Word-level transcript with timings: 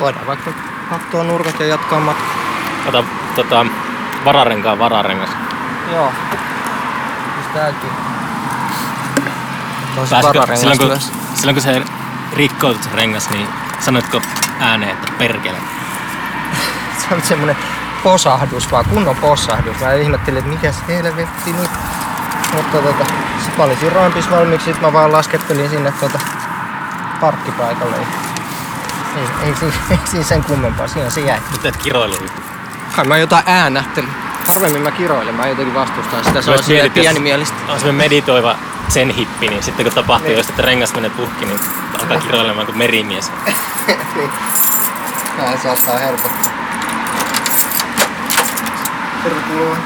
Voidaan 0.00 0.26
vaikka 0.26 0.50
katsoa 0.90 1.24
nurkat 1.24 1.60
ja 1.60 1.66
jatkaa 1.66 2.00
matkaa. 2.00 2.34
Ota 2.88 3.04
tota, 3.36 3.66
vararenkaan 4.24 4.78
vararengas. 4.78 5.30
Joo. 5.92 6.12
Siis 9.94 10.10
Pääskö, 10.10 10.28
vararengas 10.28 10.60
silloin, 10.60 10.78
kun, 10.78 11.00
silloin 11.34 11.54
kun 11.54 11.62
se 11.62 11.82
rikkoutui 12.32 12.82
se 12.82 12.90
rengas, 12.94 13.30
niin 13.30 13.48
sanoitko 13.80 14.22
ääneen, 14.60 14.92
että 14.92 15.12
perkele? 15.18 15.58
Se 17.08 17.14
on 17.14 17.22
semmonen 17.22 17.56
posahdus 18.02 18.72
vaan, 18.72 18.84
kunnon 18.84 19.16
posahdus. 19.16 19.80
Mä 19.80 19.92
ihmettelin, 19.92 20.38
että 20.38 20.50
mikä 20.50 20.72
se 20.72 20.80
helvetti 20.88 21.52
nyt. 21.52 21.70
Mutta 22.54 22.78
tota, 22.78 23.04
sit 23.44 23.56
mä 23.56 23.64
olin 23.64 23.76
siinä 23.76 23.94
rampis 23.94 24.30
valmiiksi, 24.30 24.72
sit 24.72 24.80
mä 24.80 24.92
vaan 24.92 25.12
laskettelin 25.12 25.70
sinne 25.70 25.92
tota 25.92 26.18
parkkipaikalle. 27.20 28.27
Ei, 29.18 29.24
ei, 29.48 29.54
ei, 29.62 29.72
ei 29.90 29.98
siinä 30.04 30.24
sen 30.24 30.44
kummempaa, 30.44 30.88
siinä 30.88 31.10
se 31.10 31.20
jäi. 31.20 31.38
Nyt 31.52 31.64
et 31.66 31.76
kiroilu. 31.76 32.14
Kai 32.96 33.04
mä 33.04 33.16
jotain 33.18 33.42
äänähtelin. 33.46 34.10
Harvemmin 34.46 34.82
mä 34.82 34.90
kiroilen, 34.90 35.34
mä 35.34 35.46
jotenkin 35.46 35.74
vastustan 35.74 36.24
sitä. 36.24 36.42
Se 36.42 36.50
on 36.50 36.62
silleen 36.62 36.84
jos- 36.86 36.92
pienimielistä. 36.94 37.54
On 37.60 37.66
semmoinen 37.80 37.94
meditoiva 37.94 38.56
sen 38.88 39.10
hippi, 39.10 39.48
niin 39.48 39.62
sitten 39.62 39.86
kun 39.86 39.94
tapahtuu 39.94 40.28
Niin. 40.28 40.36
just, 40.38 40.50
että 40.50 40.62
rengas 40.62 40.94
menee 40.94 41.10
puhki, 41.10 41.44
niin 41.44 41.60
alkaa 42.00 42.18
kiroilemaan 42.20 42.66
kuin 42.66 42.78
merimies. 42.78 43.32
niin. 44.16 44.30
Näin 45.38 45.58
saattaa 45.62 45.98
helpottaa. 45.98 46.52
Tervetuloa. 49.22 49.76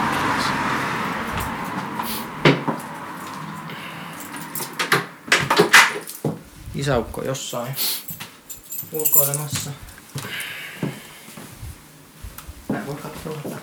Isäukko 6.74 7.22
jossain 7.22 7.74
ulkoilemassa. 8.92 9.70
Näin 12.68 12.86
voi 12.86 12.94
katsoa. 12.94 13.58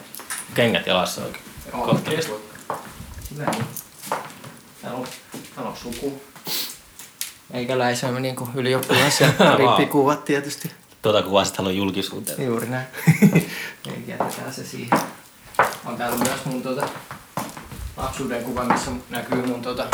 Kengät 0.53 0.88
jalassa 0.88 1.22
oikein. 1.25 1.44
Näin. 3.38 3.66
Täällä 4.81 5.00
on, 5.00 5.07
täällä 5.55 5.72
on 5.72 5.77
suku. 5.77 6.22
Meikäläisemme 7.53 8.19
niinku 8.19 8.50
ylioppilas 8.55 9.22
ja 9.22 9.27
rippikuvat 9.57 10.25
tietysti. 10.25 10.72
Tuota 11.02 11.22
kuvaa 11.22 11.44
sitten 11.45 11.57
haluan 11.57 11.77
julkisuuteen. 11.77 12.45
Juuri 12.45 12.69
näin. 12.69 12.88
Eli 13.88 14.03
jätetään 14.07 14.53
se 14.53 14.66
siihen. 14.66 15.00
On 15.85 15.97
täällä 15.97 16.17
myös 16.17 16.45
mun 16.45 16.61
tota, 16.61 16.89
lapsuuden 17.97 18.44
kuva, 18.44 18.63
missä 18.63 18.91
näkyy 19.09 19.45
mun 19.45 19.61
tota, 19.61 19.88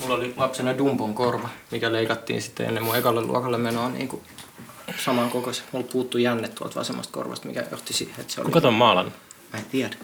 mulla 0.00 0.14
oli 0.14 0.34
lapsena 0.36 0.78
Dumbon 0.78 1.14
korva, 1.14 1.48
mikä 1.70 1.92
leikattiin 1.92 2.42
sitten 2.42 2.66
ennen 2.66 2.82
mun 2.82 2.96
ekalle 2.96 3.20
luokalle 3.20 3.58
menoa 3.58 3.88
niin 3.88 4.08
kuin 4.08 4.22
saman 5.06 5.30
kokoisen. 5.30 5.64
Mulla 5.72 5.86
puuttui 5.92 6.22
jänne 6.22 6.48
tuolta 6.48 6.74
vasemmasta 6.80 7.12
korvasta, 7.12 7.48
mikä 7.48 7.64
johti 7.70 7.94
siihen, 7.94 8.20
että 8.20 8.32
se 8.32 8.40
oli... 8.40 8.46
Kuka 8.46 8.60
ton 8.60 8.74
maalannut? 8.74 9.14
Mä 9.52 9.58
en 9.58 9.64
tiedä. 9.64 9.96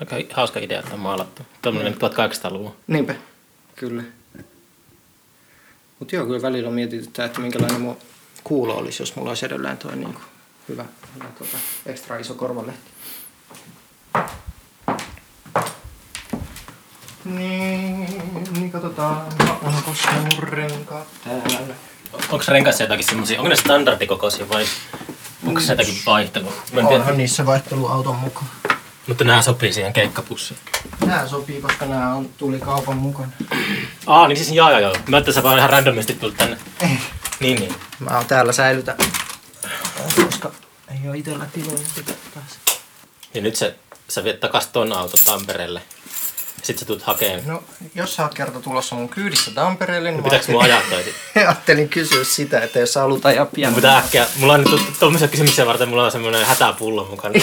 Aika 0.00 0.34
hauska 0.34 0.60
idea, 0.60 0.80
että 0.80 0.94
on 0.94 1.00
maalattu. 1.00 1.42
Tuommoinen 1.62 1.94
1800-luvun. 1.94 2.76
Niinpä, 2.86 3.14
kyllä. 3.76 4.02
Mutta 5.98 6.16
joo, 6.16 6.26
kyllä 6.26 6.42
välillä 6.42 6.70
mietityttää, 6.70 7.26
että 7.26 7.40
minkälainen 7.40 7.80
mun 7.80 7.96
kuulo 8.44 8.74
olisi, 8.76 9.02
jos 9.02 9.16
mulla 9.16 9.30
olisi 9.30 9.46
edelleen 9.46 9.78
toi 9.78 9.96
niin 9.96 10.16
hyvä, 10.68 10.84
hyvä 11.14 11.28
tota, 11.38 11.56
ekstra 11.86 12.18
iso 12.18 12.34
korvalehti. 12.34 12.90
Niin, 17.24 18.22
niin 18.52 18.72
katsotaan, 18.72 19.26
onko 19.62 19.94
mun 20.22 20.42
renkaat 20.42 21.08
täällä. 21.24 21.74
Onko 22.30 22.44
renkaissa 22.48 22.82
jotakin 22.82 23.06
semmosia, 23.06 23.38
onko 23.38 23.48
ne 23.48 23.56
standardikokoisia 23.56 24.48
vai 24.48 24.66
onko 25.46 25.60
se 25.60 25.72
jotakin 25.72 25.98
vaihtelua? 26.06 26.52
Onhan 26.84 27.16
niissä 27.16 27.46
vaihteluauton 27.46 28.16
mukaan. 28.16 28.46
Mutta 29.06 29.24
nämä 29.24 29.42
sopii 29.42 29.72
siihen 29.72 29.92
keikkapussiin. 29.92 30.60
Nää 31.06 31.28
sopii, 31.28 31.60
koska 31.60 31.86
nää 31.86 32.14
on, 32.14 32.28
tuli 32.38 32.58
kaupan 32.58 32.96
mukana. 32.96 33.32
Aa, 34.06 34.28
niin 34.28 34.36
siis 34.36 34.50
joo 34.50 34.70
joo 34.70 34.80
joo. 34.80 34.96
Mä 35.08 35.16
ajattelin, 35.16 35.34
sä 35.34 35.42
vaan 35.42 35.58
ihan 35.58 35.70
randomisti 35.70 36.14
tulit 36.14 36.36
tänne. 36.36 36.58
Ei. 36.82 36.98
Niin 37.40 37.60
niin. 37.60 37.74
Mä 37.98 38.16
oon 38.16 38.26
täällä 38.26 38.52
säilytä, 38.52 38.96
koska 40.24 40.52
ei 40.90 41.08
oo 41.08 41.14
itellä 41.14 41.46
tiloja 41.46 41.86
pitää 41.94 42.14
päästä. 42.34 42.56
Ja 43.34 43.42
nyt 43.42 43.56
se, 43.56 43.76
sä 44.08 44.24
viet 44.24 44.40
takas 44.40 44.66
ton 44.66 44.92
auton 44.92 45.20
Tampereelle. 45.24 45.82
Sitten 46.66 46.80
sä 46.80 46.86
tulet 46.86 47.02
hakeen. 47.02 47.42
No, 47.46 47.62
jos 47.94 48.14
sä 48.14 48.22
oot 48.22 48.34
kerta 48.34 48.60
tulossa 48.60 48.94
mun 48.94 49.08
kyydissä 49.08 49.50
Tampereelle, 49.50 50.10
niin 50.10 50.18
No, 50.18 50.24
pitääkö 50.24 50.52
mun 50.52 50.62
ajaa 50.62 50.80
sit? 51.04 51.14
ajattelin 51.36 51.88
kysyä 51.88 52.24
sitä, 52.24 52.60
että 52.60 52.78
jos 52.78 52.92
sä 52.92 53.00
haluat 53.00 53.26
ajaa 53.26 53.46
pian. 53.46 53.74
Pitää 53.74 53.98
äkkiä, 53.98 54.26
mulla 54.36 54.52
on 54.52 54.60
nyt 54.60 54.98
tuommoisia 55.00 55.28
kysymyksiä 55.28 55.66
varten, 55.66 55.88
mulla 55.88 56.04
on 56.04 56.12
semmoinen 56.12 56.46
hätäpullo 56.46 57.04
mukana. 57.10 57.34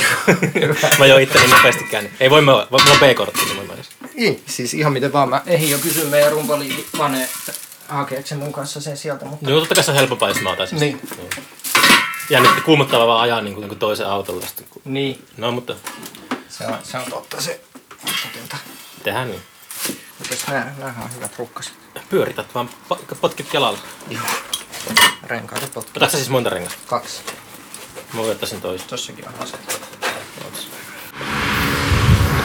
mä 1.00 1.06
jo 1.06 1.18
itteni 1.18 1.48
nopeasti 1.48 1.84
käännin. 1.84 2.14
Ei 2.20 2.30
voi, 2.30 2.42
mä, 2.42 2.52
mulla 2.52 2.92
on 2.92 3.00
B-kortti, 3.00 3.46
niin 3.46 3.68
mä. 3.68 3.74
Ei, 4.16 4.44
siis 4.48 4.74
ihan 4.74 4.94
miten 4.94 5.14
vaan. 5.14 5.30
Mä 5.30 5.42
ehdin 5.46 5.70
jo 5.70 5.78
kysyä 5.78 6.06
meidän 6.06 6.32
rumpaliikin 6.32 6.86
että 7.24 7.54
hakeeko 7.88 8.28
se 8.28 8.36
mun 8.36 8.54
kanssa 8.54 8.82
sen 8.82 8.98
sieltä, 8.98 9.26
mutta... 9.26 9.50
No 9.50 9.60
totta 9.60 9.76
kai 9.76 9.84
se 9.84 9.92
on 9.92 9.98
helpompaa, 9.98 10.30
jos 10.30 10.42
mä 10.42 10.52
otan 10.52 10.68
siis. 10.68 10.82
Niin. 10.82 11.02
Ja 12.30 12.40
nyt 12.40 12.62
kuumottavaa 12.66 13.08
vaan 13.08 13.22
ajaa 13.22 13.42
niin 13.42 13.56
kuin, 13.56 13.68
niin 13.68 13.80
toisen 13.80 14.08
autolle. 14.08 14.48
Sitten, 14.48 14.66
kun... 14.70 14.82
Niin, 14.86 15.26
No 15.38 15.52
mutta 15.52 15.76
se 16.50 16.68
on, 16.68 16.78
se 16.84 16.98
on 16.98 17.06
totta 17.10 17.42
se. 17.42 17.62
Totta. 18.42 18.58
Tehdään 19.04 19.28
niin. 19.32 19.42
Mutta 20.20 20.52
nää, 20.52 20.74
nää 20.78 20.96
on 21.04 21.16
hyvät 21.16 21.40
rukkaset. 21.40 21.74
Pyörität 22.10 22.56
vaan 22.56 22.70
po- 22.94 23.16
potkit 23.22 23.50
kelalle. 23.50 23.80
Joo. 24.10 24.24
Renkaita 25.28 25.68
potku. 25.74 25.92
Otatko 25.96 26.18
siis 26.18 26.30
monta 26.30 26.50
rengasta? 26.50 26.80
Kaksi. 26.88 27.22
Mä 28.14 28.22
ottaisin 28.22 28.62
toista. 28.62 28.90
Tossakin 28.90 29.28
on 29.28 29.34
aset. 29.40 29.82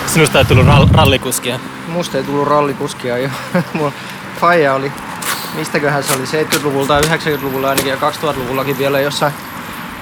Sinusta 0.07 0.39
ei 0.39 0.45
tullut 0.45 0.67
rall- 0.67 0.95
rallikuskia. 0.95 1.61
Musta 1.89 2.19
ei 2.19 2.25
tullut 2.25 2.49
rallikuskia 2.49 3.19
jo. 3.19 3.31
Mulla 3.75 3.93
faija 4.41 4.75
oli, 4.75 4.93
mistäköhän 5.55 6.05
se 6.05 6.13
oli, 6.13 6.25
70-luvulta 6.25 6.95
ja 6.95 7.01
90-luvulla 7.01 7.69
ainakin 7.69 7.91
ja 7.91 7.97
2000-luvullakin 7.97 8.79
vielä 8.79 9.01
jossain. 9.01 9.33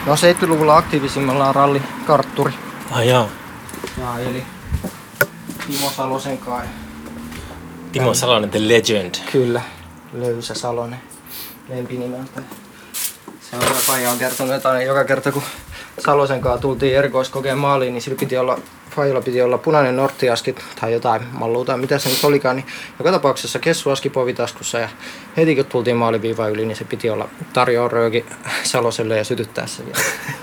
No 0.06 0.14
70-luvulla 0.14 0.76
aktiivisimmillaan 0.76 1.54
rallikartturi. 1.54 2.52
Ai 2.90 3.08
jaa. 3.08 3.28
Ja 3.98 4.18
eli 4.18 4.46
Timo 5.66 5.90
Salosen 5.90 6.38
kai. 6.38 6.66
Timo 7.92 8.14
Salonen, 8.14 8.50
the 8.50 8.68
legend. 8.68 9.14
Kyllä, 9.32 9.62
Löysä 10.12 10.54
Salonen 10.54 11.00
lempinimeltä. 11.68 12.42
Se 13.40 13.56
on 13.56 13.62
faija 13.62 14.10
on 14.10 14.18
kertonut, 14.18 14.54
että 14.54 14.68
aina 14.68 14.82
joka 14.82 15.04
kerta 15.04 15.32
kun 15.32 15.42
Salosen 15.98 16.40
kanssa 16.40 16.62
tultiin 16.62 16.96
erikoiskokeen 16.96 17.58
maaliin, 17.58 17.92
niin 17.92 18.02
sillä 18.02 18.18
piti 18.18 18.36
olla, 18.36 18.58
faijalla 18.96 19.20
piti 19.20 19.42
olla 19.42 19.58
punainen 19.58 19.96
norttiaski 19.96 20.54
tai 20.80 20.92
jotain 20.92 21.22
mallua 21.32 21.64
tai 21.64 21.78
mitä 21.78 21.98
se 21.98 22.08
nyt 22.08 22.24
olikaan, 22.24 22.56
niin 22.56 22.66
joka 22.98 23.10
tapauksessa 23.12 23.58
kessuaski 23.58 24.10
povitaskussa 24.10 24.78
ja 24.78 24.88
heti 25.36 25.56
kun 25.56 25.64
tultiin 25.64 25.96
maaliviivaan 25.96 26.50
yli, 26.50 26.66
niin 26.66 26.76
se 26.76 26.84
piti 26.84 27.10
olla 27.10 27.28
tarjoa 27.52 27.88
rööki 27.88 28.24
Saloselle 28.62 29.16
ja 29.16 29.24
sytyttää 29.24 29.66
se 29.66 29.86
vielä. 29.86 29.98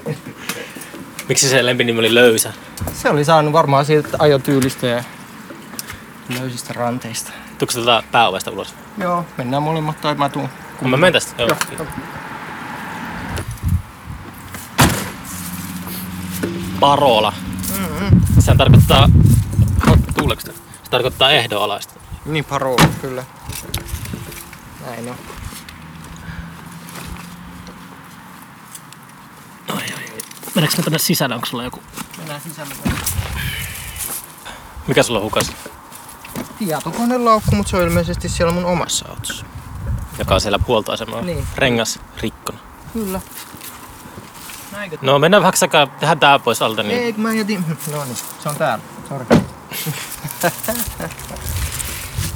Miksi 1.29 1.49
se 1.49 1.65
lempinimi 1.65 1.99
oli 1.99 2.15
löysä? 2.15 2.53
Se 2.93 3.09
oli 3.09 3.25
saanut 3.25 3.53
varmaan 3.53 3.85
siitä 3.85 4.17
ajotyylistä 4.19 4.87
ja 4.87 5.03
löysistä 6.39 6.73
ranteista. 6.73 7.31
Tuutko 7.57 7.71
se 7.73 7.81
tuolta 7.81 8.03
pääovesta 8.11 8.51
ulos? 8.51 8.75
Joo, 8.97 9.25
mennään 9.37 9.63
molemmat 9.63 10.01
tai 10.01 10.15
mä 10.15 10.29
tuun. 10.29 10.49
Kun 10.79 10.89
mä 10.89 10.97
menen 10.97 11.13
tästä. 11.13 11.41
Joo. 11.43 11.57
Joo. 11.77 11.87
Parola. 16.79 17.33
Sehän 18.39 18.57
tarkoittaa... 18.57 19.09
Tuuleeko? 20.17 20.41
Se 20.41 20.53
tarkoittaa 20.89 21.31
ehdonalaista. 21.31 21.93
Niin 22.25 22.45
paro, 22.45 22.75
kyllä. 23.01 23.23
Näin 24.85 25.09
on. 25.09 25.15
Ai, 29.75 29.83
ai. 29.95 30.02
Mennäänkö 30.55 30.77
me 30.77 30.83
tänne 30.83 30.99
sisälle? 30.99 31.35
Onko 31.35 31.47
sulla 31.47 31.63
joku? 31.63 31.79
Mennään 32.17 32.41
sisälle. 32.41 32.75
Mikä 34.87 35.03
sulla 35.03 35.19
on 35.19 35.25
hukas? 35.25 35.51
Tietokonelaukku, 36.59 37.55
mutta 37.55 37.69
se 37.69 37.77
on 37.77 37.83
ilmeisesti 37.83 38.29
siellä 38.29 38.53
mun 38.53 38.65
omassa 38.65 39.09
autossa. 39.09 39.45
Joka 40.19 40.33
on 40.35 40.41
siellä 40.41 40.59
puoltoasemalla. 40.59 41.21
Niin. 41.21 41.47
Rengas 41.55 41.99
rikkona. 42.21 42.59
Kyllä. 42.93 43.21
Näinkö? 44.71 44.97
No 45.01 45.19
mennään 45.19 45.43
vähän 45.43 45.53
aikaa, 45.61 45.87
tehdään 45.87 46.19
tää 46.19 46.39
pois 46.39 46.61
alta. 46.61 46.83
Niin... 46.83 46.99
Ei, 46.99 47.13
kun 47.13 47.23
mä 47.23 47.33
jätin... 47.33 47.65
No 47.91 48.05
niin, 48.05 48.17
se 48.43 48.49
on 48.49 48.55
täällä. 48.55 48.83
Sori. 49.09 49.25
Tää, 50.41 50.51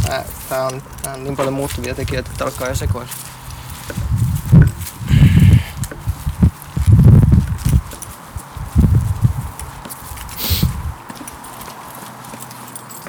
tää, 0.49 0.65
on, 0.65 0.81
tää 1.03 1.13
on 1.13 1.23
niin 1.23 1.35
paljon 1.35 1.53
muuttuvia 1.53 1.95
tekijöitä, 1.95 2.31
että 2.31 2.45
alkaa 2.45 2.67
jo 2.67 2.75
sekoilla. 2.75 3.11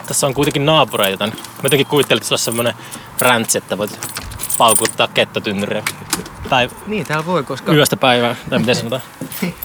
Tässä 0.09 0.27
on 0.27 0.35
kuitenkin 0.35 0.67
naapureita. 0.67 1.27
Mä 1.27 1.33
jotenkin 1.63 1.87
kuvittelin, 1.87 2.19
että 2.19 2.29
sulla 2.29 2.39
on 2.41 2.45
semmonen 2.45 2.75
ränts, 3.19 3.57
että 3.57 3.79
voit 3.79 4.09
paukuttaa 4.59 5.09
kettotynnyriä. 5.09 5.83
Tai 6.49 6.69
Niin, 6.87 7.07
täällä 7.07 7.27
voi, 7.27 7.45
koska... 7.45 7.73
yöstä 7.73 7.97
päivää, 7.97 8.37
tai 8.51 8.59
miten 8.59 8.77
sanotaan, 8.77 9.03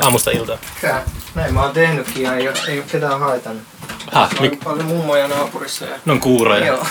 aamusta 0.04 0.32
iltaan. 0.32 0.60
Tää, 0.82 1.02
näin 1.36 1.54
mä 1.54 1.62
oon 1.64 1.72
tehnytkin 1.72 2.24
ja 2.24 2.36
ei 2.36 2.48
ei 2.68 2.80
oo 2.80 2.86
ketään 2.92 3.20
haitannut. 3.20 3.64
Ha, 4.12 4.30
On 4.36 4.42
mik, 4.42 4.60
paljon 4.64 4.86
mummoja 4.86 5.28
naapurissa 5.28 5.86
ja... 5.86 5.96
ne 6.06 6.12
on 6.12 6.20
kuuroja. 6.20 6.66
Joo. 6.66 6.86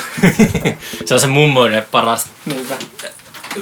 se 1.07 1.15
on 1.15 1.21
se 1.21 1.27
mummoinen 1.27 1.87
paras 1.91 2.27
Niinpä. 2.47 2.75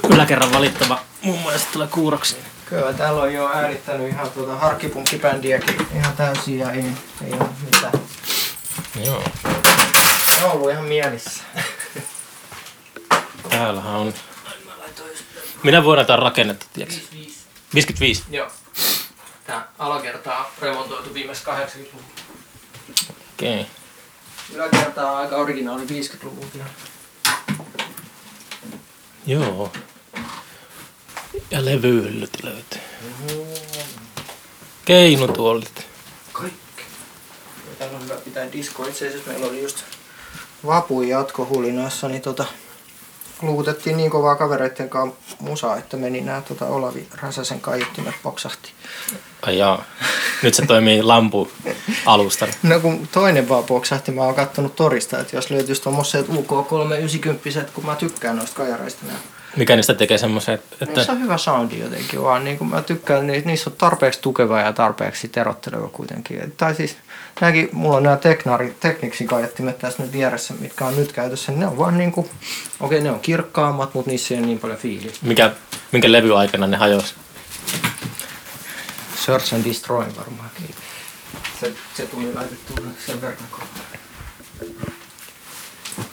yläkerran 0.09 0.53
valittava 0.53 0.99
mummo 1.21 1.51
ja 1.51 1.57
sitten 1.57 1.73
tulee 1.73 1.87
kuuroksi. 1.87 2.37
Kyllä 2.65 2.93
täällä 2.93 3.21
on 3.21 3.33
jo 3.33 3.49
äänittänyt 3.53 4.07
ihan 4.09 4.31
tuota 4.31 4.55
harkkipunkkibändiäkin 4.55 5.87
ihan 5.95 6.13
täysin 6.17 6.59
ja 6.59 6.71
ei, 6.71 6.85
ei 7.25 7.31
oo 7.39 7.49
mitään. 7.65 7.93
Joo. 9.05 9.23
On 10.43 10.51
ollut 10.51 10.71
ihan 10.71 10.85
mielissä. 10.85 11.43
Täällähän 13.49 13.93
on... 13.93 14.13
Minä 15.63 15.83
vuonna 15.83 16.03
tää 16.03 16.15
on 16.15 16.23
rakennettu, 16.23 16.65
tiedätkö? 16.73 17.01
55. 17.73 18.23
Joo. 18.29 18.51
Tää 19.47 19.67
alakerta 19.79 20.37
on 20.37 20.45
remontoitu 20.61 21.13
viimeis 21.13 21.43
80-luvulla. 21.43 22.05
Okei. 23.33 23.61
Okay. 23.61 23.65
Yläkerta 24.53 25.11
on 25.11 25.17
aika 25.17 25.35
originaali 25.35 25.83
50-luvulta. 25.83 26.57
Joo. 29.25 29.71
Ja 31.51 31.65
levyhyllyt 31.65 32.43
löytyy. 32.43 32.81
Keinutuolit. 34.85 35.87
Kaikki. 36.33 36.83
Täällä 37.79 37.97
on 37.97 38.03
hyvä 38.03 38.15
pitää 38.15 38.51
disko. 38.51 38.85
Itse 38.85 39.07
asiassa 39.07 39.29
meillä 39.29 39.47
oli 39.47 39.61
just 39.63 39.83
vapun 40.65 41.07
jatkohulinoissa, 41.07 42.07
niin 42.07 42.21
tota, 42.21 42.45
luutettiin 43.41 43.97
niin 43.97 44.11
kovaa 44.11 44.35
kavereitten 44.35 44.89
kanssa 44.89 45.35
musaa, 45.39 45.77
että 45.77 45.97
meni 45.97 46.21
nää 46.21 46.41
tota 46.41 46.65
Olavi 46.65 47.07
Räsäsen 47.21 47.61
kaiuttimet 47.61 48.15
poksahti. 48.23 48.71
Ai 49.41 49.57
jaa. 49.57 49.83
Nyt 50.43 50.53
se 50.53 50.65
toimii 50.65 51.03
lampu 51.03 51.51
alustana. 52.05 52.53
No 52.63 52.79
kun 52.79 53.07
toinen 53.11 53.49
vaan 53.49 53.63
poksahti, 53.63 54.11
mä 54.11 54.21
oon 54.21 54.35
kattonut 54.35 54.75
torista, 54.75 55.19
että 55.19 55.35
jos 55.35 55.49
löytyisi 55.49 55.81
tommoset 55.81 56.29
UK 56.29 56.67
390 56.67 57.73
kun 57.73 57.85
mä 57.85 57.95
tykkään 57.95 58.35
noista 58.35 58.55
kajareista 58.55 59.05
nää. 59.05 59.19
Mikä 59.55 59.75
niistä 59.75 59.93
tekee 59.93 60.17
semmoisen, 60.17 60.53
että... 60.53 60.85
Niissä 60.85 61.11
on 61.11 61.21
hyvä 61.21 61.37
soundi 61.37 61.79
jotenkin 61.79 62.23
vaan, 62.23 62.43
niin 62.43 62.57
kuin 62.57 62.69
mä 62.69 62.81
tykkään, 62.81 63.27
niin 63.27 63.43
niissä 63.45 63.69
on 63.69 63.75
tarpeeksi 63.75 64.21
tukeva 64.21 64.59
ja 64.59 64.73
tarpeeksi 64.73 65.21
sit 65.21 65.37
erotteleva 65.37 65.87
kuitenkin. 65.87 66.53
Tai 66.57 66.75
siis 66.75 66.97
nämäkin, 67.41 67.69
mulla 67.71 67.97
on 67.97 68.03
nämä 68.03 68.17
teknari, 68.17 68.75
tekniksin 68.79 69.27
kaiuttimet 69.27 69.79
tässä 69.79 70.03
nyt 70.03 70.11
vieressä, 70.13 70.53
mitkä 70.59 70.85
on 70.85 70.95
nyt 70.95 71.11
käytössä, 71.11 71.51
ne 71.51 71.67
on 71.67 71.77
vaan 71.77 71.97
niinku, 71.97 72.29
okei 72.79 73.01
ne 73.01 73.11
on 73.11 73.19
kirkkaammat, 73.19 73.93
mutta 73.93 74.11
niissä 74.11 74.33
ei 74.33 74.39
ole 74.39 74.47
niin 74.47 74.59
paljon 74.59 74.79
fiiliä. 74.79 75.11
Mikä, 75.21 75.51
minkä 75.91 76.11
levy 76.11 76.37
aikana 76.39 76.67
ne 76.67 76.77
hajosi? 76.77 77.13
Search 79.25 79.53
and 79.53 79.65
Destroy 79.65 80.05
varmaankin. 80.17 80.75
Se, 81.61 81.73
se 81.97 82.05
tuli 82.05 82.33
laitettua 82.33 82.85
sen 83.05 83.21
verran. 83.21 83.47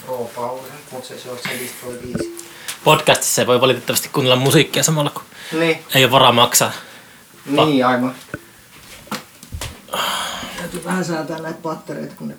Pro 0.07 0.31
Power, 0.35 0.71
mutta 0.93 1.09
se 1.09 1.19
Search 1.19 1.49
and 1.51 1.59
Destroy 1.61 1.99
5. 2.19 2.49
Podcastissa 2.85 3.43
ei 3.43 3.47
voi 3.47 3.61
valitettavasti 3.61 4.09
kuunnella 4.09 4.37
musiikkia 4.37 4.83
samalla, 4.83 5.11
kun 5.11 5.23
Niin, 5.61 5.79
ei 5.95 6.05
ole 6.05 6.11
varaa 6.13 6.33
maksaa. 6.33 6.73
niin 7.47 7.87
aivan. 7.87 8.15
Täytyy 10.59 10.85
vähän 10.85 11.05
säätää 11.05 11.39
näitä 11.39 11.59
pattereita, 11.63 12.15
kun 12.15 12.29
ne 12.29 12.35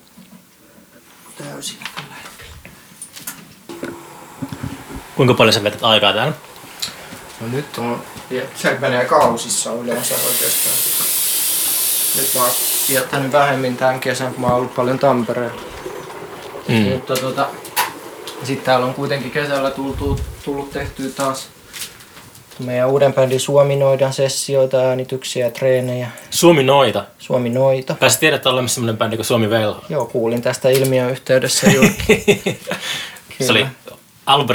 täysin. 1.37 1.77
Kuinka 5.15 5.33
paljon 5.33 5.53
sä 5.53 5.63
vetät 5.63 5.83
aikaa 5.83 6.13
täällä? 6.13 6.33
No 7.41 7.47
nyt 7.47 7.77
on, 7.77 8.03
se 8.55 8.77
menee 8.79 9.05
kausissa 9.05 9.73
yleensä 9.73 10.15
oikeastaan. 10.15 10.75
Nyt 12.15 12.35
mä 12.35 12.41
oon 12.41 12.51
viettänyt 12.89 13.31
vähemmin 13.31 13.77
tämän 13.77 13.99
kesän, 13.99 14.33
kun 14.33 14.41
mä 14.41 14.47
oon 14.47 14.55
ollut 14.55 14.75
paljon 14.75 14.99
Tampereella. 14.99 15.61
Mm. 16.67 16.75
Mutta 16.75 17.13
tota, 17.13 17.47
sitten 18.43 18.65
täällä 18.65 18.85
on 18.85 18.93
kuitenkin 18.93 19.31
kesällä 19.31 19.71
tultu, 19.71 20.19
tullut 20.45 20.71
tehtyä 20.71 21.09
taas 21.09 21.47
meidän 22.59 22.89
uuden 22.89 23.13
bändin 23.13 23.39
Suomi-noidan 23.39 24.13
sessioita, 24.13 24.77
äänityksiä 24.77 25.45
ja 25.45 25.51
treenejä. 25.51 26.11
Suomi 26.29 26.63
Noita. 26.63 27.05
Suomi-noita. 27.19 27.95
Kai 27.95 28.09
sä 28.09 28.19
tiedät, 28.19 28.37
että 28.37 28.49
on 28.49 28.53
olemassa 28.53 28.75
semmoinen 28.75 28.97
bändi 28.97 29.15
kuin 29.15 29.25
Suomi 29.25 29.49
Velho. 29.49 29.85
Joo, 29.89 30.05
kuulin 30.05 30.41
tästä 30.41 30.69
ilmiön 30.69 31.09
yhteydessä 31.11 31.69
juuri. 31.71 31.95
se 33.45 33.51
oli, 33.51 33.67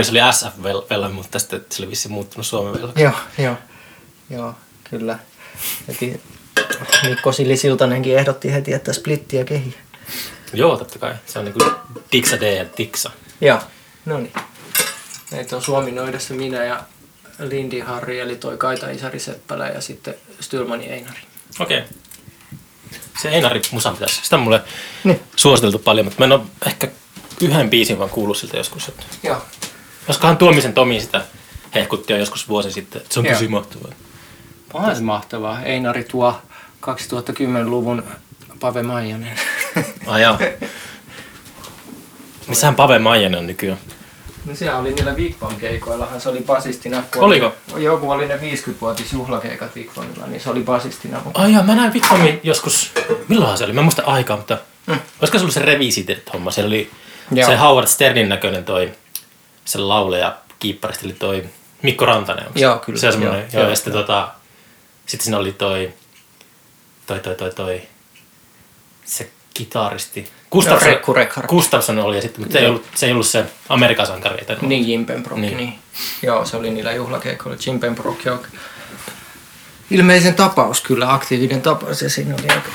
se 0.02 0.10
oli 0.10 0.32
SF 0.32 0.58
Vel- 0.62 0.86
Velho, 0.90 1.08
mutta 1.08 1.38
sitten 1.38 1.64
se 1.70 1.82
oli 1.82 1.90
vissiin 1.90 2.12
muuttunut 2.12 2.46
Suomi 2.46 2.72
Velho. 2.72 2.92
Joo, 2.96 3.12
joo, 3.38 3.56
joo, 4.30 4.54
kyllä. 4.90 5.18
Heti 5.88 6.20
Mikko 7.08 7.32
Sili-Siltanenkin 7.32 8.18
ehdotti 8.18 8.52
heti, 8.52 8.72
että 8.72 8.92
splittiä 8.92 9.44
kehi. 9.44 9.74
Joo, 10.52 10.76
totta 10.76 10.98
kai. 10.98 11.14
Se 11.26 11.38
on 11.38 11.44
niinku 11.44 11.64
Diksa 12.12 12.40
D 12.40 12.56
ja 12.56 12.64
Diksa. 12.78 13.10
Joo, 13.40 13.58
no 14.04 14.18
niin. 14.18 14.32
Meitä 15.30 15.56
on 15.56 15.62
Suomi 15.62 15.90
Noidassa 15.90 16.34
minä 16.34 16.64
ja 16.64 16.82
Lindi 17.38 17.80
Harri, 17.80 18.20
eli 18.20 18.36
toi 18.36 18.56
Kaita 18.56 18.90
Isari 18.90 19.18
Seppälä 19.18 19.68
ja 19.68 19.80
sitten 19.80 20.14
Stylmani 20.40 20.86
Einari. 20.86 21.18
Okei. 21.60 21.78
Okay. 21.78 21.88
Se 23.22 23.28
Einari 23.28 23.62
musa 23.70 23.92
pitäisi. 23.92 24.20
Sitä 24.22 24.36
on 24.36 24.42
mulle 24.42 24.62
Niin. 25.04 25.20
suositeltu 25.36 25.78
paljon, 25.78 26.06
mutta 26.06 26.18
mä 26.18 26.24
en 26.24 26.32
ole 26.32 26.40
ehkä 26.66 26.88
yhden 27.40 27.70
biisin 27.70 27.98
vaan 27.98 28.10
kuullut 28.10 28.36
siltä 28.36 28.56
joskus. 28.56 28.88
Että 28.88 29.04
Joo. 29.22 29.44
Koskahan 30.06 30.36
Tuomisen 30.36 30.72
Tomi 30.74 31.00
sitä 31.00 31.24
hehkutti 31.74 32.12
jo 32.12 32.18
joskus 32.18 32.48
vuosi 32.48 32.72
sitten, 32.72 33.02
että 33.02 33.14
se 33.14 33.20
on 33.20 33.26
Joo. 33.26 33.34
tosi 33.34 33.48
mahtavaa. 33.48 33.90
Onhan 34.72 34.96
se 34.96 35.02
mahtavaa. 35.02 35.62
Einari 35.62 36.04
tuo 36.04 36.42
2010-luvun 36.86 38.04
Pave 38.60 38.82
Maijanen. 38.82 39.40
Ai 40.06 40.22
jaa. 40.22 40.38
Missähän 42.48 42.74
Pave 42.76 42.98
Maijanen 42.98 43.38
on 43.38 43.46
nykyään? 43.46 43.78
No 44.44 44.54
siellä 44.54 44.78
oli 44.78 44.92
niillä 44.92 45.16
Vigvan 45.16 45.56
keikoillahan, 45.56 46.20
se 46.20 46.28
oli 46.28 46.40
basistina. 46.40 47.02
kun 47.12 47.22
Oliko? 47.22 47.52
Oli, 47.72 47.84
joku 47.84 48.10
oli 48.10 48.28
ne 48.28 48.36
50-vuotis 48.36 49.12
juhlakeikat 49.12 49.74
Vigvanilla, 49.74 50.26
niin 50.26 50.40
se 50.40 50.50
oli 50.50 50.60
basistina. 50.62 51.22
Ai 51.34 51.52
jaa, 51.52 51.62
mä 51.62 51.74
näin 51.74 51.92
Vittomin 51.92 52.40
joskus, 52.42 52.92
milloinhan 53.28 53.58
se 53.58 53.64
oli, 53.64 53.72
mä 53.72 53.80
en 53.80 53.84
muista 53.84 54.02
aikaa, 54.06 54.36
mutta 54.36 54.58
Mm. 54.86 54.98
olisiko 55.20 55.38
se 55.38 55.42
ollut 55.42 55.54
se 55.54 55.60
revisitet 55.62 56.32
homma? 56.32 56.50
Siellä 56.50 56.68
oli 56.68 56.90
Joo. 57.32 57.48
se 57.48 57.56
Howard 57.56 57.86
Sternin 57.86 58.28
näköinen 58.28 58.64
toi, 58.64 58.92
se 59.64 59.78
laulaja 59.78 60.36
kiipparisti 60.58 61.06
oli 61.06 61.14
toi 61.14 61.44
Mikko 61.82 62.06
Rantanen. 62.06 62.46
onko 62.46 62.58
se? 62.58 62.64
Joo, 62.64 62.78
kyllä. 62.78 62.98
Se 63.00 63.06
on 63.06 63.12
semmoinen, 63.12 63.40
Joo, 63.40 63.48
joo, 63.52 63.62
joo, 63.62 63.70
ja 63.70 63.76
sitten 63.76 63.92
tota, 63.92 64.28
sitten 65.06 65.24
siinä 65.24 65.38
oli 65.38 65.52
toi, 65.52 65.92
toi, 67.06 67.20
toi, 67.20 67.34
toi, 67.34 67.50
toi, 67.50 67.82
se 69.04 69.30
kitaristi. 69.54 70.30
Gustafsson, 70.54 70.88
Rekku 70.88 71.12
Rekhard. 71.12 71.46
Gustafsson 71.48 71.98
oli, 71.98 72.16
ja 72.16 72.22
sitten, 72.22 72.40
mutta 72.40 72.52
se 72.52 72.58
ei, 72.58 72.64
Joo. 72.64 72.70
ollut, 72.70 72.86
se 72.94 73.06
ei 73.06 73.12
ollut 73.12 73.26
se 73.26 73.44
Amerikan 73.68 74.06
sankari. 74.06 74.46
Niin, 74.60 74.88
Jim 74.88 75.06
Pembroke, 75.06 75.40
Niin. 75.40 75.56
niin. 75.56 75.78
Joo, 76.22 76.44
se 76.44 76.56
oli 76.56 76.70
niillä 76.70 76.92
juhlakeikoilla. 76.92 77.58
Jim 77.66 77.80
Pembroke 77.80 78.30
on 78.30 78.40
ilmeisen 79.90 80.34
tapaus 80.34 80.80
kyllä, 80.80 81.12
aktiivinen 81.12 81.62
tapaus 81.62 82.02
ja 82.02 82.10
siinä 82.10 82.34
oli 82.34 82.48
aika... 82.48 82.68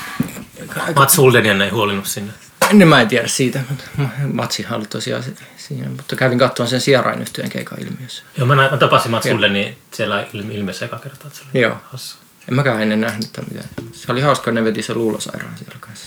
aika, 0.86 1.00
Mats 1.00 1.18
Huldenian 1.18 1.62
ei 1.62 1.70
huolinut 1.70 2.06
sinne. 2.06 2.32
niin 2.72 2.88
mä 2.88 3.00
en 3.00 3.08
tiedä 3.08 3.28
siitä, 3.28 3.60
mutta 3.68 3.84
Matsihan 4.32 4.78
oli 4.78 4.86
tosiaan 4.86 5.22
se- 5.22 5.32
siinä, 5.56 5.88
mutta 5.88 6.16
kävin 6.16 6.38
katsomaan 6.38 6.70
sen 6.70 6.80
Sierain 6.80 7.20
yhtyeen 7.22 7.50
keikan 7.50 7.78
ilmiössä. 7.82 8.22
Joo, 8.36 8.46
mä, 8.46 8.54
mä 8.54 8.76
tapasin 8.76 9.10
Mats 9.10 9.26
Huldenian 9.32 9.74
siellä 9.90 10.26
ilmeessä 10.32 10.84
eka 10.84 10.98
kertaa. 10.98 11.26
Että 11.26 11.38
se 11.38 11.44
oli 11.54 11.62
Joo. 11.62 11.76
hassu. 11.92 12.16
En 12.48 12.54
mäkään 12.54 12.82
ennen 12.82 13.00
nähnyt 13.00 13.26
mitään. 13.38 13.68
Se 13.92 14.12
oli 14.12 14.20
hauska, 14.20 14.50
ne 14.50 14.64
veti 14.64 14.82
sen 14.82 14.98
luulosairaan 14.98 15.58
siellä 15.58 15.76
kanssa. 15.80 16.06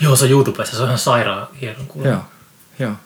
Joo, 0.00 0.16
se 0.16 0.24
on 0.24 0.30
YouTubessa, 0.30 0.76
se 0.76 0.82
on 0.82 0.88
ihan 0.88 0.98
sairaan 0.98 1.48
hienon 1.60 1.86
kuulemma. 1.86 2.28
Joo, 2.78 2.88
joo. 2.88 2.96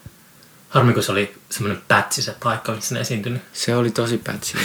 Harmi, 0.69 0.93
kun 0.93 1.03
se 1.03 1.11
oli 1.11 1.35
semmoinen 1.49 1.83
pätsi 1.87 2.21
se 2.21 2.35
paikka, 2.43 2.71
missä 2.71 2.95
ne 2.95 3.01
esiintynyt. 3.01 3.41
Se 3.53 3.75
oli 3.75 3.91
tosi 3.91 4.17
pätsi. 4.17 4.57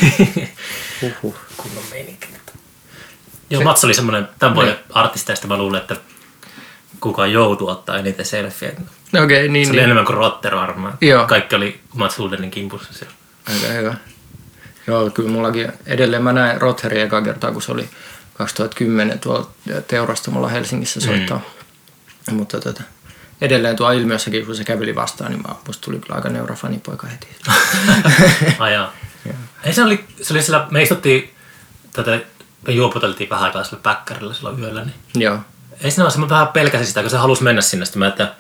Huhhuh. 1.02 1.35
Kunnon 1.56 1.85
meininki. 1.90 2.28
Joo, 3.50 3.62
Mats 3.62 3.85
oli 3.85 3.94
semmoinen 3.94 4.28
tämän 4.38 4.54
vuoden 4.54 4.73
Niin. 4.73 4.85
artisteista, 4.90 5.47
mä 5.47 5.56
luulen, 5.56 5.80
että 5.80 5.97
kukaan 7.00 7.32
joutuu 7.32 7.68
ottaa 7.68 7.99
eniten 7.99 8.26
selfieä. 8.26 8.73
No 9.12 9.23
Okei, 9.25 9.37
okay, 9.37 9.49
niin, 9.49 9.66
Se 9.66 9.70
oli 9.70 9.76
niin. 9.76 9.85
enemmän 9.85 10.04
kuin 10.04 10.16
Rotter 10.16 10.56
varmaan. 10.56 10.99
Joo. 11.00 11.26
Kaikki 11.26 11.56
oli 11.56 11.80
Mats 11.94 12.18
Huldenin 12.18 12.50
kimpussa 12.50 12.92
siellä. 12.92 13.14
Aika 13.49 13.66
hyvä. 13.66 13.94
Joo, 14.87 15.11
kyllä 15.11 15.28
mullakin 15.30 15.73
edelleen 15.87 16.23
mä 16.23 16.32
näin 16.32 16.61
Rotherin 16.61 17.00
eka 17.02 17.23
kertaa, 17.23 17.52
kun 17.52 17.62
se 17.62 17.73
oli 17.73 17.88
2010 18.35 19.18
tuolla 19.18 19.50
teurastamalla 19.88 20.49
Helsingissä 20.49 21.00
soittaa. 21.00 21.38
Mm. 21.38 21.58
Mutta 22.35 22.61
tota, 22.61 22.82
edelleen 23.40 23.76
tuo 23.76 23.92
ilmiössäkin, 23.92 24.47
kun 24.47 24.56
se 24.56 24.64
käveli 24.64 24.94
vastaan, 24.94 25.30
niin 25.30 25.42
mä, 25.49 25.54
musta 25.66 25.85
tuli 25.85 25.99
kyllä 25.99 26.16
aika 26.16 26.28
neurofanipoika 26.28 27.06
heti. 27.06 27.26
Ai 28.58 28.73
jaa. 28.73 28.92
Ei 29.64 29.73
se 29.73 29.82
oli, 29.82 30.04
se 30.23 30.32
oli 30.35 30.42
siellä, 30.42 30.66
me 30.70 30.82
istuttiin, 30.82 31.35
tätä, 31.92 32.20
me 32.66 32.73
juopoteltiin 32.73 33.30
vähän 33.30 33.44
aikaa 33.44 33.64
sillä 33.64 33.80
päkkärillä 33.82 34.35
silloin 34.35 34.58
yöllä, 34.61 34.85
niin 34.85 34.94
Joo. 35.14 35.38
ei 35.80 35.90
siinä 35.90 36.04
ole 36.04 36.11
semmoinen 36.11 36.35
vähän 36.35 36.49
pelkäsi 36.49 36.87
sitä, 36.87 37.00
kun 37.00 37.11
se 37.11 37.16
halusi 37.16 37.42
mennä 37.42 37.62
sinne, 37.62 37.85
sitten 37.85 37.99
mä, 38.00 38.06
että 38.08 38.35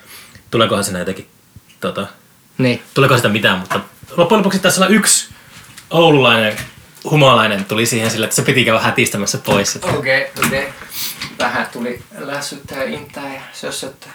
tuleekohan 0.50 0.84
sinne 0.84 0.98
jotenkin, 0.98 1.28
tota, 1.80 2.06
Niin. 2.58 2.82
tuleeko 2.94 3.16
sitä 3.16 3.28
mitään, 3.28 3.58
mutta 3.58 3.80
loppujen 4.16 4.38
lopuksi 4.38 4.58
taisi 4.58 4.80
olla 4.80 4.88
yksi 4.88 5.28
oululainen 5.90 6.56
humalainen 7.10 7.64
tuli 7.64 7.86
siihen 7.86 8.10
sille, 8.10 8.24
että 8.24 8.36
se 8.36 8.42
piti 8.42 8.64
käydä 8.64 8.80
hätistämässä 8.80 9.38
pois. 9.38 9.76
Okei, 9.76 9.96
okay, 10.22 10.46
okei. 10.46 10.62
Okay. 10.62 10.72
Vähän 11.38 11.68
tuli 11.72 12.02
lässyttää, 12.18 12.82
intää 12.82 13.34
ja 13.34 13.40
sössöttää. 13.52 14.12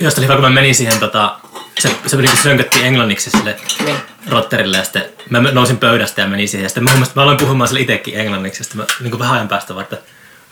Josta 0.00 0.20
oli 0.20 0.26
hyvä, 0.26 0.36
kun 0.36 0.44
mä 0.44 0.50
menin 0.50 0.74
siihen, 0.74 1.00
tota, 1.00 1.38
se, 1.78 1.90
se 2.06 2.16
niinku 2.16 2.36
sönkötti 2.36 2.82
englanniksi 2.82 3.30
sille 3.30 3.56
Niin. 3.84 3.96
rotterille 4.28 4.76
ja 4.76 4.84
sitten 4.84 5.04
mä 5.30 5.40
nousin 5.40 5.76
pöydästä 5.78 6.20
ja 6.20 6.28
menin 6.28 6.48
siihen. 6.48 6.62
Ja 6.62 6.68
sitten 6.68 6.84
mä, 6.84 6.90
mä 7.14 7.22
aloin 7.22 7.36
puhumaan 7.38 7.68
sille 7.68 7.80
itsekin 7.80 8.20
englanniksi 8.20 8.60
ja 8.60 8.64
sitten 8.64 8.80
mä 8.80 8.86
niin 9.00 9.18
vähän 9.18 9.34
ajan 9.34 9.48
päästä 9.48 9.74
vaan, 9.74 9.82
että, 9.82 9.98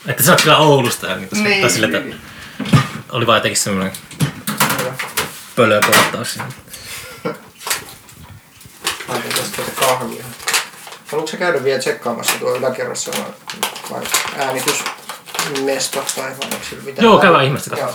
että 0.07 0.23
sä 0.23 0.33
oot 0.33 0.41
kyllä 0.43 0.57
Oulusta. 0.57 1.07
Ja 1.07 1.17
niin, 1.17 1.29
niin, 1.33 1.61
tai 1.61 1.71
sille, 1.71 1.87
että 1.97 2.17
oli 3.13 3.27
vaan 3.27 3.37
jotenkin 3.37 3.61
semmoinen 3.61 3.93
Hyvä. 4.81 4.93
pölö 5.57 5.81
kohtaus. 5.81 6.33
siinä. 6.33 6.49
Laitan 9.09 9.33
tästä 9.33 9.63
kahvia. 9.81 10.25
Haluatko 11.07 11.31
sä 11.31 11.37
käydä 11.37 11.65
vielä 11.65 11.79
tsekkaamassa 11.79 12.39
tuo 12.39 12.55
yläkerrassa 12.57 13.11
vai 13.91 14.03
äänitysmesto 14.39 16.05
tai 16.17 16.25
vai 16.25 16.49
onko 16.53 16.65
sillä 16.71 16.83
mitään? 16.85 17.05
Joo, 17.05 17.19
käydään 17.19 17.45
ihmeessä. 17.45 17.77
Joo. 17.77 17.95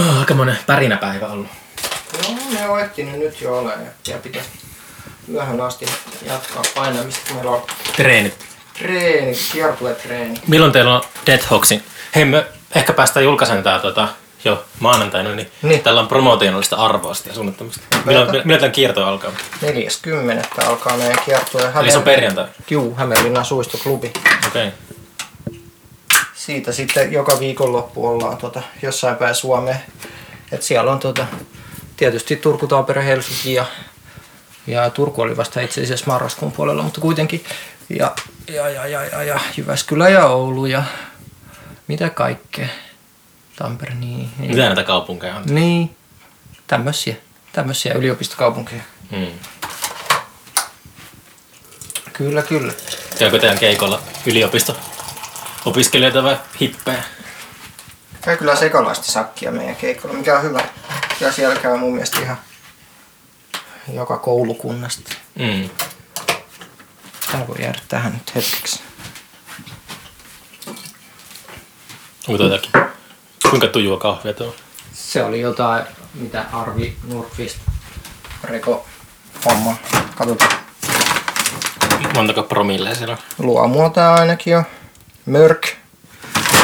Oh, 0.00 0.18
aikamoinen 0.18 0.58
pärinäpäivä 0.66 1.26
ollut. 1.26 1.46
Joo, 2.22 2.36
ne 2.52 2.68
on 2.68 2.80
ehtinyt 2.80 3.18
nyt 3.18 3.40
jo 3.40 3.58
ole 3.58 3.72
ja 4.08 4.18
pitäisi 4.18 4.48
myöhään 5.26 5.60
asti 5.60 5.86
jatkaa 6.22 6.62
painamista, 6.74 7.20
kun 7.26 7.36
meillä 7.36 7.50
on 7.50 7.62
Treenit. 7.96 8.46
treeni, 8.78 9.36
kiertuetreeni. 9.52 10.40
Milloin 10.46 10.72
teillä 10.72 10.94
on 10.94 11.02
Dead 11.26 11.42
Hawksin? 11.42 11.84
Hei, 12.14 12.24
me 12.24 12.46
ehkä 12.74 12.92
päästään 12.92 13.24
julkaisen 13.24 13.62
tää 13.62 13.78
tota, 13.78 14.08
jo 14.44 14.64
maanantaina, 14.80 15.34
niin, 15.34 15.50
Niin. 15.62 15.82
tällä 15.82 16.00
on 16.00 16.08
promotionaalista 16.08 16.76
arvoa 16.76 17.14
sitten 17.14 17.30
ja 17.30 17.34
suunnittamista. 17.34 17.80
Milloin, 18.04 18.30
milloin 18.30 18.60
tämän 18.60 18.72
kierto 18.72 19.06
alkaa? 19.06 19.32
40. 19.62 20.48
alkaa 20.66 20.96
meidän 20.96 21.16
kiertue. 21.24 21.72
Eli 21.80 21.90
se 21.90 21.98
on 21.98 22.04
perjantai. 22.04 22.46
Juu, 22.70 22.94
Hämeenlinnan 22.94 23.44
suistoklubi. 23.44 24.12
Okei. 24.46 24.66
Okay. 24.66 24.78
Siitä 26.34 26.72
sitten 26.72 27.12
joka 27.12 27.40
viikonloppu 27.40 28.06
ollaan 28.06 28.36
tota, 28.36 28.62
jossain 28.82 29.16
päin 29.16 29.34
Suomeen. 29.34 29.80
Et 30.52 30.62
siellä 30.62 30.92
on 30.92 30.98
tota, 30.98 31.26
tietysti 31.96 32.36
Turku, 32.36 32.66
Tampere, 32.66 33.04
Helsinki 33.04 33.54
ja, 33.54 33.66
ja 34.66 34.90
Turku 34.90 35.22
oli 35.22 35.36
vasta 35.36 35.60
itse 35.60 35.82
asiassa 35.82 36.06
marraskuun 36.06 36.52
puolella, 36.52 36.82
mutta 36.82 37.00
kuitenkin. 37.00 37.44
Ja, 37.88 38.12
ja, 38.48 38.68
ja, 38.68 38.86
ja, 38.86 39.04
ja, 39.04 39.22
ja 39.22 39.40
Jyväskylä 39.56 40.08
ja 40.08 40.26
Oulu 40.26 40.66
ja 40.66 40.82
mitä 41.88 42.10
kaikkea. 42.10 42.68
Tampere, 43.56 43.94
niin. 43.94 44.30
niin. 44.38 44.50
Mitä 44.50 44.66
näitä 44.66 44.84
kaupunkeja 44.84 45.36
on? 45.36 45.42
Niin, 45.46 45.96
tämmöisiä, 46.66 47.16
tämmöisiä 47.52 47.94
yliopistokaupunkeja. 47.94 48.82
Hmm. 49.10 49.26
Kyllä, 52.12 52.42
kyllä. 52.42 52.72
Käykö 53.18 53.38
teidän 53.38 53.58
keikolla 53.58 54.02
yliopisto 54.26 54.76
opiskelijoita 55.64 56.22
vai 56.22 56.38
hippejä? 56.60 57.02
Käy 58.20 58.36
kyllä 58.36 58.56
sekalaista 58.56 59.12
sakkia 59.12 59.52
meidän 59.52 59.76
keikolla, 59.76 60.14
mikä 60.14 60.36
on 60.36 60.42
hyvä. 60.42 60.64
Ja 61.20 61.32
siellä 61.32 61.56
käy 61.56 61.76
mun 61.76 61.92
mielestä 61.92 62.20
ihan 62.20 62.36
joka 63.92 64.18
koulukunnasta. 64.18 65.14
Mm. 65.34 65.70
Tää 67.32 67.48
voi 67.48 67.56
jäädä 67.62 67.78
tähän 67.88 68.12
nyt 68.12 68.34
hetkeksi. 68.34 68.80
Onko 72.28 72.38
tuotakin? 72.38 72.70
Kuinka 73.52 73.68
tujua 73.68 73.96
kahvia 73.96 74.32
tuo? 74.32 74.54
Se 74.92 75.24
oli 75.24 75.40
jotain, 75.40 75.84
mitä 76.14 76.44
Arvi 76.52 76.96
Nurkvist 77.08 77.58
reko 78.44 78.86
homma. 79.44 79.76
Katsotaan. 80.14 80.50
Montako 82.14 82.42
promilleja 82.42 82.94
siellä 82.94 83.12
on? 83.12 83.46
Luomua 83.46 83.90
tää 83.90 84.14
ainakin 84.14 84.56
on. 84.56 84.64
Mörk. 85.26 85.68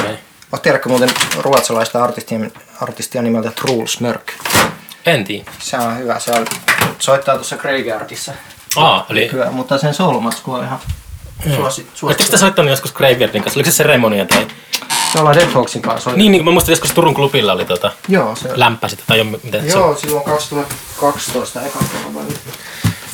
Okay. 0.01 0.17
Oot 0.53 0.63
tiedätkö 0.63 0.89
muuten 0.89 1.11
ruotsalaista 1.39 2.05
artistia, 2.05 2.39
artistia 2.81 3.23
nimeltä 3.23 3.51
Truls 3.51 4.01
Mörk? 4.01 4.33
En 5.07 5.25
tiedä. 5.25 5.51
Se 5.59 5.77
on 5.77 5.99
hyvä. 5.99 6.19
Se 6.19 6.31
on, 6.31 6.47
soittaa 6.99 7.35
tuossa 7.35 7.57
Graveyardissa. 7.57 8.33
Aa, 8.77 9.07
eli... 9.11 9.33
Hyvä, 9.33 9.51
mutta 9.51 9.79
sen 9.79 9.95
solomatsku 9.95 10.53
on 10.53 10.65
ihan 10.65 10.79
suosi, 11.43 11.57
Oletteko 11.81 11.97
suosittu. 11.99 12.31
te 12.31 12.39
soittanut 12.39 12.71
joskus 12.71 12.93
Graveyardin 12.93 13.43
kanssa? 13.43 13.59
Oliko 13.59 13.71
se 13.71 13.77
seremonia 13.77 14.27
tai... 14.27 14.47
Me 15.15 15.21
ollaan 15.21 15.37
Dead 15.37 15.47
Hawksin 15.51 15.83
kanssa 15.83 16.01
soitettu. 16.05 16.19
Niin, 16.19 16.33
niin 16.33 16.45
mä 16.45 16.51
muistan 16.51 16.73
joskus 16.73 16.91
Turun 16.91 17.15
klubilla 17.15 17.53
oli 17.53 17.65
tota, 17.65 17.93
Joo, 18.09 18.37
se 18.37 18.49
lämpäsit 18.55 19.05
tai 19.07 19.19
jo, 19.19 19.25
miten 19.25 19.63
se 19.63 19.69
Joo, 19.69 19.95
silloin 19.97 20.25
2012 20.25 21.63
eka 21.67 21.79
kerran. 21.93 22.27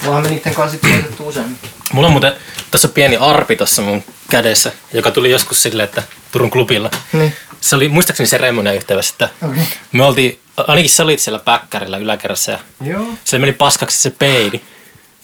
Mullahan 0.02 0.22
me 0.22 0.30
niiden 0.30 0.54
kanssa 0.54 0.70
sitten 0.72 0.90
soitettu 0.92 1.28
useammin. 1.28 1.58
Mulla 1.92 2.06
on 2.06 2.12
muuten 2.12 2.32
tässä 2.70 2.88
pieni 2.88 3.16
arpi 3.16 3.56
tuossa 3.56 3.82
mun 3.82 4.02
kädessä, 4.30 4.72
joka 4.92 5.10
tuli 5.10 5.30
joskus 5.30 5.62
silleen, 5.62 5.88
että 5.88 6.02
Turun 6.32 6.50
klubilla. 6.50 6.90
Niin. 7.12 7.34
Se 7.60 7.76
oli 7.76 7.88
muistaakseni 7.88 8.26
seremonia 8.26 8.72
yhteydessä, 8.72 9.12
että 9.14 9.28
Okei. 9.46 9.62
me 9.92 10.04
oltiin, 10.04 10.40
ainakin 10.56 10.90
sä 10.90 11.02
olit 11.02 11.20
siellä 11.20 11.38
päkkärillä 11.38 11.96
yläkerrassa 11.98 12.52
ja 12.52 12.58
Joo. 12.84 13.04
se 13.24 13.38
meni 13.38 13.52
paskaksi 13.52 13.98
se 13.98 14.10
peili. 14.10 14.62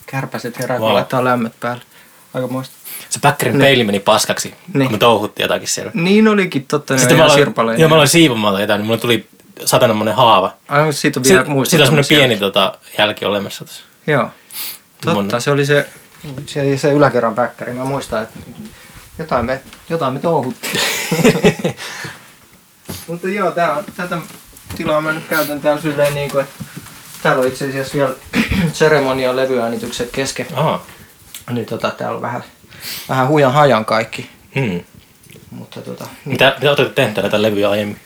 Kärpäset 0.05 0.59
herää, 0.59 0.77
kun 0.77 0.85
Wow. 0.87 0.93
laittaa 0.95 1.23
lämmöt 1.23 1.59
päälle. 1.59 1.83
Aika 2.33 2.47
muista. 2.47 2.75
Se 3.09 3.19
päkkärin 3.19 3.57
peili 3.57 3.83
meni 3.83 3.99
paskaksi, 3.99 4.53
Niin. 4.73 4.87
kun 4.87 4.91
me 4.91 4.97
touhuttiin 4.97 5.43
jotakin 5.43 5.67
siellä. 5.67 5.91
Niin 5.95 6.27
olikin 6.27 6.65
totta, 6.67 6.97
Sitten 6.97 7.21
on 7.21 7.27
mä 7.27 7.53
aloin, 7.63 7.79
joo, 7.79 7.89
mä 7.89 7.95
aloin 7.95 8.07
siivomalla 8.09 8.61
jotain, 8.61 8.79
niin 8.79 8.85
mulla 8.85 8.99
tuli 8.99 9.27
satanammonen 9.65 10.15
haava. 10.15 10.53
Aivan, 10.67 10.93
siitä 10.93 11.19
on 11.19 11.23
vielä 11.23 11.39
Sillä 11.39 11.49
on 11.49 11.55
muistuttamassa. 11.55 12.03
semmonen 12.03 12.27
pieni 12.29 12.37
tota, 12.39 12.77
jälki 12.97 13.25
olemassa 13.25 13.65
tuossa. 13.65 13.83
Joo. 14.07 14.29
Totta, 15.05 15.37
Mun- 15.37 15.41
se 15.41 15.51
oli 15.51 15.65
se, 15.65 15.87
se, 16.45 16.77
se 16.77 16.91
yläkerran 16.93 17.35
päkkäri. 17.35 17.73
Mä 17.73 17.85
muistan, 17.85 18.23
että 18.23 18.39
jotain 19.19 19.45
me, 19.45 19.61
jotain 19.89 20.13
me 20.13 20.19
touhuttiin. 20.19 20.79
Mutta 23.07 23.27
joo, 23.27 23.51
tää 23.51 23.73
on, 23.73 23.83
tätä 23.97 24.17
tilaa 24.77 25.01
mä 25.01 25.11
nyt 25.11 25.23
käytän 25.29 25.61
täällä 25.61 25.81
silleen 25.81 26.13
niin 26.15 26.31
kuin, 26.31 26.43
että 26.43 26.63
täällä 27.23 27.41
on 27.41 27.47
itse 27.47 27.69
asiassa 27.69 27.93
vielä 27.93 28.13
seremonian 28.73 29.35
levyäänitykset 29.35 30.09
kesken. 30.11 30.47
Aha. 30.53 30.81
Niin 31.49 31.65
tota, 31.65 31.91
täällä 31.91 32.15
on 32.15 32.21
vähän, 32.21 32.43
vähän 33.09 33.27
hujan 33.27 33.53
hajan 33.53 33.85
kaikki. 33.85 34.29
Hmm. 34.55 34.83
Mutta 35.51 35.81
tota, 35.81 36.03
niin. 36.03 36.19
Mitä, 36.25 36.55
mitä 36.57 36.69
olette 36.69 36.89
tehneet 36.95 37.17
näitä 37.17 37.41
levyjä 37.41 37.69
aiemmin? 37.69 37.99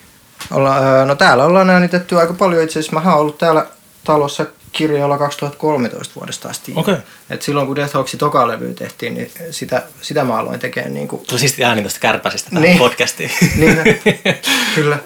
Olla, 0.50 0.78
öö, 0.78 1.04
no 1.04 1.14
täällä 1.14 1.44
ollaan 1.44 1.70
äänitetty 1.70 2.18
aika 2.20 2.32
paljon 2.34 2.62
itse 2.62 2.78
asiassa. 2.78 3.00
Mä 3.00 3.10
oon 3.10 3.20
ollut 3.20 3.38
täällä 3.38 3.66
talossa 4.04 4.46
kirjalla 4.72 5.18
2013 5.18 6.14
vuodesta 6.16 6.48
asti. 6.48 6.72
Okei. 6.76 6.96
Et 7.30 7.42
silloin 7.42 7.66
kun 7.66 7.76
Death 7.76 7.94
Hawksin 7.94 8.18
toka 8.18 8.48
levy 8.48 8.74
tehtiin, 8.74 9.14
niin 9.14 9.30
sitä, 9.50 9.82
sitä 10.02 10.24
mä 10.24 10.36
aloin 10.38 10.60
tekemään 10.60 10.94
niin 10.94 11.08
kuin, 11.08 11.26
Tuli 11.26 11.40
siisti 11.40 11.64
ääni 11.64 11.82
tästä 11.82 12.00
kärpäsistä 12.00 12.50
tähän 12.50 12.62
Niin. 12.62 12.78
podcastiin. 12.78 13.30
niin, 13.56 13.78
kyllä, 14.74 14.98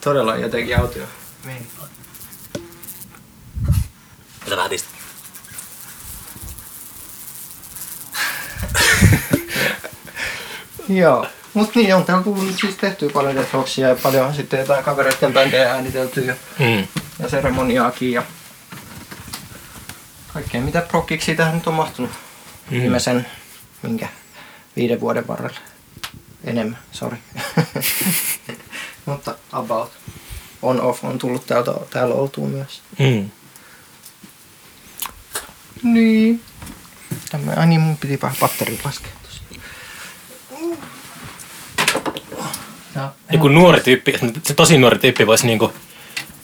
todella 0.00 0.36
jotenkin 0.36 0.78
autio. 0.78 1.04
Niin. 1.46 1.66
Mitä 4.44 4.56
vähän 4.56 4.70
Joo. 10.88 11.26
Mut 11.54 11.74
niin, 11.74 11.94
on 11.94 12.04
täällä 12.04 12.24
tullut 12.24 12.58
siis 12.60 12.76
tehtyä 12.76 13.10
paljon 13.10 13.34
Death 13.34 13.52
Hawksia 13.52 13.88
ja 13.88 13.96
paljon 14.02 14.34
sitten 14.34 14.60
jotain 14.60 14.84
kavereiden 14.84 15.32
bändejä 15.32 15.72
äänitelty 15.72 16.20
ja, 16.20 16.34
Hmm. 16.58 16.86
ja 17.18 17.28
seremoniaakin 17.28 18.12
ja 18.12 18.22
kaikkea 20.34 20.60
mitä 20.60 20.80
prokkiksi 20.80 21.34
tähän 21.34 21.54
nyt 21.54 21.66
on 21.66 21.74
mahtunut 21.74 22.10
Mm. 22.70 22.80
viimeisen, 22.80 23.26
minkä, 23.82 24.08
viiden 24.76 25.00
vuoden 25.00 25.28
varrella. 25.28 25.58
Enemmän, 26.44 26.78
sorry. 26.92 27.16
Mutta 29.06 29.34
about. 29.52 29.92
On 30.62 30.80
off 30.80 31.04
on 31.04 31.18
tullut 31.18 31.46
täältä, 31.46 31.72
täällä 31.90 32.14
oltua 32.14 32.46
myös. 32.48 32.82
Hmm. 32.98 33.30
Niin. 35.82 36.42
Tämä, 37.30 37.52
ai 37.56 37.66
niin, 37.66 37.80
mun 37.80 37.96
piti 37.96 38.18
vähän 38.22 38.36
batterit 38.40 38.84
laskea 38.84 39.10
tossa. 39.22 39.42
Ja, 42.94 43.12
Joku 43.32 43.48
nuori 43.48 43.80
tyyppi, 43.80 44.14
se 44.42 44.54
tosi 44.54 44.78
nuori 44.78 44.98
tyyppi 44.98 45.26
voisi 45.26 45.46
niinku 45.46 45.72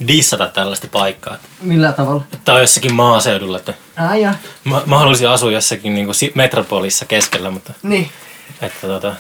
dissata 0.08 0.46
tällaista 0.49 0.88
paikkaa. 0.92 1.37
millä 1.61 1.92
tavalla? 1.92 2.23
Tää 2.44 2.54
on 2.54 2.61
jossakin 2.61 2.94
maaseudulla, 2.94 3.56
että 3.58 3.75
Ai 3.96 4.23
ja. 4.23 4.35
mä, 4.64 4.82
mä 4.87 4.99
haluaisin 4.99 5.28
asua 5.28 5.50
jossakin 5.52 5.94
niinku 5.94 6.12
metropolissa 6.35 7.04
keskellä, 7.04 7.50
mutta 7.50 7.73
Niin. 7.82 8.11
että 8.62 8.87
tota, 8.87 9.14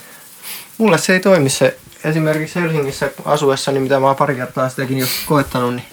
Mulle 0.78 0.98
se 0.98 1.12
ei 1.12 1.20
toimi 1.20 1.50
se. 1.50 1.78
Esimerkiksi 2.04 2.60
Helsingissä 2.60 3.10
asuessani, 3.24 3.80
mitä 3.80 4.00
mä 4.00 4.06
oon 4.06 4.16
pari 4.16 4.34
kertaa 4.34 4.68
sitäkin 4.68 4.98
jo 4.98 5.06
koettanut, 5.26 5.74
niin 5.74 5.86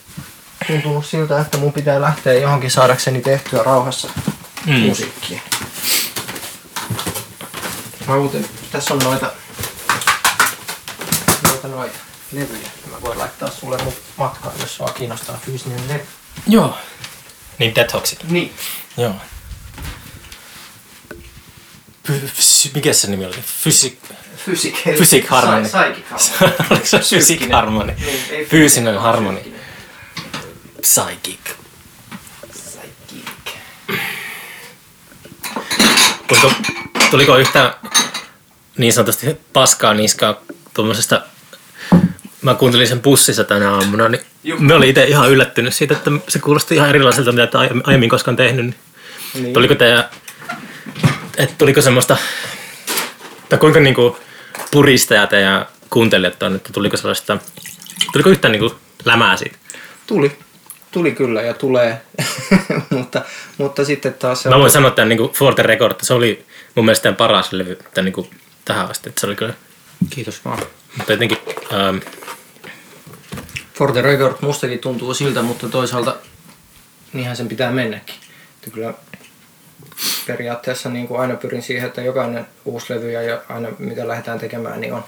tuntunut 0.67 1.05
siltä, 1.05 1.39
että 1.41 1.57
mun 1.57 1.73
pitää 1.73 2.01
lähteä 2.01 2.33
johonkin 2.33 2.71
saadakseni 2.71 3.21
tehtyä 3.21 3.63
rauhassa 3.63 4.09
Mm. 4.65 4.73
musiikkia. 4.79 5.39
Mä 8.07 8.15
muuten, 8.15 8.45
tässä 8.71 8.93
on 8.93 8.99
noita, 8.99 9.31
noita, 11.43 11.67
noita 11.67 11.99
levyjä. 12.31 12.69
Mä 12.91 13.01
voin 13.01 13.19
laittaa 13.19 13.49
sulle 13.49 13.83
mun 13.83 13.93
matkaan, 14.17 14.55
jos 14.59 14.75
sua 14.75 14.87
kiinnostaa 14.87 15.39
fyysinen 15.45 15.87
levy. 15.87 16.05
Joo. 16.47 16.77
Niin 17.59 17.73
Hawksit. 17.93 18.23
Niin. 18.23 18.53
Joo. 18.97 19.15
Mikä 22.73 22.93
se 22.93 23.07
nimi 23.07 23.25
oli? 23.25 23.35
Fysi... 23.63 23.99
Fysiik. 24.45 24.75
Fysiik 24.97 25.27
harmoni. 25.27 25.69
Oliko 26.69 26.85
se 26.85 26.99
fysiik 26.99 27.51
harmoni? 27.51 27.93
Niin, 27.93 28.47
Fyysinen 28.49 28.99
harmoni. 28.99 29.55
Psychic. 30.81 31.39
Psychic. 32.51 33.55
Kuinka, 36.27 36.51
tuliko 37.11 37.37
yhtään 37.37 37.73
niin 38.77 38.93
sanotusti 38.93 39.37
paskaa 39.53 39.93
niskaa 39.93 40.41
tuommoisesta 40.73 41.21
Mä 42.41 42.55
kuuntelin 42.55 42.87
sen 42.87 43.01
bussissa 43.01 43.43
tänä 43.43 43.71
aamuna, 43.71 44.09
niin 44.09 44.21
Juh. 44.43 44.59
mä 44.59 44.75
olin 44.75 44.89
itse 44.89 45.03
ihan 45.03 45.31
yllättynyt 45.31 45.73
siitä, 45.73 45.93
että 45.93 46.11
se 46.27 46.39
kuulosti 46.39 46.75
ihan 46.75 46.89
erilaiselta, 46.89 47.31
mitä 47.31 47.43
et 47.43 47.55
aiemmin- 47.55 48.09
koskaan 48.09 48.37
tehnyt. 48.37 48.65
Niin. 48.65 48.75
Niin. 49.33 49.53
Tuliko 49.53 49.75
teidän, 49.75 50.03
että 51.37 51.55
tuliko 51.57 51.81
semmoista, 51.81 52.17
tai 53.49 53.59
kuinka 53.59 53.79
niinku 53.79 54.19
puristeja 54.71 55.27
teidän 55.27 55.65
kuuntelijat 55.89 56.43
on, 56.43 56.55
että 56.55 56.73
tuliko 56.73 56.97
sellaista, 56.97 57.37
tuliko 58.11 58.29
yhtään 58.29 58.51
niinku 58.51 58.75
lämää 59.05 59.37
siitä? 59.37 59.57
Tuli. 60.07 60.37
Tuli 60.93 61.11
kyllä 61.11 61.41
ja 61.41 61.53
tulee. 61.53 62.01
mutta, 62.89 63.21
mutta 63.57 63.85
sitten 63.85 64.13
taas 64.13 64.43
se 64.43 64.49
Mä 64.49 64.55
on- 64.55 64.61
voin 64.61 64.71
sanoa 64.71 64.91
tämän 64.91 65.09
niinku 65.09 65.31
for 65.37 65.55
the 65.55 65.63
record, 65.63 65.91
että 65.91 66.05
se 66.05 66.13
oli 66.13 66.45
mun 66.75 66.85
mielestä 66.85 67.03
tämän 67.03 67.15
paras 67.15 67.53
levy 67.53 67.75
tämän 67.93 68.05
niinku 68.05 68.27
tähän 68.65 68.89
asti, 68.91 69.09
että 69.09 69.21
se 69.21 69.27
oli 69.27 69.35
kyllä, 69.35 69.53
Kiitos 70.09 70.45
vaan. 70.45 70.59
mutta 70.97 71.11
jotenkin, 71.13 71.37
ähm, 71.73 71.97
For 73.73 73.91
the 73.91 74.01
record 74.01 74.35
mustakin 74.41 74.79
tuntuu 74.79 75.13
siltä, 75.13 75.41
mutta 75.41 75.69
toisaalta 75.69 76.15
niinhän 77.13 77.35
sen 77.37 77.47
pitää 77.47 77.71
mennäkin. 77.71 78.15
Että 78.55 78.71
kyllä 78.71 78.93
periaatteessa 80.27 80.89
niin 80.89 81.07
kuin 81.07 81.21
aina 81.21 81.35
pyrin 81.35 81.61
siihen, 81.61 81.87
että 81.87 82.01
jokainen 82.01 82.47
uusi 82.65 82.93
levy 82.93 83.11
ja 83.11 83.41
aina 83.49 83.69
mitä 83.79 84.07
lähdetään 84.07 84.39
tekemään, 84.39 84.81
niin 84.81 84.93
on 84.93 85.03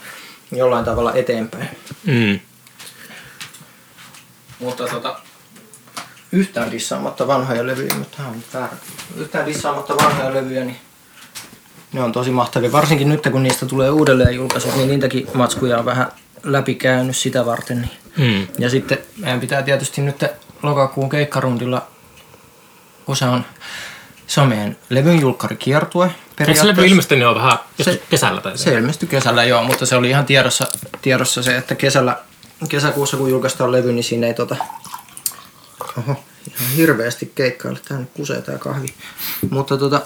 jollain 0.52 0.84
tavalla 0.84 1.14
eteenpäin. 1.14 1.68
mm, 2.04 2.40
Mutta 4.58 4.84
tota, 4.88 5.20
yhtään 6.32 6.70
dissaamatta 6.70 7.26
vanhoja 7.26 7.66
levyjä, 7.66 7.94
mutta 7.94 8.16
tämä 8.16 8.28
on 8.28 8.42
väärä. 8.54 8.76
Yhtään 9.16 9.46
dissaamatta 9.46 9.96
vanhoja 9.96 10.34
levyjä, 10.34 10.64
niin 10.64 10.76
ne 11.92 12.02
on 12.02 12.12
tosi 12.12 12.30
mahtavia. 12.30 12.72
Varsinkin 12.72 13.08
nyt, 13.08 13.28
kun 13.32 13.42
niistä 13.42 13.66
tulee 13.66 13.90
uudelleen 13.90 14.34
julkaisut, 14.34 14.76
niin 14.76 14.88
niitäkin 14.88 15.28
matskuja 15.34 15.78
on 15.78 15.84
vähän 15.84 16.12
läpikäynyt 16.42 17.16
sitä 17.16 17.46
varten. 17.46 17.90
Niin. 18.16 18.40
mm, 18.40 18.46
Ja 18.58 18.70
sitten 18.70 18.98
meidän 19.16 19.40
pitää 19.40 19.62
tietysti 19.62 20.02
nyt 20.02 20.24
lokakuun 20.62 21.08
keikkarundilla, 21.08 21.86
se 23.14 23.24
on, 23.24 23.44
se 24.26 24.40
on 24.40 24.48
meidän 24.48 24.76
levyn 24.90 25.20
julkkarikiertue. 25.20 26.10
Eikö 26.40 26.54
se 26.54 26.66
levy 26.66 26.86
ilmestynyt 26.86 27.22
jo 27.22 27.34
vähän 27.34 27.58
se, 27.82 28.02
kesällä 28.10 28.40
tai 28.40 28.58
Se 28.58 28.74
ilmestyi 28.74 29.08
kesällä 29.08 29.44
joo, 29.44 29.62
mutta 29.62 29.86
se 29.86 29.96
oli 29.96 30.10
ihan 30.10 30.26
tiedossa, 30.26 30.66
tiedossa 31.02 31.42
se, 31.42 31.56
että 31.56 31.74
kesällä, 31.74 32.18
kesäkuussa 32.68 33.16
kun 33.16 33.30
julkaistaan 33.30 33.72
levy, 33.72 33.92
niin 33.92 34.04
siinä 34.04 34.26
ei 34.26 34.34
tota... 34.34 34.56
Oho, 35.98 36.24
ihan 36.48 36.72
hirveästi 36.76 37.32
keikkailla. 37.34 37.78
Tää 37.88 37.98
nyt 37.98 38.10
kusee 38.14 38.42
tää 38.42 38.58
kahvi. 38.58 38.86
Mutta 39.50 39.76
tota, 39.76 40.02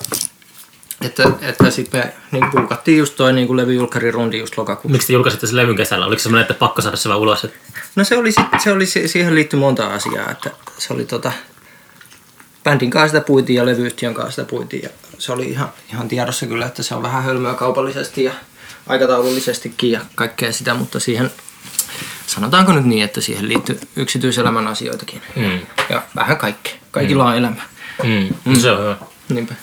että, 1.01 1.23
että 1.41 1.71
sitten 1.71 2.01
me 2.01 2.15
niin 2.33 2.51
puukattiin 2.51 2.99
just 2.99 3.17
toi 3.17 3.33
niin 3.33 3.57
levyjulkkarirundi 3.57 4.39
just 4.39 4.59
lokakuussa. 4.59 4.93
Miksi 4.93 5.07
te 5.07 5.13
julkaisitte 5.13 5.47
sen 5.47 5.57
levyn 5.57 5.77
kesällä? 5.77 6.07
Oliko 6.07 6.19
se 6.19 6.23
semmoinen, 6.23 6.43
että 6.43 6.55
pakko 6.55 6.83
saada 6.83 6.97
se 6.97 7.09
vaan 7.09 7.21
ulos? 7.21 7.45
Että... 7.45 7.57
No 7.97 8.05
se 8.05 8.17
oli, 8.17 8.33
se 8.65 8.73
oli, 8.73 8.87
si- 8.87 9.09
siihen 9.09 9.35
liittyi 9.35 9.59
monta 9.59 9.87
asiaa, 9.87 10.31
että 10.31 10.51
se 10.79 10.93
oli 10.93 11.05
tota, 11.05 11.33
bändin 12.65 12.91
kanssa 12.91 13.09
sitä 13.09 13.27
puitiin 13.27 13.57
ja 13.57 13.67
levyyhtiön 13.67 14.15
kanssa 14.15 14.43
sitä 14.43 14.51
puitiin 14.51 14.83
ja 14.83 14.91
se 15.19 15.33
oli 15.33 15.51
ihan, 15.51 15.73
ihan 15.93 16.09
tiedossa 16.09 16.47
kyllä, 16.47 16.67
että 16.67 16.83
se 16.83 16.95
on 16.95 17.03
vähän 17.03 17.23
hölmöä 17.25 17.55
kaupallisesti 17.55 18.25
ja 18.25 18.33
aikataulullisestikin 18.87 19.91
ja 19.91 20.01
kaikkea 20.15 20.53
sitä, 20.53 20.75
mutta 20.75 21.01
siihen, 21.01 21.31
sanotaanko 22.31 22.73
nyt 22.73 22.85
niin, 22.85 23.05
että 23.05 23.21
siihen 23.21 23.49
liittyy 23.49 23.81
yksityiselämän 23.97 24.67
asioitakin. 24.69 25.23
Mm. 25.37 25.61
Ja 25.89 26.03
vähän 26.17 26.37
kaikkea. 26.37 26.73
Kaikilla 26.91 27.25
on 27.25 27.37
elämä. 27.37 27.63
Mm. 28.03 28.29
Mm. 28.45 28.61
Se 28.61 28.71
on 28.71 28.79
hyvä. 28.83 28.97
Niinpä. 29.29 29.55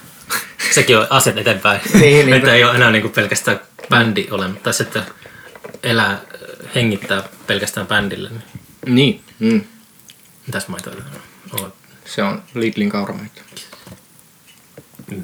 Sekin 0.72 0.98
on 0.98 1.08
asiat 1.10 1.38
eteenpäin. 1.38 1.82
Niin, 1.94 2.02
niinpä. 2.16 2.36
että 2.36 2.54
ei 2.54 2.64
ole 2.64 2.76
enää 2.76 2.92
niinku 2.92 3.10
pelkästään 3.10 3.60
bändi 3.90 4.28
olemaan, 4.32 4.58
tai 4.64 4.74
että 4.82 5.04
elää, 5.84 6.22
hengittää 6.76 7.24
pelkästään 7.48 7.88
bändille. 7.88 8.30
Niin 8.30 8.44
Niin. 8.86 9.24
Mm. 9.40 9.62
mitäs 10.48 10.68
maita 10.68 10.92
on? 11.52 11.74
Se 12.06 12.24
on 12.24 12.44
Lidlin 12.54 12.90
kauramaito. 12.90 13.42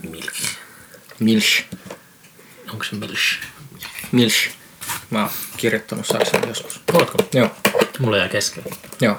Milk. 0.09 0.33
Milch. 1.19 1.63
Onko 2.71 2.83
se 2.83 2.95
Milsh? 2.95 3.39
Milch. 4.11 4.49
Mä 5.09 5.21
oon 5.21 5.29
kirjoittanut 5.57 6.05
saksan 6.05 6.47
joskus. 6.47 6.81
Ootko? 6.93 7.17
Joo. 7.33 7.49
Mulla 7.99 8.17
jää 8.17 8.29
kesken. 8.29 8.63
Joo. 9.01 9.17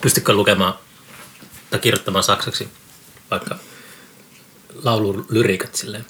Pystytkö 0.00 0.32
lukemaan 0.32 0.74
tai 1.70 1.80
kirjoittamaan 1.80 2.24
saksaksi 2.24 2.68
vaikka 3.30 3.56
laululyriikat 4.82 5.74
silleen 5.74 6.06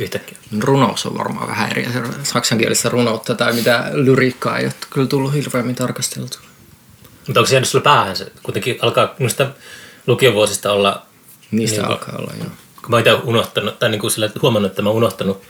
yhtäkkiä? 0.00 0.38
Runous 0.60 1.06
on 1.06 1.18
varmaan 1.18 1.48
vähän 1.48 1.70
eri. 1.70 1.88
Saksankielistä 2.22 2.88
runoutta 2.88 3.34
tai 3.34 3.52
mitä 3.52 3.90
lyriikkaa 3.92 4.58
ei 4.58 4.64
ole 4.64 4.74
kyllä 4.90 5.06
tullut 5.06 5.34
hirveämmin 5.34 5.74
tarkasteltu. 5.74 6.38
Mutta 7.26 7.40
onko 7.40 7.48
se 7.48 7.54
jäänyt 7.54 7.68
sulle 7.68 7.82
päähän 7.82 8.16
se? 8.16 8.32
Kuitenkin 8.42 8.78
alkaa 8.82 9.14
minusta 9.18 9.46
lukiovuosista 10.06 10.72
olla, 10.72 11.06
Niistä 11.50 11.80
Niin, 11.80 11.90
alkaa 11.90 12.16
olla 12.18 12.32
jo. 12.38 12.44
kun 12.82 12.90
mä 12.90 12.96
oon 12.96 13.22
unohtanut, 13.22 13.78
tai 13.78 13.90
niin 13.90 14.00
kuin 14.00 14.10
sillä, 14.10 14.30
huomannut, 14.42 14.72
että 14.72 14.82
mä 14.82 14.88
oon 14.88 14.96
unohtanut 14.96 15.42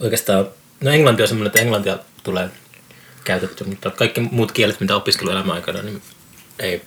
oikeastaan, 0.00 0.46
no 0.80 0.90
englanti 0.90 1.22
on 1.22 1.28
semmoinen, 1.28 1.46
että 1.46 1.60
englantia 1.60 1.98
tulee 2.22 2.48
käytetty, 3.24 3.64
mutta 3.64 3.90
kaikki 3.90 4.20
muut 4.20 4.52
kielet, 4.52 4.80
mitä 4.80 4.96
opiskeluelämän 4.96 5.54
aikana, 5.56 5.82
niin 5.82 6.02
ei, 6.58 6.82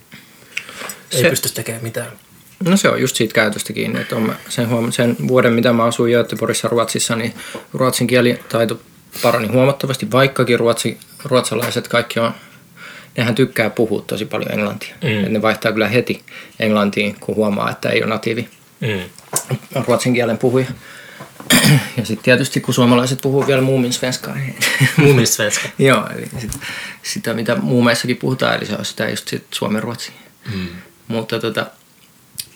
ei 1.11 1.21
Se- 1.21 1.29
pysty 1.29 1.49
tekemään 1.53 1.83
mitään. 1.83 2.11
No 2.65 2.77
se 2.77 2.89
on 2.89 3.01
just 3.01 3.15
siitä 3.15 3.33
käytöstä 3.33 3.73
kiinni, 3.73 4.01
että 4.01 4.15
on 4.15 4.35
sen, 4.49 4.69
huom- 4.69 4.91
sen 4.91 5.15
vuoden, 5.27 5.53
mitä 5.53 5.73
mä 5.73 5.83
asuin 5.83 6.11
Göteborgissa 6.13 6.67
Ruotsissa, 6.67 7.15
niin 7.15 7.33
ruotsin 7.73 8.07
kielitaito 8.07 8.81
parani 9.21 9.47
huomattavasti, 9.47 10.11
vaikkakin 10.11 10.59
ruotsi, 10.59 10.97
ruotsalaiset 11.23 11.87
kaikki 11.87 12.19
on, 12.19 12.31
nehän 13.17 13.35
tykkää 13.35 13.69
puhua 13.69 14.01
tosi 14.07 14.25
paljon 14.25 14.51
englantia. 14.51 14.95
Mm. 15.03 15.09
Mm. 15.27 15.33
ne 15.33 15.41
vaihtaa 15.41 15.71
kyllä 15.71 15.87
heti 15.87 16.21
englantiin, 16.59 17.15
kun 17.19 17.35
huomaa, 17.35 17.71
että 17.71 17.89
ei 17.89 18.03
ole 18.03 18.09
natiivi 18.09 18.49
Mm. 18.81 18.99
ruotsin 19.87 20.13
kielen 20.13 20.37
puhuja. 20.37 20.65
Ja 21.97 22.05
sitten 22.05 22.23
tietysti, 22.23 22.61
kun 22.61 22.73
suomalaiset 22.73 23.21
puhuu 23.21 23.47
vielä 23.47 23.61
muumin 23.61 23.93
svenskaa, 23.93 24.35
niin 24.35 24.55
Muumin 24.97 25.27
svenska. 25.27 25.69
Joo, 25.79 26.07
eli 26.15 26.29
sit, 26.39 26.51
sitä 27.03 27.33
mitä 27.33 27.55
muumeissakin 27.55 28.17
puhutaan, 28.17 28.55
eli 28.55 28.65
se 28.65 28.75
on 28.75 28.85
sitä 28.85 29.09
just 29.09 29.27
sit 29.27 29.45
suomen 29.51 29.83
ruotsi. 29.83 30.11
Mm. 30.53 30.67
Mutta, 31.07 31.39
tota, 31.39 31.65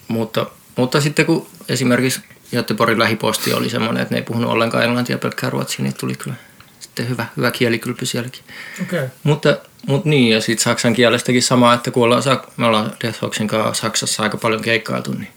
mutta, 0.08 0.46
mutta 0.76 1.02
sitten 1.02 1.26
kun 1.26 1.48
esimerkiksi 1.70 2.22
Göteborgin 2.52 3.00
lähiposti 3.00 3.54
oli 3.54 3.70
semmoinen, 3.70 4.04
että 4.04 4.16
ne 4.16 4.20
ei 4.20 4.26
puhunut 4.26 4.52
ollenkaan 4.52 4.84
englantia 4.84 5.18
pelkkää 5.18 5.50
ruotsia, 5.50 5.84
niin 5.84 5.96
tuli 6.00 6.16
kyllä 6.16 6.36
sitten 6.80 7.10
hyvä, 7.10 7.26
hyvä 7.38 7.52
kielikylpy 7.52 8.06
sielläkin. 8.06 8.44
Okei. 8.82 9.00
Okay. 9.00 9.10
Mutta, 9.24 9.58
mutta 9.88 10.10
niin, 10.10 10.34
ja 10.34 10.42
sitten 10.42 10.64
saksan 10.64 10.94
kielestäkin 10.94 11.44
sama, 11.44 11.74
että 11.74 11.92
kun 11.92 12.04
ollaan, 12.04 12.24
me 12.58 12.66
ollaan 12.66 12.92
Deathhawksin 13.04 13.48
kanssa 13.48 13.82
Saksassa 13.82 14.24
aika 14.24 14.38
paljon 14.38 14.62
keikkailtu, 14.62 15.12
niin, 15.12 15.28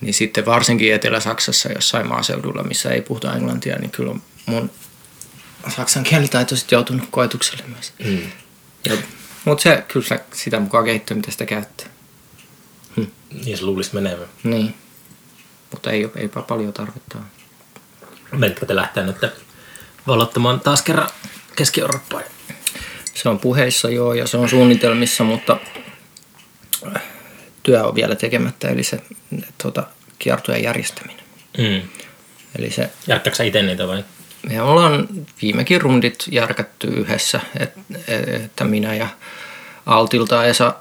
niin 0.00 0.14
sitten 0.14 0.46
varsinkin 0.46 0.94
Etelä-Saksassa 0.94 1.72
jossain 1.72 2.08
maaseudulla, 2.08 2.62
missä 2.62 2.90
ei 2.90 3.02
puhuta 3.02 3.34
englantia, 3.34 3.76
niin 3.76 3.90
kyllä 3.90 4.14
mun 4.46 4.70
saksan 5.76 6.04
kielitaito 6.04 6.56
sitten 6.56 6.76
joutunut 6.76 7.08
koetukselle 7.10 7.64
myös. 7.66 7.92
Mm. 8.04 8.20
Mutta 9.44 9.62
se 9.62 9.84
kyllä 9.88 10.20
sitä 10.32 10.60
mukaan 10.60 10.84
kehittyy, 10.84 11.16
mitä 11.16 11.30
sitä 11.30 11.46
käyttää. 11.46 11.86
Niin 13.44 13.58
se 13.58 13.64
luulisi 13.64 13.94
menevän. 13.94 14.28
Niin. 14.44 14.74
Mutta 15.70 15.90
ei, 15.90 16.10
eipä 16.16 16.42
paljon 16.42 16.72
tarvetta. 16.72 17.18
ole. 17.18 17.26
Menitkö 18.32 18.66
te 18.66 18.76
lähteä 18.76 19.02
nyt 19.06 19.16
valottamaan 20.06 20.60
taas 20.60 20.82
kerran 20.82 21.08
Keski-Eurooppaan? 21.56 22.24
Se 23.14 23.28
on 23.28 23.38
puheissa 23.38 23.90
joo 23.90 24.14
ja 24.14 24.26
se 24.26 24.36
on 24.36 24.48
suunnitelmissa, 24.48 25.24
mutta 25.24 25.56
työ 27.68 27.84
on 27.84 27.94
vielä 27.94 28.14
tekemättä, 28.14 28.68
eli 28.68 28.82
se 28.82 29.00
tuota, 29.62 29.82
kiertojen 30.18 30.62
järjestäminen. 30.62 31.24
Mm. 31.58 31.88
Eli 32.58 32.70
se, 32.70 32.90
Järkkääkö 33.06 33.36
sä 33.36 33.44
itse 33.44 33.62
niitä 33.62 33.88
vai? 33.88 34.04
me 34.48 34.62
ollaan 34.62 35.08
viimekin 35.42 35.80
rundit 35.80 36.24
järkätty 36.30 36.86
yhdessä, 36.86 37.40
et, 37.60 37.72
että 38.44 38.64
minä 38.64 38.94
ja 38.94 39.08
Altilta 39.86 40.44
Esa, 40.44 40.74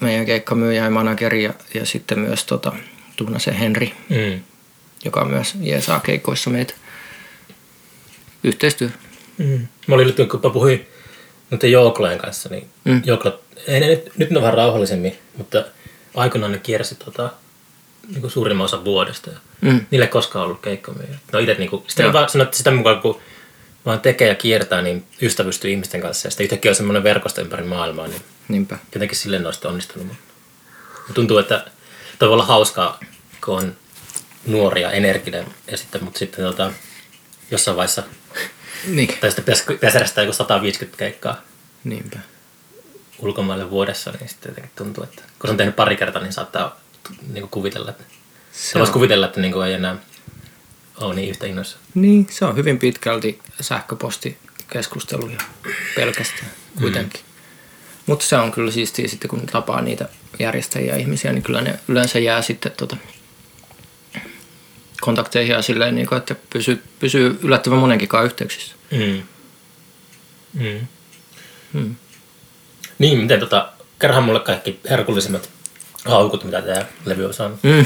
meidän 0.00 0.26
keikkamyyjä 0.26 0.84
ja 0.84 0.90
manageri 0.90 1.42
ja, 1.42 1.52
ja 1.74 1.86
sitten 1.86 2.18
myös 2.18 2.44
tota, 2.44 2.72
Tunnasen 3.16 3.54
Henri, 3.54 3.94
Mm. 4.08 4.40
joka 5.04 5.24
myös 5.24 5.54
jeesaa 5.60 6.00
keikoissa 6.00 6.50
meitä. 6.50 6.74
Yhteistyö. 8.44 8.88
Mm. 9.38 9.66
Mä 9.86 9.94
olin 9.94 10.06
nyt, 10.06 10.16
kun 10.30 10.40
mä 10.44 10.50
puhuin 10.50 10.86
noiden 11.50 11.72
Jouklojen 11.72 12.18
kanssa, 12.18 12.48
niin 12.48 12.68
mm. 12.84 13.02
Jouklot, 13.04 13.42
ei 13.66 13.80
ne 13.80 13.86
nyt, 13.86 14.18
nyt 14.18 14.30
ne 14.30 14.36
on 14.38 14.42
vähän 14.42 14.56
rauhallisemmin, 14.56 15.18
mutta 15.38 15.64
aikoinaan 16.14 16.52
ne 16.52 16.58
kiersi 16.58 16.94
tota, 16.94 17.30
niin 18.14 18.30
suurimman 18.30 18.64
osa 18.64 18.84
vuodesta. 18.84 19.30
Ja 19.30 19.36
Mm. 19.60 19.86
Niille 19.90 20.04
ei 20.04 20.10
koskaan 20.12 20.44
ollut 20.44 20.60
keikkamyyjä. 20.60 21.18
No 21.32 21.38
itse 21.38 21.54
niin 21.54 21.70
kuin, 21.70 21.84
sitten 21.86 22.12
vaan 22.12 22.28
sanoo, 22.28 22.44
että 22.44 22.56
sitä 22.56 22.70
mukaan 22.70 23.00
kun 23.00 23.20
vaan 23.86 24.00
tekee 24.00 24.28
ja 24.28 24.34
kiertää, 24.34 24.82
niin 24.82 25.04
ystävystyy 25.22 25.70
ihmisten 25.70 26.00
kanssa. 26.00 26.26
Ja 26.26 26.30
sitten 26.30 26.44
yhtäkkiä 26.44 26.70
on 26.70 26.74
semmoinen 26.74 27.02
verkosto 27.02 27.40
ympäri 27.40 27.64
maailmaa, 27.64 28.06
niin 28.06 28.22
Niinpä. 28.48 28.78
jotenkin 28.94 29.18
silleen 29.18 29.42
noista 29.42 29.68
onnistunut. 29.68 30.06
Mutta 30.08 31.12
tuntuu, 31.14 31.38
että 31.38 31.64
toi 32.18 32.28
voi 32.28 32.34
olla 32.34 32.44
hauskaa, 32.44 33.00
kun 33.44 33.56
on 33.58 33.76
nuoria, 34.46 34.90
energinen, 34.90 35.46
ja 35.70 35.76
sitten, 35.76 36.04
mutta 36.04 36.18
sitten 36.18 36.44
tota, 36.44 36.72
jossain 37.50 37.76
vaiheessa, 37.76 38.02
Niin. 38.86 39.08
tai 39.20 39.30
sitten 39.30 39.44
pitäisi, 39.44 39.64
pitäisi 39.66 39.96
järjestää 39.96 40.24
joku 40.24 40.32
150 40.32 40.98
keikkaa 40.98 41.40
Niinpä. 41.84 42.18
Ulkomaille 43.22 43.70
vuodessa, 43.70 44.10
niin 44.10 44.28
sitten 44.28 44.50
jotenkin 44.50 44.72
tuntuu, 44.76 45.04
että 45.04 45.22
kun 45.22 45.48
se 45.48 45.50
on 45.50 45.56
tehnyt 45.56 45.76
pari 45.76 45.96
kertaa, 45.96 46.22
niin 46.22 46.32
saattaa 46.32 46.80
niin 47.32 47.42
kuin 47.42 47.50
kuvitella, 47.50 47.90
että 47.90 48.04
se 48.52 48.78
voisi 48.78 48.92
kuvitella, 48.92 49.26
että 49.26 49.40
niin 49.40 49.52
kuin 49.52 49.66
ei 49.66 49.74
enää 49.74 49.96
ole 51.00 51.14
niin 51.14 51.30
yhtä 51.30 51.46
innoissa. 51.46 51.78
Niin, 51.94 52.26
se 52.30 52.44
on 52.44 52.56
hyvin 52.56 52.78
pitkälti 52.78 53.38
sähköpostikeskusteluja 53.60 55.38
pelkästään 55.96 56.50
kuitenkin. 56.80 57.20
Mm. 57.20 57.32
Mutta 58.06 58.24
se 58.24 58.36
on 58.36 58.52
kyllä 58.52 58.70
siistiä 58.70 59.08
sitten, 59.08 59.28
kun 59.28 59.46
tapaa 59.46 59.80
niitä 59.80 60.08
järjestäjiä 60.38 60.96
ihmisiä, 60.96 61.32
niin 61.32 61.42
kyllä 61.42 61.60
ne 61.60 61.78
yleensä 61.88 62.18
jää 62.18 62.42
sitten 62.42 62.72
tota, 62.72 62.96
kontakteihin 65.00 65.52
ja 65.52 65.62
silleen, 65.62 65.94
niin 65.94 66.06
kuin, 66.06 66.18
että 66.18 66.36
pysyy, 66.50 66.82
pysyy 66.98 67.38
yllättävän 67.42 67.78
monenkin 67.78 68.08
kanssa 68.08 68.24
yhteyksissä. 68.24 68.74
Mm. 68.90 69.22
Mm. 70.52 70.86
Mm. 71.72 71.96
Niin, 73.02 73.18
miten 73.18 73.40
tota, 73.40 73.68
kerrohan 73.98 74.24
mulle 74.24 74.40
kaikki 74.40 74.80
herkullisimmat 74.90 75.50
haukut, 76.04 76.44
mitä 76.44 76.62
tämä 76.62 76.84
levy 77.04 77.24
on 77.24 77.34
saanut. 77.34 77.58
Mm. 77.62 77.84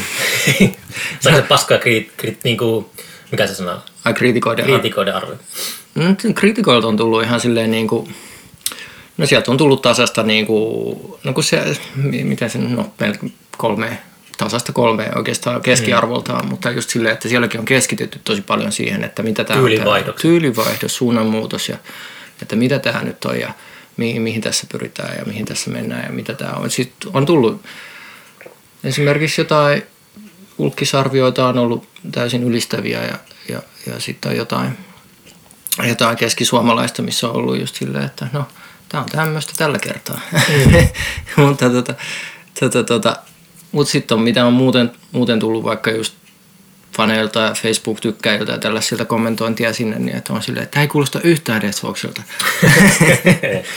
Saiko 1.21 1.39
se 1.39 1.43
paskoja 1.49 1.81
kriit, 1.81 2.13
kriit, 2.17 2.39
niin 2.45 2.59
kuin, 2.59 2.87
mikä 3.31 3.47
se 3.47 3.55
sana? 3.55 3.81
Ai 4.05 4.15
kriitikoiden 4.15 4.65
Kriitikoiden 4.65 5.15
arvi. 5.17 5.35
No, 5.95 6.05
sen 6.19 6.35
kriitikoilta 6.35 6.87
on 6.87 6.97
tullut 6.97 7.23
ihan 7.23 7.41
silleen 7.41 7.71
niin 7.71 7.89
kuin, 7.89 8.15
no 9.17 9.27
sieltä 9.27 9.51
on 9.51 9.57
tullut 9.57 9.83
tasasta 9.83 10.23
niin 10.23 10.47
kuin, 10.47 10.99
no 11.25 11.33
kun 11.33 11.45
se, 11.45 11.77
mi- 11.95 12.25
miten 12.25 12.51
se, 12.51 12.59
no 12.59 12.93
kolme, 13.57 13.99
tasasta 14.39 14.73
kolme 14.73 15.09
oikeastaan 15.15 15.63
keskiarvoltaan, 15.63 16.45
mm. 16.45 16.49
mutta 16.51 16.71
just 16.71 16.91
silleen, 16.91 17.13
että 17.13 17.29
sielläkin 17.29 17.61
on 17.61 17.67
keskitytty 17.67 18.21
tosi 18.25 18.41
paljon 18.43 18.73
siihen, 18.73 19.05
että 19.05 19.23
mitä 19.23 19.45
tämä 19.45 19.61
on. 19.61 19.67
Tyylivaihdokset. 19.67 20.23
tää- 20.23 20.23
Tyylivaihdos, 20.31 20.97
suunnanmuutos 20.97 21.69
ja 21.69 21.77
että 22.43 22.57
mitä 22.57 22.79
tämä 22.79 23.03
nyt 23.03 23.25
on 23.25 23.41
ja 23.41 23.51
mihin, 23.97 24.23
mihin 24.23 24.41
tässä 24.41 24.67
pyritään 24.73 25.19
ja 25.19 25.25
mihin 25.25 25.45
tässä 25.45 25.71
mennään 25.71 26.05
ja 26.05 26.13
mitä 26.13 26.35
tämä 26.35 26.53
on. 26.53 26.71
Sitten 26.71 27.11
on 27.15 27.27
tullut 27.27 27.63
esimerkiksi 28.85 29.41
jotain 29.41 29.83
ulkkisarvioita 30.59 31.49
on 31.49 31.59
ollut 31.59 31.89
täysin 32.13 32.43
ylistäviä 32.43 33.05
ja, 33.05 33.19
ja, 33.49 33.63
ja 33.87 34.01
sitten 34.01 34.31
on 34.31 34.37
jotain 34.37 34.79
jotain 35.85 36.17
keskisuomalaista, 36.17 37.03
missä 37.03 37.29
on 37.29 37.37
ollut 37.37 37.61
just 37.61 37.75
silleen, 37.75 38.05
että 38.05 38.29
no, 38.33 38.49
tämä 38.89 39.03
on 39.03 39.09
tämmöistä 39.09 39.53
tällä 39.57 39.79
kertaa. 39.79 40.21
mutta 41.37 41.71
tota, 41.71 41.95
tota, 42.61 42.85
tota, 42.85 43.17
mut 43.73 43.89
sitten 43.89 44.17
on 44.17 44.23
mitä 44.25 44.47
on 44.47 44.53
muuten, 44.53 44.93
muuten 45.13 45.41
tullut 45.41 45.65
vaikka 45.65 45.91
just 45.91 46.15
faneilta 46.97 47.41
ja 47.41 47.55
Facebook-tykkäjiltä 47.55 48.53
ja 48.53 48.59
tällaisilta 48.59 49.05
kommentointia 49.05 49.73
sinne, 49.73 49.99
niin 49.99 50.17
että 50.17 50.33
on 50.33 50.43
silleen, 50.43 50.65
että 50.65 50.75
tämä 50.75 50.83
ei 50.83 50.89
kuulosta 50.89 51.21
yhtään 51.21 51.61
Death 51.61 51.81
Foxilta. 51.81 52.23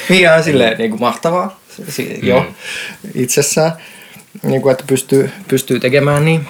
Ihan 0.10 0.44
silleen 0.44 0.78
niin 0.78 0.90
kuin 0.90 1.00
mahtavaa 1.00 1.60
si- 1.90 2.20
jo 2.24 2.54
itsessään, 3.16 3.72
niin 4.44 4.62
kuin, 4.62 4.72
että 4.72 4.84
pystyy, 4.88 5.32
pystyy 5.48 5.80
tekemään 5.80 6.26
niin. 6.26 6.48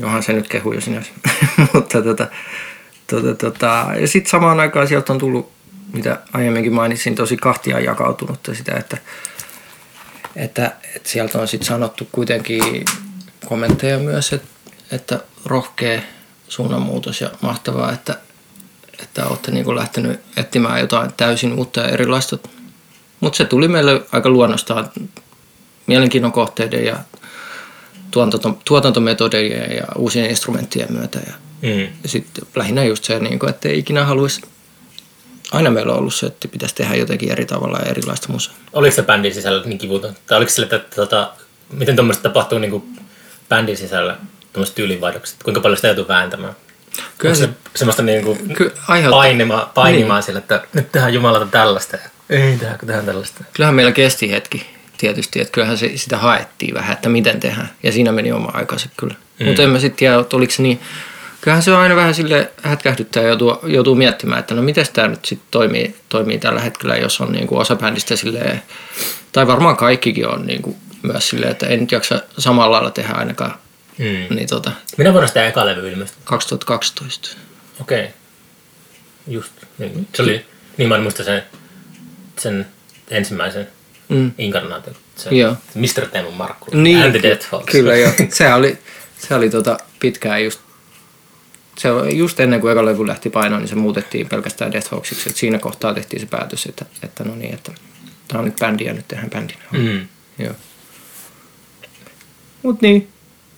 Johan 0.00 0.22
se 0.22 0.32
nyt 0.32 0.48
kehui 0.48 0.74
jo 0.74 0.80
sinänsä. 0.80 1.10
Mutta 1.72 2.02
tota, 2.02 2.26
tota, 3.06 3.34
tota, 3.34 3.86
ja 4.00 4.08
sitten 4.08 4.30
samaan 4.30 4.60
aikaan 4.60 4.88
sieltä 4.88 5.12
on 5.12 5.18
tullut, 5.18 5.52
mitä 5.92 6.18
aiemminkin 6.32 6.72
mainitsin, 6.72 7.14
tosi 7.14 7.36
kahtia 7.36 7.80
jakautunutta 7.80 8.54
sitä, 8.54 8.76
että, 8.76 8.96
että, 10.36 10.72
että 10.96 11.08
sieltä 11.08 11.38
on 11.38 11.48
sitten 11.48 11.66
sanottu 11.66 12.08
kuitenkin 12.12 12.84
kommentteja 13.46 13.98
myös, 13.98 14.32
että, 14.32 14.46
että 14.90 15.20
rohkea 15.44 16.00
suunnanmuutos 16.48 17.20
ja 17.20 17.30
mahtavaa, 17.40 17.92
että, 17.92 18.18
että 19.02 19.26
olette 19.26 19.50
niin 19.50 19.76
lähtenyt 19.76 20.20
etsimään 20.36 20.80
jotain 20.80 21.10
täysin 21.16 21.52
uutta 21.52 21.80
ja 21.80 21.88
erilaista. 21.88 22.38
Mutta 23.20 23.36
se 23.36 23.44
tuli 23.44 23.68
meille 23.68 24.02
aika 24.12 24.28
luonnostaan 24.28 24.90
mielenkiinnon 25.86 26.32
kohteiden 26.32 26.84
ja 26.84 26.96
tuotanto, 28.10 28.58
tuotantometodien 28.64 29.76
ja 29.76 29.84
uusien 29.96 30.30
instrumenttien 30.30 30.92
myötä. 30.92 31.20
Ja, 31.26 31.32
Mm. 31.62 31.88
ja 32.02 32.08
sitten 32.08 32.44
lähinnä 32.56 32.84
just 32.84 33.04
se, 33.04 33.18
niin 33.18 33.38
kuin, 33.38 33.50
että 33.50 33.68
ei 33.68 33.78
ikinä 33.78 34.04
haluaisi, 34.04 34.42
aina 35.52 35.70
meillä 35.70 35.92
on 35.92 35.98
ollut 35.98 36.14
se, 36.14 36.26
että 36.26 36.48
pitäisi 36.48 36.74
tehdä 36.74 36.94
jotenkin 36.94 37.30
eri 37.32 37.46
tavalla 37.46 37.78
ja 37.78 37.90
erilaista 37.90 38.32
musaa. 38.32 38.54
Oliko 38.72 38.94
se 38.94 39.02
bändin 39.02 39.34
sisällä 39.34 39.62
niin 39.64 39.78
kivuton? 39.78 40.14
Tai 40.26 40.38
oliko 40.38 40.52
että, 40.62 40.76
että 40.76 40.96
tota, 40.96 41.32
miten 41.72 41.96
tuommoista 41.96 42.22
tapahtuu 42.22 42.58
niin 42.58 42.70
kuin 42.70 42.98
bändin 43.48 43.76
sisällä, 43.76 44.16
tuommoiset 44.54 44.74
tyylivaihdokset? 44.74 45.42
Kuinka 45.42 45.60
paljon 45.60 45.76
sitä 45.76 45.88
joutuu 45.88 46.08
vääntämään? 46.08 46.56
Kyllä 47.18 47.34
se, 47.34 47.44
se 47.44 47.50
semmoista 47.76 48.02
niin 48.02 48.24
kuin 48.24 48.54
kyllä 48.54 48.72
aiheuttaa. 48.88 49.20
painima, 49.20 49.70
painimaan 49.74 50.18
niin. 50.18 50.26
sille, 50.26 50.38
että 50.38 50.62
nyt 50.72 50.92
tehdään 50.92 51.14
Jumalata 51.14 51.46
tällaista 51.46 51.96
ja 51.96 52.10
ei 52.30 52.56
tehdä, 52.58 52.78
kun 52.78 52.86
tehdään 52.86 53.06
tällaista. 53.06 53.44
Kyllähän 53.52 53.74
meillä 53.74 53.92
kesti 53.92 54.30
hetki 54.30 54.66
tietysti, 54.98 55.40
että 55.40 55.52
kyllähän 55.52 55.78
se, 55.78 55.92
sitä 55.94 56.18
haettiin 56.18 56.74
vähän, 56.74 56.92
että 56.92 57.08
miten 57.08 57.40
tehdään. 57.40 57.70
Ja 57.82 57.92
siinä 57.92 58.12
meni 58.12 58.32
oma 58.32 58.50
aikansa 58.54 58.88
kyllä. 58.96 59.14
Mm. 59.40 59.46
Mutta 59.46 59.62
en 59.62 59.70
mä 59.70 59.78
sitten 59.78 59.98
tiedä, 59.98 60.18
että 60.18 60.36
oliko 60.36 60.52
se 60.52 60.62
niin, 60.62 60.80
kyllähän 61.40 61.62
se 61.62 61.72
on 61.72 61.80
aina 61.80 61.96
vähän 61.96 62.14
sille 62.14 62.50
hätkähdyttää 62.62 63.22
ja 63.22 63.28
joutuu, 63.28 63.58
joutuu 63.66 63.94
miettimään, 63.94 64.40
että 64.40 64.54
no 64.54 64.62
miten 64.62 64.86
tämä 64.92 65.08
nyt 65.08 65.24
sitten 65.24 65.48
toimii, 65.50 65.96
toimii 66.08 66.38
tällä 66.38 66.60
hetkellä, 66.60 66.96
jos 66.96 67.20
on 67.20 67.32
niin 67.32 67.46
kuin 67.46 67.60
osa 67.60 67.76
bändistä 67.76 68.16
silleen, 68.16 68.62
tai 69.32 69.46
varmaan 69.46 69.76
kaikkikin 69.76 70.28
on 70.28 70.46
niin 70.46 70.62
kuin 70.62 70.76
myös 71.02 71.28
silleen, 71.28 71.52
että 71.52 71.66
en 71.66 71.80
nyt 71.80 71.92
jaksa 71.92 72.20
samalla 72.38 72.72
lailla 72.72 72.90
tehdä 72.90 73.12
ainakaan. 73.12 73.54
Mm. 73.98 74.36
Niin 74.36 74.48
tota, 74.48 74.70
Minä 74.96 75.12
vuonna 75.12 75.28
sitä 75.28 75.46
eka 75.46 75.66
levy 75.66 75.88
ilmestyi? 75.92 76.20
2012. 76.24 77.28
Okei. 77.80 78.00
Okay. 78.00 78.12
Just. 79.26 79.52
Niin. 79.78 80.08
Se 80.14 80.22
oli, 80.22 80.46
niin 80.76 80.88
mä 80.88 80.96
en 80.96 81.02
muista 81.02 81.24
sen, 81.24 81.42
sen 82.38 82.66
ensimmäisen 83.10 83.68
Mm. 84.08 84.32
inkarnaation. 84.38 84.96
Se, 85.16 85.30
Joo. 85.30 85.56
Mr. 85.74 86.06
Teemu 86.12 86.30
Markku. 86.30 86.70
Niin, 86.74 87.02
And 87.02 87.10
the 87.10 87.18
ky- 87.20 87.28
Death 87.28 87.46
Fox. 87.48 87.64
Kyllä 87.72 87.96
joo. 87.96 88.12
Se 88.30 88.54
oli, 88.54 88.78
se 89.18 89.34
oli 89.34 89.50
tota 89.50 89.78
pitkään 90.00 90.44
just, 90.44 90.60
se 91.78 91.90
oli 91.90 92.16
just 92.18 92.40
ennen 92.40 92.60
kuin 92.60 92.72
eka 92.72 92.84
levy 92.84 93.06
lähti 93.06 93.30
painoon, 93.30 93.60
niin 93.62 93.68
se 93.68 93.74
muutettiin 93.74 94.28
pelkästään 94.28 94.72
Death 94.72 94.90
Hawksiksi. 94.90 95.30
Et 95.30 95.36
siinä 95.36 95.58
kohtaa 95.58 95.94
tehtiin 95.94 96.20
se 96.20 96.26
päätös, 96.26 96.66
että, 96.66 96.84
että 97.02 97.24
no 97.24 97.34
niin, 97.34 97.54
että 97.54 97.72
tämä 98.28 98.38
on 98.38 98.44
nyt 98.44 98.56
bändi 98.56 98.84
ja 98.84 98.92
nyt 98.94 99.08
tehdään 99.08 99.30
bändinä. 99.30 99.62
Mm. 99.72 100.08
Joo. 100.38 100.54
Mut 102.62 102.82
niin, 102.82 103.08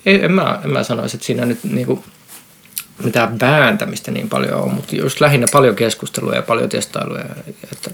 ei, 0.06 0.24
en, 0.24 0.32
mä, 0.32 0.60
en 0.64 0.70
mä 0.70 0.82
sanoisi, 0.82 1.16
että 1.16 1.26
siinä 1.26 1.46
nyt 1.46 1.64
niinku 1.64 2.04
mitään 3.04 3.40
vääntämistä 3.40 4.10
niin 4.10 4.28
paljon 4.28 4.60
on, 4.62 4.74
mutta 4.74 4.96
just 4.96 5.20
lähinnä 5.20 5.46
paljon 5.52 5.76
keskustelua 5.76 6.34
ja 6.34 6.42
paljon 6.42 6.68
testailuja. 6.68 7.24
Että 7.72 7.90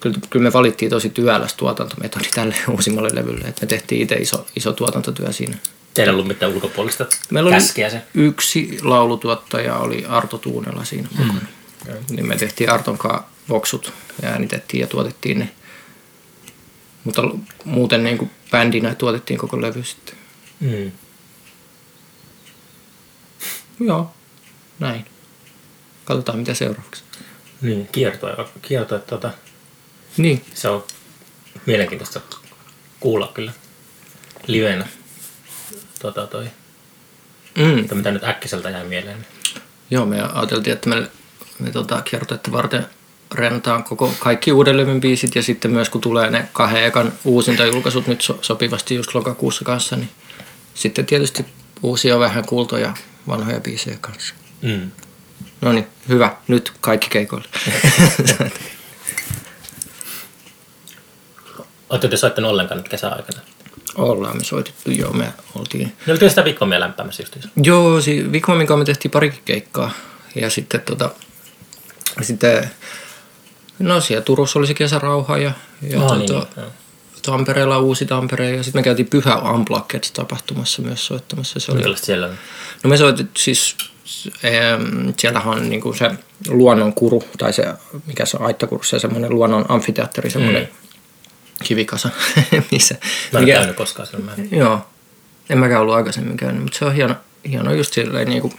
kyllä, 0.00 0.18
kyllä 0.30 0.42
me 0.42 0.52
valittiin 0.52 0.90
tosi 0.90 1.10
työläs 1.10 1.54
tuotantometodi 1.54 2.28
tälle 2.34 2.54
uusimmalle 2.74 3.10
levylle, 3.14 3.48
että 3.48 3.60
me 3.62 3.66
tehtiin 3.68 4.02
itse 4.02 4.14
iso, 4.14 4.46
iso 4.56 4.72
tuotantotyö 4.72 5.32
siinä. 5.32 5.56
Teillä 5.94 6.10
ei 6.10 6.14
ollut 6.14 6.28
mitään 6.28 6.52
ulkopuolista 6.52 7.06
Meillä 7.30 7.48
oli 7.48 7.54
käskeä 7.56 7.90
se. 7.90 8.02
yksi 8.14 8.78
laulutuottaja, 8.82 9.76
oli 9.76 10.04
Arto 10.08 10.38
Tuunela 10.38 10.84
siinä 10.84 11.08
Mm. 11.18 11.24
mukana. 11.26 11.46
Niin 12.10 12.28
me 12.28 12.36
tehtiin 12.36 12.70
Arton 12.70 12.98
kanssa 12.98 13.22
voksut 13.48 13.92
ja 14.22 14.28
äänitettiin 14.28 14.80
ja 14.80 14.86
tuotettiin 14.86 15.38
ne. 15.38 15.48
Mutta 17.04 17.22
muuten 17.64 18.04
niin 18.04 18.18
kuin 18.18 18.30
bändinä 18.50 18.94
tuotettiin 18.94 19.38
koko 19.38 19.62
levy 19.62 19.84
sitten. 19.84 20.14
Mm. 20.60 20.90
Joo, 23.80 24.10
näin. 24.78 25.04
Katsotaan 26.04 26.38
mitä 26.38 26.54
seuraavaksi. 26.54 27.02
Niin, 27.60 27.88
kiertoa. 27.92 28.48
kiertoa 28.62 28.98
tuota, 28.98 29.30
Niin, 30.16 30.44
se 30.54 30.68
on 30.68 30.84
mielenkiintoista 31.66 32.20
kuulla 33.00 33.30
kyllä 33.34 33.52
livenä. 34.46 34.88
Tota, 35.98 36.26
toi, 36.26 36.46
mm. 37.58 37.78
että 37.78 37.94
mitä 37.94 38.10
nyt 38.10 38.24
äkkiseltä 38.24 38.70
jäi 38.70 38.84
mieleen. 38.84 39.26
joo 39.90 40.06
me 40.06 40.22
ajateltiin, 40.22 40.74
että 40.74 40.88
me, 40.88 41.10
me 41.58 41.70
tota, 41.70 42.02
kiertoetta 42.02 42.52
varten 42.52 42.86
rentaan 43.34 43.84
koko 43.84 44.14
kaikki 44.18 44.52
uuden 44.52 44.76
levyn 44.76 45.00
biisit 45.00 45.34
ja 45.34 45.42
sitten 45.42 45.70
myös 45.70 45.88
kun 45.88 46.00
tulee 46.00 46.30
ne 46.30 46.48
kahden 46.52 46.84
ekan 46.84 47.12
uusinta 47.24 47.66
julkaisut 47.66 48.06
nyt 48.06 48.20
so, 48.20 48.38
sopivasti 48.42 48.94
just 48.94 49.14
lokakuussa 49.14 49.64
kanssa, 49.64 49.96
niin 49.96 50.10
sitten 50.74 51.06
tietysti 51.06 51.44
uusia 51.82 52.18
vähän 52.18 52.46
kuultoja 52.46 52.94
vanhoja 53.28 53.60
biisejä 53.60 53.96
kanssa. 54.00 54.34
Mm. 54.62 54.90
No 55.60 55.72
niin, 55.72 55.86
hyvä. 56.08 56.36
Nyt 56.48 56.72
kaikki 56.80 57.08
keikoille. 57.10 57.48
Oletteko 61.90 62.10
te 62.10 62.16
soittanut 62.16 62.50
ollenkaan 62.50 62.78
nyt 62.78 62.88
kesäaikana? 62.88 63.40
Ollaan 63.96 64.36
me 64.36 64.44
soitettu, 64.44 64.90
joo, 64.90 65.12
me 65.12 65.32
oltiin. 65.54 65.92
Ne 66.06 66.12
oltiin 66.12 66.30
sitä 66.30 66.44
Vikvamia 66.44 66.80
lämpäämässä 66.80 67.22
justiinsa. 67.22 67.48
Joo, 67.62 68.00
si- 68.00 68.32
Vikmamin 68.32 68.66
kanssa 68.66 68.78
me 68.78 68.84
tehtiin 68.84 69.10
parikin 69.12 69.40
keikkaa. 69.44 69.90
Ja 70.34 70.50
sitten 70.50 70.80
tota, 70.80 71.10
sitten, 72.22 72.70
no 73.78 74.00
siellä 74.00 74.22
Turussa 74.24 74.58
oli 74.58 74.66
se 74.66 74.74
kesärauha 74.74 75.38
ja, 75.38 75.52
ja 75.82 75.98
No 75.98 76.02
tota, 76.08 76.16
niin, 76.18 76.32
joo. 76.32 76.46
Tampereella 77.26 77.78
uusi 77.78 78.06
Tampere 78.06 78.50
ja 78.56 78.62
sitten 78.62 78.78
me 78.80 78.84
käytiin 78.84 79.08
Pyhä 79.08 79.36
Unplugged-tapahtumassa 79.36 80.82
myös 80.82 81.06
soittamassa. 81.06 81.60
Se 81.60 81.72
oli, 81.72 81.76
Minkälaista 81.78 82.06
siellä 82.06 82.26
on? 82.26 82.34
no 82.84 82.90
me 82.90 82.96
soitettiin 82.96 83.44
siis, 83.44 83.76
ähm, 84.44 85.08
siellähän 85.18 85.54
on 85.54 85.68
niinku 85.70 85.92
se 85.92 86.10
luonnon 86.48 86.92
kuru, 86.92 87.22
tai 87.38 87.52
se, 87.52 87.64
mikä 88.06 88.26
se 88.26 88.36
on, 88.36 88.46
aittakuru, 88.46 88.82
se 88.82 88.98
semmoinen 88.98 89.30
luonnon 89.30 89.64
amfiteatteri, 89.68 90.30
semmoinen 90.30 90.62
mm. 90.62 90.68
kivikasa, 91.64 92.08
missä, 92.72 92.94
Mä 93.32 93.38
en 93.38 93.44
mikä, 93.44 93.56
käynyt 93.58 93.76
koskaan 93.76 94.06
siellä. 94.08 94.24
Mä 94.24 94.32
en. 94.38 94.48
Joo, 94.50 94.86
en 95.50 95.58
mäkään 95.58 95.80
ollut 95.80 95.94
aikaisemmin 95.94 96.36
käynyt, 96.36 96.62
mutta 96.62 96.78
se 96.78 96.84
on 96.84 96.94
hieno, 96.94 97.14
hieno 97.50 97.72
just 97.74 97.92
silleen 97.92 98.28
niin 98.28 98.42
kuin 98.42 98.52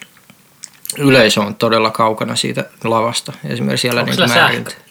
yleisö 0.98 1.42
on 1.42 1.56
todella 1.56 1.92
kaukana 1.92 2.36
siitä 2.36 2.66
lavasta. 2.84 3.34
Esimerkiksi 3.46 3.82
siellä 3.82 4.02
Onko 4.02 4.12
niin 4.12 4.30
siellä 4.30 4.36
määrin- 4.36 4.56
sähköt? 4.56 4.88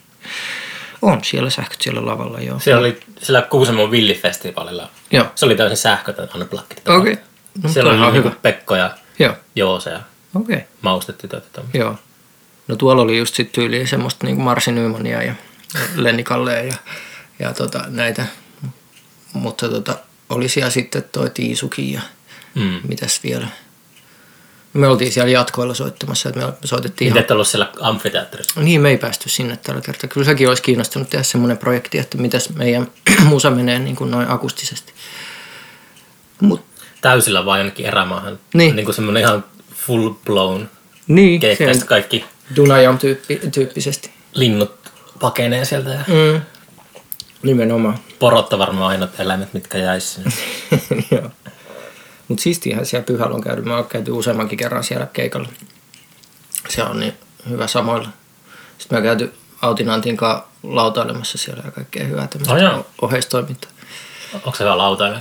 On 1.07 1.25
siellä 1.25 1.51
sähköt 1.51 1.83
siellä 1.83 2.07
lavalla, 2.07 2.41
joo. 2.41 2.61
Siellä 2.61 2.81
oli 2.81 3.01
sillä 3.23 3.43
Kuusamon 3.43 3.91
villifestivaalilla. 3.91 4.89
Joo. 5.11 5.27
Se 5.35 5.47
oli 5.47 5.57
täysin 5.57 5.77
sähkötön 5.77 6.29
unplugged. 6.35 6.79
Okei. 6.99 7.17
No, 7.63 7.69
Siellä 7.71 7.91
oli 7.91 8.01
niinku 8.01 8.17
hyvä. 8.19 8.31
Pekko 8.43 8.77
ja 8.77 8.91
Joo, 9.19 9.35
Joose 9.57 9.91
ja 9.91 10.01
okei. 10.35 10.57
Okay. 10.57 10.67
maustetytöt. 10.83 11.45
ja 11.45 11.51
tämmöset. 11.53 11.75
Joo. 11.81 11.95
No 12.69 12.77
tuolla 12.77 13.03
oli 13.03 13.19
just 13.19 13.35
sit 13.35 13.53
tyyliin 13.53 13.89
semmoista 13.89 14.27
niin 14.27 14.41
Marsi 14.41 14.73
Nymania 14.73 15.23
ja 15.23 15.35
Lenni 15.97 16.25
Kallea 16.25 16.63
ja, 16.63 16.75
ja 17.39 17.55
tota, 17.55 17.85
näitä. 17.89 18.27
Mutta 19.33 19.69
tota, 19.69 19.99
oli 20.29 20.49
siellä 20.49 20.71
sitten 20.71 21.05
toi 21.13 21.31
Tiisukin 21.31 21.93
ja 21.93 22.01
Mm. 22.55 22.81
mitäs 22.89 23.21
vielä. 23.25 23.49
Me 24.77 24.89
oltiin 24.89 25.13
siellä 25.13 25.31
jatkoilla 25.31 25.75
soittamassa, 25.75 26.29
että 26.29 26.41
me 26.41 26.53
soitettiin 26.65 27.09
Miten 27.09 27.17
ihan 27.17 27.25
et 27.25 27.31
ollut 27.31 27.49
siellä 27.49 27.73
amfiteatterissa? 27.81 28.61
Niin, 28.61 28.81
me 28.81 28.89
ei 28.91 28.99
päästy 28.99 29.29
sinne 29.29 29.57
tällä 29.57 29.81
kertaa. 29.81 30.09
Kyllä 30.09 30.25
sekin 30.25 30.49
olisi 30.49 30.63
kiinnostunut 30.63 31.11
tehdä 31.11 31.23
semmoinen 31.23 31.59
projekti, 31.59 31.99
että 31.99 32.19
mitäs 32.19 32.51
meidän 32.51 32.87
musa 33.25 33.51
menee 33.51 33.79
niin 33.79 33.97
kuin 33.97 34.11
noin 34.11 34.31
akustisesti. 34.31 34.93
Mut, 36.41 36.65
Täysillä 37.01 37.45
vaan 37.45 37.59
jonnekin 37.59 37.87
erämaahan. 37.87 38.39
Niin. 38.55 38.77
Niin 38.77 38.85
kuin 38.85 38.95
semmoinen 38.95 39.23
ihan 39.23 39.45
full 39.87 40.11
blown 40.27 40.69
niin, 41.07 41.41
keikka. 41.41 41.65
Ja 41.65 41.69
se 41.71 41.75
sitten 41.75 41.89
kaikki 41.89 42.25
Dunajam 42.57 42.99
tyyppi, 42.99 43.41
tyyppisesti. 43.55 44.11
linnut 44.35 44.75
pakenee 45.21 45.65
sieltä 45.65 45.91
ja 45.91 46.01
Mm. 46.09 46.41
Nimenomaan. 47.43 47.99
porot 48.19 48.53
on 48.53 48.59
varmaan 48.59 48.89
ainoat 48.91 49.21
eläimet, 49.21 49.53
mitkä 49.55 49.79
jäis 49.79 50.15
sinne. 50.15 50.31
Joo. 51.11 51.31
Mutta 52.29 52.43
siistiähän 52.43 52.87
siellä 52.87 53.05
pyhällä 53.05 53.35
on 53.35 53.41
käynyt. 53.41 53.65
Mä 53.65 53.77
oon 53.77 53.87
käyty 53.87 54.11
useammankin 54.11 54.59
kerran 54.59 54.85
siellä 54.85 55.07
keikalla. 55.13 55.49
Se 56.69 56.83
on 56.83 57.01
niin 57.01 57.13
hyvä 57.49 57.67
samoilla. 57.67 58.09
Sitten 58.79 58.99
mä 58.99 59.03
käyty 59.03 59.33
Autin 59.63 59.91
Antin 59.91 60.17
kanssa 60.17 60.47
lautailemassa 60.63 61.39
siellä 61.39 61.63
ja 61.65 61.71
kaikkea 61.71 62.05
hyvää 62.05 62.27
tämmöistä 62.27 62.75
Oh, 62.75 62.87
oheistoimintaa. 63.03 63.71
Onko 64.35 64.55
se 64.55 64.65
hyvä 64.65 64.79
lautainen? 64.79 65.21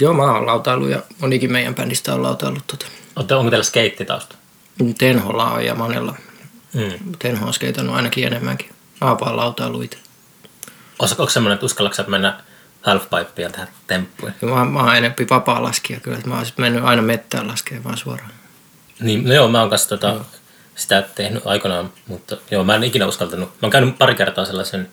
Joo, 0.00 0.14
mä 0.14 0.22
oon 0.22 0.46
lautailu 0.46 0.88
ja 0.88 1.02
monikin 1.20 1.52
meidän 1.52 1.74
bändistä 1.74 2.14
on 2.14 2.22
lautaillut 2.22 2.66
tota. 2.66 2.86
Onko 3.16 3.50
teillä 3.50 3.64
skeittitausta? 3.64 4.36
Tenholla 4.98 5.50
on 5.50 5.64
ja 5.64 5.74
monella. 5.74 6.14
Mm. 6.72 7.12
Tenho 7.18 7.46
on 7.46 7.54
skeitannut 7.54 7.96
ainakin 7.96 8.26
enemmänkin. 8.26 8.70
Mä 9.00 9.08
oon 9.08 9.20
vaan 9.20 9.36
lautailu 9.36 9.82
itse. 9.82 9.98
Onko 10.98 11.28
semmoinen, 11.28 11.54
että 11.54 11.66
uskallatko 11.66 12.02
mennä 12.06 12.40
halfpipeen 12.86 13.46
ja 13.46 13.50
tehdä 13.50 13.66
temppuja? 13.86 14.32
Ja 14.42 14.48
Mä, 14.48 14.64
mä 14.64 14.82
oon 14.84 14.96
enempi 14.96 15.26
vapaa 15.30 15.62
laskija 15.62 16.00
kyllä. 16.00 16.16
että 16.18 16.28
Mä 16.30 16.36
oon 16.36 16.46
mennyt 16.56 16.84
aina 16.84 17.02
mettään 17.02 17.48
laskemaan 17.48 17.84
vaan 17.84 17.96
suoraan. 17.96 18.30
Niin, 19.00 19.24
no 19.24 19.34
joo, 19.34 19.48
mä 19.48 19.60
oon 19.60 19.70
kanssa 19.70 19.88
tota, 19.88 20.14
sitä 20.74 21.02
tehnyt 21.14 21.42
aikanaan, 21.46 21.92
mutta 22.08 22.36
joo, 22.50 22.64
mä 22.64 22.74
en 22.74 22.84
ikinä 22.84 23.06
uskaltanut. 23.06 23.48
Mä 23.48 23.54
oon 23.62 23.70
käynyt 23.70 23.98
pari 23.98 24.14
kertaa 24.14 24.44
sellaisen 24.44 24.88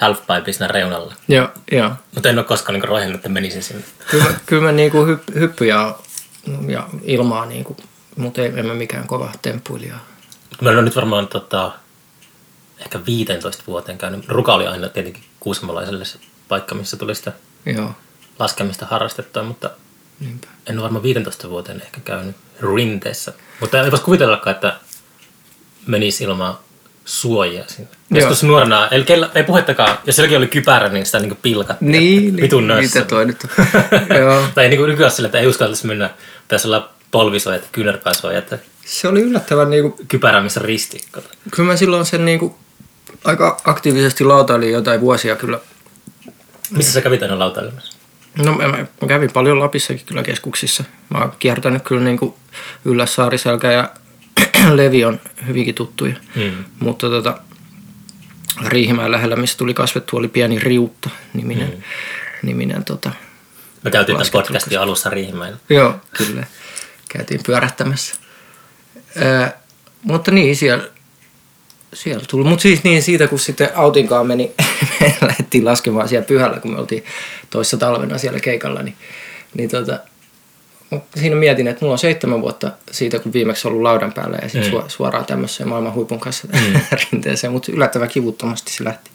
halfpipe 0.00 0.52
siinä 0.52 0.68
reunalla, 0.68 1.14
Joo, 1.28 1.48
joo. 1.72 1.90
mutta 2.14 2.28
en 2.28 2.38
ole 2.38 2.44
koskaan 2.46 2.74
niin 2.74 2.88
roihannut, 2.88 3.16
että 3.16 3.28
menisin 3.28 3.62
sinne. 3.62 3.82
Kyllä, 4.10 4.34
kyllä 4.46 4.62
mä 4.62 4.72
niinku 4.72 5.04
hypp, 5.04 5.28
hyppyjä 5.34 5.76
ja 6.68 6.88
ilmaa, 7.02 7.46
niinku, 7.46 7.76
mutta 8.16 8.42
ei, 8.42 8.52
en 8.56 8.66
mä 8.66 8.74
mikään 8.74 9.06
kova 9.06 9.32
temppuilija. 9.42 9.94
Mä 10.60 10.70
olen 10.70 10.84
nyt 10.84 10.96
varmaan 10.96 11.28
tota, 11.28 11.72
ehkä 12.78 13.00
15 13.06 13.62
vuoteen 13.66 13.98
käynyt. 13.98 14.28
Ruka 14.28 14.54
oli 14.54 14.66
aina 14.66 14.88
tietenkin 14.88 15.24
kuusamolaiselle 15.40 16.04
se 16.04 16.18
paikka, 16.52 16.74
missä 16.74 16.96
tuli 16.96 17.14
sitä 17.14 17.32
Joo, 17.66 17.94
laskemista 18.38 18.86
harrastettua, 18.86 19.42
mutta 19.42 19.70
niinpä. 20.20 20.46
en 20.66 20.78
ole 20.78 20.82
varmaan 20.82 21.02
15 21.02 21.50
vuoteen 21.50 21.80
ehkä 21.80 22.00
käynyt 22.00 22.36
rinteessä. 22.74 23.32
Mutta 23.60 23.82
ei 23.82 23.90
voisi 23.90 24.04
kuvitellakaan, 24.04 24.54
että 24.54 24.76
menisi 25.86 26.24
ilman 26.24 26.58
suojia 27.04 27.64
sinne. 27.66 27.88
Joskus 28.10 28.42
nuorena, 28.42 28.88
ei, 28.88 29.04
kellä, 29.04 29.30
ei 29.34 29.42
puhettakaan, 29.42 29.98
jos 30.06 30.16
sielläkin 30.16 30.38
oli 30.38 30.46
kypärä, 30.46 30.88
niin 30.88 31.06
sitä 31.06 31.18
niin 31.18 31.38
pilkattiin. 31.42 31.90
Niin, 31.92 32.22
niin. 32.22 32.36
vitun 32.36 32.68
nössä. 32.68 32.98
Mitä 32.98 33.08
toi 33.08 33.26
nyt 33.26 33.44
on? 33.44 33.66
Joo. 34.18 34.42
tai 34.54 34.68
niin 34.68 34.78
kuin 34.78 34.90
nykyään 34.90 35.12
sillä, 35.12 35.26
että 35.26 35.38
ei 35.38 35.46
uskaltaisi 35.46 35.86
mennä, 35.86 36.10
pitäisi 36.42 36.68
olla 36.68 36.90
polvisuojat, 37.10 37.62
kyynärpääsuojat 37.72 38.50
ja 38.50 38.58
Se 38.84 39.08
oli 39.08 39.20
yllättävän 39.20 39.70
niinku, 39.70 39.98
kypärä, 40.08 40.40
missä 40.40 40.60
risti. 40.64 41.00
Kato. 41.10 41.28
kyllä 41.50 41.66
mä 41.66 41.76
silloin 41.76 42.06
sen 42.06 42.24
niinku, 42.24 42.56
aika 43.24 43.60
aktiivisesti 43.64 44.24
lautailin 44.24 44.72
jotain 44.72 45.00
vuosia 45.00 45.36
kyllä. 45.36 45.60
Missä 46.76 46.92
sä 46.92 47.00
kävit 47.00 47.22
aina 47.22 47.38
lautailemassa? 47.38 47.96
No 48.44 48.54
mä, 48.54 48.68
mä 49.00 49.08
kävin 49.08 49.32
paljon 49.32 49.58
Lapissakin 49.58 50.06
kyllä 50.06 50.22
keskuksissa. 50.22 50.84
Mä 51.08 51.18
oon 51.18 51.32
kiertänyt 51.38 51.82
kyllä 51.82 52.04
niinku 52.04 52.38
Ylläs 52.84 53.14
Saariselkä 53.14 53.72
ja 53.72 53.90
Levi 54.76 55.04
on 55.04 55.20
hyvinkin 55.46 55.74
tuttuja. 55.74 56.14
Mm. 56.34 56.64
Mutta 56.80 57.08
tota, 57.08 57.38
Riihimäen 58.66 59.12
lähellä, 59.12 59.36
missä 59.36 59.58
tuli 59.58 59.74
kasvettu, 59.74 60.16
oli 60.16 60.28
pieni 60.28 60.58
Riutta 60.58 61.10
niminen, 61.34 61.70
mm. 61.70 61.82
niminen 62.42 62.84
tota, 62.84 63.10
Me 63.82 63.90
käytiin 63.90 64.18
tässä 64.18 64.32
podcastin 64.32 64.80
alussa 64.80 65.10
Riihimäellä. 65.10 65.58
Joo, 65.68 66.00
kyllä. 66.16 66.46
Käytiin 67.08 67.40
pyörähtämässä. 67.46 68.14
Öö, 69.22 69.48
mutta 70.02 70.30
niin, 70.30 70.56
siellä, 70.56 70.88
siellä 71.94 72.24
tuli. 72.28 72.44
Mutta 72.48 72.62
siis 72.62 72.84
niin 72.84 73.02
siitä, 73.02 73.26
kun 73.26 73.38
sitten 73.38 73.68
Autinkaan 73.74 74.26
meni, 74.26 74.52
me 75.00 75.16
lähdettiin 75.22 75.64
laskemaan 75.64 76.08
siellä 76.08 76.26
pyhällä, 76.26 76.60
kun 76.60 76.72
me 76.72 76.78
oltiin 76.78 77.04
toissa 77.50 77.76
talvena 77.76 78.18
siellä 78.18 78.40
keikalla, 78.40 78.82
niin, 78.82 78.96
niin 79.54 79.68
tota, 79.70 80.00
siinä 81.16 81.36
mietin, 81.36 81.66
että 81.68 81.84
mulla 81.84 81.92
on 81.92 81.98
seitsemän 81.98 82.40
vuotta 82.40 82.72
siitä, 82.90 83.18
kun 83.18 83.32
viimeksi 83.32 83.68
ollut 83.68 83.82
laudan 83.82 84.12
päällä 84.12 84.38
ja 84.42 84.48
sitten 84.48 84.72
Mm. 84.74 84.88
suoraan 84.88 85.24
tämmöiseen 85.24 85.68
maailman 85.68 85.94
huipun 85.94 86.20
kanssa 86.20 86.48
mm. 86.52 86.80
rinteeseen, 87.12 87.52
mutta 87.52 87.72
yllättävän 87.72 88.08
kivuttomasti 88.08 88.72
se 88.72 88.84
lähti 88.84 89.10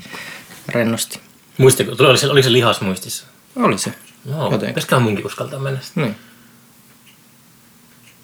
rennosti. 0.70 1.20
Muistiko, 1.58 1.92
oli 2.00 2.18
se, 2.18 2.28
oli 2.28 2.44
se 2.44 2.52
lihas 2.52 2.82
muistissa? 2.82 3.26
Oli 3.56 3.78
se. 3.78 3.94
Joo, 4.26 4.44
Jotenkin. 4.44 4.68
pitäisiköhän 4.68 5.04
munkin 5.04 5.26
uskaltaa 5.26 5.60
mennä 5.60 5.80
sitten. 5.82 6.04
Niin, 6.04 6.16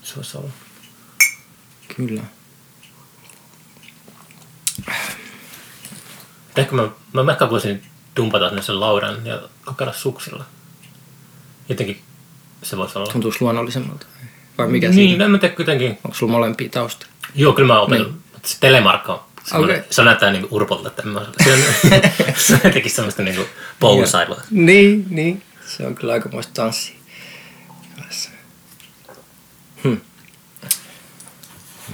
Se 0.04 0.16
voisi 0.16 0.38
olla. 0.38 0.50
kyllä. 1.96 2.22
Ehkä 6.58 6.76
mä, 6.76 6.90
mä 7.24 7.32
ehkä 7.32 7.50
voisin 7.50 7.84
dumpata 8.18 8.50
sinne 8.50 8.62
sen 8.62 8.80
laudan 8.80 9.26
ja 9.26 9.42
kokeilla 9.66 9.94
suksilla. 9.94 10.46
Jotenkin 11.70 12.02
se 12.64 12.78
voisi 12.78 12.98
olla. 12.98 13.12
Tuntuisi 13.12 13.38
luonnollisemmalta. 13.42 14.06
Vai 14.58 14.68
mikä 14.68 14.88
niin, 14.90 15.10
siinä? 15.10 15.26
en 15.26 15.32
mä 15.32 15.38
tiedä 15.38 15.56
kuitenkin. 15.56 15.90
Onko 15.90 16.14
sulla 16.18 16.32
molempia 16.32 16.70
tausta? 16.70 17.06
Joo, 17.36 17.54
kyllä 17.54 17.68
mä 17.68 17.80
oon 17.80 17.84
opetellut. 17.84 18.14
Mutta 18.34 18.50
se 18.50 18.58
telemarkka 18.60 19.14
on 19.54 19.64
Okei. 19.64 19.82
Se 19.90 20.04
näyttää 20.04 20.32
niinku 20.32 20.56
urpolta. 20.56 20.88
Että 20.88 21.06
mä, 21.06 21.26
se, 21.44 21.54
on, 21.54 21.60
se 22.38 22.54
on 22.54 22.60
jotenkin 22.64 22.92
semmoista 22.92 23.24
niinku 23.24 23.46
poulusailua. 23.80 24.42
Niin, 24.52 25.06
niin. 25.10 25.44
Se 25.66 25.88
on 25.88 25.96
kyllä 25.96 26.14
aikamoista 26.14 26.54
tanssia. 26.54 26.96
Hyvässä. 27.98 28.30
Hm. 29.84 29.96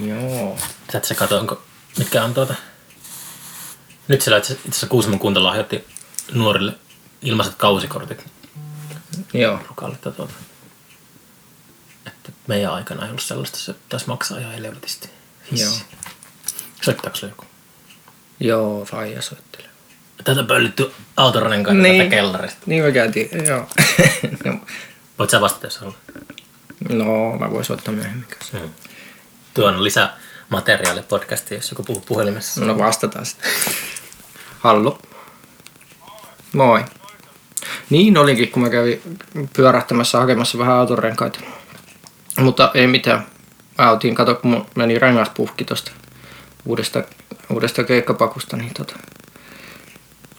Joo. 0.06 0.58
Sä 0.92 0.98
et 0.98 1.04
sä 1.04 1.14
katso, 1.14 1.38
onko, 1.38 1.62
mitkä 1.98 2.24
on 2.24 2.34
tuota... 2.34 2.54
Nyt 4.10 4.22
siellä 4.22 4.38
itse 4.38 4.52
asiassa 4.52 4.86
Kuusamon 4.86 5.18
kunta 5.18 5.44
lahjoitti 5.44 5.84
nuorille 6.32 6.72
ilmaiset 7.22 7.54
kausikortit 7.54 8.26
Joo. 9.32 9.58
rukalle. 9.68 9.94
että 9.94 10.10
Tuota, 10.10 10.32
että 12.06 12.32
meidän 12.46 12.72
aikana 12.72 13.02
ei 13.02 13.08
ollut 13.08 13.22
sellaista, 13.22 13.58
se 13.58 13.74
taisi 13.88 14.06
maksaa 14.06 14.38
ihan 14.38 14.52
helvetisti. 14.52 15.08
Joo. 15.52 15.72
Soittaako 16.82 17.16
se 17.16 17.26
joku? 17.26 17.44
Joo, 18.40 18.84
Faija 18.84 19.22
soittelee. 19.22 19.70
Tätä 20.24 20.42
pöllitty 20.42 20.92
autorenkaan 21.16 21.82
niin. 21.82 21.98
tätä 22.02 22.10
kellarista. 22.10 22.60
Niin 22.66 22.84
me 22.84 22.92
käytiin, 22.92 23.46
joo. 23.46 23.68
no, 24.44 24.60
Voit 25.18 25.30
sä 25.30 25.40
vastata, 25.40 25.66
jos 25.66 25.78
haluat. 25.78 25.96
no, 26.88 27.36
mä 27.38 27.50
voin 27.50 27.64
soittaa 27.64 27.94
myöhemmin. 27.94 28.26
Hmm. 28.52 28.70
Tuo 29.54 29.68
on 29.68 29.84
lisää 29.84 30.18
materiaalia 30.48 31.02
podcastiin, 31.02 31.58
jos 31.58 31.70
joku 31.70 31.82
puhuu 31.82 32.02
puhelimessa. 32.06 32.64
No 32.64 32.78
vastataan 32.78 33.26
sitten. 33.26 33.50
Hallo. 34.60 34.98
Moi. 36.52 36.84
Niin 37.90 38.18
olikin, 38.18 38.50
kun 38.50 38.62
mä 38.62 38.70
kävin 38.70 39.02
pyörähtämässä 39.56 40.18
hakemassa 40.18 40.58
vähän 40.58 40.76
autorenkaita. 40.76 41.40
Mutta 42.38 42.70
ei 42.74 42.86
mitään. 42.86 43.26
Mä 43.78 43.90
otin, 43.90 44.14
kato, 44.14 44.34
kun 44.34 44.50
mun 44.50 44.66
meni 44.74 44.98
rengaspuhki 44.98 45.64
tosta 45.64 45.92
uudesta, 46.64 47.04
uudesta 47.50 47.84
keikkapakusta, 47.84 48.56
niin 48.56 48.74
tota. 48.74 48.96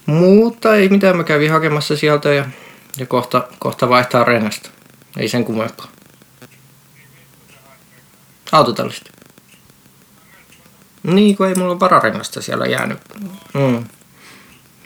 Mutta 0.06 0.76
ei 0.76 0.88
mitään, 0.88 1.16
mä 1.16 1.24
kävin 1.24 1.50
hakemassa 1.50 1.96
sieltä 1.96 2.32
ja, 2.32 2.44
ja 2.98 3.06
kohta, 3.06 3.48
kohta 3.58 3.88
vaihtaa 3.88 4.24
rengasta. 4.24 4.70
Ei 5.16 5.28
sen 5.28 5.44
kummempaa. 5.44 5.88
Autotallista. 8.52 9.10
Niin, 11.02 11.36
kun 11.36 11.48
ei 11.48 11.54
mulla 11.54 11.80
vararengasta 11.80 12.42
siellä 12.42 12.66
jäänyt. 12.66 12.98
Mm. 13.54 13.84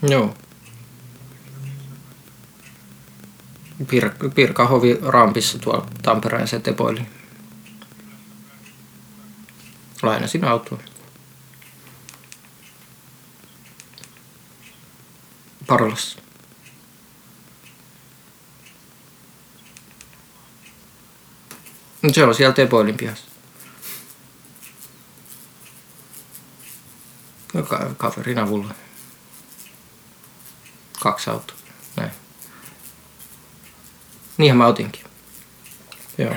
Joo. 0.02 0.34
Pir- 3.82 4.30
Pirkahovi 4.34 4.98
rampissa 5.02 5.58
tuolla 5.58 5.86
Tampereen 6.02 6.48
Setepoili. 6.48 7.06
Lainasin 10.02 10.44
autoa. 10.44 10.78
Parolassa. 15.66 16.18
Se 22.12 22.24
on 22.24 22.34
siellä 22.34 22.54
Tepoilin 22.54 22.96
pihassa. 22.96 23.24
No, 27.54 27.62
ka- 27.62 27.94
kaverin 27.96 28.38
avulla. 28.38 28.74
Kaksi 31.00 31.30
autoa. 31.30 31.56
Näin. 31.96 32.10
Niinhän 34.36 34.58
mä 34.58 34.66
otinkin. 34.66 35.04
Joo. 36.18 36.34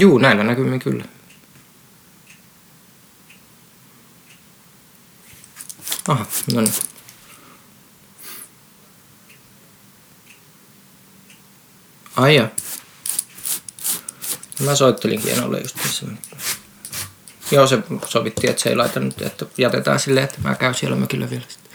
Juu, 0.00 0.18
näillä 0.18 0.44
näkymin 0.44 0.80
kyllä. 0.80 1.04
Aha, 6.08 6.26
no 6.54 6.60
niin. 6.60 6.74
Ai 12.16 12.36
ja. 12.36 12.48
Mä 14.64 14.74
soittelinkin 14.74 15.32
Enolle 15.32 15.60
just 15.60 15.76
tässä. 15.82 16.06
Joo, 17.50 17.66
se 17.66 17.78
sovittiin, 18.06 18.50
että 18.50 18.62
se 18.62 18.68
ei 18.68 18.76
laita 18.76 19.00
nyt, 19.00 19.22
että 19.22 19.46
jätetään 19.58 20.00
silleen, 20.00 20.24
että 20.24 20.40
mä 20.40 20.54
käyn 20.54 20.74
siellä 20.74 20.96
mökillä 20.96 21.30
vielä 21.30 21.44
sitten. 21.48 21.72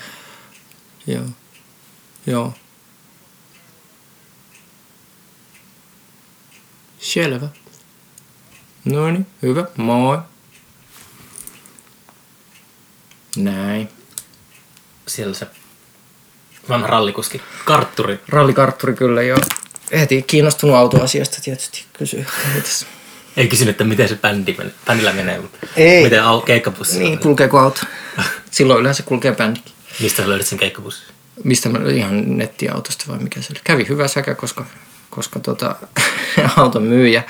Joo. 1.08 1.26
Joo. 2.28 2.54
Selvä. 7.00 7.48
No 8.86 9.12
niin, 9.12 9.28
hyvä. 9.42 9.66
Moi. 9.78 10.18
Näin. 13.38 13.90
Siellä 15.08 15.34
se 15.34 15.48
vanha 16.70 16.88
rallikuski, 16.88 17.42
kartturi. 17.66 18.20
Rallikartturi 18.28 18.94
kyllä 18.94 19.24
jo. 19.24 19.38
Heti 19.92 20.22
kiinnostunut 20.22 20.76
autoasiasta 20.76 21.42
tietysti 21.42 21.86
kysyy. 21.94 22.26
Ei 23.38 23.48
kysynyt, 23.48 23.72
että 23.72 23.84
miten 23.84 24.10
se 24.10 24.16
bändi 24.16 24.56
menee, 24.58 24.74
bändillä 24.86 25.14
menee, 25.14 25.40
mutta 25.40 25.58
Ei. 25.76 26.04
miten 26.04 26.24
au- 26.24 26.46
keikkapussi 26.46 27.00
Niin, 27.00 27.12
on. 27.12 27.20
kulkeeko 27.20 27.60
auto? 27.60 27.82
Silloin 28.52 28.80
yleensä 28.82 29.04
kulkee 29.04 29.36
bändikin. 29.36 29.74
Mistä 30.00 30.24
sä 30.24 30.30
löydät 30.30 30.48
sen 30.48 30.60
keikkapussin? 30.60 31.16
Mistä 31.44 31.70
mä 31.70 31.80
ihan 31.90 32.38
nettiautosta 32.38 33.06
vai 33.08 33.18
mikä 33.20 33.42
se 33.42 33.48
oli? 33.54 33.60
Kävi 33.64 33.86
hyvä 33.90 34.08
säkä, 34.08 34.36
koska, 34.36 34.66
koska 35.10 35.40
tota, 35.40 35.76
auton 36.58 36.84
myyjä 36.84 37.24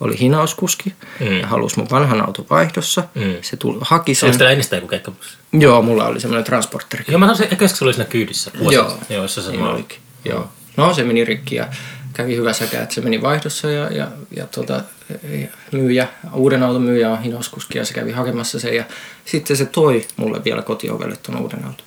oli 0.00 0.18
hinauskuski 0.18 0.94
Mm. 1.20 1.40
ja 1.40 1.46
halusi 1.46 1.78
mun 1.78 1.90
vanhan 1.90 2.26
auton 2.26 2.46
vaihdossa. 2.50 3.04
Mm. 3.14 3.34
Se 3.42 3.56
tuli, 3.56 3.78
haki 3.80 4.14
sen. 4.14 4.26
Onko 4.26 4.38
teillä 4.38 4.52
ennestään 4.52 4.78
joku 4.78 4.88
keikkapussi? 4.88 5.36
Joo, 5.52 5.82
mulla 5.82 6.06
oli 6.06 6.20
semmoinen 6.20 6.44
transporteri. 6.44 7.04
Joo, 7.08 7.18
mä 7.18 7.26
sanoisin, 7.26 7.48
että 7.52 7.68
se 7.68 7.84
oli 7.84 7.92
siinä 7.92 8.04
kyydissä. 8.10 8.50
Joo. 8.70 8.98
Joo, 9.10 9.28
se 9.28 9.40
Niin 9.50 9.62
olikin. 9.62 9.98
Joo. 10.24 10.50
No 10.76 10.94
se 10.94 11.04
meni 11.04 11.24
rikki 11.24 11.54
ja 11.54 11.66
kävi 12.12 12.36
hyvä 12.36 12.52
säkä, 12.52 12.82
että 12.82 12.94
se 12.94 13.00
meni 13.00 13.22
vaihdossa 13.22 13.70
ja, 13.70 13.92
ja, 13.92 14.08
ja 14.36 14.46
tuota, 14.46 14.80
ja 15.22 15.48
myyjä, 15.72 16.08
uuden 16.32 16.62
auton 16.62 16.82
myyjä 16.82 17.10
on 17.10 17.22
hinauskuski 17.22 17.78
ja 17.78 17.84
se 17.84 17.94
kävi 17.94 18.12
hakemassa 18.12 18.60
sen 18.60 18.76
ja 18.76 18.84
sitten 19.24 19.56
se 19.56 19.64
toi 19.66 20.06
mulle 20.16 20.44
vielä 20.44 20.62
kotiovelle 20.62 21.16
tuon 21.16 21.40
uuden 21.40 21.64
auton. 21.64 21.86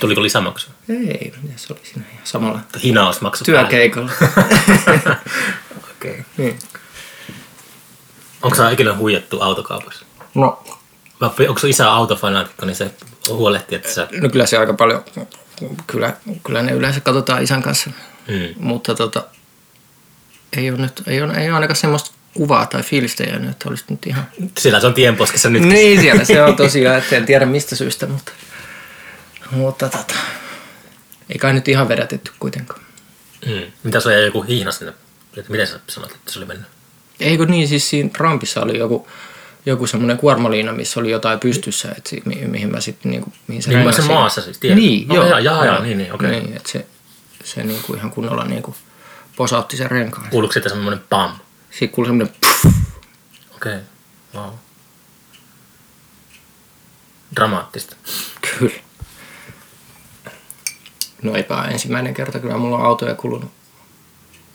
Tuliko 0.00 0.22
lisämaksu? 0.22 0.70
Ei, 0.88 1.32
se 1.56 1.72
oli 1.72 1.80
siinä 1.84 2.04
ihan 2.12 2.26
samalla 2.26 2.60
Hinausmaksu 2.82 3.44
työkeikalla. 3.44 4.10
Okei. 5.90 6.10
Okay. 6.10 6.24
niin. 6.36 6.58
Onko 8.42 8.56
sä 8.56 8.70
ikinä 8.70 8.96
huijattu 8.96 9.40
autokaupassa? 9.40 10.04
No, 10.34 10.64
Onko 11.48 11.58
sun 11.58 11.70
isä 11.70 11.92
autofanaatikko, 11.92 12.66
niin 12.66 12.76
se 12.76 12.90
huolehtii, 13.28 13.76
että 13.76 13.92
sä... 13.92 14.08
no 14.20 14.28
kyllä 14.28 14.46
se 14.46 14.58
aika 14.58 14.74
paljon, 14.74 15.04
kyllä, 15.86 16.16
kyllä 16.46 16.62
ne 16.62 16.72
yleensä 16.72 17.00
katsotaan 17.00 17.42
isän 17.42 17.62
kanssa, 17.62 17.90
Mm. 18.28 18.54
mutta 18.64 18.94
tota, 18.94 19.24
ei 20.56 20.70
ole 20.70 20.78
nyt, 20.78 21.02
ei 21.06 21.22
ole, 21.22 21.34
ei 21.34 21.46
ole 21.48 21.54
ainakaan 21.54 21.76
semmoista 21.76 22.10
kuvaa 22.34 22.66
tai 22.66 22.82
fiilistä 22.82 23.22
jäänyt, 23.22 23.50
että 23.50 23.68
olisi 23.68 23.84
nyt 23.90 24.06
ihan 24.06 24.24
Sillä 24.58 24.80
se 24.80 24.86
on 24.86 24.94
tienposkessa 24.94 25.50
nyt. 25.50 25.62
Niin, 25.62 26.00
siellä 26.00 26.24
se 26.24 26.42
on 26.42 26.56
tosiaan, 26.56 26.98
että 26.98 27.16
en 27.16 27.26
tiedä 27.26 27.46
mistä 27.46 27.76
syystä, 27.76 28.06
mutta, 28.06 28.32
mutta 29.50 29.88
tota, 29.88 30.14
ei 31.30 31.38
kai 31.38 31.52
nyt 31.52 31.68
ihan 31.68 31.88
vedätetty 31.88 32.32
kuitenkaan. 32.38 32.80
Mm. 33.46 33.62
Mitä 33.82 34.00
sulla 34.00 34.16
jäi 34.16 34.24
joku 34.24 34.42
hiihna 34.42 34.72
sinne? 34.72 34.92
Että 35.36 35.50
Miten 35.50 35.66
sä 35.66 35.80
sanoit, 35.86 36.14
että 36.14 36.32
se 36.32 36.38
oli 36.38 36.46
mennyt? 36.46 36.66
Eikö 37.20 37.46
niin, 37.46 37.68
siis 37.68 37.90
siinä 37.90 38.10
rampissa 38.18 38.60
oli 38.62 38.78
joku, 38.78 39.08
joku 39.66 39.86
semmoinen 39.86 40.18
kuormaliina, 40.18 40.72
missä 40.72 41.00
oli 41.00 41.10
jotain 41.10 41.40
pystyssä, 41.40 41.88
että 41.96 42.10
si, 42.10 42.22
mi, 42.24 42.34
mihin 42.34 42.70
mä 42.70 42.80
sitten, 42.80 43.10
niin 43.10 43.22
kuin, 43.22 43.34
mihin 43.46 43.62
se 43.62 43.70
Niin, 43.70 43.92
se 43.92 44.02
maassa 44.02 44.42
siis, 44.42 44.58
tiedät. 44.58 44.76
Niin, 44.78 45.10
Oh, 45.10 45.16
joo. 45.16 45.26
jaa, 45.26 45.40
jaa, 45.40 45.64
jaa, 45.64 45.82
niin, 45.82 45.98
niin, 45.98 46.12
okei. 46.12 46.30
Niin, 46.30 46.56
että 46.56 46.68
se, 46.70 46.86
se 47.44 47.62
niin 47.62 47.82
kuin 47.82 47.98
ihan 47.98 48.10
kunnolla 48.10 48.44
niin 48.44 48.62
kuin 48.62 48.76
posautti 49.36 49.76
sen 49.76 49.90
renkaan. 49.90 50.30
Kuuluuko 50.30 50.52
siitä 50.52 50.68
semmoinen 50.68 51.04
pam? 51.10 51.32
Sitten 51.70 51.88
kuului 51.90 52.08
semmoinen 52.08 52.34
puff, 52.40 52.64
Okei, 53.56 53.74
okay. 53.74 53.80
wow. 54.34 54.50
Dramaattista. 57.36 57.96
kyllä. 58.58 58.74
No 61.22 61.34
eipä 61.34 61.64
ensimmäinen 61.64 62.14
kerta, 62.14 62.40
kyllä 62.40 62.56
mulla 62.56 62.78
on 62.78 62.84
autoja 62.84 63.14
kulunut. 63.14 63.50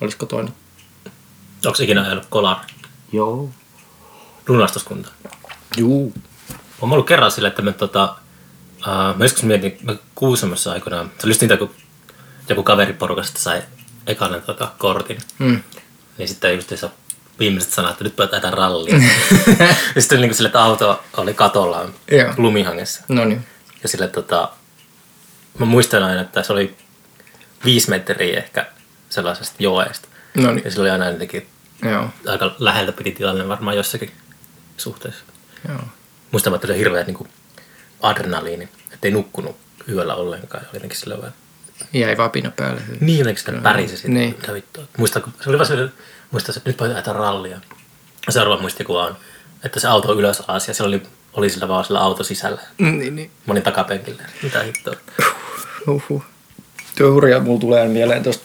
Olisiko 0.02 0.26
toinen? 0.26 0.54
Onko 1.66 1.78
ikinä 1.82 2.02
ajanut 2.02 2.26
kolar 2.30 2.58
Joo. 3.12 3.50
lunastuskunta? 4.48 5.10
Juu. 5.78 6.14
Olen 6.82 6.94
ollut 6.94 7.08
kerran 7.08 7.32
sillä, 7.32 7.48
että 7.48 7.62
me 7.62 7.74
tota, 7.74 8.16
uh, 8.78 9.18
mä 9.18 9.26
joskus 9.26 9.44
mietin, 9.44 9.78
mä 9.82 9.96
Kuusamossa 10.16 10.72
aikoinaan, 10.72 11.12
se 11.20 11.28
oli 11.28 11.32
just 11.32 11.42
niitä, 11.42 11.58
kun 11.58 11.72
joku 12.50 12.64
kaveriporukasta 12.64 13.40
sai 13.40 13.64
ekanen 14.10 14.42
tota, 14.42 14.72
kortin, 14.78 15.18
Mm. 15.40 15.64
niin 16.18 16.28
sitten 16.28 16.56
just 16.56 16.70
se 16.76 16.90
viimeiset 17.40 17.74
sanat, 17.74 17.92
että 17.92 18.04
nyt 18.04 18.16
päätetään 18.16 18.54
rallia. 18.54 18.96
ja 19.96 20.02
sitten 20.02 20.18
oli 20.20 20.28
niin 20.28 20.36
sille, 20.36 20.48
että 20.48 20.64
auto 20.64 21.04
oli 21.18 21.34
katollaan 21.34 21.94
Joo. 22.12 22.34
lumihangessa. 22.38 23.02
No 23.08 23.26
niin. 23.26 23.46
Ja 23.84 23.90
sille 23.90 24.08
tota, 24.08 24.50
mä 25.58 25.66
muistan 25.66 26.04
aina, 26.04 26.22
että 26.22 26.44
se 26.44 26.54
oli 26.54 26.76
viisi 27.66 27.90
metriä 27.90 28.38
ehkä 28.38 28.66
sellaisesta 29.10 29.56
joesta. 29.60 30.08
No 30.38 30.52
niin. 30.52 30.66
Ja 30.66 30.72
sillä 30.72 30.82
oli 30.82 30.90
aina 30.90 31.10
jotenkin 31.10 31.48
Joo. 31.84 32.10
aika 32.28 32.56
läheltä 32.60 32.92
piti 32.92 33.12
tilanne 33.12 33.48
varmaan 33.48 33.78
jossakin 33.78 34.12
suhteessa. 34.78 35.24
Joo. 35.70 35.80
Muistan, 36.32 36.56
että 36.56 36.68
se 36.68 36.78
hirveä 36.78 37.04
niin 37.04 37.14
kuin 37.16 37.30
adrenaliini, 38.02 38.70
ettei 38.94 39.12
nukkunut 39.12 39.58
yöllä 39.90 40.16
ollenkaan. 40.16 40.64
Oli 40.64 40.70
jotenkin 40.74 41.00
sillä 41.00 41.18
vähän... 41.18 41.34
Jäi 41.94 42.18
vapina 42.18 42.52
päälle. 42.56 42.82
Niin 43.00 43.20
jotenkin 43.20 43.40
sitä 43.40 43.52
pärisi 43.64 43.96
sitten. 43.98 44.14
Niin. 44.14 44.36
Mitä 44.42 44.54
vittua. 44.54 44.84
Muistan, 44.98 45.22
kun- 45.22 45.34
se 45.42 45.50
oli 45.50 45.58
vaan 45.58 45.68
se, 45.68 45.90
muistan, 46.32 46.58
että 46.58 46.70
nyt 46.70 46.78
päätetään 46.78 47.16
rallia. 47.16 47.60
Ja 48.26 48.32
seuraava 48.32 48.62
muistikuva 48.62 49.06
on, 49.06 49.18
että 49.64 49.80
se 49.80 49.88
auto 49.88 50.12
on 50.12 50.20
ylös 50.20 50.40
alas 50.48 50.68
ja 50.68 50.74
siellä 50.74 50.88
oli, 50.88 51.04
oli 51.34 51.50
sillä 51.50 51.68
vaan 51.68 51.86
sillä 51.86 52.00
auto 52.00 52.24
sisällä. 52.24 52.62
Niin, 52.78 53.16
niin. 53.16 53.32
Moni 53.46 53.62
takapenkillä. 53.62 54.24
Mitä 54.44 54.64
hittoa. 54.64 54.96
Uhuh. 55.88 56.24
Tuo 56.98 57.12
hurjaa 57.12 57.40
mulla 57.40 57.60
tulee 57.60 57.88
mieleen 57.88 58.24
tuosta, 58.24 58.44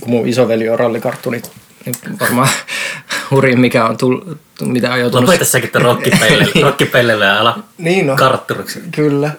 kun 0.00 0.10
mun 0.10 0.28
isoveli 0.28 0.68
on 0.68 0.78
rallikarttu, 0.78 1.30
niin 1.30 1.42
niin 1.86 2.18
varmaan 2.20 2.48
hurjin 3.30 3.60
mikä 3.60 3.84
on 3.86 3.96
tullut, 3.96 4.38
mitä 4.60 4.92
on 4.92 5.00
joutunut... 5.00 5.24
Lopeta 5.28 5.44
säkin 5.44 5.70
tämän 5.70 5.84
rokkipellelle, 5.86 6.48
rokkipellelle 6.68 7.24
ja 7.24 7.40
ala 7.40 7.58
Niin 7.78 8.10
on. 8.10 8.16
kartturiksi. 8.16 8.82
Kyllä. 8.92 9.30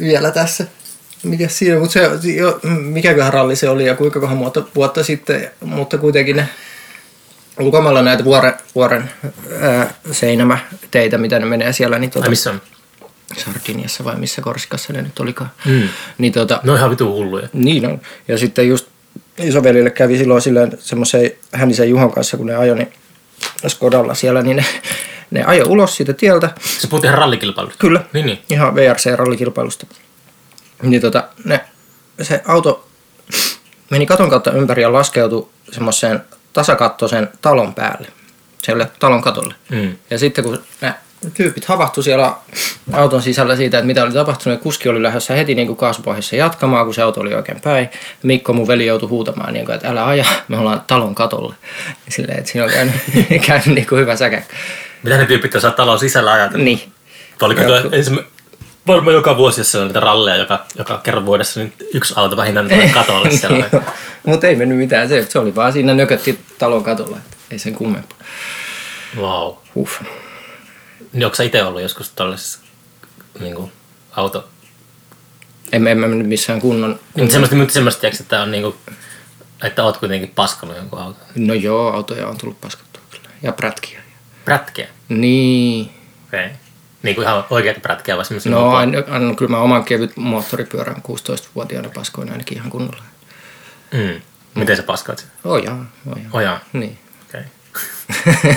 Vielä 0.00 0.30
tässä. 0.30 0.66
Mikä 1.26 1.48
siinä, 1.48 1.78
mutta 1.78 1.92
se, 1.92 2.30
jo, 2.32 2.60
mikäköhän 2.80 3.32
ralli 3.32 3.56
se 3.56 3.68
oli 3.68 3.86
ja 3.86 3.94
kuinka 3.94 4.20
kohan 4.20 4.38
vuotta, 4.38 4.62
vuotta 4.74 5.04
sitten, 5.04 5.50
mutta 5.60 5.98
kuitenkin 5.98 6.36
ne 6.36 6.48
ulkomailla 7.60 8.02
näitä 8.02 8.24
vuoren, 8.24 8.54
vuoren 8.74 9.10
ää, 9.60 9.94
seinämäteitä, 10.12 11.18
mitä 11.18 11.38
ne 11.38 11.46
menee 11.46 11.72
siellä, 11.72 11.98
niin 11.98 12.08
Ai 12.08 12.12
tuota, 12.12 12.30
missä 12.30 12.50
on? 12.50 12.60
Sardiniassa 13.36 14.04
vai 14.04 14.16
missä 14.16 14.42
Korsikassa 14.42 14.92
ne 14.92 15.02
nyt 15.02 15.18
olikaan. 15.18 15.50
Mm. 15.64 15.88
Niin 16.18 16.32
tota, 16.32 16.60
No 16.62 16.74
ihan 16.74 16.90
vitu 16.90 17.12
hulluja. 17.12 17.48
Niin 17.52 17.86
on. 17.86 18.00
Ja 18.28 18.38
sitten 18.38 18.68
just 18.68 18.86
isovelille 19.38 19.90
kävi 19.90 20.18
silloin 20.18 20.42
silleen 20.42 20.72
semmoisen 20.78 21.30
Hännisen 21.52 21.90
Juhon 21.90 22.12
kanssa, 22.12 22.36
kun 22.36 22.46
ne 22.46 22.56
ajoi 22.56 22.76
niin 22.76 22.92
Skodalla 23.66 24.14
siellä, 24.14 24.42
niin 24.42 24.56
ne, 24.56 24.64
ne 25.30 25.44
ajoi 25.44 25.66
ulos 25.68 25.96
siitä 25.96 26.12
tieltä. 26.12 26.50
Se 26.78 26.88
puhut 26.88 27.04
ihan 27.04 27.18
rallikilpailusta. 27.18 27.78
Kyllä. 27.78 28.04
Niin, 28.12 28.26
niin. 28.26 28.38
Ihan 28.50 28.74
VRC-rallikilpailusta. 28.74 29.86
Niin 30.82 31.00
tota, 31.00 31.24
ne, 31.44 31.60
se 32.22 32.42
auto 32.46 32.88
meni 33.90 34.06
katon 34.06 34.30
kautta 34.30 34.52
ympäri 34.52 34.82
ja 34.82 34.92
laskeutui 34.92 35.48
semmoiseen 35.72 36.22
tasakattoisen 36.52 37.28
talon 37.42 37.74
päälle. 37.74 38.08
Siellä 38.62 38.86
talon 38.98 39.22
katolle. 39.22 39.54
Mm. 39.70 39.96
Ja 40.10 40.18
sitten 40.18 40.44
kun 40.44 40.62
ne 40.80 40.94
tyypit 41.34 41.64
havahtu 41.64 42.02
siellä 42.02 42.34
auton 42.92 43.22
sisällä 43.22 43.56
siitä, 43.56 43.78
että 43.78 43.86
mitä 43.86 44.02
oli 44.02 44.12
tapahtunut, 44.12 44.58
ja 44.58 44.62
kuski 44.62 44.88
oli 44.88 45.02
lähdössä 45.02 45.34
heti 45.34 45.54
niin 45.54 45.66
kuin 45.66 45.76
kaasupohjassa 45.76 46.36
jatkamaan, 46.36 46.84
kun 46.84 46.94
se 46.94 47.02
auto 47.02 47.20
oli 47.20 47.34
oikein 47.34 47.60
päin. 47.60 47.88
Mikko, 48.22 48.52
mun 48.52 48.68
veli, 48.68 48.86
joutui 48.86 49.08
huutamaan, 49.08 49.52
niin 49.52 49.64
kuin, 49.64 49.74
että 49.74 49.88
älä 49.88 50.06
aja, 50.06 50.24
me 50.48 50.58
ollaan 50.58 50.82
talon 50.86 51.14
katolle. 51.14 51.54
Silleen, 52.08 52.38
että 52.38 52.50
siinä 52.50 52.64
on 52.64 52.70
käynyt, 52.70 52.94
käynyt 53.46 53.66
niin 53.66 53.86
kuin 53.86 54.00
hyvä 54.00 54.16
säkä. 54.16 54.42
Mitä 55.02 55.16
ne 55.16 55.26
tyypit 55.26 55.54
osaa 55.54 55.70
talon 55.70 55.98
sisällä 55.98 56.32
ajatella? 56.32 56.64
Niin. 56.64 56.92
Oliko 57.42 57.60
ensimmä... 57.92 58.22
Varmaan 58.86 59.14
joka 59.14 59.36
vuosi, 59.36 59.60
jos 59.60 59.70
siellä 59.70 59.82
on 59.82 59.88
niitä 59.88 60.00
ralleja, 60.00 60.36
joka, 60.36 60.66
joka 60.78 60.98
kerran 60.98 61.26
vuodessa, 61.26 61.60
niin 61.60 61.72
yksi 61.94 62.14
auto 62.16 62.36
vähintään 62.36 62.68
tulee 62.68 62.88
katolle 62.88 63.30
siellä. 63.30 63.70
Mutta 64.26 64.46
ei 64.46 64.56
mennyt 64.56 64.78
mitään, 64.78 65.08
se, 65.08 65.26
se 65.28 65.38
oli 65.38 65.54
vaan 65.54 65.72
siinä 65.72 65.94
nökötti 65.94 66.40
talon 66.58 66.84
katolla, 66.84 67.16
että 67.16 67.36
ei 67.50 67.58
sen 67.58 67.74
kummempaa. 67.74 68.18
Wow. 69.16 69.54
Uff. 69.76 70.02
Niin 71.12 71.24
onko 71.24 71.34
sä 71.34 71.42
itse 71.42 71.64
ollut 71.64 71.82
joskus 71.82 72.10
tällaisessa 72.10 72.58
niin 73.40 73.54
kuin, 73.54 73.72
auto... 74.16 74.48
En, 75.72 75.86
en 75.86 75.98
mä 75.98 76.06
mennyt 76.06 76.28
missään 76.28 76.60
kunnon... 76.60 77.00
Niin 77.14 77.30
semmoista, 77.30 77.56
mutta 77.56 77.74
semmoista, 77.74 78.00
tiedätkö, 78.00 78.22
että 78.22 78.42
on 78.42 78.50
niin 78.50 78.62
kuin, 78.62 78.76
että 79.62 79.84
oot 79.84 79.96
kuitenkin 79.96 80.32
paskannut 80.34 80.76
jonkun 80.76 80.98
auton. 80.98 81.22
No 81.34 81.54
joo, 81.54 81.92
autoja 81.92 82.28
on 82.28 82.38
tullut 82.38 82.60
paskattua 82.60 83.02
kyllä. 83.10 83.28
Ja 83.42 83.52
prätkiä. 83.52 84.00
Prätkeä. 84.44 84.88
Niin. 85.08 85.90
Okei. 86.28 86.50
Niin 87.06 87.14
kuin 87.14 87.24
ihan 87.26 87.44
oikeat 87.50 87.82
prätkeä 87.82 88.16
vai 88.16 88.24
semmoisia? 88.24 88.52
No 88.52 88.70
aina, 88.70 89.02
aina, 89.10 89.34
kyllä 89.34 89.50
mä 89.50 89.58
oman 89.58 89.84
kevyt 89.84 90.16
moottoripyörän 90.16 90.96
16-vuotiaana 90.96 91.88
paskoin 91.94 92.32
ainakin 92.32 92.58
ihan 92.58 92.70
kunnolla. 92.70 93.02
Mm. 93.92 94.20
Miten 94.54 94.76
sä 94.76 94.82
paskaat 94.82 95.18
sen? 95.18 95.28
Ojaa, 95.44 95.84
ojaa. 96.06 96.28
Ojaa. 96.32 96.60
Niin. 96.72 96.98
Okei. 97.28 97.42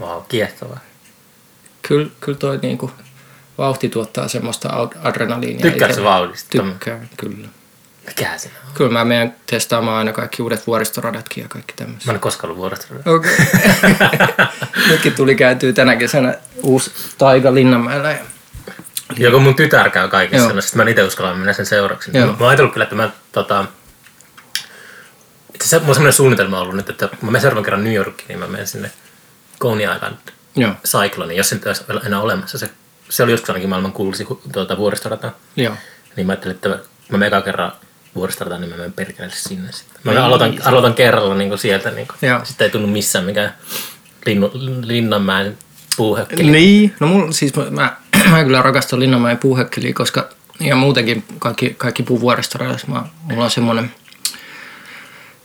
Wow, 0.00 0.22
kiehtovaa. 0.28 0.80
Kyllä, 1.82 2.10
kyllä 2.20 2.38
toi 2.38 2.58
niinku 2.62 2.90
vauhti 3.58 3.88
tuottaa 3.88 4.28
semmoista 4.28 4.68
ad- 4.68 4.96
adrenaliinia. 5.02 5.62
Tykkäätkö 5.62 6.04
vauhdista? 6.04 6.48
Tykkään, 6.50 7.08
kyllä. 7.16 7.48
Mikä 8.06 8.38
se 8.38 8.50
on? 8.66 8.72
Kyllä 8.74 8.90
mä 8.90 9.04
menen 9.04 9.34
testaamaan 9.46 9.98
aina 9.98 10.12
kaikki 10.12 10.42
uudet 10.42 10.66
vuoristoradatkin 10.66 11.42
ja 11.42 11.48
kaikki 11.48 11.74
tämmöiset. 11.76 12.06
Mä 12.06 12.12
en 12.12 12.20
koskaan 12.20 12.48
ollut 12.50 12.60
vuodesta. 12.60 12.86
Okei. 13.06 13.36
Nytkin 14.90 15.14
tuli 15.14 15.34
käytyä 15.34 15.72
tänä 15.72 15.96
kesänä 15.96 16.34
uusi 16.62 16.90
taiga 17.18 17.54
Linnanmäellä. 17.54 18.10
Ja... 18.10 18.18
Joku 19.16 19.40
mun 19.40 19.54
tytär 19.54 19.90
käy 19.90 20.08
kaikessa, 20.08 20.52
no 20.52 20.60
sit 20.60 20.74
mä 20.74 20.82
en 20.82 20.88
itse 20.88 21.02
uskalla 21.02 21.34
mennä 21.34 21.52
sen 21.52 21.66
seuraksi. 21.66 22.10
Joo. 22.14 22.26
Mä 22.26 22.32
oon 22.32 22.48
ajatellut 22.48 22.72
kyllä, 22.72 22.84
että 22.84 22.96
mä 22.96 23.10
tota... 23.32 23.64
Itse 25.54 25.64
asiassa 25.64 25.78
mulla 25.78 25.90
on 25.90 25.94
semmoinen 25.94 26.12
suunnitelma 26.12 26.60
ollut 26.60 26.76
nyt, 26.76 26.90
että 26.90 27.04
mä 27.04 27.18
menen 27.22 27.40
seuraavan 27.40 27.64
kerran 27.64 27.84
New 27.84 27.94
Yorkiin, 27.94 28.28
niin 28.28 28.38
mä 28.38 28.46
menen 28.46 28.66
sinne 28.66 28.90
Coney 29.60 29.94
Island 29.94 30.16
Joo, 30.56 30.72
Cycloniin, 30.86 31.36
jos 31.36 31.48
se 31.48 31.54
nyt 31.54 31.66
olisi 31.66 31.84
enää 32.06 32.20
olemassa. 32.20 32.58
Se, 32.58 32.70
se 33.08 33.22
oli 33.22 33.30
joskus 33.30 33.50
ainakin 33.50 33.68
maailman 33.68 33.92
kuuluisin 33.92 34.26
tuota, 34.52 34.76
vuoristorata. 34.76 35.32
joo. 35.56 35.74
Niin 36.16 36.26
mä 36.26 36.32
ajattelin, 36.32 36.54
että 36.54 36.68
mä 37.08 37.18
menen 37.18 37.42
kerran 37.42 37.72
vuoristorataan, 38.16 38.60
niin 38.60 38.70
mä 38.70 38.76
menen 38.76 38.92
perkele 38.92 39.30
sinne 39.30 39.72
sitten. 39.72 40.00
Mä 40.04 40.26
aloitan, 40.26 40.54
aloitan 40.64 40.94
kerralla 40.94 41.34
niin 41.34 41.48
kuin 41.48 41.58
sieltä, 41.58 41.90
niin 41.90 42.08
kuin. 42.08 42.28
Joo. 42.28 42.40
sitten 42.44 42.64
ei 42.64 42.70
tunnu 42.70 42.88
missään 42.88 43.24
mikään 43.24 43.54
linnu, 44.26 44.50
Linnanmäen 44.82 45.58
puuhökkeli. 45.96 46.50
Niin, 46.50 46.94
no 47.00 47.06
mulla, 47.06 47.32
siis 47.32 47.54
mä, 47.54 47.64
mä, 47.70 47.96
mä 48.30 48.44
kyllä 48.44 48.62
rakastan 48.62 49.00
Linnanmäen 49.00 49.38
puuhekkeliä, 49.38 49.92
koska 49.92 50.28
ja 50.60 50.76
muutenkin 50.76 51.24
kaikki, 51.38 51.74
kaikki 51.78 52.02
puuvuoristoradassa, 52.02 52.86
mä, 52.86 53.02
mulla 53.22 53.44
on 53.44 53.50
semmoinen 53.50 53.92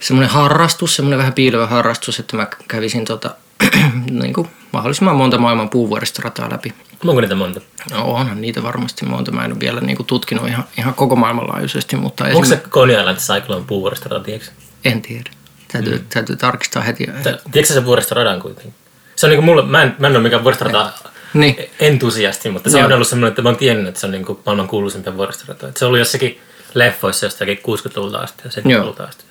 semmoinen 0.01 0.29
harrastus, 0.29 0.95
semmoinen 0.95 1.19
vähän 1.19 1.33
piilevä 1.33 1.67
harrastus, 1.67 2.19
että 2.19 2.37
mä 2.37 2.47
kävisin 2.67 3.05
tota, 3.05 3.35
niin 4.21 4.33
kuin 4.33 4.47
mahdollisimman 4.71 5.15
monta 5.15 5.37
maailman 5.37 5.69
puuvuoristorataa 5.69 6.49
läpi. 6.51 6.73
Onko 7.07 7.21
niitä 7.21 7.35
monta? 7.35 7.61
No 7.91 8.05
onhan 8.05 8.41
niitä 8.41 8.63
varmasti 8.63 9.05
monta. 9.05 9.31
Mä 9.31 9.45
en 9.45 9.51
ole 9.51 9.59
vielä 9.59 9.81
niin 9.81 9.97
kuin 9.97 10.07
tutkinut 10.07 10.47
ihan, 10.47 10.63
ihan 10.77 10.93
koko 10.93 11.15
maailmanlaajuisesti, 11.15 11.95
mutta 11.95 12.23
Onko 12.25 12.45
se 12.45 12.55
esim- 12.55 12.69
Coney 12.69 12.99
Island 12.99 13.17
Cyclone 13.17 13.63
puuvuoristorata, 13.67 14.23
tiedätkö? 14.25 14.49
en 14.85 15.01
tiedä. 15.01 15.29
Täytyy, 15.71 15.97
mm. 15.97 16.05
täytyy 16.13 16.35
tarkistaa 16.35 16.83
heti. 16.83 17.07
Tiedätkö 17.51 17.73
se 17.73 17.85
vuoristoradan 17.85 18.41
kuitenkin? 18.41 18.73
Se 19.15 19.25
on 19.25 19.29
niinku 19.29 19.45
mulle, 19.45 19.65
mä 19.65 19.83
en, 19.83 19.95
mä 19.99 20.07
en 20.07 20.13
ole 20.15 20.23
mikään 20.23 20.43
vuoristorata 20.43 20.91
Niin. 21.33 21.55
entusiasti, 21.79 22.49
mutta 22.49 22.69
se 22.69 22.77
Joo. 22.79 22.87
on 22.87 22.93
ollut 22.93 23.07
semmoinen, 23.07 23.29
että 23.29 23.41
mä 23.41 23.49
oon 23.49 23.57
tiennyt, 23.57 23.87
että 23.87 23.99
se 23.99 24.05
on 24.05 24.11
niinku 24.11 24.41
maailman 24.45 24.67
kuuluisimpia 24.67 25.17
vuoristoratoja. 25.17 25.71
Se 25.77 25.85
on 25.85 25.87
ollut 25.89 25.99
jossakin 25.99 26.39
leffoissa 26.73 27.25
jostakin 27.25 27.57
60-luvulta 27.57 28.17
asti 28.19 28.41
ja 28.45 28.49
70-luvulta 28.51 29.03
asti. 29.03 29.23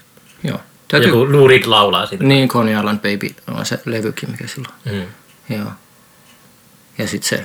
Joo. 0.44 0.60
Täytyy, 0.88 1.08
Joku 1.10 1.32
Lou 1.32 1.48
Reed 1.48 1.64
laulaa 1.66 2.06
siitä. 2.06 2.24
Niin, 2.24 2.48
Coney 2.48 2.78
Island 2.78 2.98
Baby 2.98 3.34
on 3.58 3.66
se 3.66 3.80
levykin, 3.84 4.30
mikä 4.30 4.46
silloin. 4.46 4.74
Mm. 4.84 5.56
Joo. 5.56 5.70
Ja 6.98 7.06
sitten 7.08 7.28
se, 7.28 7.44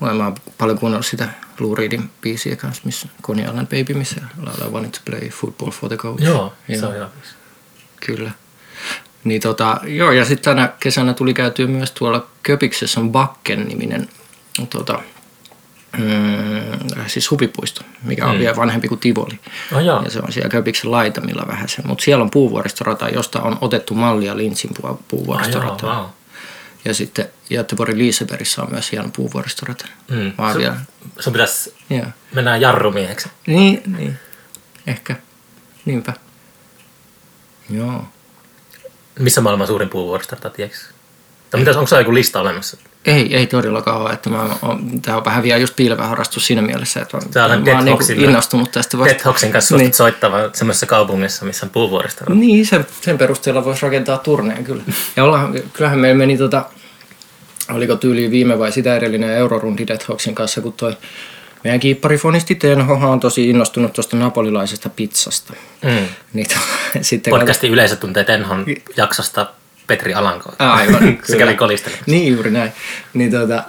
mä 0.00 0.06
oon 0.24 0.34
paljon 0.58 0.78
kuunnellut 0.78 1.06
sitä 1.06 1.28
Lou 1.60 1.74
Reedin 1.74 2.10
biisiä 2.20 2.56
kanssa, 2.56 2.82
missä 2.84 3.08
Coney 3.22 3.44
Island 3.44 3.66
Baby, 3.66 3.94
missä 3.94 4.20
laulaa 4.42 4.68
Wanted 4.70 4.90
to 4.90 5.00
play 5.04 5.28
football 5.28 5.70
for 5.70 5.88
the 5.88 5.96
coach. 5.96 6.22
Joo, 6.24 6.52
se 6.66 6.72
Joo. 6.76 6.88
on 6.88 6.94
hyvä. 6.94 7.08
Kyllä. 8.06 8.30
Niin 9.24 9.40
tota, 9.40 9.80
joo, 9.84 10.12
ja 10.12 10.24
sitten 10.24 10.44
tänä 10.54 10.72
kesänä 10.80 11.14
tuli 11.14 11.34
käytyä 11.34 11.66
myös 11.66 11.90
tuolla 11.90 12.26
Köpiksessä 12.42 13.00
on 13.00 13.12
Bakken-niminen 13.12 14.08
tota, 14.70 14.98
mm, 15.98 17.04
siis 17.06 17.30
hupipuisto, 17.30 17.82
mikä 18.02 18.26
on 18.26 18.34
Mm. 18.34 18.38
vielä 18.40 18.56
vanhempi 18.56 18.88
kuin 18.88 18.98
Tivoli. 19.00 19.38
Oh, 19.72 19.80
joo. 19.80 20.02
Ja 20.02 20.10
se 20.10 20.18
on 20.18 20.32
siellä 20.32 20.48
Köpiksen 20.48 20.90
laitamilla 20.90 21.44
vähän 21.48 21.68
se. 21.68 21.82
Mutta 21.84 22.04
siellä 22.04 22.22
on 22.22 22.30
puuvuoristorata, 22.30 23.08
josta 23.08 23.42
on 23.42 23.58
otettu 23.60 23.94
mallia 23.94 24.36
Lintsin 24.36 24.70
puu- 24.74 24.86
Ah, 24.86 24.90
joo, 24.90 25.02
puuvuoristorata. 25.08 25.86
wow. 25.86 26.04
Ja 26.84 26.94
sitten 26.94 27.28
Göteborgin 27.50 27.98
Liisebergissä 27.98 28.62
on 28.62 28.70
myös 28.70 28.92
hieno 28.92 29.10
puuvuoristorata. 29.16 29.86
Mm. 30.10 30.32
Sun, 30.52 30.60
vielä, 30.60 30.76
sun 31.18 31.32
pitäisi 31.32 31.74
joo. 31.90 32.06
mennä 32.34 32.56
jarrumieheksi. 32.56 33.28
Niin, 33.46 33.82
niin. 33.86 34.18
Ehkä. 34.86 35.16
Niinpä. 35.84 36.12
Joo. 37.70 38.04
Missä 39.18 39.40
maailman 39.40 39.66
suurin 39.66 39.88
puuvuoristorata, 39.88 40.50
tiedätkö? 40.50 40.78
Tai 41.50 41.60
mitäs, 41.60 41.76
onko 41.76 41.86
se 41.86 41.98
joku 41.98 42.14
lista 42.14 42.40
olemassa? 42.40 42.76
Ei, 43.04 43.36
ei 43.36 43.46
todellakaan 43.46 44.00
ole. 44.00 44.12
Että 44.12 44.30
mä 44.30 44.56
on, 44.62 45.02
tää 45.02 45.16
on 45.16 45.24
vähän 45.24 45.42
vielä 45.42 45.58
just 45.58 45.76
piilevä 45.76 46.06
harrastus 46.06 46.46
siinä 46.46 46.62
mielessä, 46.62 47.00
että 47.00 47.16
on, 47.16 47.22
Sä 47.34 47.44
olet 47.44 47.64
mä 47.64 47.72
oon 47.72 47.84
niinku 47.84 48.04
innostunut 48.16 48.70
tästä 48.70 48.98
vasta. 48.98 49.14
Ted 49.14 49.24
Hoxin 49.24 49.52
kanssa 49.52 49.76
Niin. 49.76 49.84
niin. 49.84 49.94
soittava 49.94 50.36
semmoisessa 50.52 50.86
kaupungissa, 50.86 51.44
missä 51.44 51.66
on 51.66 51.70
puuvuoristorata. 51.70 52.34
Niin, 52.34 52.66
sen, 52.66 52.86
sen 53.00 53.18
perusteella 53.18 53.64
voisi 53.64 53.82
rakentaa 53.82 54.18
turneen 54.18 54.64
kyllä. 54.64 54.82
Ja 55.16 55.24
ollaan, 55.24 55.54
kyllähän 55.72 55.98
meillä 55.98 56.18
meni 56.18 56.38
tota, 56.38 56.64
oliko 57.72 57.96
tyyli 57.96 58.30
viime 58.30 58.58
vai 58.58 58.72
sitä 58.72 58.96
edellinen 58.96 59.30
eurorundi 59.30 59.86
Death 59.86 60.08
Hawksin 60.08 60.34
kanssa, 60.34 60.60
kun 60.60 60.72
toi 60.72 60.96
meidän 61.64 61.80
kiipparifonisti 61.80 62.54
Tenhoha 62.54 63.08
on 63.08 63.20
tosi 63.20 63.50
innostunut 63.50 63.92
tuosta 63.92 64.16
napolilaisesta 64.16 64.88
pizzasta. 64.88 65.52
Mm. 65.82 66.08
Niin, 66.32 66.46
to, 66.48 66.54
sitten 67.02 67.30
Podcastin 67.30 67.72
yleisö 67.72 67.96
tuntee 67.96 68.24
Tenhon 68.24 68.64
jaksosta 68.96 69.46
Petri 69.90 70.14
Alanko. 70.14 70.52
Aivan, 70.58 70.98
se 71.02 71.12
kyllä. 71.26 71.38
kävi 71.38 71.56
kolistelemassa. 71.56 72.10
Niin 72.10 72.32
juuri 72.32 72.50
näin. 72.50 72.72
Niin 73.14 73.30
tuota, 73.30 73.64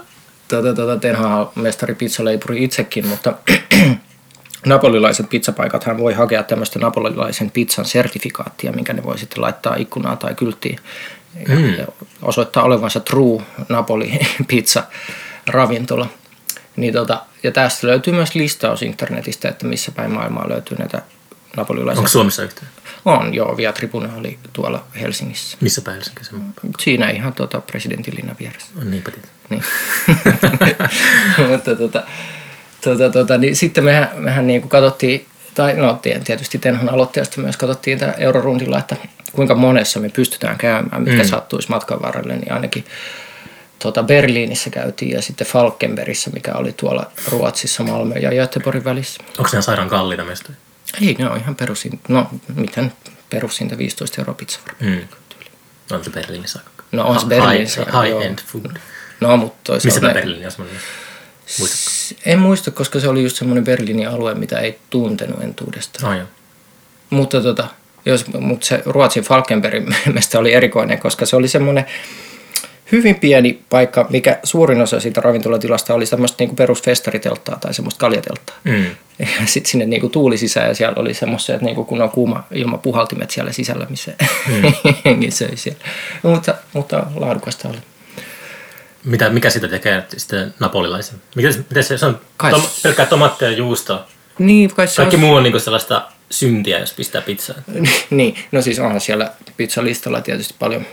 tuota, 0.48 0.74
tuota, 0.74 0.98
Tenhohan 0.98 1.40
on 1.40 1.52
mestari 1.56 1.96
pizzaleipuri 1.96 2.64
itsekin, 2.64 3.08
mutta 3.08 3.34
napolilaiset 4.66 5.30
pizzapaikathan 5.30 5.98
voi 5.98 6.14
hakea 6.14 6.44
tämmöistä 6.44 6.80
napolilaisen 6.80 7.52
pizzan 7.52 7.86
sertifikaattia, 7.86 8.72
minkä 8.72 8.94
ne 8.94 9.04
voi 9.04 9.18
sitten 9.18 9.42
laittaa 9.42 9.76
ikkunaan 9.76 10.18
tai 10.18 10.36
kylttiin. 10.36 10.80
Mm. 11.48 11.74
ja 11.74 11.88
osoittaa 12.22 12.64
olevansa 12.64 13.00
true 13.00 13.44
Napoli 13.70 14.20
pizza 14.48 14.84
ravintola. 15.48 16.08
Niin 16.76 16.94
tota, 16.94 17.22
ja 17.44 17.52
tästä 17.52 17.88
löytyy 17.88 18.14
myös 18.14 18.36
listaus 18.36 18.82
internetistä, 18.82 19.50
että 19.50 19.66
missä 19.66 19.92
päin 19.92 20.12
maailmaa 20.12 20.50
löytyy 20.50 20.78
näitä 20.78 21.02
napolilaisia. 21.58 22.00
Onko 22.00 22.10
Suomessa 22.10 22.44
yhtään? 22.44 22.72
On, 23.06 23.34
joo, 23.34 23.58
Via 23.58 23.74
Tribune 23.74 24.10
oli 24.18 24.40
tuolla 24.54 24.84
Helsingissä. 25.02 25.58
Missä 25.62 25.82
päin 25.82 25.96
Helsinki 25.96 26.24
se 26.24 26.36
on? 26.36 26.54
Siinä 26.80 27.10
ihan 27.10 27.34
tota, 27.34 27.62
presidentinlinnan 27.62 28.36
vieressä. 28.40 28.68
On 28.82 28.92
niin 28.92 29.04
petit. 29.04 29.30
Niin. 29.50 29.64
Mutta 31.50 31.76
tota, 31.76 32.04
tota, 32.84 33.10
tota, 33.10 33.38
niin 33.38 33.56
sitten 33.56 33.84
mehän, 33.84 34.10
mehän 34.16 34.48
niin 34.48 34.62
kuin 34.62 34.70
katsottiin 34.70 35.26
tai 35.56 35.74
no 35.74 36.00
tietysti 36.24 36.60
Tenhon 36.60 36.90
aloitteesta 36.90 37.42
myös 37.42 37.58
katsottiin 37.58 38.00
tämä 38.00 38.12
eurorundilla, 38.12 38.80
että 38.80 38.96
kuinka 39.32 39.56
monessa 39.56 40.00
me 40.00 40.10
pystytään 40.10 40.58
käymään, 40.58 41.02
mitkä 41.02 41.24
mm. 41.24 41.30
sattuisi 41.30 41.70
matkan 41.70 42.02
varrelle, 42.02 42.38
niin 42.38 42.52
ainakin 42.52 42.86
tuota 43.80 44.04
Berliinissä 44.04 44.70
käytiin 44.70 45.12
ja 45.12 45.22
sitten 45.22 45.48
Falkenbergissä, 45.48 46.30
mikä 46.30 46.54
oli 46.54 46.74
tuolla 46.74 47.12
Ruotsissa 47.32 47.84
Malmö 47.84 48.16
ja 48.16 48.30
Göteborgin 48.30 48.84
välissä. 48.84 49.24
Onko 49.38 49.50
ne 49.54 49.62
sairaan 49.62 49.90
kalliita 49.90 50.24
mestoja? 50.24 50.58
Ei, 51.02 51.16
ne 51.20 51.30
on 51.30 51.38
ihan 51.38 51.56
perusin, 51.56 52.00
no 52.08 52.30
miten 52.56 52.94
perussinta 53.30 53.78
15 53.78 54.22
euroa 54.22 54.36
pizza 54.36 54.60
varmaan. 54.68 55.02
Mm. 55.02 55.08
On 55.92 56.04
se 56.04 56.10
Berliinissä 56.10 56.60
aika. 56.60 56.84
No 56.92 57.04
on 57.08 57.20
se 57.20 57.26
High- 57.26 57.30
Berliinissä, 57.30 57.82
joo. 57.82 58.02
High, 58.02 58.26
end 58.26 58.40
food. 58.46 58.66
No, 59.22 59.38
mutta 59.38 59.58
toisaalta... 59.64 60.00
Missä 60.08 60.14
Berliini 60.14 60.46
on 60.46 60.52
semmoinen? 60.52 60.82
Muistatko? 61.60 62.22
En 62.26 62.40
muista, 62.40 62.72
koska 62.72 63.00
se 63.00 63.08
oli 63.08 63.24
just 63.24 63.36
semmoinen 63.38 63.64
Berliinin 63.64 64.10
alue, 64.10 64.36
mitä 64.36 64.60
ei 64.60 64.80
tuntenut 64.90 65.44
entuudestaan. 65.44 66.14
Oh, 66.14 66.18
joo. 66.18 66.28
Mutta, 67.10 67.42
tota, 67.42 67.68
jos, 68.06 68.28
mutta 68.28 68.66
se 68.68 68.84
Ruotsin 68.86 69.24
Falkenbergin 69.24 69.96
mesta 70.14 70.40
oli 70.40 70.54
erikoinen, 70.54 71.00
koska 71.00 71.26
se 71.26 71.36
oli 71.36 71.48
semmoinen 71.48 71.86
hyvin 72.92 73.16
pieni 73.16 73.62
paikka, 73.70 74.08
mikä 74.10 74.40
suurin 74.44 74.82
osa 74.82 75.00
siitä 75.00 75.22
ravintolatilasta 75.22 75.94
oli 75.94 76.06
semmoista 76.06 76.36
niinku 76.40 76.56
perusfestaritelttaa 76.56 77.58
tai 77.62 77.74
semmoista 77.74 78.00
kaljatelttaa. 78.00 78.56
Mm. 78.64 78.86
Ja 79.20 79.28
sitten 79.46 79.72
sinne 79.72 79.86
niinku 79.86 80.10
tuuli 80.10 80.38
sisään 80.38 80.68
ja 80.68 80.74
siellä 80.74 80.96
oli 80.98 81.14
semmoiset, 81.14 81.62
niinku 81.62 81.84
kun 81.84 82.02
on 82.02 82.10
kuuma 82.10 82.44
ilmapuhaltimet 82.52 83.32
siellä 83.32 83.52
sisällä, 83.52 83.88
missä 83.90 84.12
hengi 85.06 85.32
söi 85.32 85.58
siellä. 85.58 85.80
Mutta, 86.24 86.56
mutta 86.74 87.06
laadukasta 87.16 87.70
oli. 87.70 87.78
Mitä, 89.04 89.30
mikä 89.30 89.50
sitä 89.50 89.68
tekee 89.68 90.04
sitten 90.18 90.54
napolilaisen? 90.60 91.22
Mikä, 91.36 91.50
miten 91.70 91.84
se, 91.84 91.98
se 91.98 92.06
on 92.06 92.22
Kai 92.38 92.52
tom, 92.52 92.62
pelkkää 92.84 93.06
tomattia 93.06 93.52
ja 93.52 93.58
juustoa. 93.58 94.08
Niin, 94.40 94.76
kai 94.76 94.88
se 94.88 94.96
Kaikki 94.96 95.16
on... 95.16 95.20
muu 95.20 95.34
on 95.34 95.44
niinku 95.44 95.60
sellaista 95.60 96.08
syntiä, 96.30 96.80
jos 96.80 96.94
pistää 96.94 97.22
pizzaa. 97.22 97.56
niin, 98.10 98.36
no 98.52 98.62
siis 98.62 98.80
onhan 98.80 99.02
siellä 99.02 99.32
pizzalistalla 99.58 100.22
tietysti 100.22 100.56
paljon 100.60 100.86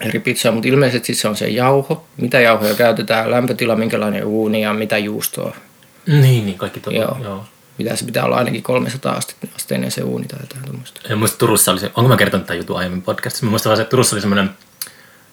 eri 0.00 0.18
pizzaa, 0.20 0.52
mutta 0.52 0.68
ilmeisesti 0.68 1.14
se 1.14 1.28
on 1.28 1.36
se 1.36 1.48
jauho, 1.48 2.06
mitä 2.16 2.40
jauhoja 2.40 2.74
käytetään, 2.74 3.30
lämpötila, 3.30 3.76
minkälainen 3.76 4.24
uuni 4.24 4.62
ja 4.62 4.74
mitä 4.74 4.98
juustoa. 4.98 5.56
Niin, 6.06 6.46
niin 6.46 6.58
kaikki 6.58 6.80
tuo. 6.80 6.92
Joo. 6.92 7.18
Joo. 7.22 7.44
Mitä 7.78 7.96
se 7.96 8.04
pitää 8.04 8.24
olla 8.24 8.36
ainakin 8.36 8.62
300 8.62 9.18
aste- 9.20 9.48
asteinen 9.56 9.90
se 9.90 10.02
uuni 10.02 10.26
tai 10.26 10.38
jotain 10.42 10.64
tuommoista. 10.64 11.00
Ja 11.08 11.16
muista 11.16 11.38
Turussa 11.38 11.72
oli 11.72 11.80
se, 11.80 11.90
onko 11.94 12.08
mä 12.08 12.16
kertonut 12.16 12.46
tämän 12.46 12.58
jutun 12.58 12.78
aiemmin 12.78 13.02
podcastissa? 13.02 13.46
Mä 13.46 13.50
muistan 13.50 13.70
vaan 13.70 13.76
se, 13.76 13.82
että 13.82 13.90
Turussa 13.90 14.16
oli 14.16 14.20
semmoinen 14.20 14.50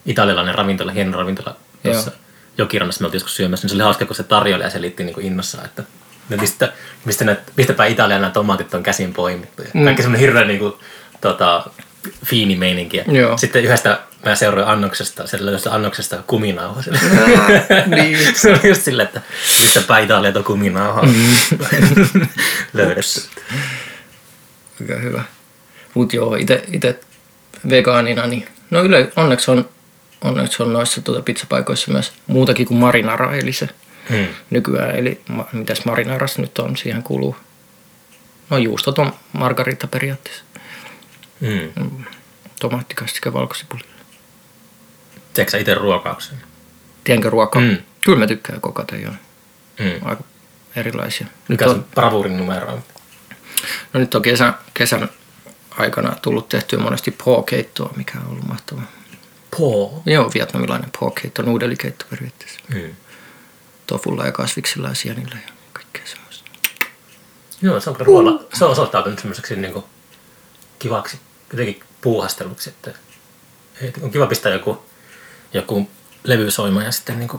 italialainen 0.06 0.56
ravintola, 0.56 0.92
hieno 0.92 1.18
ravintola 1.18 1.56
tuossa 1.84 2.12
jokirannassa 2.58 3.02
me 3.02 3.06
oltiin 3.06 3.16
joskus 3.16 3.36
syömässä. 3.36 3.66
Niin 3.66 3.70
se 3.70 3.76
oli 3.76 3.84
hauska, 3.84 4.06
kun 4.06 4.16
se 4.16 4.24
tarjoilija 4.24 4.70
selitti 4.70 5.04
niin 5.04 5.22
innossaan, 5.22 5.66
että 5.66 5.84
no 6.30 6.38
mistä, 6.38 6.74
mistä 7.06 7.26
näitä, 7.26 7.42
mistäpä 7.58 7.86
Italian 7.86 8.22
nämä 8.22 8.32
tomaatit 8.34 8.74
on 8.74 8.84
käsin 8.84 9.14
poimittu. 9.14 9.62
Ja 9.62 9.70
Mm. 9.74 9.84
Kaikki 9.84 10.02
semmoinen 10.02 10.22
hirveän 10.22 10.48
niin 10.48 10.60
kuin, 10.60 10.74
tota, 11.22 11.64
fiini 12.26 12.56
meininki. 12.56 13.02
Joo. 13.08 13.38
Sitten 13.38 13.64
yhdestä 13.64 14.00
mä 14.26 14.36
seuraan 14.36 14.68
annoksesta, 14.70 15.28
se 15.28 15.46
löysi 15.46 15.70
annoksesta 15.70 16.24
kuminauha. 16.28 16.82
niin. 17.86 18.18
se 18.36 18.52
oli 18.52 18.68
just 18.68 18.82
silleen, 18.82 19.08
että 19.08 19.22
mistäpä 19.62 20.00
Italia 20.00 20.32
tuo 20.32 20.44
kuminauha 20.44 21.02
Mm. 21.02 21.34
löydetty. 22.74 23.22
Aika 24.82 24.96
hyvä. 24.96 25.24
Mut 25.94 26.14
joo, 26.14 26.36
itse 26.36 27.00
vegaanina, 27.70 28.28
niin 28.28 28.48
no 28.70 28.82
yle, 28.84 29.12
onneksi 29.16 29.52
on, 29.52 29.70
onneksi 30.22 30.64
on 30.64 30.74
noissa 30.74 31.02
tuota 31.02 31.22
pizzapaikoissa 31.22 31.92
myös 31.92 32.12
muutakin 32.28 32.68
kuin 32.68 32.78
marinara, 32.80 33.36
eli 33.36 33.54
se 33.54 33.70
Hmm. 34.10 34.28
nykyään, 34.50 34.96
eli 34.96 35.22
ma, 35.30 35.48
mitäs 35.54 35.86
marinaras 35.86 36.38
nyt 36.38 36.60
on, 36.60 36.78
siihen 36.78 37.04
kuuluu, 37.04 37.36
no 38.50 38.58
juustot 38.58 39.00
on 39.00 39.14
margarita 39.34 39.88
periaatteessa, 39.88 40.44
Hmm. 41.42 42.04
tomaattikastike, 42.60 43.34
valkosipuli. 43.34 43.82
Teekö 45.34 45.52
sä 45.52 45.58
itse 45.58 45.74
ruokauksen? 45.74 46.38
Tiedänkö 47.04 47.30
ruokaa? 47.30 47.62
Mm. 47.62 47.78
Kyllä 48.06 48.20
mä 48.20 48.28
tykkään 48.28 48.62
kokata 48.62 48.96
jo, 48.96 49.10
Hmm. 49.80 50.08
aika 50.08 50.24
erilaisia. 50.76 51.28
Nyt 51.28 51.50
Mikä 51.50 51.66
on, 51.70 51.86
bravuurin 51.96 52.38
numero? 52.38 52.68
on? 52.74 52.84
no 53.94 54.00
nyt 54.00 54.16
on 54.16 54.22
kesän, 54.22 54.58
kesän 54.74 55.10
aikana 55.78 56.16
tullut 56.22 56.50
tehtyä 56.50 56.80
monesti 56.80 57.12
po-keittoa, 57.12 57.94
mikä 57.96 58.20
on 58.20 58.28
ollut 58.32 58.48
mahtavaa. 58.48 58.92
Po. 59.58 60.02
Joo, 60.06 60.32
vietnamilainen 60.34 60.90
po-keitto, 61.00 61.42
nuudelikeitto 61.42 62.06
periaatteessa. 62.10 62.60
Hmm. 62.74 62.96
Tofulla 63.88 64.26
ja 64.26 64.32
kasviksilla 64.32 64.88
ja 64.88 64.94
sienillä 64.96 65.36
ja 65.48 65.54
kaikkea 65.74 66.02
semmoista. 66.06 66.44
Joo, 67.62 67.80
se 67.80 67.90
on 67.90 67.96
kyllä 67.96 68.06
ruoalla. 68.08 68.44
Se 68.54 68.66
on 68.66 68.72
osoittautunut 68.72 69.20
semmoiseksi 69.20 69.56
niin 69.56 69.74
kuin, 69.74 69.86
kivaksi 70.80 71.20
jotenkin 71.52 71.84
puuhasteluksi. 72.02 72.70
Että 72.70 72.94
on 74.02 74.12
kiva 74.12 74.28
pistää 74.28 74.52
joku, 74.52 74.86
joku 75.54 75.90
levy 76.24 76.52
soimaan 76.52 76.86
ja 76.86 76.92
sitten 76.92 77.20
niin 77.20 77.30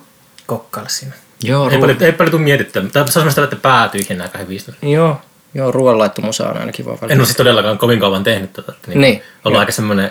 kokkailla 0.47 0.89
siinä. 0.91 1.15
Joo, 1.43 1.69
Ei 1.71 1.77
ruo- 1.77 1.81
paljon, 1.81 2.03
ei 2.03 2.13
paljon 2.13 2.31
tule 2.31 2.43
mietittyä. 2.43 2.83
Se 2.93 2.99
on 3.01 3.09
semmoista, 3.09 3.45
että 3.45 3.57
pää 3.57 3.89
tyhjennää 3.89 4.25
aika 4.27 4.39
hyvin. 4.39 4.61
joo, 4.83 5.21
joo 5.55 5.71
ruoanlaittomusa 5.73 6.49
on 6.49 6.57
aina 6.57 6.73
kiva 6.73 6.91
välillä. 6.91 7.13
En 7.13 7.19
ole 7.21 7.27
siis 7.27 7.37
todellakaan 7.37 7.79
kovin 7.79 8.01
kauan 8.01 8.25
tehnyt 8.25 8.53
tätä. 8.53 8.73
Että 8.73 8.89
niin, 8.91 9.01
Niin, 9.01 9.23
ollut 9.45 9.55
joo. 9.57 9.61
aika 9.61 9.73
semmoinen 9.73 10.11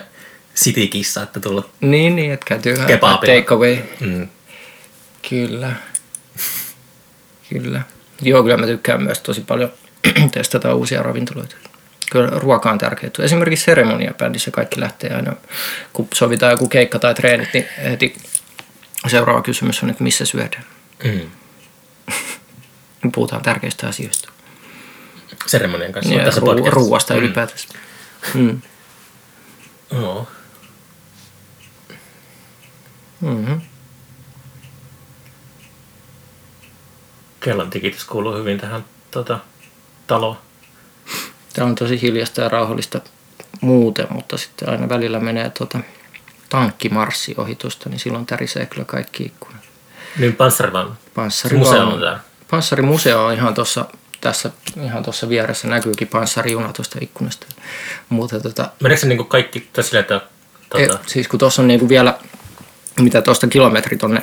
citykissa, 0.56 1.22
että 1.22 1.40
tullut. 1.40 1.70
Niin, 1.80 2.16
niin, 2.16 2.32
että 2.32 2.46
käytyy 2.48 2.76
take 2.76 3.44
away. 3.54 3.76
Mm. 4.00 4.28
Kyllä. 5.28 5.72
Kyllä. 7.48 7.82
Joo, 8.22 8.42
kyllä 8.42 8.56
mä 8.56 8.66
tykkään 8.66 9.02
myös 9.02 9.20
tosi 9.20 9.40
paljon 9.40 9.72
testata 10.34 10.74
uusia 10.74 11.02
ravintoloita. 11.02 11.56
Kyllä 12.10 12.30
ruoka 12.30 12.70
on 12.70 12.78
tärkeää. 12.78 13.10
Esimerkiksi 13.18 13.64
seremoniabändissä 13.64 14.50
kaikki 14.50 14.80
lähtee 14.80 15.14
aina, 15.14 15.32
kun 15.92 16.08
sovitaan 16.14 16.52
joku 16.52 16.68
keikka 16.68 16.98
tai 16.98 17.14
treenit, 17.14 17.48
niin 17.54 17.68
heti 17.84 18.16
seuraava 19.06 19.42
kysymys 19.42 19.82
on, 19.82 19.90
että 19.90 20.02
missä 20.04 20.24
syödään. 20.24 20.64
Mm. 21.04 21.30
Puhutaan 23.14 23.42
tärkeistä 23.42 23.88
asioista. 23.88 24.32
Seremonian 25.46 25.92
kanssa. 25.92 26.14
Ja 26.14 26.24
tässä 26.24 26.40
ruu- 26.40 26.46
podcastissa. 26.46 26.74
ruuasta 26.74 27.14
ylipäätänsä. 27.14 27.68
Mm. 28.34 28.62
Joo. 29.92 30.28
Mm-hmm. 33.20 33.60
Kellon 37.40 37.70
tikitys 37.70 38.04
kuuluu 38.04 38.34
hyvin 38.34 38.58
tähän 38.60 38.84
tota, 39.10 39.38
taloon. 40.06 40.38
Tämä 41.54 41.66
on 41.66 41.74
tosi 41.74 42.02
hiljasta 42.02 42.40
ja 42.40 42.48
rauhallista 42.48 43.00
muuten, 43.60 44.06
mutta 44.10 44.38
sitten 44.38 44.68
aina 44.68 44.88
välillä 44.88 45.20
menee 45.20 45.50
tuota 45.50 45.78
tankkimarssi 46.48 47.34
ohi 47.36 47.54
tuosta, 47.54 47.88
niin 47.88 48.00
silloin 48.00 48.26
tärisee 48.26 48.66
kyllä 48.66 48.84
kaikki 48.84 49.22
ikkunat. 49.22 49.60
Niin 50.18 50.36
panssarivaunu. 50.36 50.90
Panssarivaunu. 51.14 51.70
Museo 51.70 51.86
on 51.86 52.00
täällä. 52.00 52.20
Panssarimuseo 52.50 53.24
on 53.24 53.32
ihan 53.34 53.54
tuossa 53.54 53.84
tässä 54.20 54.50
ihan 54.84 55.02
tuossa 55.02 55.28
vieressä 55.28 55.68
näkyykin 55.68 56.08
panssarijuna 56.08 56.72
tuosta 56.72 56.98
ikkunasta. 57.02 57.46
Mutta 58.08 58.40
tota, 58.40 58.70
Meneekö 58.80 59.00
se 59.00 59.08
niinku 59.08 59.24
kaikki 59.24 59.68
tässä 59.72 60.00
että 60.00 60.20
e, 60.74 60.86
tota, 60.86 60.98
siis 61.06 61.28
kun 61.28 61.38
tuossa 61.38 61.62
on 61.62 61.68
niinku 61.68 61.88
vielä, 61.88 62.18
mitä 63.00 63.22
tuosta 63.22 63.46
kilometri 63.46 63.96
tonne, 63.96 64.22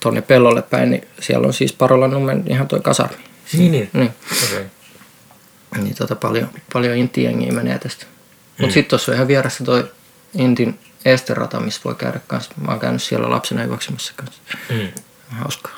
tonne 0.00 0.22
pellolle 0.22 0.62
päin, 0.62 0.90
niin 0.90 1.08
siellä 1.20 1.46
on 1.46 1.52
siis 1.52 1.72
Parolan 1.72 2.10
nummen 2.10 2.44
ihan 2.46 2.68
toi 2.68 2.80
kasarmi. 2.80 3.24
Niin, 3.52 3.72
niin. 3.72 3.90
Niin, 3.92 4.14
Okay. 4.48 4.64
Niin 5.76 5.94
tota 5.94 6.16
paljon, 6.16 6.50
paljon 6.72 6.96
intiengiä 6.96 7.52
menee 7.52 7.78
tästä. 7.78 8.06
Mutta 8.58 8.74
sitten 8.74 8.90
tuossa 8.90 9.12
on 9.12 9.16
ihan 9.16 9.28
vieressä 9.28 9.64
toi 9.64 9.90
Intin 10.34 10.78
esterata, 11.04 11.60
missä 11.60 11.80
voi 11.84 11.94
käydä 11.94 12.20
kanssa. 12.26 12.50
Mä 12.60 12.70
oon 12.70 12.80
käynyt 12.80 13.02
siellä 13.02 13.30
lapsena 13.30 13.64
juoksemassa 13.64 14.12
kanssa. 14.16 14.42
Mm. 14.70 14.88
Hauskaa. 15.28 15.72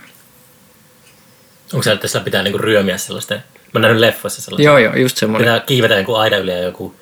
Onko 1.73 1.83
se, 1.83 1.93
että 1.93 2.09
sillä 2.09 2.25
pitää 2.25 2.43
niinku 2.43 2.59
ryömiä 2.59 2.99
sellaista? 2.99 3.35
Mä 3.35 3.41
oon 3.75 3.83
nähnyt 3.83 4.01
leffoissa 4.01 4.43
sellaista. 4.43 4.63
Joo, 4.63 4.79
joo, 4.79 4.95
just 4.97 5.17
semmoinen. 5.17 5.47
Pitää 5.49 5.67
kiivetä 5.67 5.95
joku 5.95 6.15
aidan 6.15 6.41
yli 6.41 6.51
ja 6.51 6.59
joku 6.59 6.95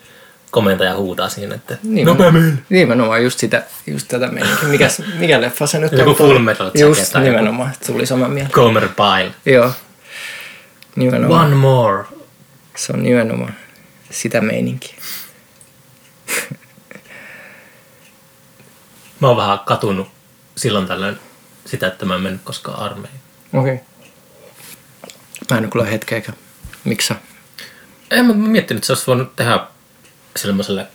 komentaja 0.50 0.94
huutaa 0.96 1.28
siinä, 1.28 1.54
että 1.54 1.76
Niin, 1.82 2.06
nopeammin. 2.06 2.64
Nimenomaan 2.68 3.24
just, 3.24 3.38
sitä, 3.38 3.62
just 3.86 4.08
tätä 4.08 4.26
meininkiä. 4.26 4.68
Mikä, 4.68 4.88
mikä 5.18 5.40
leffa 5.40 5.66
se 5.66 5.78
nyt 5.78 5.92
Joku 5.92 6.10
on? 6.10 6.16
Full 6.16 6.38
Metal 6.38 6.66
Jacket 6.66 6.80
Just 6.80 7.12
tai 7.12 7.22
joku. 7.22 7.30
nimenomaan, 7.30 7.72
tuli 7.86 8.06
sama 8.06 8.28
mieleen. 8.28 8.52
Gomer 8.52 8.88
Pyle. 8.88 9.32
Joo, 9.46 9.72
nimenomaan. 10.96 11.46
One 11.46 11.54
more. 11.54 12.04
Se 12.76 12.92
on 12.92 13.02
nimenomaan 13.02 13.54
sitä 14.10 14.40
meininkiä. 14.40 14.94
Mä 19.20 19.28
oon 19.28 19.36
vähän 19.36 19.58
katunut 19.58 20.08
silloin 20.56 20.86
tällöin 20.86 21.18
sitä, 21.66 21.86
että 21.86 22.06
mä 22.06 22.14
en 22.14 22.20
mennyt 22.20 22.42
koskaan 22.44 22.78
armeihin. 22.78 23.20
Okei. 23.52 23.74
Okay. 23.74 23.86
Mä 25.50 25.58
en 25.58 25.64
ole 25.64 25.70
kyllä 25.72 25.84
hetkeäkään. 25.84 26.38
Miksi? 26.84 27.14
En 28.10 28.26
mä 28.26 28.32
miettinyt, 28.32 28.78
että 28.78 28.86
se 28.86 28.92
olisi 28.92 29.06
voinut 29.06 29.36
tehdä 29.36 29.60
sellaiselle 30.36 30.86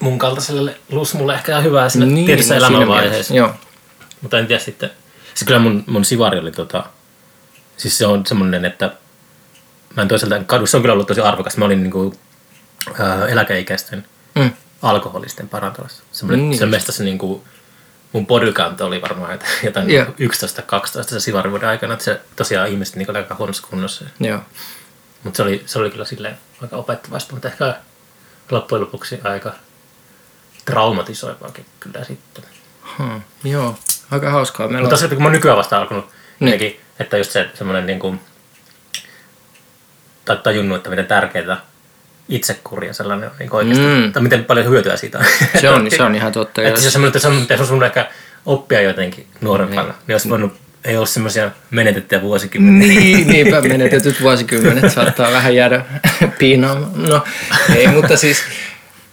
mun 0.00 0.18
kaltaiselle 0.18 0.76
lusmulle 0.90 1.34
ehkä 1.34 1.52
ihan 1.52 1.64
hyvää 1.64 1.88
siinä 1.88 2.06
niin, 2.06 2.26
tietyssä 2.26 2.54
no 2.54 2.58
elämänvaiheessa. 2.58 3.34
Joo. 3.34 3.54
Mutta 4.20 4.38
en 4.38 4.46
tiedä 4.46 4.62
sitten. 4.62 4.90
Se 5.34 5.44
kyllä 5.44 5.58
mun, 5.58 5.84
mun 5.86 6.04
sivari 6.04 6.38
oli 6.38 6.52
tota, 6.52 6.84
siis 7.76 7.98
se 7.98 8.06
on 8.06 8.26
semmoinen, 8.26 8.64
että 8.64 8.92
mä 9.96 10.02
en 10.02 10.08
toisaalta 10.08 10.44
kadu, 10.46 10.66
se 10.66 10.76
on 10.76 10.82
kyllä 10.82 10.92
ollut 10.92 11.06
tosi 11.08 11.20
arvokas. 11.20 11.56
Mä 11.56 11.64
olin 11.64 11.82
niin 11.82 11.90
kuin, 11.90 12.18
ää, 12.98 13.26
eläkeikäisten 13.28 14.04
Mm. 14.34 14.50
alkoholisten 14.82 15.48
parantolassa. 15.48 16.02
Semmoinen, 16.12 16.50
Niin 16.50 16.58
se 16.58 16.66
mestassa 16.66 17.04
niin 17.04 17.18
kuin, 17.18 17.42
mun 18.12 18.26
bodykanto 18.26 18.86
oli 18.86 19.02
varmaan 19.02 19.32
jotain, 19.32 19.50
jotain 19.64 19.90
Joo. 19.90 20.04
yeah. 20.20 20.30
11-12 21.00 21.02
se 21.08 21.20
sivarivuoden 21.20 21.68
aikana, 21.68 21.92
että 21.92 22.04
se 22.04 22.20
tosiaan 22.36 22.68
ihmiset 22.68 22.96
niin 22.96 23.10
oli 23.10 23.18
aika 23.18 23.34
huonossa 23.38 23.66
kunnossa. 23.70 24.04
Joo. 24.20 24.40
Mutta 25.24 25.36
se 25.36 25.42
oli, 25.42 25.62
se 25.66 25.78
oli 25.78 25.90
kyllä 25.90 26.04
silleen 26.04 26.38
aika 26.62 26.76
opettavaista, 26.76 27.32
mutta 27.32 27.48
ehkä 27.48 27.76
loppujen 28.50 28.82
lopuksi 28.82 29.20
aika 29.24 29.52
traumatisoivaakin 30.64 31.66
kyllä 31.80 32.04
sitten. 32.04 32.44
Hmm. 32.98 33.20
Joo. 33.44 33.78
Aika 34.10 34.30
hauskaa. 34.30 34.66
Meillä 34.68 34.80
Mutta 34.80 34.94
on... 34.94 34.98
tosiaan, 34.98 35.14
kun 35.16 35.22
mä 35.22 35.26
oon 35.26 35.32
nykyään 35.32 35.58
vasta 35.58 35.80
alkanut, 35.80 36.06
Niin. 36.40 36.58
niin. 36.60 36.80
että 36.98 37.16
just 37.18 37.30
se 37.30 37.50
semmoinen 37.54 37.86
niin 37.86 37.98
kuin, 37.98 38.20
tai 40.26 40.36
tajunnut, 40.36 40.76
että 40.76 40.90
miten 40.90 41.06
tärkeää 41.06 41.60
itsekuria 42.28 42.92
sellainen 42.92 43.30
on 43.30 43.34
niin 43.38 43.52
oikeasti, 43.54 43.84
Mm. 43.84 44.12
tai 44.12 44.22
miten 44.22 44.44
paljon 44.44 44.68
hyötyä 44.68 44.96
siitä 44.96 45.18
on. 45.18 45.24
Se 45.60 45.70
on, 45.70 45.90
se 45.90 46.02
on 46.02 46.14
ihan 46.14 46.32
totta. 46.32 46.62
että 46.62 46.80
se 46.80 46.84
Ja... 46.84 46.88
on 46.88 46.92
semmoinen, 46.92 47.08
että 47.42 47.56
se 47.56 47.62
on, 47.62 47.68
sun 47.68 47.84
ehkä 47.84 48.08
oppia 48.46 48.80
jotenkin 48.80 49.26
nuorempana, 49.40 49.82
niin, 49.82 49.94
niin 50.06 50.14
olisi 50.14 50.28
voinut, 50.28 50.52
ei 50.84 50.96
ole 50.96 51.06
semmoisia 51.06 51.50
menetettyjä 51.70 52.22
vuosikymmeniä. 52.22 52.88
Niin, 53.00 53.28
niinpä 53.28 53.60
menetetyt 53.60 54.22
vuosikymmenet 54.22 54.92
saattaa 54.92 55.32
vähän 55.32 55.54
jäädä 55.54 55.84
piinaamaan. 56.38 57.02
No 57.08 57.24
ei, 57.76 57.86
mutta 57.88 58.16
siis 58.16 58.38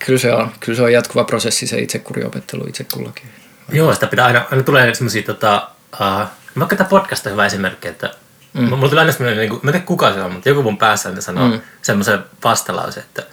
kyllä 0.06 0.20
se 0.20 0.34
on, 0.34 0.52
kyllä 0.60 0.76
se 0.76 0.82
on 0.84 0.94
jatkuva 0.94 1.24
prosessi 1.24 1.68
se 1.68 1.78
itsekuriopettelu 1.80 2.64
itse 2.68 2.86
kullakin. 2.94 3.24
Joo, 3.72 3.94
sitä 3.94 4.08
pitää 4.08 4.26
aina, 4.26 4.46
aina 4.52 4.64
tulee 4.64 4.94
semmoisia, 4.96 5.24
tota, 5.24 5.68
uh, 5.94 6.28
vaikka 6.60 6.76
tämä 6.76 6.90
podcast 6.90 7.26
on 7.26 7.32
hyvä 7.32 7.46
esimerkki, 7.46 7.88
että 7.88 8.10
mm. 8.54 8.70
mulla 8.70 8.90
tulee 8.90 9.02
aina 9.02 9.12
semmoinen, 9.12 9.40
niin 9.40 9.50
kuin, 9.50 9.60
mä 9.64 9.70
en 9.70 9.74
tiedä 9.74 9.86
kuka 9.86 10.14
se 10.14 10.22
on, 10.22 10.32
mutta 10.34 10.50
joku 10.50 10.64
mun 10.64 10.78
päässä 10.78 11.10
aina 11.10 11.22
sanoo 11.22 11.48
Mm. 11.48 11.54
mm. 11.54 11.62
semmoisen 11.82 12.20
vastalause, 12.44 13.00
että, 13.00 13.24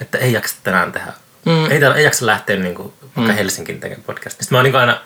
että 0.00 0.18
ei 0.18 0.32
jaksa 0.32 0.56
tänään 0.64 0.92
tehdä, 0.92 1.12
Mm. 1.46 1.70
ei, 1.70 1.80
täällä- 1.80 1.96
ei 1.96 2.04
jaksa 2.04 2.26
lähteä 2.26 2.56
niin 2.56 2.74
kuin, 2.74 2.92
vaikka 3.16 3.32
mm. 3.32 3.36
Helsinkiin 3.36 3.80
tekemään 3.80 4.04
podcastia. 4.04 4.42
Sitten 4.42 4.54
mä 4.56 4.58
oon 4.58 4.64
niin 4.64 4.76
aina 4.76 5.00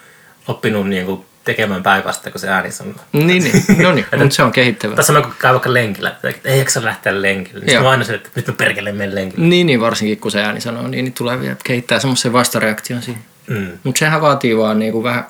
oppinut 0.48 0.88
niin 0.88 1.06
kuin, 1.06 1.24
tekemään 1.44 1.82
päinvastoin, 1.82 2.32
kun 2.32 2.40
se 2.40 2.48
ääni 2.48 2.70
sanoo. 2.72 2.94
Niin, 3.12 3.26
niin. 3.44 3.64
no 3.82 3.92
niin, 3.92 4.06
mutta 4.18 4.34
se 4.34 4.42
on 4.42 4.52
kehittävää. 4.52 4.96
Tässä 4.96 5.12
mä 5.12 5.20
kun 5.22 5.34
käyn 5.38 5.54
vaikka 5.54 5.72
lenkillä, 5.74 6.08
että 6.22 6.48
ei 6.48 6.58
jaksa 6.58 6.84
lähteä 6.84 7.22
lenkille. 7.22 7.64
Niin 7.64 7.82
mä 7.82 7.90
aina 7.90 8.04
se, 8.04 8.14
että 8.14 8.30
nyt 8.34 8.46
mä 8.46 8.54
perkele 8.58 8.92
menen 8.92 9.14
lenkille. 9.14 9.46
Niin, 9.46 9.66
niin, 9.66 9.80
varsinkin 9.80 10.18
kun 10.18 10.30
se 10.30 10.42
ääni 10.42 10.60
sanoo, 10.60 10.88
niin, 10.88 11.04
niin 11.04 11.12
tulee 11.12 11.40
vielä 11.40 11.56
kehittää 11.64 11.98
semmoisen 11.98 12.32
vastareaktion 12.32 13.02
siihen. 13.02 13.22
Mm. 13.46 13.68
Mutta 13.84 13.98
sehän 13.98 14.20
vaatii 14.20 14.56
vaan 14.56 14.78
niin 14.78 14.92
kuin 14.92 15.04
vähän, 15.04 15.24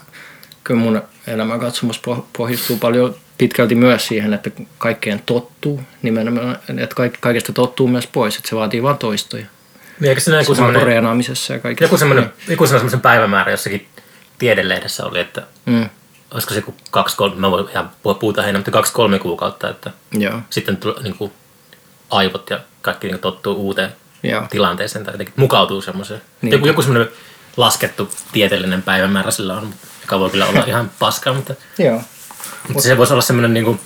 kyllä 0.65 0.81
mun 0.81 1.03
elämän 1.27 1.61
katsomus 1.61 2.01
poh- 2.09 2.25
pohjistuu 2.37 2.77
paljon 2.79 3.15
pitkälti 3.39 3.75
myös 3.75 4.07
siihen, 4.07 4.35
että 4.35 4.51
kaikkeen 4.79 5.23
tottuu, 5.27 5.81
nimenomaan, 6.03 6.59
että 6.79 6.95
kaik- 6.97 7.19
kaikesta 7.21 7.53
tottuu 7.53 7.89
myös 7.89 8.07
pois, 8.07 8.37
että 8.37 8.49
se 8.49 8.57
vaatii 8.57 8.83
vaan 8.83 8.99
toistoja. 8.99 9.47
Niin, 10.01 10.09
eikö 10.09 10.21
joku 10.41 10.55
semmoinen, 10.55 10.93
ja 11.55 11.59
kaikessa. 11.59 11.85
joku 11.85 11.97
semmoinen, 11.97 12.33
joku 12.49 12.67
semmoinen 12.67 13.01
päivämäärä 13.01 13.51
jossakin 13.53 13.89
tiedelehdessä 14.39 15.07
oli, 15.07 15.21
että 15.21 15.43
Mm, 15.67 15.89
olisiko 16.35 16.55
se 16.55 16.61
joku 16.61 16.75
kaksi, 16.91 17.17
kolme, 17.17 17.37
mä 17.37 17.51
voin 17.51 17.69
ihan 17.71 17.91
puhua 18.03 18.19
puuta 18.19 18.43
heinä, 18.43 18.59
mutta 18.59 18.71
kaksi, 18.71 18.93
kolme 18.93 19.19
kuukautta, 19.19 19.71
että 19.71 19.91
joo, 20.13 20.41
sitten 20.51 20.77
tulla, 20.77 21.01
niin 21.03 21.17
kuin, 21.17 21.33
aivot 22.11 22.51
ja 22.51 22.61
kaikki 22.83 23.07
niin 23.07 23.15
kuin, 23.15 23.21
tottuu 23.21 23.55
uuteen 23.55 23.93
joo. 24.23 24.47
tilanteeseen 24.51 25.05
tai 25.05 25.15
jotenkin 25.15 25.35
mukautuu 25.37 25.81
semmoiseen. 25.83 26.23
Niin. 26.43 26.53
Joku, 26.53 26.67
joku 26.67 26.83
semmoinen 26.83 27.13
laskettu 27.57 28.11
tieteellinen 28.33 28.83
päivämäärä 28.83 29.31
sillä 29.31 29.57
on, 29.57 29.75
joka 30.01 30.19
voi 30.19 30.31
kyllä 30.31 30.47
olla 30.47 30.65
ihan 30.67 30.91
paskaa, 30.99 31.35
mutta, 31.35 31.55
Joo, 31.79 32.03
mutta 32.69 32.83
se 32.83 32.99
voisi 32.99 33.13
olla 33.13 33.23
semmoinen 33.23 33.55
niin 33.55 33.65
kuin, 33.65 33.81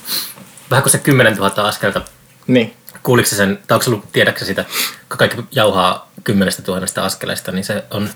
vähän 0.69 0.83
kuin 0.83 0.91
se 0.91 0.97
10 0.97 1.35
000 1.37 1.67
askelta. 1.67 2.01
niin. 2.47 2.73
Kuuliko 3.03 3.29
se 3.29 3.35
sen, 3.35 3.59
tai 3.67 3.75
onko 3.75 3.91
ollut, 3.91 4.11
tiedätkö 4.11 4.45
sitä, 4.45 4.65
kun 5.09 5.17
kaikki 5.17 5.43
jauhaa 5.51 6.11
10 6.23 6.53
000 6.67 6.85
askeleista, 6.95 7.51
niin 7.51 7.63
se 7.63 7.83
on, 7.91 8.09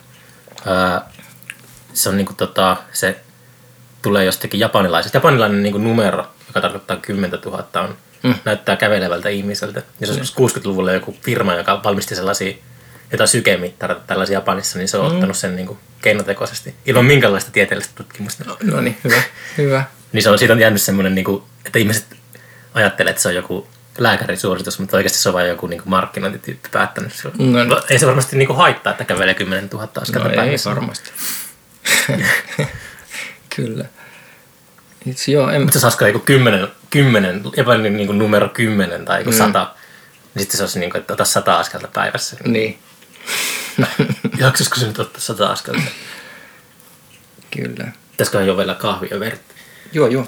ää, 0.66 1.01
se 1.93 2.09
on 2.09 2.18
niin 2.18 2.26
kuin, 2.26 2.38
tota, 2.38 2.78
se 2.93 3.20
tulee 4.01 4.26
jostakin 4.26 4.59
japanilaisesta. 4.59 5.18
Japanilainen 5.18 5.63
niin 5.63 5.72
kuin 5.74 5.84
numero, 5.84 6.28
joka 6.47 6.61
tarkoittaa 6.61 6.97
10 6.97 7.39
000, 7.45 7.68
on, 7.76 7.97
Mm. 8.24 8.30
mm. 8.32 8.36
näyttää 8.45 8.76
kävelevältä 8.76 9.30
ihmiseltä. 9.30 9.82
Ja 9.99 10.07
se 10.07 10.13
on 10.13 10.20
60-luvulla 10.49 10.91
joku 10.91 11.18
firma, 11.22 11.53
joka 11.55 11.84
valmisti 11.84 12.16
sellaisia 12.16 12.53
jotain 13.11 13.28
sykemittareita 13.28 14.03
tällaisia 14.07 14.34
Japanissa, 14.38 14.78
niin 14.78 14.88
se 14.88 14.97
on 14.97 15.09
mm. 15.09 15.13
ottanut 15.16 15.38
sen 15.38 15.55
niin 15.55 15.68
kuin 15.68 15.80
keinotekoisesti, 16.01 16.76
ilman 16.86 17.05
minkäänlaista 17.05 17.51
tieteellistä 17.51 17.93
tutkimusta. 17.95 18.43
No 18.63 18.82
niin, 18.82 18.97
hyvä, 19.03 19.22
hyvä. 19.57 19.84
Niin 20.16 20.24
se 20.24 20.30
on, 20.30 20.39
siitä 20.39 20.53
on 20.53 20.59
jäänyt 20.59 20.82
semmoinen, 20.82 21.16
niin 21.16 21.26
kuin, 21.26 21.43
että 21.66 21.80
ihmiset 21.80 22.05
ajattelee, 22.74 23.09
että 23.09 23.22
se 23.22 23.28
on 23.28 23.36
joku 23.36 23.68
lääkärisuositus, 23.97 24.80
mutta 24.80 24.97
oikeasti 24.97 25.20
se 25.20 25.30
on 25.30 25.34
vain 25.36 25.47
joku 25.47 25.68
niin 25.68 25.82
kuin 25.82 25.89
markkinointityyppi 25.89 26.70
päättänyt. 26.72 27.13
No 27.24 27.32
niin. 27.38 27.68
Ei 27.89 27.99
se 27.99 28.05
varmasti 28.07 28.38
niin 28.38 28.47
kuin 28.47 28.57
haittaa, 28.57 28.91
että 28.91 29.05
kävelee 29.05 29.34
10 29.34 29.70
000 29.74 29.89
askelta 30.01 30.28
No 30.28 30.32
ei 30.32 30.38
päivässä. 30.38 30.70
varmasti. 30.70 31.11
Kyllä. 33.55 33.86
Itse 35.05 35.32
joo, 35.32 35.49
en, 35.49 35.61
Mutta 35.61 35.74
se 35.74 35.82
saisi 35.82 36.03
joku 36.05 36.20
10, 36.20 36.68
10 36.89 37.41
jopa 37.57 37.78
niin 37.78 38.07
kuin 38.07 38.18
numero 38.20 38.49
10 38.49 39.05
tai 39.05 39.20
joku 39.20 39.32
Mm. 39.32 39.38
100, 39.38 39.76
niin 40.36 40.41
sitten 40.43 40.57
se 40.57 40.63
olisi 40.63 40.80
niin 40.80 40.91
kuin, 40.91 40.99
että 41.01 41.13
ota 41.13 41.26
100 41.26 41.59
askelta 41.59 41.88
päivässä. 41.88 42.38
niin, 42.45 42.80
Jaksaisiko 44.38 44.76
se 44.76 44.88
nyt 44.88 44.99
ottaa 44.99 45.22
100 45.22 45.47
askelta? 45.51 45.82
kyllä. 47.51 47.91
Pitäisiköhän 48.11 48.47
jo 48.47 48.57
vielä 48.57 48.74
kahvia 48.74 49.20
verta? 49.20 49.55
Joo, 49.96 50.08
joo. 50.08 50.28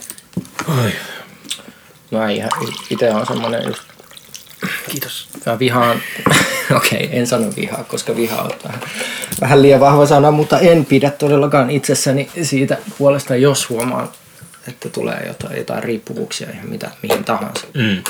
Oi. 0.83 0.91
No 2.11 2.27
ei 2.27 2.37
ihan, 2.37 2.49
itse 2.89 3.11
on 3.13 3.25
semmoinen 3.27 3.63
just, 3.67 3.81
Kiitos. 4.89 5.27
mä 5.45 5.59
vihaan, 5.59 6.01
okei, 6.77 7.05
okay, 7.05 7.17
en 7.19 7.27
sano 7.27 7.47
vihaa, 7.55 7.83
koska 7.83 8.15
viha 8.15 8.41
on 8.41 8.51
vähän, 8.63 8.81
vähän 9.41 9.61
liian 9.61 9.79
vahva 9.79 10.05
sana, 10.05 10.31
mutta 10.31 10.59
en 10.59 10.85
pidä 10.85 11.09
todellakaan 11.11 11.69
itsessäni 11.69 12.29
siitä 12.41 12.77
puolesta, 12.97 13.35
jos 13.35 13.69
huomaan, 13.69 14.09
että 14.67 14.89
tulee 14.89 15.23
jotain, 15.27 15.57
jotain 15.57 15.83
riippuvuuksia 15.83 16.51
ihan 16.53 16.69
mitä, 16.69 16.91
mihin 17.03 17.23
tahansa. 17.23 17.67
Mm. 17.73 18.03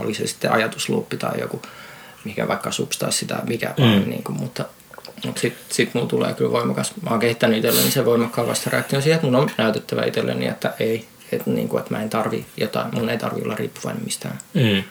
oli 0.00 0.14
se 0.14 0.26
sitten 0.26 0.52
ajatusluuppi 0.52 1.16
tai 1.16 1.40
joku, 1.40 1.62
mikä 2.24 2.48
vaikka 2.48 2.72
substanssi 2.72 3.26
tai 3.26 3.38
mikä 3.46 3.74
vaan, 3.78 3.98
Mm. 4.02 4.08
niin 4.10 4.24
kuin, 4.24 4.38
mutta, 4.38 4.64
mutta 5.24 5.40
sitten 5.40 5.64
sit 5.74 5.94
mulla 5.94 6.08
tulee 6.08 6.34
kyllä 6.34 6.52
voimakas, 6.52 6.92
mä 7.02 7.10
oon 7.10 7.20
kehittänyt 7.20 7.56
itselleni 7.56 7.90
sen 7.90 8.04
voimakkaan 8.04 8.48
vastareaktion 8.48 9.02
siihen, 9.02 9.16
että 9.16 9.26
mun 9.26 9.36
on 9.36 9.50
näytettävä 9.58 10.04
itselleni, 10.04 10.46
että 10.48 10.74
ei, 10.80 11.08
että, 11.32 11.50
niin 11.50 11.68
kuin, 11.68 11.80
että 11.80 11.94
mä 11.94 12.02
en 12.02 12.10
tarvi 12.10 12.46
jotain, 12.56 12.94
mun 12.94 13.10
ei 13.10 13.18
tarvi 13.18 13.42
olla 13.42 13.54
riippuvainen 13.54 14.04
mistään. 14.04 14.38
Mm. 14.54 14.82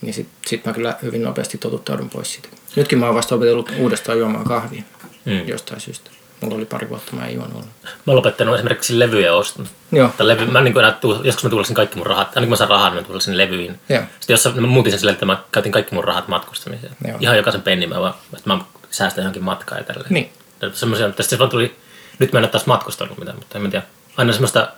Niin 0.00 0.14
sit, 0.14 0.28
sit 0.46 0.64
mä 0.66 0.72
kyllä 0.72 0.96
hyvin 1.02 1.22
nopeasti 1.22 1.58
totuttaudun 1.58 2.10
pois 2.10 2.32
siitä. 2.32 2.48
Nytkin 2.76 2.98
mä 2.98 3.06
oon 3.06 3.14
vasta 3.14 3.34
opetellut 3.34 3.72
uudestaan 3.78 4.18
juomaan 4.18 4.44
kahvia 4.44 4.82
Mm. 5.24 5.48
jostain 5.48 5.80
syystä. 5.80 6.10
Mulla 6.40 6.56
oli 6.56 6.64
pari 6.64 6.88
vuotta, 6.88 7.16
mä 7.16 7.26
en 7.26 7.34
juonut 7.34 7.54
ollenkaan. 7.54 7.82
Mä 7.84 8.10
oon 8.12 8.16
lopettanut 8.16 8.54
esimerkiksi 8.54 8.98
levyjä 8.98 9.34
oston. 9.34 9.68
Joo, 9.92 10.10
Tai 10.16 10.26
levy, 10.26 10.46
mä 10.46 10.60
niin 10.60 10.72
kuin 10.74 10.84
enää 10.84 10.98
joskus 11.24 11.44
mä 11.44 11.50
tuulisin 11.50 11.74
kaikki 11.74 11.96
mun 11.96 12.06
rahat, 12.06 12.28
aina 12.28 12.40
kun 12.40 12.48
mä 12.48 12.56
saan 12.56 12.70
rahaa, 12.70 12.90
niin 12.90 13.02
mä 13.02 13.06
tuulisin 13.06 13.38
levyihin. 13.38 13.80
Joo. 13.88 14.02
Sitten 14.20 14.34
jos 14.34 14.54
mä 14.54 14.66
muutin 14.66 14.92
sen 14.92 14.98
silleen, 14.98 15.12
että 15.12 15.26
mä 15.26 15.42
käytin 15.52 15.72
kaikki 15.72 15.94
mun 15.94 16.04
rahat 16.04 16.28
matkustamiseen. 16.28 16.96
Joo. 17.08 17.18
Ihan 17.20 17.36
jokaisen 17.36 17.62
pennin 17.62 17.88
mä 17.88 18.00
vaan, 18.00 18.14
että 18.36 18.50
mä 18.50 18.58
säästän 18.96 19.22
johonkin 19.22 19.44
matkaa 19.44 19.78
ja 19.78 19.84
tälleen. 19.84 20.12
Niin. 20.14 20.30
Semmoisia, 20.72 21.06
että 21.06 21.22
sitten 21.22 21.38
vaan 21.38 21.50
tuli, 21.50 21.76
nyt 22.18 22.32
mä 22.32 22.38
en 22.38 22.44
ole 22.44 22.50
taas 22.50 22.66
matkustanut 22.66 23.18
mitään, 23.18 23.36
mutta 23.36 23.58
en 23.58 23.62
mä 23.62 23.70
tiedä. 23.70 23.84
Aina 24.16 24.32
semmoista 24.32 24.68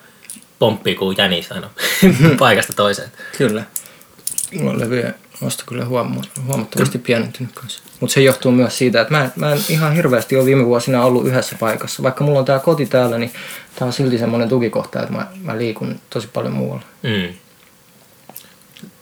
pomppii 0.58 0.94
kuin 0.94 1.16
jänis 1.18 1.52
aina 1.52 1.70
paikasta 2.38 2.72
toiseen. 2.72 3.12
Kyllä. 3.38 3.62
Mulla 4.54 4.70
on 4.70 4.80
levyjen 4.80 5.14
osto 5.42 5.64
kyllä 5.66 5.84
huom- 5.84 6.22
huomattavasti 6.46 6.98
pienentynyt 6.98 7.52
kanssa. 7.54 7.82
Mutta 8.00 8.14
se 8.14 8.20
johtuu 8.20 8.52
myös 8.52 8.78
siitä, 8.78 9.00
että 9.00 9.14
mä 9.14 9.24
en, 9.24 9.32
mä 9.36 9.52
en 9.52 9.58
ihan 9.68 9.92
hirveästi 9.94 10.36
ole 10.36 10.44
viime 10.44 10.64
vuosina 10.66 11.04
ollut 11.04 11.26
yhdessä 11.26 11.56
paikassa. 11.60 12.02
Vaikka 12.02 12.24
mulla 12.24 12.38
on 12.38 12.44
tää 12.44 12.58
koti 12.58 12.86
täällä, 12.86 13.18
niin 13.18 13.32
tää 13.78 13.86
on 13.86 13.92
silti 13.92 14.18
semmoinen 14.18 14.48
tukikohta, 14.48 15.00
että 15.02 15.12
mä, 15.12 15.26
mä 15.42 15.58
liikun 15.58 16.00
tosi 16.10 16.28
paljon 16.28 16.52
muualla. 16.52 16.82
Mm. 17.02 17.34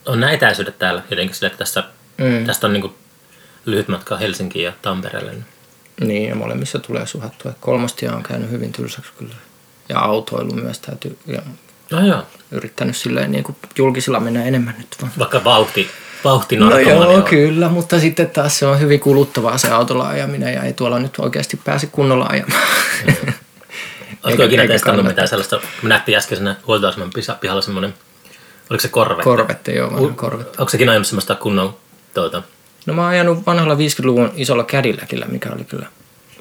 On 0.07 0.21
nämä 0.21 0.33
etäisyydet 0.33 0.79
täällä 0.79 1.03
jotenkin 1.11 1.35
sille, 1.35 1.47
että 1.47 1.59
tästä, 1.59 1.85
Mm. 2.19 2.25
mm. 2.25 2.47
tästä 2.47 2.67
on 2.67 2.73
niin 2.73 2.81
kuin 2.81 2.95
lyhyt 3.65 3.89
matka 3.89 4.17
Helsinkiin 4.17 4.65
ja 4.65 4.73
Tampereelle. 4.83 5.33
niin- 6.01 6.29
ja 6.29 6.35
molemmissa 6.35 6.79
tulee 6.79 7.07
suhattua. 7.07 7.51
Et 7.51 7.57
Kolmostie 7.61 8.11
on 8.11 8.23
käynyt 8.23 8.51
hyvin 8.51 8.73
tylsäksi 8.73 9.13
kyllä. 9.19 9.35
Ja 9.89 9.99
autoilu 9.99 10.55
myös 10.55 10.79
täytyy, 10.79 11.19
ja 11.27 11.43
No 11.91 12.07
joo, 12.07 12.23
yrittänyt 12.51 12.97
silleen 12.97 13.33
niin 13.33 13.45
kuin 13.45 13.57
julkisilla 13.79 14.21
mennä 14.21 14.45
enemmän 14.45 14.75
nyt 14.79 14.89
vaan. 15.03 15.13
vaikka 15.19 15.45
vauhti, 15.45 15.91
vauhti 16.25 16.57
No 16.57 16.79
joo, 16.79 17.09
on. 17.15 17.23
kyllä, 17.23 17.69
mutta 17.69 18.01
sitten 18.01 18.31
taas 18.31 18.59
se 18.59 18.67
on 18.67 18.81
hyvin 18.81 19.01
kuluttavaa 19.01 19.59
se 19.59 19.71
autolla 19.71 20.09
ajaminen 20.09 20.55
ja 20.55 20.63
ei 20.63 20.73
tuolla 20.73 20.99
nyt 20.99 21.15
oikeasti 21.19 21.61
pääse 21.65 21.87
kunnolla 21.87 22.27
ajamaan. 22.31 22.63
Oletko 24.25 24.29
Eikä- 24.43 24.45
ikinä 24.45 24.67
testannut 24.67 25.07
mitään 25.07 25.29
sellaista, 25.29 25.61
me 25.83 25.89
nähtiin 25.89 26.19
äsken 26.19 26.39
siinä 26.39 26.57
huoltoaseman 26.67 27.11
pihalla 27.41 27.63
semmoinen, 27.63 27.95
oliko 28.71 28.83
se 28.83 28.89
korve? 28.89 29.23
Korvette, 29.23 29.73
joo, 29.73 29.93
vanha 29.93 30.15
korvette. 30.17 30.57
Onko 30.59 30.71
sekin 30.71 30.89
ajanut 30.89 31.07
semmoista 31.07 31.35
kunnon 31.35 31.77
tuota, 32.15 32.43
No 32.87 32.95
mä 32.95 33.03
oon 33.03 33.11
ajanut 33.11 33.47
vanhalla 33.47 33.75
50-luvun 33.75 34.33
isolla 34.37 34.65
Cadillacilla, 34.65 35.27
mikä 35.27 35.51
oli 35.55 35.65
kyllä 35.65 35.87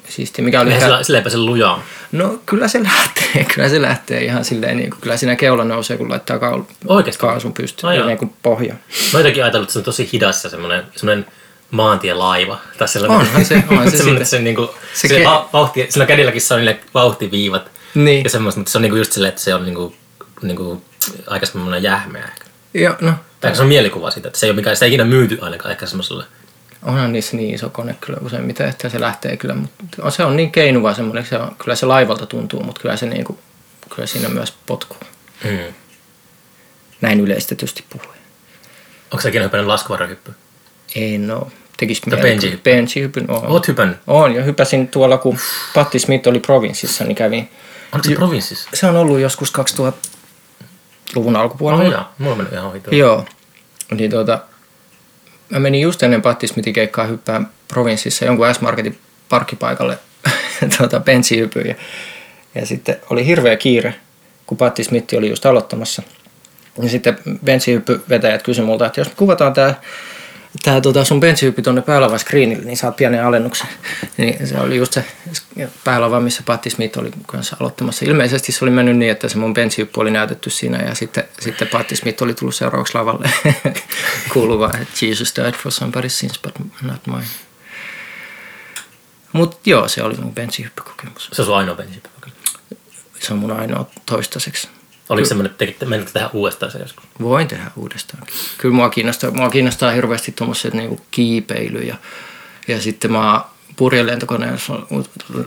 siisti. 0.08 0.42
Mikä 0.42 0.60
oli 0.60 0.68
Eihän 0.72 0.82
kä- 0.82 0.84
sillä, 0.92 1.02
sillä 1.02 1.18
ei 1.18 1.22
pääse 1.22 1.38
lujaan. 1.38 1.82
No 2.12 2.38
kyllä 2.46 2.68
se 2.68 2.82
lähtee, 2.82 3.44
kyllä 3.54 3.68
se 3.68 3.82
lähtee 3.82 4.24
ihan 4.24 4.44
silleen, 4.44 4.76
niin 4.76 4.90
kuin, 4.90 5.00
kyllä 5.00 5.16
siinä 5.16 5.36
keula 5.36 5.64
nousee, 5.64 5.96
kun 5.96 6.10
laittaa 6.10 6.38
kaul- 6.38 7.14
kaasun 7.18 7.52
pystyyn, 7.52 7.94
jaa. 7.96 8.06
niin 8.06 8.18
kuin 8.18 8.34
pohja. 8.42 8.74
Mä 9.12 9.18
jotenkin 9.18 9.42
ajatellut, 9.44 9.66
että 9.66 9.72
se 9.72 9.78
on 9.78 9.84
tosi 9.84 10.08
hidas 10.12 10.44
ja 10.44 10.50
semmoinen, 10.50 10.82
semmoinen 10.96 11.26
maantielaiva. 11.70 12.58
Tai 12.78 12.88
sellainen, 12.88 13.18
Onhan 13.18 13.44
se- 13.44 13.62
onhan 13.70 13.90
se 13.90 13.96
sitä. 14.04 14.24
se, 14.24 14.38
niinku, 14.40 14.70
Se 14.94 15.08
se, 15.08 15.20
ke- 15.22 15.24
va- 15.24 15.48
vauhti, 15.52 15.86
sillä 15.88 16.06
kädelläkin 16.06 16.40
se 16.40 16.54
on 16.54 16.60
niille 16.60 16.78
vauhtiviivat. 16.94 17.70
Niin. 17.94 18.24
Ja 18.24 18.30
semmoista, 18.30 18.60
mutta 18.60 18.72
se 18.72 18.78
on 18.78 18.82
niinku 18.82 18.96
just 18.96 19.12
silleen, 19.12 19.28
että 19.28 19.40
se 19.40 19.54
on 19.54 19.64
niinku, 19.64 19.94
niinku 20.42 20.82
aika 21.26 21.46
semmoinen 21.46 21.82
jähmeä 21.82 22.24
ehkä. 22.24 22.43
Joo, 22.74 22.94
no, 23.00 23.12
Tai 23.40 23.56
se 23.56 23.62
on 23.62 23.68
mielikuva 23.68 24.10
siitä, 24.10 24.28
että 24.28 24.38
se 24.40 24.46
ei 24.46 24.50
ole 24.50 24.56
mikään, 24.56 24.76
sitä 24.76 24.86
ei 24.86 24.90
ikinä 24.90 25.04
myyty 25.04 25.38
ainakaan 25.40 25.72
ehkä 25.72 25.86
semmoiselle. 25.86 26.24
onhan 26.82 27.12
niissä 27.12 27.36
niin 27.36 27.54
iso 27.54 27.70
kone 27.70 27.96
kyllä 28.00 28.18
useimmiten, 28.22 28.68
että 28.68 28.88
se 28.88 29.00
lähtee 29.00 29.36
kyllä, 29.36 29.54
mutta 29.54 30.10
se 30.10 30.24
on 30.24 30.36
niin 30.36 30.52
keinuva 30.52 30.94
semmoinen, 30.94 31.26
se 31.26 31.38
on, 31.38 31.56
kyllä 31.58 31.74
se 31.74 31.86
laivalta 31.86 32.26
tuntuu, 32.26 32.62
mutta 32.62 32.80
kyllä 32.80 32.96
se 32.96 33.06
niin 33.06 33.24
kuin, 33.24 33.38
kyllä 33.94 34.06
siinä 34.06 34.28
myös 34.28 34.54
potkuu. 34.66 34.98
Mm. 35.44 35.74
Näin 37.00 37.20
yleistetysti 37.20 37.84
puhuen. 37.90 38.18
Onko 39.10 39.22
sä 39.22 39.28
ikinä 39.28 39.44
hypännyt 39.44 39.66
laskuvarjohyppy? 39.66 40.34
En 40.96 41.30
oo. 41.30 41.50
Tekis 41.76 42.06
mieli. 42.06 42.22
benchihyppy? 42.22 42.70
Benchihypyn 42.70 43.30
oon. 43.30 43.46
Oot 43.46 43.68
hypännyt? 43.68 43.96
Oon, 44.06 44.34
ja 44.34 44.42
hypäsin 44.42 44.88
tuolla, 44.88 45.18
kun 45.18 45.38
Patti 45.74 45.98
Smith 45.98 46.28
oli 46.28 46.40
provinssissa, 46.40 47.04
niin 47.04 47.16
kävin. 47.16 47.50
Onko 47.92 48.08
se 48.08 48.14
provinssissa? 48.14 48.70
Se 48.74 48.86
on 48.86 48.96
ollut 48.96 49.20
joskus 49.20 49.50
2000-luvun 51.14 51.36
alkupuolella. 51.36 51.84
Oh, 51.84 51.90
joo, 51.90 52.04
mulla 52.18 52.36
mennyt 52.36 52.52
ihan 52.52 52.66
ohi 52.66 52.80
tuo. 52.80 52.94
Joo. 52.94 53.24
Niin 53.94 54.10
tuota, 54.10 54.38
mä 55.48 55.58
menin 55.58 55.80
just 55.80 56.02
ennen 56.02 56.22
Patti 56.22 56.46
Smithin 56.46 56.74
keikkaa 56.74 57.04
hyppää 57.04 57.42
provinssissa 57.68 58.24
jonkun 58.24 58.54
S-Marketin 58.54 58.98
parkkipaikalle 59.28 59.98
tuota, 60.78 61.00
bensihypyyn. 61.00 61.66
Ja, 61.66 61.74
ja, 62.54 62.66
sitten 62.66 62.96
oli 63.10 63.26
hirveä 63.26 63.56
kiire, 63.56 63.94
kun 64.46 64.58
Patti 64.58 64.84
Smith 64.84 65.14
oli 65.14 65.28
just 65.28 65.46
aloittamassa. 65.46 66.02
Ja 66.82 66.88
sitten 66.88 67.18
bensihyppyvetäjät 67.44 68.42
kysyi 68.42 68.64
multa, 68.64 68.86
että 68.86 69.00
jos 69.00 69.08
me 69.08 69.14
kuvataan 69.16 69.52
tämä 69.52 69.74
tää 70.62 70.80
tota 70.80 71.04
sun 71.04 71.20
bensihyppy 71.20 71.62
tuonne 71.62 71.82
päälava 71.82 72.18
screenille, 72.18 72.64
niin 72.64 72.76
saat 72.76 72.96
pienen 72.96 73.24
alennuksen. 73.24 73.68
Niin 74.16 74.46
se 74.46 74.58
oli 74.58 74.76
just 74.76 74.92
se 74.92 75.04
päälava, 75.84 76.20
missä 76.20 76.42
Patti 76.46 76.70
Smith 76.70 76.98
oli 76.98 77.10
kanssa 77.26 77.56
aloittamassa. 77.60 78.04
Ilmeisesti 78.04 78.52
se 78.52 78.64
oli 78.64 78.70
mennyt 78.70 78.96
niin, 78.96 79.10
että 79.10 79.28
se 79.28 79.38
mun 79.38 79.54
bensihyppy 79.54 80.00
oli 80.00 80.10
näytetty 80.10 80.50
siinä 80.50 80.78
ja 80.78 80.94
sitten, 80.94 81.24
sitten 81.40 81.68
Patti 81.68 81.96
Smith 81.96 82.22
oli 82.22 82.34
tullut 82.34 82.54
seuraavaksi 82.54 82.94
lavalle 82.94 83.30
kuuluva, 84.32 84.70
että 84.80 85.06
Jesus 85.06 85.34
died 85.36 85.54
for 85.54 85.72
somebody's 85.72 86.08
sins 86.08 86.40
but 86.42 86.54
not 86.82 87.06
mine. 87.06 87.26
Mutta 89.32 89.56
joo, 89.64 89.88
se 89.88 90.02
oli 90.02 90.16
mun 90.16 90.34
bensihyppykokemus. 90.34 91.30
Se 91.32 91.42
on 91.42 91.46
sun 91.46 91.56
ainoa 91.56 91.74
bensihyppy. 91.74 92.10
Se 93.20 93.32
on 93.32 93.38
mun 93.38 93.52
ainoa 93.52 93.86
toistaiseksi. 94.06 94.68
Oliko 95.08 95.28
semmoinen, 95.28 95.54
että 95.60 95.86
menitkö 95.86 96.12
tähän 96.12 96.30
uudestaan 96.32 96.72
se 96.72 96.78
joskus? 96.78 97.04
Voin 97.20 97.48
tehdä 97.48 97.70
uudestaankin. 97.76 98.34
Kyllä 98.58 98.74
mua 98.74 98.90
kiinnostaa, 98.90 99.30
mua 99.30 99.50
kiinnostaa 99.50 99.90
hirveästi 99.90 100.32
tuommoiset 100.32 100.74
niinku 100.74 101.00
kiipeily 101.10 101.78
ja, 101.78 101.96
ja 102.68 102.80
sitten 102.80 103.12
mä 103.12 103.40
purjelentokoneessa 103.76 104.72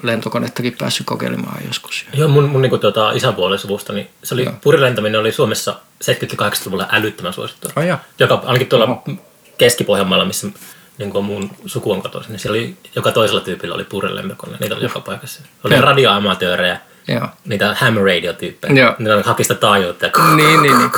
lentokonettakin 0.03 0.75
päässyt 0.77 1.05
kokeilemaan 1.05 1.61
joskus. 1.67 2.05
Joo, 2.13 2.29
mun, 2.29 2.49
mun 2.49 2.61
niin 2.61 2.79
tuota, 2.79 3.11
isän 3.11 3.35
puolen 3.35 3.59
suvusta, 3.59 3.93
niin 3.93 4.09
se 4.23 4.33
oli, 4.33 4.49
purilentäminen 4.63 5.19
oli 5.19 5.31
Suomessa 5.31 5.75
70- 6.03 6.07
ja 6.07 6.49
80-luvulla 6.49 6.87
älyttömän 6.91 7.33
suosittua. 7.33 7.83
Jaa. 7.83 8.03
Joka, 8.19 8.41
ainakin 8.45 8.67
tuolla 8.67 9.03
Keski-Pohjanmaalla, 9.57 10.25
missä 10.25 10.47
niin 10.97 11.11
kuin 11.11 11.25
mun 11.25 11.49
suku 11.65 11.91
on 11.91 12.01
kotoisin, 12.01 12.31
niin 12.31 12.39
siellä 12.39 12.57
oli, 12.57 12.77
joka 12.95 13.11
toisella 13.11 13.41
tyypillä 13.41 13.75
oli 13.75 13.83
purilentokone. 13.83 14.57
Niitä 14.59 14.75
oli 14.75 14.83
joka 14.83 14.99
paikassa. 14.99 15.41
Oli 15.63 15.81
radioamatöörejä, 15.81 16.79
Joo. 17.07 17.27
niitä 17.45 17.75
ham 17.75 17.95
radio 17.95 18.33
tyyppejä. 18.33 18.73
Joo. 18.73 18.95
Niitä 18.99 19.23
haki 19.25 19.43
sitä 19.43 19.55
taajuutta 19.55 20.05
ja, 20.05 20.11
Niin, 20.35 20.61
niin, 20.61 20.77
niin. 20.77 20.91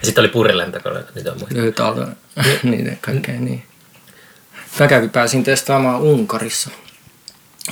ja 0.00 0.06
sitten 0.06 0.22
oli 0.22 0.28
purilentokoneita, 0.28 1.12
niitä 1.14 1.32
on 1.32 1.38
muista. 1.38 1.84
Aalto, 1.84 2.06
niitä 2.62 2.96
kaikkea 3.00 3.40
niin. 3.40 3.62
Mä 4.80 4.88
kävin, 4.88 5.10
pääsin 5.10 5.44
testaamaan 5.44 6.00
Unkarissa 6.00 6.70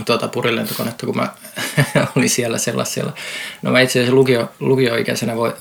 tuota 0.05 0.29
purilentokonetta, 0.29 1.07
kun 1.07 1.17
mä 1.17 1.29
olin 2.17 2.31
siellä 2.31 2.59
sellaisella. 2.59 3.13
No 3.63 3.71
mä 3.73 3.81
itse 3.81 3.99
asiassa 3.99 4.15
lukio, 4.15 4.53
lukioikäisenä 4.61 5.37
voi, 5.37 5.55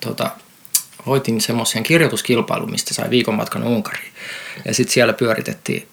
tuota, 0.00 0.30
hoitin 1.06 1.40
semmoisen 1.40 1.82
kirjoituskilpailun, 1.82 2.70
mistä 2.70 2.94
sai 2.94 3.10
viikon 3.10 3.34
matkan 3.34 3.62
Unkariin. 3.64 4.12
Ja 4.64 4.74
sitten 4.74 4.94
siellä 4.94 5.12
pyöritettiin 5.12 5.88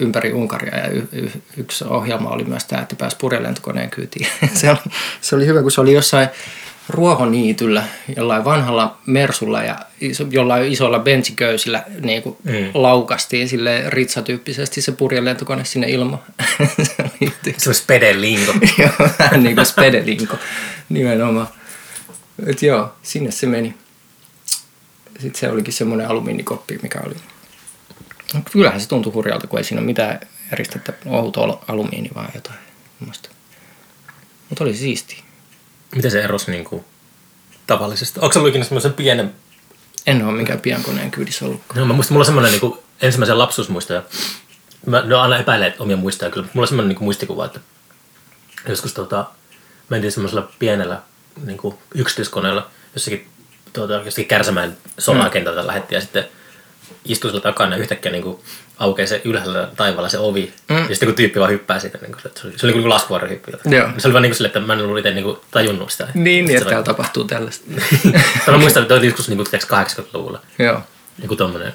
ympäri 0.00 0.32
Unkaria 0.32 0.78
ja 0.78 0.88
y- 0.90 1.08
y- 1.12 1.30
yksi 1.56 1.84
ohjelma 1.84 2.28
oli 2.30 2.44
myös 2.44 2.64
tämä, 2.64 2.82
että 2.82 2.96
pääsi 2.96 3.16
purjelentokoneen 3.16 3.90
kyytiin. 3.90 4.26
se, 4.60 4.70
oli, 4.70 4.78
se 5.20 5.36
oli 5.36 5.46
hyvä, 5.46 5.62
kun 5.62 5.70
se 5.72 5.80
oli 5.80 5.92
jossain 5.92 6.28
ruohoniityllä, 6.88 7.84
jollain 8.16 8.44
vanhalla 8.44 8.98
Mersulla 9.06 9.62
ja 9.62 9.78
iso, 10.00 10.24
jollain 10.30 10.72
isolla 10.72 10.98
bensiköysillä 10.98 11.84
niin 12.00 12.22
kuin 12.22 12.36
Mm. 12.44 12.52
laukastiin 12.74 13.48
sille 13.48 13.84
ritsatyyppisesti 13.88 14.82
se 14.82 14.92
purjelentokone 14.92 15.64
sinne 15.64 15.88
ilmaan. 15.90 16.22
se 17.58 17.68
oli 17.68 17.74
spedelingo. 17.74 18.52
Joo, 18.78 19.08
vähän 19.18 19.42
niin 19.42 19.56
kuin 19.56 19.66
spedelinko 19.66 20.36
nimenomaan. 20.88 21.48
Et 22.46 22.62
joo, 22.62 22.92
sinne 23.02 23.30
se 23.30 23.46
meni. 23.46 23.74
Sitten 25.20 25.40
se 25.40 25.50
olikin 25.50 25.72
semmoinen 25.74 26.08
alumiinikoppi, 26.08 26.78
mikä 26.82 27.00
oli... 27.06 27.14
No, 28.34 28.40
kyllähän 28.52 28.80
se 28.80 28.88
tuntui 28.88 29.12
hurjalta, 29.12 29.46
kun 29.46 29.58
ei 29.58 29.64
siinä 29.64 29.80
ole 29.80 29.86
mitään 29.86 30.20
eristettä 30.52 30.92
ohut 31.06 31.36
alumiini, 31.68 32.10
vaan 32.14 32.30
jotain. 32.34 32.58
Mutta 34.48 34.64
oli 34.64 34.74
siisti. 34.74 35.22
Miten 35.94 36.10
se 36.10 36.20
erosi 36.20 36.50
niin 36.50 36.64
kuin, 36.64 36.84
tavallisesta? 37.66 38.20
Onko 38.20 38.32
se 38.32 38.38
ollut 38.38 38.48
ikinä 38.48 38.64
semmoisen 38.64 38.92
pienen 38.92 39.34
En 40.06 40.24
ole 40.24 40.36
mikään 40.36 40.60
pienkoneen 40.60 41.10
kyydissä 41.10 41.44
ollut. 41.44 41.62
No, 41.74 41.86
mä 41.86 41.92
muistan, 41.92 42.14
mulla 42.14 42.22
on 42.22 42.26
semmoinen 42.26 42.52
niin 42.52 42.74
ensimmäisen 43.02 43.38
lapsuusmuistoja. 43.38 44.02
Mä 44.86 45.00
no, 45.00 45.20
aina 45.20 45.38
epäilen 45.38 45.68
että 45.68 45.82
omia 45.82 45.96
muistoja 45.96 46.30
kyllä. 46.30 46.48
Mulla 46.54 46.64
on 46.64 46.68
semmoinen 46.68 46.88
niin 46.88 47.04
muistikuva, 47.04 47.44
että 47.44 47.60
joskus 48.68 48.94
tota, 48.94 49.26
mentiin 49.88 50.12
semmoisella 50.12 50.50
pienellä 50.58 51.02
niin 51.44 51.58
kuin 51.58 51.78
yksityiskoneella 51.94 52.70
jossakin, 52.94 53.28
tuota, 53.72 53.94
jossakin 53.94 54.26
Kärsämäen 54.26 54.76
solakentältä 54.98 55.60
mm. 55.60 55.66
lähettiin 55.66 55.96
ja 55.96 56.00
sitten 56.00 56.24
istui 57.04 57.30
sillä 57.30 57.42
takana 57.42 57.76
ja 57.76 57.82
yhtäkkiä 57.82 58.12
niin 58.12 58.22
kuin, 58.22 58.40
aukeaa 58.78 59.06
se 59.06 59.20
ylhäällä 59.24 59.68
taivaalla 59.76 60.08
se 60.08 60.18
ovi. 60.18 60.52
Mm. 60.68 60.76
Ja 60.76 60.88
sitten 60.88 61.08
kun 61.08 61.16
tyyppi 61.16 61.40
vaan 61.40 61.50
hyppää 61.50 61.78
siitä, 61.78 61.98
niin 61.98 62.12
kuin, 62.12 62.22
se 62.22 62.46
oli, 62.46 62.58
se 62.58 62.66
oli 62.66 62.72
niin 62.72 62.82
kuin 62.82 62.90
laskuvarjohyppy. 62.90 63.52
Joo. 63.64 63.88
Se 63.98 64.08
oli 64.08 64.12
vaan 64.12 64.22
niin 64.22 64.30
kuin 64.30 64.36
sille, 64.36 64.46
että 64.46 64.60
mä 64.60 64.72
en 64.72 64.80
ollut 64.80 64.98
itse 64.98 65.10
niin 65.10 65.24
kuin, 65.24 65.38
tajunnut 65.50 65.90
sitä. 65.90 66.08
Niin, 66.14 66.46
niin 66.46 66.56
että 66.56 66.68
täällä 66.68 66.84
tapahtuu 66.84 67.24
tällaista. 67.24 67.64
Mä 68.50 68.58
muistan, 68.58 68.82
että 68.82 68.94
oli 68.94 69.06
joskus 69.06 69.28
niin 69.28 69.36
kuin, 69.36 69.46
80-luvulla 69.46 70.40
joo. 70.58 70.80
joku 71.22 71.36
tommonen, 71.36 71.74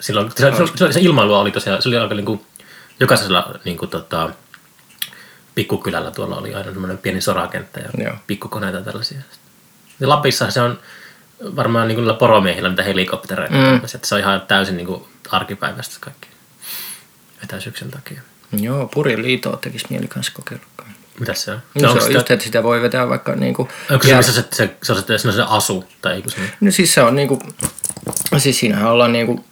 silloin, 0.00 0.30
se, 0.30 0.52
se, 0.56 0.64
se, 0.74 0.92
se 0.92 1.00
ilmailua 1.00 1.38
oli 1.38 1.50
tosiaan, 1.50 1.82
se 1.82 1.88
oli 1.88 1.96
aika 1.96 2.14
niinku, 2.14 2.46
jokaisella 3.00 3.54
niinku 3.64 3.86
tota, 3.86 4.30
pikkukylällä 5.54 6.10
tuolla 6.10 6.36
oli 6.36 6.54
aina 6.54 6.70
semmoinen 6.70 6.98
pieni 6.98 7.20
sorakenttä 7.20 7.80
ja 7.80 8.04
Joo. 8.04 8.14
pikkukoneita 8.26 8.80
tällaisia. 8.80 9.18
Ja 10.00 10.08
Lapissa 10.08 10.50
se 10.50 10.60
on 10.60 10.78
varmaan 11.56 11.88
niinku 11.88 12.00
niillä 12.00 12.14
poromiehillä 12.14 12.68
niitä 12.68 12.82
helikoptereita, 12.82 13.54
mm. 13.54 13.76
että 13.76 13.98
se 14.06 14.14
on 14.14 14.20
ihan 14.20 14.40
täysin 14.40 14.76
niinku 14.76 15.08
arkipäivästä 15.30 15.96
kaikki 16.00 16.28
etäisyyksien 17.44 17.90
takia. 17.90 18.20
Joo, 18.60 18.88
purjeliitoa 18.94 19.56
tekisi 19.56 19.86
mieli 19.90 20.08
kanssa 20.08 20.32
kokeilla. 20.36 20.64
Mitäs 21.20 21.44
se 21.44 21.50
on? 21.50 21.62
No, 21.74 21.80
se 21.80 21.86
onko 21.86 21.98
on 21.98 22.02
sitä- 22.02 22.18
just, 22.18 22.30
että 22.30 22.44
sitä 22.44 22.62
voi 22.62 22.82
vetää 22.82 23.08
vaikka 23.08 23.34
niinku... 23.34 23.68
onko 23.90 24.06
se, 24.06 24.16
missä 24.16 24.32
se, 24.32 24.44
se, 24.52 24.76
se, 24.82 24.92
on 24.92 24.98
se, 24.98 25.18
se, 25.18 25.28
on 25.28 25.34
se 25.34 25.42
asu 25.48 25.84
tai 26.02 26.16
joku 26.16 26.30
semmoinen? 26.30 26.56
No 26.60 26.70
siis 26.70 26.94
se 26.94 27.02
on 27.02 27.16
niinku, 27.16 27.38
siis 28.38 28.58
siinähän 28.58 28.90
ollaan 28.90 29.12
niinku 29.12 29.44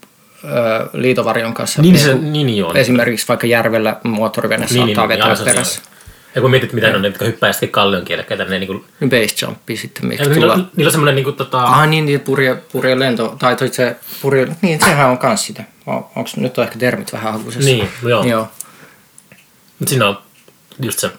ö, 0.44 0.48
liitovarjon 0.92 1.54
kanssa. 1.54 1.82
Niin, 1.82 1.94
niinku, 1.94 2.10
se, 2.10 2.18
niin 2.18 2.56
joo. 2.56 2.74
Esimerkiksi 2.74 3.28
vaikka 3.28 3.46
järvellä 3.46 3.96
moottorivene 4.04 4.66
Niin, 4.66 4.86
niin, 4.86 4.96
saattaa 4.96 5.06
niin, 5.06 5.08
vetää 5.08 5.24
aivan 5.24 5.36
se 5.36 5.42
on 5.42 5.48
perässä. 5.48 5.82
Ja 6.34 6.40
kun 6.40 6.50
mietit, 6.50 6.72
mitä 6.72 6.88
ne 6.88 6.96
on, 6.96 7.02
ne, 7.02 7.08
jotka 7.08 7.24
hyppää 7.24 7.52
sitten 7.52 7.68
kallion 7.68 8.04
kielekkäitä, 8.04 8.44
ne 8.44 8.58
niinku 8.58 8.84
Base 9.08 9.34
jumpi 9.46 9.76
sitten, 9.76 10.12
Ja 10.12 10.18
niillä, 10.28 10.34
tulla. 10.34 10.68
niillä 10.76 10.88
on 10.88 10.92
semmoinen 10.92 11.14
niinku 11.14 11.32
tota... 11.32 11.62
Ah 11.62 11.88
niin, 11.88 12.06
niin 12.06 12.20
purje, 12.20 12.54
purje 12.72 12.98
lento, 12.98 13.36
tai 13.38 13.56
toi 13.56 13.68
se 13.68 13.96
purje, 14.22 14.48
niin 14.62 14.80
sehän 14.80 15.10
on 15.10 15.18
kans 15.18 15.46
sitä. 15.46 15.64
Onks, 16.16 16.36
nyt 16.36 16.58
on 16.58 16.64
ehkä 16.64 16.78
termit 16.78 17.12
vähän 17.12 17.32
hakusessa. 17.32 17.70
Niin, 17.70 17.88
joo. 18.02 18.24
Joo. 18.24 18.48
Mut 19.78 19.88
siinä 19.88 20.08
on 20.08 20.18
just 20.82 20.98
se, 20.98 21.10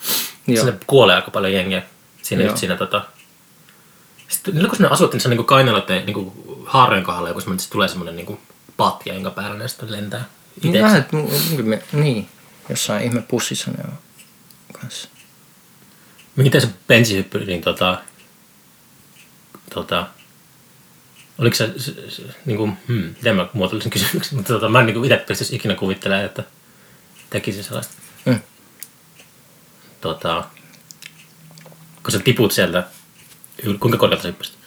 Joo. 0.48 0.66
sinne 0.66 0.80
kuolee 0.88 1.16
aika 1.16 1.32
paljon 1.32 1.54
jengiä. 1.54 1.82
Siinä 2.22 2.44
Joo. 2.44 2.52
just 2.52 2.60
siinä 2.60 2.76
tota... 2.76 3.04
Sitten 4.28 4.54
niillä 4.54 4.70
kun 4.70 4.78
ne 4.80 4.88
asut, 4.88 5.14
niin 5.14 5.22
se 5.22 5.28
on 5.28 5.30
niinku 5.30 5.44
kainaloiden 5.44 6.06
niinku 6.06 6.34
haareen 6.66 7.04
kohdalla 7.04 7.28
joku 7.28 7.40
semmoinen, 7.42 7.60
se 7.60 7.70
tulee 7.70 7.88
semmoinen 7.88 8.16
niinku 8.16 8.40
patja, 8.78 9.14
jonka 9.14 9.30
päällä 9.30 9.58
ne 9.58 9.68
sitten 9.68 9.92
lentää 9.92 10.26
Niin, 10.64 10.76
itse. 10.76 11.06
me, 11.64 11.82
niin, 11.94 12.28
jossain 12.70 13.04
ihme 13.04 13.22
pussissa 13.22 13.72
ne 13.72 13.78
on 13.84 13.94
kanssa. 14.74 15.10
Miten 16.36 16.62
se 16.62 16.68
bensihyppy, 16.88 17.46
niin 17.46 17.62
tota... 17.62 18.02
Tota... 19.74 20.08
Oliko 21.38 21.56
se, 21.56 21.74
se, 21.78 22.10
se 22.10 22.24
niin 22.46 22.58
kuin, 22.58 22.78
hmm, 22.88 23.04
miten 23.18 23.36
mä 23.36 23.48
muotoilisin 23.54 23.92
kysymyksen, 23.92 24.36
mutta 24.38 24.54
tota, 24.54 24.70
mä 24.70 24.80
en 24.80 24.86
niin 24.86 25.06
itse 25.06 25.18
pystyisi 25.18 25.56
ikinä 25.56 25.76
kuvittelemaan, 25.76 26.26
että 26.26 26.44
tekisin 27.30 27.64
sellaista. 27.64 27.94
Mm. 28.26 28.40
tota, 30.02 30.44
kun 32.04 32.12
sä 32.12 32.20
tiput 32.20 32.52
sieltä, 32.52 32.84
kuinka 33.80 33.98
korkealta 33.98 34.22
sä 34.22 34.28
hyppäsit? 34.28 34.58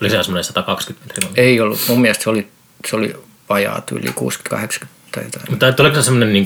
Oli 0.00 0.10
se 0.10 0.22
semmoinen 0.22 0.44
120 0.44 1.06
metriä? 1.06 1.30
Ei 1.44 1.60
ollut. 1.60 1.80
Mun 1.88 2.00
mielestä 2.00 2.24
se 2.24 2.30
oli, 2.30 2.48
se 2.88 2.96
oli 2.96 3.14
vajaa 3.48 3.82
yli 3.92 4.10
60-80 4.10 4.86
tai 5.12 5.24
jotain. 5.24 5.44
Mutta 5.50 5.72
tuleeko 5.72 5.96
se 5.96 6.02
semmoinen 6.02 6.32
niin 6.32 6.44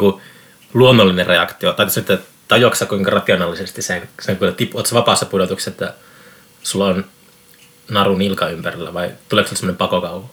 luonnollinen 0.74 1.26
reaktio, 1.26 1.72
tai 1.72 1.90
sitten 1.90 2.18
tajuatko 2.48 2.86
kuinka 2.86 3.10
rationaalisesti 3.10 3.82
sen, 3.82 4.08
sen 4.20 4.36
kun 4.36 4.54
tipu, 4.54 4.78
oot 4.78 4.86
sä 4.86 4.94
vapaassa 4.94 5.26
pudotuksessa, 5.26 5.70
että 5.70 5.94
sulla 6.62 6.86
on 6.86 7.04
naru 7.90 8.16
nilka 8.16 8.48
ympärillä, 8.48 8.94
vai 8.94 9.10
tuleeko 9.28 9.48
se 9.48 9.56
semmoinen 9.56 9.76
pakokauhu? 9.76 10.30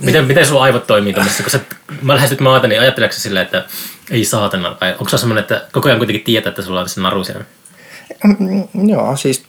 Miten, 0.00 0.24
miten 0.24 0.46
sulla 0.46 0.62
aivot 0.62 0.86
toimii 0.86 1.12
tämmöisessä, 1.12 1.42
kun 1.42 1.52
sä, 1.52 1.60
mä 2.02 2.14
lähestyt 2.14 2.40
maata, 2.40 2.68
niin 2.68 2.80
ajatteleeko 2.80 3.14
silleen, 3.14 3.44
että 3.44 3.64
ei 4.10 4.24
saatana, 4.24 4.76
vai 4.80 4.92
onko 4.92 5.08
se 5.08 5.18
semmoinen, 5.18 5.42
että 5.42 5.66
koko 5.72 5.88
ajan 5.88 5.98
kuitenkin 5.98 6.24
tietää, 6.24 6.50
että 6.50 6.62
sulla 6.62 6.80
on 6.80 6.88
se 6.88 7.00
naru 7.00 7.24
siellä? 7.24 7.44
Mm, 8.24 8.88
Joo, 8.88 9.16
siis 9.16 9.44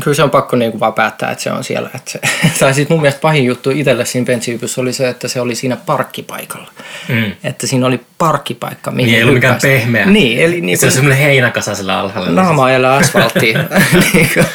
kyllä 0.00 0.14
se 0.14 0.22
on 0.22 0.30
pakko 0.30 0.56
niinku 0.56 0.80
vaan 0.80 0.92
päättää, 0.92 1.30
että 1.30 1.44
se 1.44 1.52
on 1.52 1.64
siellä. 1.64 1.90
Että 1.94 2.10
se, 2.10 2.20
tai 2.60 2.74
siis 2.74 2.88
mun 2.88 3.00
mielestä 3.00 3.20
pahin 3.20 3.44
juttu 3.44 3.70
itselle 3.70 4.04
siinä 4.04 4.26
bensihypyssä 4.26 4.80
oli 4.80 4.92
se, 4.92 5.08
että 5.08 5.28
se 5.28 5.40
oli 5.40 5.54
siinä 5.54 5.76
parkkipaikalla. 5.76 6.72
Mm. 7.08 7.32
Että 7.44 7.66
siinä 7.66 7.86
oli 7.86 8.00
parkkipaikka, 8.18 8.90
mihin 8.90 9.06
Niin 9.06 9.16
ei 9.16 9.22
ollut 9.22 9.34
mikään 9.34 9.58
pehmeä. 9.62 10.06
Niin, 10.06 10.38
eli 10.38 10.60
niin 10.60 10.78
se 10.78 10.86
on 10.86 10.92
semmoinen 10.92 11.18
heinäkasa 11.18 11.74
sillä 11.74 11.98
alhaalla. 11.98 12.42
naama 12.42 12.64
ajalla 12.64 12.96
asfalttiin. 12.96 13.58
Niin 14.14 14.30
kuin, 14.34 14.46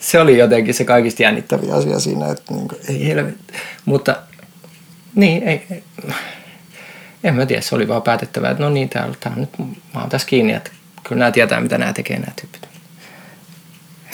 se 0.00 0.20
oli 0.20 0.38
jotenkin 0.38 0.74
se 0.74 0.84
kaikista 0.84 1.22
jännittävin 1.22 1.72
asia 1.72 2.00
siinä, 2.00 2.30
että 2.30 2.54
niin 2.54 2.68
kuin, 2.68 2.80
ei 2.88 3.06
helvetti. 3.06 3.54
Mutta 3.84 4.16
niin, 5.14 5.42
ei, 5.42 5.66
ei, 5.70 5.82
en 7.24 7.34
mä 7.34 7.46
tiedä, 7.46 7.62
se 7.62 7.74
oli 7.74 7.88
vaan 7.88 8.02
päätettävä, 8.02 8.50
että 8.50 8.62
no 8.62 8.70
niin, 8.70 8.88
täällä, 8.88 9.14
täällä 9.20 9.40
nyt 9.40 9.58
mä 9.94 10.00
oon 10.00 10.08
tässä 10.08 10.28
kiinni, 10.28 10.52
että 10.52 10.70
kyllä 11.04 11.18
nämä 11.18 11.30
tietää, 11.30 11.60
mitä 11.60 11.78
nämä 11.78 11.92
tekee 11.92 12.18
nämä 12.18 12.32
tyypit. 12.40 12.75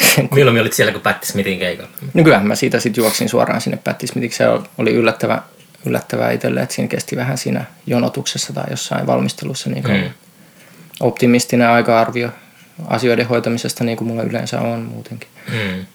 Milloin 0.35 0.61
olit 0.61 0.73
siellä, 0.73 0.93
kun 0.93 1.01
Patti 1.01 1.27
Smithin 1.27 1.59
keikalla? 1.59 1.91
No 2.15 2.25
kyllähän 2.25 2.47
mä 2.47 2.55
siitä 2.55 2.81
sitten 2.81 3.03
juoksin 3.03 3.29
suoraan 3.29 3.61
sinne 3.61 3.77
Pättismitiksi. 3.77 4.39
Se 4.39 4.45
oli 4.79 4.95
yllättävä, 4.95 5.43
yllättävää 5.87 6.31
itselle, 6.31 6.61
että 6.63 6.75
siinä 6.75 6.89
kesti 6.89 7.17
vähän 7.17 7.39
siinä 7.39 7.65
jonotuksessa 7.87 8.53
tai 8.53 8.65
jossain 8.71 9.07
valmistelussa 9.07 9.71
niin 9.71 9.83
kuin 9.83 10.01
Mm. 10.01 10.11
optimistinen 11.01 11.69
aika-arvio 11.69 12.29
asioiden 12.89 13.27
hoitamisesta, 13.29 13.85
niin 13.85 13.97
kuin 13.97 14.09
mulla 14.09 14.23
yleensä 14.23 14.61
on 14.61 14.81
muutenkin. 14.83 15.29
Mm. 15.49 15.87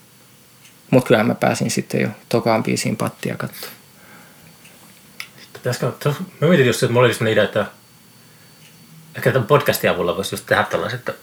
Mutta 0.92 1.08
kyllähän 1.08 1.28
mä 1.28 1.36
pääsin 1.36 1.72
sitten 1.72 2.02
jo 2.02 2.08
tokaan 2.30 2.64
biisiin 2.64 2.98
pattia 2.98 3.36
katsoa. 3.38 3.70
Pitäisikö, 5.54 5.92
mä 6.42 6.48
mietin 6.48 6.66
just, 6.68 6.84
että 6.84 6.94
mulla 6.94 7.06
oli 7.06 7.14
sellainen 7.14 7.34
idea, 7.34 7.44
että 7.44 7.66
ehkä 9.16 9.32
tämän 9.32 9.48
podcastin 9.48 9.90
avulla 9.90 10.16
voisi 10.16 10.36
just 10.36 10.46
tehdä 10.46 10.64
tällaiset, 10.64 11.00
että 11.00 11.14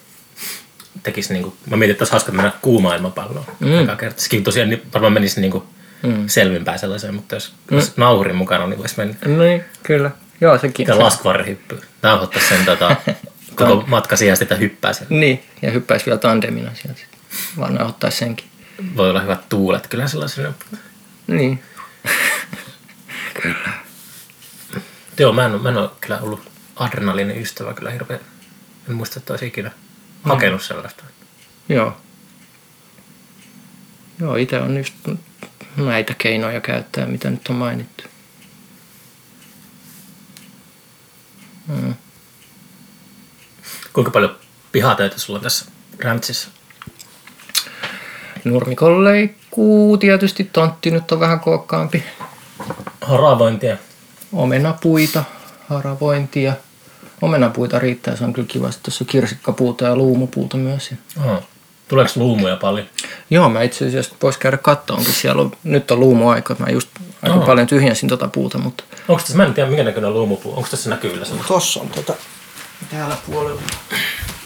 tekisi 1.03 1.33
niinku, 1.33 1.57
mä 1.71 1.77
mietin, 1.77 1.93
että 1.93 2.03
olisi 2.03 2.13
hauska 2.13 2.33
mennä 2.33 2.53
kuumaan 2.63 2.97
ilmapalloon. 2.97 3.47
Mm. 3.61 3.69
Sekin 4.17 4.45
tosiaan 4.45 4.69
niin 4.71 4.83
varmaan 4.93 5.13
menisi 5.13 5.41
niinku 5.41 5.67
mm. 6.03 6.25
selvinpäin 6.27 6.79
sellaiseen, 6.79 7.15
mutta 7.15 7.37
jos, 7.37 7.55
mm. 7.71 7.77
jos 7.77 7.97
nauhurin 7.97 8.37
mukana, 8.37 8.67
niin 8.67 8.79
voisi 8.79 8.95
mennä. 8.97 9.15
No 9.27 9.43
niin, 9.43 9.65
kyllä. 9.83 10.11
Joo, 10.41 10.59
sekin. 10.59 10.87
Ja 10.87 10.99
laskvarrihyppy. 10.99 11.81
Nauhoittaa 12.03 12.43
sen 12.49 12.65
tota, 12.65 12.97
koko 13.57 13.85
matka 13.87 14.17
siihen 14.17 14.37
sitten 14.37 14.59
hyppää 14.59 14.93
sen. 14.93 15.07
Niin, 15.11 15.43
ja 15.63 15.71
hyppäisi 15.71 16.07
vielä 16.07 16.19
tandemina 16.19 16.71
sieltä 16.75 17.01
sitten. 17.01 17.21
Vaan 17.59 17.83
ottaisi 17.83 18.19
senkin. 18.19 18.47
Voi 18.97 19.11
olla 19.11 19.21
hyvät 19.21 19.49
tuulet 19.49 19.87
kyllä 19.87 20.09
sellaisena. 20.09 20.53
Niin. 21.27 21.63
Joo, 25.19 25.33
mä 25.33 25.47
en, 25.47 25.63
mä 25.63 25.69
en 25.69 25.77
ole 25.77 25.91
kyllä 26.01 26.19
ollut 26.19 26.51
adrenaliinin 26.77 27.41
ystävä 27.41 27.75
kyllä 27.75 27.91
hirveän. 27.91 28.21
En 28.89 28.95
muista, 28.95 29.19
että 29.19 29.33
olisi 29.33 29.47
ikinä 29.47 29.71
hakenut 30.25 30.63
sellaista. 30.63 31.05
Joo. 31.69 31.97
Joo, 34.21 34.37
itse 34.37 34.61
on 34.61 34.77
just 34.77 34.95
näitä 35.77 36.15
keinoja 36.19 36.61
käyttää, 36.61 37.07
mitä 37.07 37.31
nyt 37.31 37.49
on 37.49 37.57
mainittu. 37.57 38.05
Mm. 41.69 41.95
Kuinka 43.93 44.11
paljon 44.11 44.37
pihatöitä 44.73 45.19
sulla 45.19 45.39
on 45.39 45.43
tässä 45.43 45.65
rantsissa? 45.99 46.49
Nurmikon 48.45 49.05
leikkuu 49.05 49.97
tietysti, 49.97 50.45
tontti 50.45 50.91
nyt 50.91 51.13
on 51.13 51.21
vähän 51.21 51.41
kookkaampi. 51.41 52.05
Haravointia. 53.01 53.77
Omenapuita, 54.33 55.25
haravointia. 55.69 56.53
Omenapuita 57.23 57.79
riittää, 57.79 58.17
se 58.17 58.25
on 58.25 58.33
kyllä 58.33 58.49
kiva. 58.49 58.71
Sitten 58.71 58.85
tuossa 58.85 59.05
kirsikkapuuta 59.05 59.85
ja 59.85 59.97
luumupuuta 59.97 60.57
myös. 60.57 60.95
Aha. 61.21 61.43
Tuleeko 61.89 62.13
luumuja 62.17 62.57
paljon? 62.57 62.87
Joo, 63.31 63.49
mä 63.49 63.63
itse 63.63 63.87
asiassa 63.87 64.15
voisi 64.23 64.39
käydä 64.39 64.57
kattoonkin. 64.57 65.15
Siellä 65.15 65.43
on, 65.43 65.53
nyt 65.65 65.91
on 65.91 66.01
luumuaika. 66.01 66.57
Mä 66.59 66.67
just 66.67 66.89
aika 67.23 67.37
Aa. 67.37 67.47
paljon 67.47 67.67
tyhjensin 67.67 68.09
tota 68.09 68.29
puuta, 68.29 68.59
mutta... 68.59 68.85
Onko 69.09 69.21
tässä, 69.23 69.37
mä 69.37 69.45
en 69.45 69.55
tiedä 69.55 69.69
minkä 69.69 69.85
näköinen 69.85 70.15
luumupuu. 70.15 70.57
Onko 70.57 70.69
tässä 70.71 70.91
näkyvillä 70.91 71.25
se? 71.25 71.35
Tossa 71.49 71.81
on 71.81 71.89
tota... 71.89 72.15
Täällä 72.91 73.17
puolella. 73.27 73.63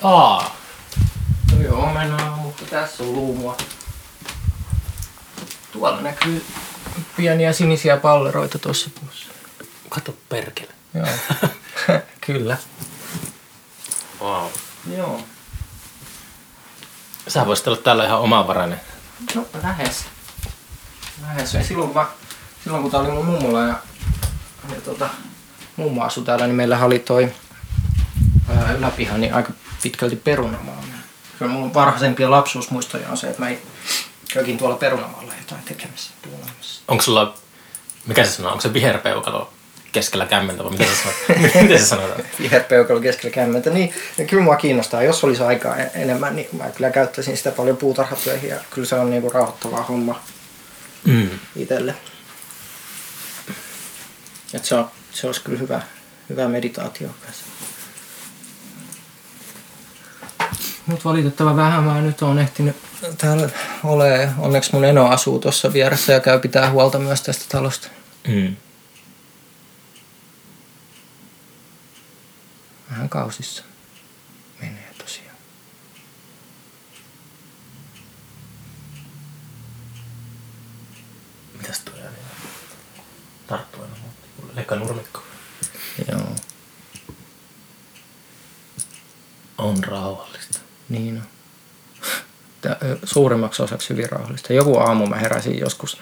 Aa. 0.02 0.56
No 1.52 1.62
joo, 1.62 1.82
omenaa, 1.82 2.36
mutta 2.36 2.62
tässä 2.70 3.02
on 3.02 3.12
luumua. 3.12 3.56
Tuolla 5.72 6.00
näkyy 6.00 6.44
pieniä 7.16 7.52
sinisiä 7.52 7.96
palleroita 7.96 8.58
tuossa 8.58 8.90
puussa. 9.00 9.26
Kato 9.88 10.14
perkele. 10.28 10.72
Joo. 10.94 11.06
Kyllä. 12.28 12.56
Wow. 14.20 14.46
Joo. 14.96 15.20
Sä 17.28 17.46
voisit 17.46 17.66
olla 17.66 17.76
täällä 17.76 18.04
ihan 18.04 18.20
omavarainen. 18.20 18.80
No, 19.34 19.46
lähes. 19.62 20.04
Lähes. 21.22 21.54
Ja 21.54 21.64
silloin, 21.64 21.90
kun, 21.90 22.02
mä, 22.02 22.08
silloin 22.64 22.82
kun 22.82 22.92
tää 22.92 23.00
oli 23.00 23.10
mun 23.10 23.26
mummola 23.26 23.62
ja, 23.62 23.74
ja 24.74 24.80
tota, 24.84 25.08
mummo 25.76 26.04
asui 26.04 26.24
täällä, 26.24 26.46
niin 26.46 26.54
meillä 26.56 26.84
oli 26.84 26.98
toi 26.98 27.32
ää, 28.48 28.72
yläpiha 28.72 29.18
niin 29.18 29.34
aika 29.34 29.52
pitkälti 29.82 30.16
perunamaa. 30.16 30.84
Kyllä 31.38 31.52
mun 31.52 31.74
varhaisempia 31.74 32.30
lapsuusmuistoja 32.30 33.08
on 33.08 33.16
se, 33.16 33.30
että 33.30 33.42
mä 33.42 33.50
kävin 34.32 34.58
tuolla 34.58 34.76
perunamaalla 34.76 35.32
jotain 35.38 35.62
tekemässä. 35.62 36.10
Onko 36.88 37.02
sulla, 37.02 37.34
mikä 38.06 38.24
se 38.24 38.30
sanoo, 38.30 38.50
onko 38.50 38.62
se 38.62 38.72
viherpeukalo 38.72 39.52
keskellä 39.98 40.26
kämmentä 40.26 40.64
vai 40.64 40.70
miten 40.72 40.86
se 40.86 41.38
miten 41.62 41.78
se 41.78 41.86
sanotaan? 41.86 42.22
viherpeukalo 42.40 43.00
keskellä 43.00 43.34
kämmentä. 43.34 43.70
Niin, 43.70 43.92
ja 44.18 44.24
kyllä 44.24 44.42
mua 44.42 44.56
kiinnostaa. 44.56 45.02
Jos 45.02 45.24
olisi 45.24 45.42
aikaa 45.42 45.76
en- 45.76 45.90
enemmän, 45.94 46.36
niin 46.36 46.48
mä 46.52 46.70
kyllä 46.70 46.90
käyttäisin 46.90 47.36
sitä 47.36 47.50
paljon 47.50 47.76
puutarhatöihin. 47.76 48.50
Ja 48.50 48.56
kyllä 48.70 48.88
se 48.88 48.94
on 48.94 49.10
niinku 49.10 49.30
rauhoittava 49.30 49.82
homma 49.82 50.22
Mm. 51.04 51.28
itselle. 51.56 51.94
Et 54.54 54.64
se, 54.64 54.74
on, 54.74 54.90
se 55.12 55.26
olisi 55.26 55.40
kyllä 55.42 55.58
hyvä, 55.58 55.80
hyvä 56.28 56.48
meditaatio 56.48 57.08
kanssa. 57.24 57.44
Mutta 60.86 61.04
valitettavan 61.08 61.56
vähän 61.56 61.84
mä 61.84 62.00
nyt 62.00 62.22
on 62.22 62.38
ehtinyt 62.38 62.76
täällä 63.18 63.48
ole. 63.84 64.28
Onneksi 64.38 64.70
mun 64.72 64.84
eno 64.84 65.06
asuu 65.10 65.38
tuossa 65.38 65.72
vieressä 65.72 66.12
ja 66.12 66.20
käy 66.20 66.38
pitää 66.40 66.70
huolta 66.70 66.98
myös 66.98 67.22
tästä 67.22 67.44
talosta. 67.48 67.88
Mm. 68.28 68.56
Vähän 72.98 73.08
kausissa 73.08 73.62
menee 74.60 74.94
tosiaan. 74.98 75.36
Mitäs 81.58 81.80
tuo 81.80 81.94
ääni 81.94 82.06
on? 82.16 82.48
Tarttu 83.46 83.82
aina. 83.82 83.94
Lekka 84.54 84.76
nurmikko. 84.76 85.22
Joo, 86.12 86.20
On 89.58 89.84
rauhallista. 89.84 90.58
niin 90.88 91.16
on. 91.16 91.24
Suurimmaksi 93.04 93.62
osaksi 93.62 93.88
hyvin 93.88 94.10
rauhallista. 94.10 94.52
Joku 94.52 94.78
aamu 94.78 95.06
mä 95.06 95.16
heräsin 95.16 95.58
joskus 95.58 95.96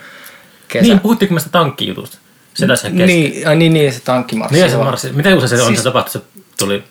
kesä. 0.68 0.86
Niin, 0.86 1.00
puhuttiinko 1.00 1.34
me 1.34 1.40
sitä 1.40 1.50
tankkijutusta? 1.52 2.18
Se 2.56 2.66
tässä 2.66 2.88
kesken. 2.88 3.06
niin, 3.06 3.48
ai, 3.48 3.56
niin, 3.56 3.72
niin, 3.72 3.92
se 3.92 4.00
tankkimarssi. 4.00 4.58
Niin, 4.58 4.70
se 4.70 4.76
marssi. 4.76 5.12
Miten 5.12 5.34
usein 5.34 5.48
se 5.48 5.60
on 5.62 5.66
Siis- 5.66 5.78
se 5.78 5.84
tapahtui? 5.84 6.12
Se 6.12 6.26
tuli... 6.58 6.84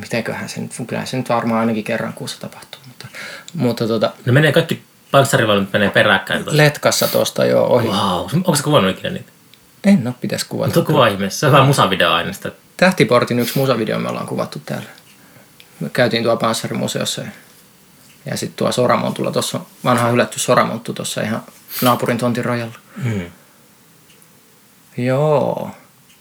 Mitenköhän 0.00 0.48
se 0.48 0.60
nyt, 0.60 0.72
kyllä 0.86 1.04
se 1.04 1.16
nyt 1.16 1.28
varmaan 1.28 1.60
ainakin 1.60 1.84
kerran 1.84 2.12
kuussa 2.12 2.40
tapahtuu. 2.40 2.80
Mutta, 2.86 3.06
mutta 3.54 3.86
tota, 3.88 4.12
Ne 4.26 4.32
menee 4.32 4.52
kaikki 4.52 4.82
panssarivaunut 5.10 5.72
menee 5.72 5.90
peräkkäin. 5.90 6.44
tuossa. 6.44 6.56
letkassa 6.56 7.08
tuosta 7.08 7.44
jo 7.44 7.62
ohi. 7.64 7.88
Wow. 7.88 8.26
Onko 8.34 8.54
se 8.54 8.62
kuvannut 8.62 8.98
ikinä 8.98 9.10
niitä? 9.10 9.32
En 9.84 10.06
ole 10.06 10.14
pitäisi 10.20 10.46
kuvata. 10.48 10.66
Mutta 10.74 10.92
kuva 10.92 11.06
ihmeessä. 11.06 11.40
Se 11.40 11.46
on 11.46 11.52
vähän 11.52 11.66
musavideo 11.66 12.12
aina 12.12 12.32
sitä. 12.32 12.52
Tähtiportin 12.76 13.38
yksi 13.38 13.58
musavideo 13.58 13.98
me 13.98 14.08
ollaan 14.08 14.26
kuvattu 14.26 14.62
täällä. 14.66 14.88
Me 15.80 15.90
käytiin 15.90 16.22
tuolla 16.22 16.40
Panssarimuseossa 16.40 17.20
ja, 17.22 17.28
ja 18.26 18.36
sitten 18.36 18.56
tuo 18.56 18.72
Soramontulla, 18.72 19.30
tuossa 19.32 19.60
vanha 19.84 20.08
hylätty 20.08 20.38
Soramonttu 20.38 20.92
tuossa 20.92 21.20
ihan 21.22 21.42
naapurin 21.82 22.18
tontin 22.18 22.44
rajalla. 22.44 22.74
Mm. 23.04 23.22
Joo, 24.96 25.70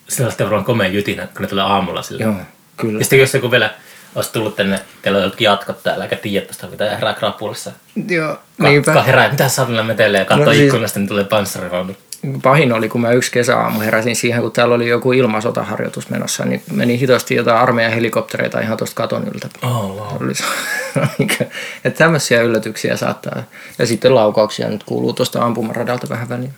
Sillä 0.09 0.25
on 0.27 0.31
sitten 0.31 0.47
varmaan 0.47 0.65
komea 0.65 0.87
jytinä, 0.87 1.27
kun 1.27 1.41
ne 1.41 1.47
tulee 1.47 1.63
aamulla 1.63 2.01
sille. 2.01 2.23
joo, 2.23 2.33
kyllä. 2.77 2.99
Ja 2.99 3.03
sitten 3.05 3.19
jos 3.19 3.33
joku 3.33 3.51
vielä 3.51 3.69
olisi 4.15 4.33
tullut 4.33 4.55
tänne, 4.55 4.79
teillä 5.01 5.17
on 5.17 5.23
jotkin 5.23 5.45
jatkot 5.45 5.83
täällä, 5.83 6.03
eikä 6.03 6.15
tiedä 6.15 6.45
tästä 6.45 6.67
mitä 6.67 6.89
herää 6.95 7.13
krapulassa. 7.13 7.71
Joo, 8.09 8.33
Ka- 8.61 8.67
niinpä. 8.67 8.93
ka- 8.93 9.03
herää, 9.03 9.29
mitä 9.31 9.47
salilla 9.47 9.83
metelee 9.83 10.19
ja 10.19 10.25
katsoo 10.25 10.45
No 10.45 10.51
siis- 10.53 10.65
ikkunasta, 10.65 10.99
niin 10.99 11.07
tulee 11.07 11.23
panssarivaunu. 11.23 11.95
Pahin 12.43 12.73
oli, 12.73 12.89
kun 12.89 13.01
mä 13.01 13.11
yksi 13.11 13.31
kesäaamu 13.31 13.79
heräsin 13.79 14.15
siihen, 14.15 14.41
kun 14.41 14.51
täällä 14.51 14.75
oli 14.75 14.89
joku 14.89 15.11
ilmasotaharjoitus 15.11 16.09
menossa, 16.09 16.45
niin 16.45 16.63
meni 16.73 16.99
hitosti 16.99 17.35
jotain 17.35 17.57
armeijan 17.57 17.93
helikoptereita 17.93 18.59
ihan 18.59 18.77
tuosta 18.77 18.95
katon 18.95 19.27
yltä. 19.33 19.49
Oh, 19.61 19.95
wow. 20.19 20.31
Se- 20.33 20.43
että 21.85 21.97
tämmöisiä 21.97 22.41
yllätyksiä 22.41 22.97
saattaa. 22.97 23.43
Ja 23.79 23.85
sitten 23.85 24.15
laukauksia 24.15 24.69
nyt 24.69 24.83
kuuluu 24.83 25.13
tuosta 25.13 25.45
ampumaradalta 25.45 26.09
vähän 26.09 26.29
väliin. 26.29 26.53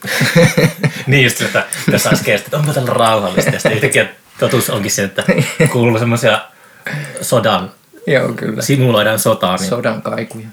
niin 1.07 1.23
just, 1.23 1.41
että 1.41 1.65
tässä 1.91 2.09
äsken, 2.09 2.35
että 2.35 2.57
onpa 2.57 2.73
täällä 2.73 2.93
rauhallista. 2.93 3.51
Ja 3.51 3.59
sitten 3.59 4.09
totuus 4.39 4.69
onkin 4.69 4.91
se, 4.91 5.03
että 5.03 5.23
kuuluu 5.71 5.99
semmoisia 5.99 6.41
sodan, 7.21 7.71
Joo, 8.07 8.33
kyllä. 8.33 8.61
simuloidaan 8.61 9.19
sotaa. 9.19 9.55
Niin 9.57 9.69
Sodan 9.69 10.01
kaikuja. 10.01 10.47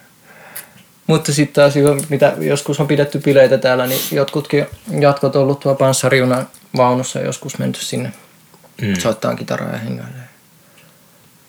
Mutta 1.06 1.32
sitten 1.32 1.54
taas, 1.54 1.74
mitä 2.08 2.34
joskus 2.38 2.80
on 2.80 2.86
pidetty 2.86 3.18
bileitä 3.18 3.58
täällä, 3.58 3.86
niin 3.86 4.00
jotkutkin 4.10 4.66
jatkot 5.00 5.36
on 5.36 5.42
ollut 5.42 5.60
tuo 5.60 5.74
panssarijunan 5.74 6.48
vaunussa 6.76 7.18
ja 7.18 7.24
joskus 7.24 7.58
menty 7.58 7.84
sinne 7.84 8.12
mm. 8.82 8.94
soittaa 9.00 9.34
kitaraa 9.36 9.72
ja 9.72 9.78
hengailee. 9.78 10.28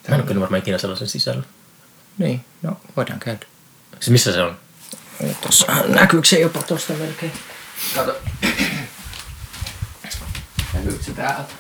Mä 0.08 0.16
en 0.16 0.22
ole 0.22 0.28
kyllä 0.28 0.42
varmaan 0.42 0.60
ikinä 0.60 0.78
sellaisen 0.78 1.08
sisällä. 1.08 1.44
Niin, 2.18 2.46
no 2.62 2.78
voidaan 2.98 3.20
käydä. 3.20 3.46
Siis 3.92 4.10
missä 4.10 4.34
se 4.34 4.42
on? 4.42 4.58
Tuossa 5.42 5.66
näkyykö 5.88 6.28
se 6.28 6.40
jopa 6.40 6.64
tuosta 6.64 6.94
melkein? 6.94 7.32
Kato. 7.96 8.16
Näkyykö 10.74 11.04
se 11.04 11.12
täältä? 11.12 11.54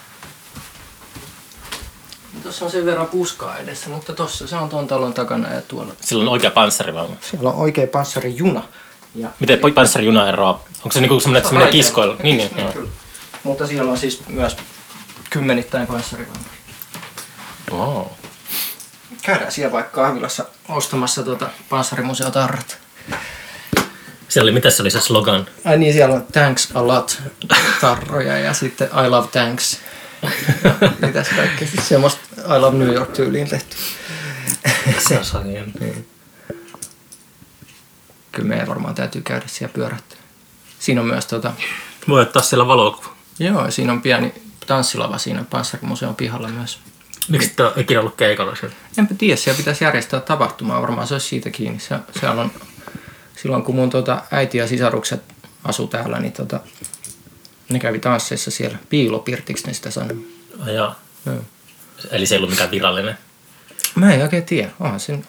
Tuossa 2.44 2.66
on 2.66 2.72
sen 2.72 2.86
verran 2.86 3.08
puskaa 3.08 3.58
edessä, 3.58 3.90
mutta 3.90 4.14
tossa 4.14 4.48
se 4.48 4.56
on 4.56 4.70
tuon 4.70 4.88
talon 4.88 5.14
takana 5.14 5.54
ja 5.54 5.62
tuolla. 5.62 5.94
Sillä 6.02 6.22
on 6.22 6.30
oikea 6.30 6.52
panssarivaunu. 6.52 7.18
Siellä 7.22 7.50
on 7.50 7.56
oikea 7.56 7.88
panssarijuna. 7.88 8.64
Ja 9.16 9.30
Miten 9.40 9.60
panssarijuna 9.76 10.30
eroaa? 10.30 10.64
Onko 10.78 10.92
se 10.92 11.02
niinku 11.02 11.20
semmoinen, 11.20 11.38
että 11.38 11.50
se 11.50 11.56
menee 11.56 11.72
kiskoilla? 11.72 12.16
Niin, 12.24 12.38
niin. 12.38 12.56
Niin, 12.56 12.74
kyllä. 12.74 12.90
Mutta 13.44 13.68
siellä 13.68 13.92
on 13.92 13.98
siis 13.98 14.28
myös 14.28 14.58
kymmenittäin 15.30 15.88
panssarivaunuja. 15.88 16.46
Wow. 17.72 18.06
Käydään 19.22 19.52
siellä 19.52 19.72
vaikka 19.72 19.92
kahvilassa 19.92 20.46
ostamassa 20.70 21.24
tuota 21.24 21.50
panssarimuseotarrat. 21.70 22.78
Siellä 24.28 24.46
oli, 24.46 24.52
mitä 24.52 24.70
se 24.70 24.82
oli 24.82 24.92
se 24.92 25.02
slogan? 25.02 25.48
Ai 25.66 25.78
niin, 25.78 25.94
siellä 25.94 26.16
on 26.16 26.28
thanks 26.32 26.70
a 26.74 26.88
lot 26.88 27.22
tarroja 27.82 28.38
ja 28.38 28.54
sitten 28.54 28.90
I 29.06 29.10
love 29.10 29.28
thanks. 29.32 29.80
Mitäs 31.06 31.30
kaikkea? 31.30 31.68
Siis 31.68 31.88
semmoista 31.90 32.20
I 32.46 32.60
love 32.60 32.78
New 32.78 32.94
York 32.94 33.12
tyyliin 33.14 33.50
tehty. 33.50 33.76
Se 35.08 35.18
on 35.18 35.26
saanut 35.26 35.54
Kyllä 38.32 38.50
meidän 38.50 38.68
varmaan 38.68 38.96
täytyy 38.96 39.22
käydä 39.22 39.46
siellä 39.48 39.74
pyörähtää. 39.74 40.18
Siinä 40.80 41.02
on 41.02 41.08
myös 41.08 41.26
tota, 41.26 41.54
Voi 42.10 42.22
ottaa 42.22 42.42
siellä 42.42 42.68
valokuva. 42.68 43.16
joo, 43.40 43.72
siinä 43.72 43.92
on 43.92 44.02
pieni 44.02 44.34
tanssilava 44.68 45.18
siinä 45.18 45.46
panssarimuseon 45.50 46.16
pihalla 46.16 46.48
myös. 46.48 46.80
Miksi 47.30 47.50
et 47.52 47.60
ole 47.60 47.74
ikinä 47.78 48.00
ollut 48.00 48.16
keikalla 48.16 48.56
siellä? 48.56 48.76
Enpä 48.98 49.14
tiedä, 49.14 49.36
siellä 49.36 49.58
pitäisi 49.58 49.84
järjestää 49.84 50.20
tapahtumaa, 50.20 50.82
varmaan 50.82 51.08
se 51.08 51.16
olisi 51.16 51.28
siitä 51.28 51.50
kiinni. 51.50 51.80
Se, 51.80 51.96
siellä 52.20 52.42
on, 52.42 52.52
silloin 53.36 53.64
kun 53.64 53.76
mun 53.76 53.90
tota, 53.90 54.22
äiti 54.32 54.58
ja 54.58 54.68
sisarukset 54.68 55.22
asu 55.64 55.88
täällä, 55.88 56.20
niin 56.20 56.34
tota, 56.34 56.60
ne 57.70 57.80
kävi 57.80 58.00
tansseissa 58.00 58.52
siellä. 58.52 58.78
Piilopirtiksi 58.90 59.68
ne 59.68 59.74
sitä 59.74 59.92
sanoo. 59.92 60.18
Ai 60.66 60.76
jaa. 60.76 61.00
Joo. 61.26 61.36
Eli 62.12 62.26
se 62.26 62.36
ei 62.36 62.38
ollut 62.38 62.50
mikään 62.50 62.72
virallinen. 62.72 63.18
Mä 63.96 64.14
en 64.14 64.22
oikein 64.22 64.44
tiedä. 64.46 64.72
Onhan 64.80 65.00
sen, 65.00 65.28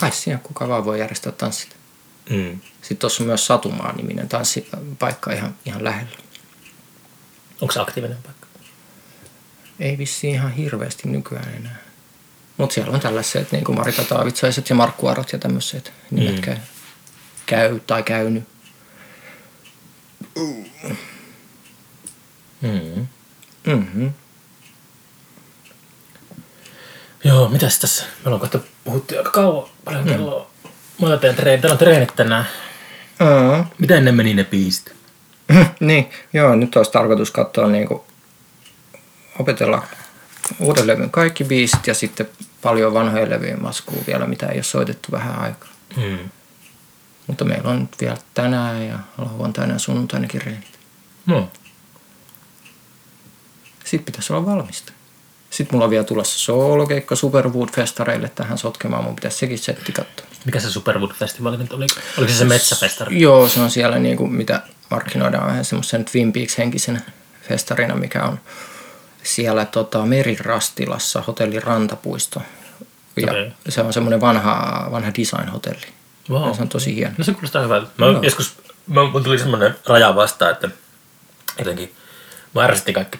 kai 0.00 0.12
siinä 0.12 0.38
kuka 0.42 0.68
vaan 0.68 0.84
voi 0.84 1.00
järjestää 1.00 1.32
tanssit. 1.32 1.76
Mm. 2.30 2.60
Sitten 2.82 2.96
tuossa 2.98 3.22
on 3.22 3.26
myös 3.26 3.46
Satumaa-niminen 3.46 4.28
tanssipaikka 4.28 5.32
ihan, 5.32 5.54
ihan 5.64 5.84
lähellä. 5.84 6.16
Onko 7.60 7.72
se 7.72 7.80
aktiivinen 7.80 8.18
paikka? 8.22 8.46
Ei 9.80 9.98
vissiin 9.98 10.34
ihan 10.34 10.52
hirveästi 10.52 11.08
nykyään 11.08 11.54
enää. 11.56 11.76
Mutta 12.56 12.74
siellä 12.74 12.92
on 12.92 13.00
tällaiset 13.00 13.52
niin 13.52 13.64
kuin 13.64 13.78
Marita 13.78 14.04
Taavitsaiset 14.04 14.68
ja 14.68 14.74
Markku 14.74 15.06
Arot 15.06 15.32
ja 15.32 15.38
tämmöiset 15.38 15.92
nimet 16.10 16.34
Mm. 16.36 16.40
käy, 16.40 16.56
käy 17.46 17.80
tai 17.80 18.02
käynyt. 18.02 18.44
Mm. 20.36 20.64
Mm-hmm. 23.66 24.12
Joo, 27.24 27.48
mitäs 27.48 27.78
tässä? 27.78 28.04
Me 28.04 28.10
ollaan 28.24 28.40
kohta 28.40 28.58
puhuttu 28.84 29.18
aika 29.18 29.30
kauan. 29.30 29.68
Paljon 29.84 30.04
kelloa. 30.04 30.50
Mä 31.02 31.16
teen 31.16 31.34
treenit. 31.34 31.60
Täällä 31.60 31.72
on 31.72 31.78
treenit 31.78 32.16
tänään. 32.16 32.46
Aa. 33.20 33.70
Miten 33.78 34.04
ne 34.04 34.12
meni 34.12 34.34
ne 34.34 34.44
biisit? 34.44 34.94
niin, 35.80 36.10
joo, 36.32 36.54
nyt 36.54 36.76
olisi 36.76 36.92
tarkoitus 36.92 37.30
katsoa 37.30 37.68
niin 37.68 37.88
kuin, 37.88 38.00
opetella 39.38 39.86
uuden 40.60 40.86
levyn 40.86 41.10
kaikki 41.10 41.44
biisit 41.44 41.86
ja 41.86 41.94
sitten 41.94 42.28
paljon 42.62 42.94
vanhoja 42.94 43.30
levyjä 43.30 43.56
maskuu 43.56 44.04
vielä, 44.06 44.26
mitä 44.26 44.46
ei 44.46 44.56
ole 44.56 44.62
soitettu 44.62 45.12
vähän 45.12 45.38
aikaa. 45.38 45.68
Mm. 45.96 46.18
Mutta 47.26 47.44
meillä 47.44 47.70
on 47.70 47.80
nyt 47.80 48.00
vielä 48.00 48.16
tänään 48.34 48.86
ja 48.86 48.98
lauantaina 49.18 49.72
ja 49.72 49.78
sunnuntainakin 49.78 50.42
reenit. 50.42 50.78
No. 51.26 51.50
Sitten 53.84 54.04
pitäisi 54.04 54.32
olla 54.32 54.46
valmista. 54.46 54.92
Sitten 55.50 55.74
mulla 55.76 55.84
on 55.84 55.90
vielä 55.90 56.04
tulossa 56.04 56.38
soolokeikka 56.38 57.14
Superwood-festareille 57.14 58.28
tähän 58.34 58.58
sotkemaan. 58.58 59.04
Mun 59.04 59.14
pitäisi 59.14 59.38
sekin 59.38 59.58
setti 59.58 59.92
katsoa. 59.92 60.26
Mikä 60.44 60.60
se 60.60 60.68
Superwood-festivaali 60.68 61.56
nyt 61.56 61.72
oli? 61.72 61.86
Oliko 62.18 62.32
se 62.32 62.38
se 62.38 62.44
metsäfestari? 62.44 63.20
Joo, 63.20 63.48
se 63.48 63.60
on 63.60 63.70
siellä 63.70 63.98
niin 63.98 64.16
kuin, 64.16 64.32
mitä 64.32 64.62
markkinoidaan 64.90 65.46
vähän 65.46 65.64
semmoisen 65.64 66.04
Twin 66.04 66.32
Peaks-henkisenä 66.32 67.00
festarina, 67.48 67.94
mikä 67.94 68.22
on 68.22 68.40
siellä 69.22 69.64
tota, 69.64 70.06
Merirastilassa, 70.06 71.22
hotelli 71.26 71.60
Rantapuisto. 71.60 72.42
Ja 73.16 73.30
Okei. 73.30 73.52
se 73.68 73.80
on 73.80 73.92
semmoinen 73.92 74.20
vanha, 74.20 74.88
vanha 74.90 75.10
design-hotelli. 75.18 75.86
Wow. 76.30 76.48
Ja 76.48 76.54
se 76.54 76.62
on 76.62 76.68
tosi 76.68 76.94
hieno. 76.94 77.14
No 77.18 77.24
se 77.24 77.32
kuulostaa 77.32 77.62
hyvältä. 77.62 77.90
Mä 77.96 78.06
Joo. 78.06 78.22
joskus, 78.22 78.56
mä, 78.86 79.04
mun 79.04 79.24
tuli 79.24 79.38
semmoinen 79.38 79.74
raja 79.86 80.14
vastaan, 80.14 80.52
että 80.52 80.68
jotenkin 81.58 81.94
mä 82.54 82.68
kaikki 82.94 83.18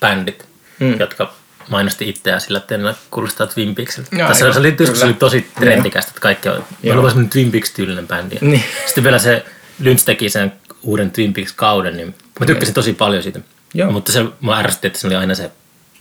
bändit, 0.00 0.48
mm. 0.78 1.00
jotka 1.00 1.32
mainosti 1.68 2.08
itseään 2.08 2.40
sillä, 2.40 2.58
että 2.58 2.78
ne 2.78 2.94
kuulostaa 3.10 3.46
Twin 3.46 3.74
Peaksilta. 3.74 4.16
Joo, 4.16 4.28
Tässä 4.28 4.44
aivan, 4.44 4.54
se 4.54 4.60
oli, 4.60 4.76
joskus 4.80 5.02
oli 5.02 5.14
tosi 5.14 5.50
trendikästä, 5.58 6.10
että 6.10 6.20
kaikki 6.20 6.48
on, 6.48 6.64
Joo. 6.82 7.02
mä 7.02 7.08
semmoinen 7.08 7.30
Twin 7.30 7.52
Peaks-tyylinen 7.52 8.08
bändi. 8.08 8.36
Niin. 8.40 8.64
Sitten 8.86 9.04
vielä 9.04 9.18
se 9.18 9.44
Lynch 9.78 10.04
teki 10.04 10.30
sen 10.30 10.52
uuden 10.82 11.10
Twin 11.10 11.32
Peaks-kauden, 11.32 11.96
niin 11.96 12.14
mä 12.40 12.46
tykkäsin 12.46 12.74
tosi 12.74 12.92
paljon 12.92 13.22
siitä. 13.22 13.40
Joo. 13.74 13.90
Mutta 13.90 14.12
se, 14.12 14.24
mä 14.40 14.58
ärsytti, 14.58 14.86
että 14.86 14.98
se 14.98 15.06
oli 15.06 15.16
aina 15.16 15.34
se, 15.34 15.50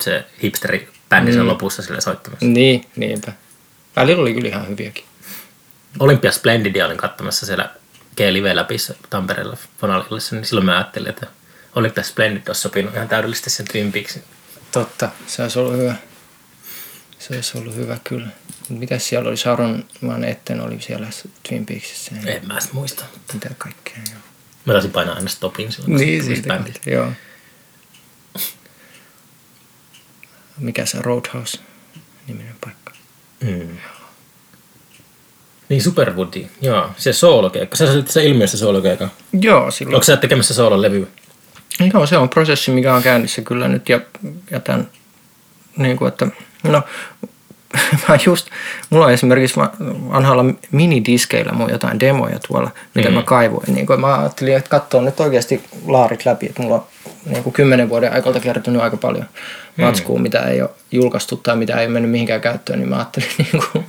se 0.01 0.25
hipsteri 0.43 0.89
bändi 1.09 1.31
mm. 1.31 1.47
lopussa 1.47 1.81
sille 1.81 2.01
soittamassa. 2.01 2.45
Niin, 2.45 2.85
niinpä. 2.95 3.33
Välillä 3.95 4.21
oli 4.21 4.33
kyllä 4.33 4.47
ihan 4.47 4.67
hyviäkin. 4.67 5.03
Olympia 5.99 6.31
Splendidia 6.31 6.85
olin 6.85 6.97
katsomassa 6.97 7.45
siellä 7.45 7.69
G-Live 8.17 8.55
läpissä 8.55 8.95
Tampereella 9.09 9.57
Fonalillassa, 9.81 10.35
niin 10.35 10.45
silloin 10.45 10.65
mä 10.65 10.75
ajattelin, 10.75 11.09
että 11.09 11.27
Olympia 11.75 12.03
Splendid 12.03 12.47
olisi 12.47 12.61
sopinut 12.61 12.93
ihan 12.93 13.07
täydellisesti 13.07 13.49
sen 13.49 13.67
Twin 13.71 13.91
Peaksin. 13.91 14.23
Totta, 14.71 15.09
se 15.27 15.43
olisi 15.43 15.59
ollut 15.59 15.77
hyvä. 15.77 15.95
Se 17.19 17.35
olisi 17.35 17.57
ollut 17.57 17.75
hyvä 17.75 17.97
kyllä. 18.03 18.27
Mitäs 18.69 19.09
siellä 19.09 19.29
oli? 19.29 19.37
Saron 19.37 19.85
vaan 20.07 20.23
etten 20.23 20.61
oli 20.61 20.81
siellä 20.81 21.07
Twin 21.49 21.65
Peaksissa. 21.65 22.11
En 22.25 22.47
mä 22.47 22.53
edes 22.53 22.73
muista. 22.73 23.03
Mitä 23.33 23.49
kaikkea. 23.57 23.97
Joo. 24.11 24.21
Mä 24.65 24.73
taisin 24.73 24.91
painaa 24.91 25.15
aina 25.15 25.29
stopin 25.29 25.71
silloin. 25.71 25.95
Niin, 25.95 26.23
siitä 26.23 26.57
kohta, 26.57 26.89
joo. 26.89 27.11
Mikä 30.57 30.85
se 30.85 31.01
Roadhouse 31.01 31.59
niminen 32.27 32.55
paikka? 32.61 32.93
Mm. 33.39 33.77
Niin 35.69 35.81
Superwoodi, 35.83 36.47
joo. 36.61 36.91
Se 36.97 37.13
soolokeikka. 37.13 37.75
Sä 37.77 37.91
olit 37.91 38.07
se 38.07 38.25
ilmiössä 38.25 38.57
soolokeikka. 38.57 39.09
Joo, 39.41 39.71
silloin. 39.71 39.95
Onko 39.95 40.05
sä 40.05 40.17
tekemässä 40.17 40.53
soolon 40.53 40.81
levyä? 40.81 41.07
Joo, 41.93 42.05
se 42.05 42.17
on 42.17 42.29
prosessi, 42.29 42.71
mikä 42.71 42.95
on 42.95 43.03
käynnissä 43.03 43.41
kyllä 43.41 43.67
nyt 43.67 43.89
ja, 43.89 43.99
ja 44.51 44.59
tämän, 44.59 44.87
niin 45.77 45.97
kuin, 45.97 46.07
että 46.07 46.27
no, 46.63 46.83
mä 48.09 48.17
just, 48.25 48.47
mulla 48.89 49.05
on 49.05 49.11
esimerkiksi 49.13 49.55
va- 49.55 49.71
vanhalla 50.13 50.45
minidiskeillä 50.71 51.51
mun 51.51 51.69
jotain 51.69 51.99
demoja 51.99 52.39
tuolla, 52.47 52.71
mitä 52.93 53.09
Mm. 53.09 53.15
mä 53.15 53.23
kaivoin. 53.23 53.73
Niin 53.75 53.85
kuin, 53.87 54.01
mä 54.01 54.19
ajattelin, 54.19 54.55
että 54.57 54.69
katsoo 54.69 55.01
nyt 55.01 55.19
oikeasti 55.19 55.63
laarit 55.85 56.25
läpi, 56.25 56.45
että 56.45 56.61
mulla 56.61 56.75
on 56.75 56.85
niin 57.25 57.43
kuin 57.43 57.53
kymmenen 57.53 57.89
vuoden 57.89 58.13
aikalta 58.13 58.39
kertynyt 58.39 58.81
aika 58.81 58.97
paljon 58.97 59.25
matskua, 59.77 60.19
mitä 60.19 60.39
ei 60.39 60.61
ole 60.61 60.69
julkaistu 60.91 61.37
tai 61.37 61.55
mitä 61.55 61.73
ei 61.79 61.85
ole 61.85 61.93
mennyt 61.93 62.11
mihinkään 62.11 62.41
käyttöön, 62.41 62.79
niin 62.79 62.89
mä 62.89 62.95
ajattelin 62.95 63.29
niin 63.37 63.63
kuin, 63.71 63.85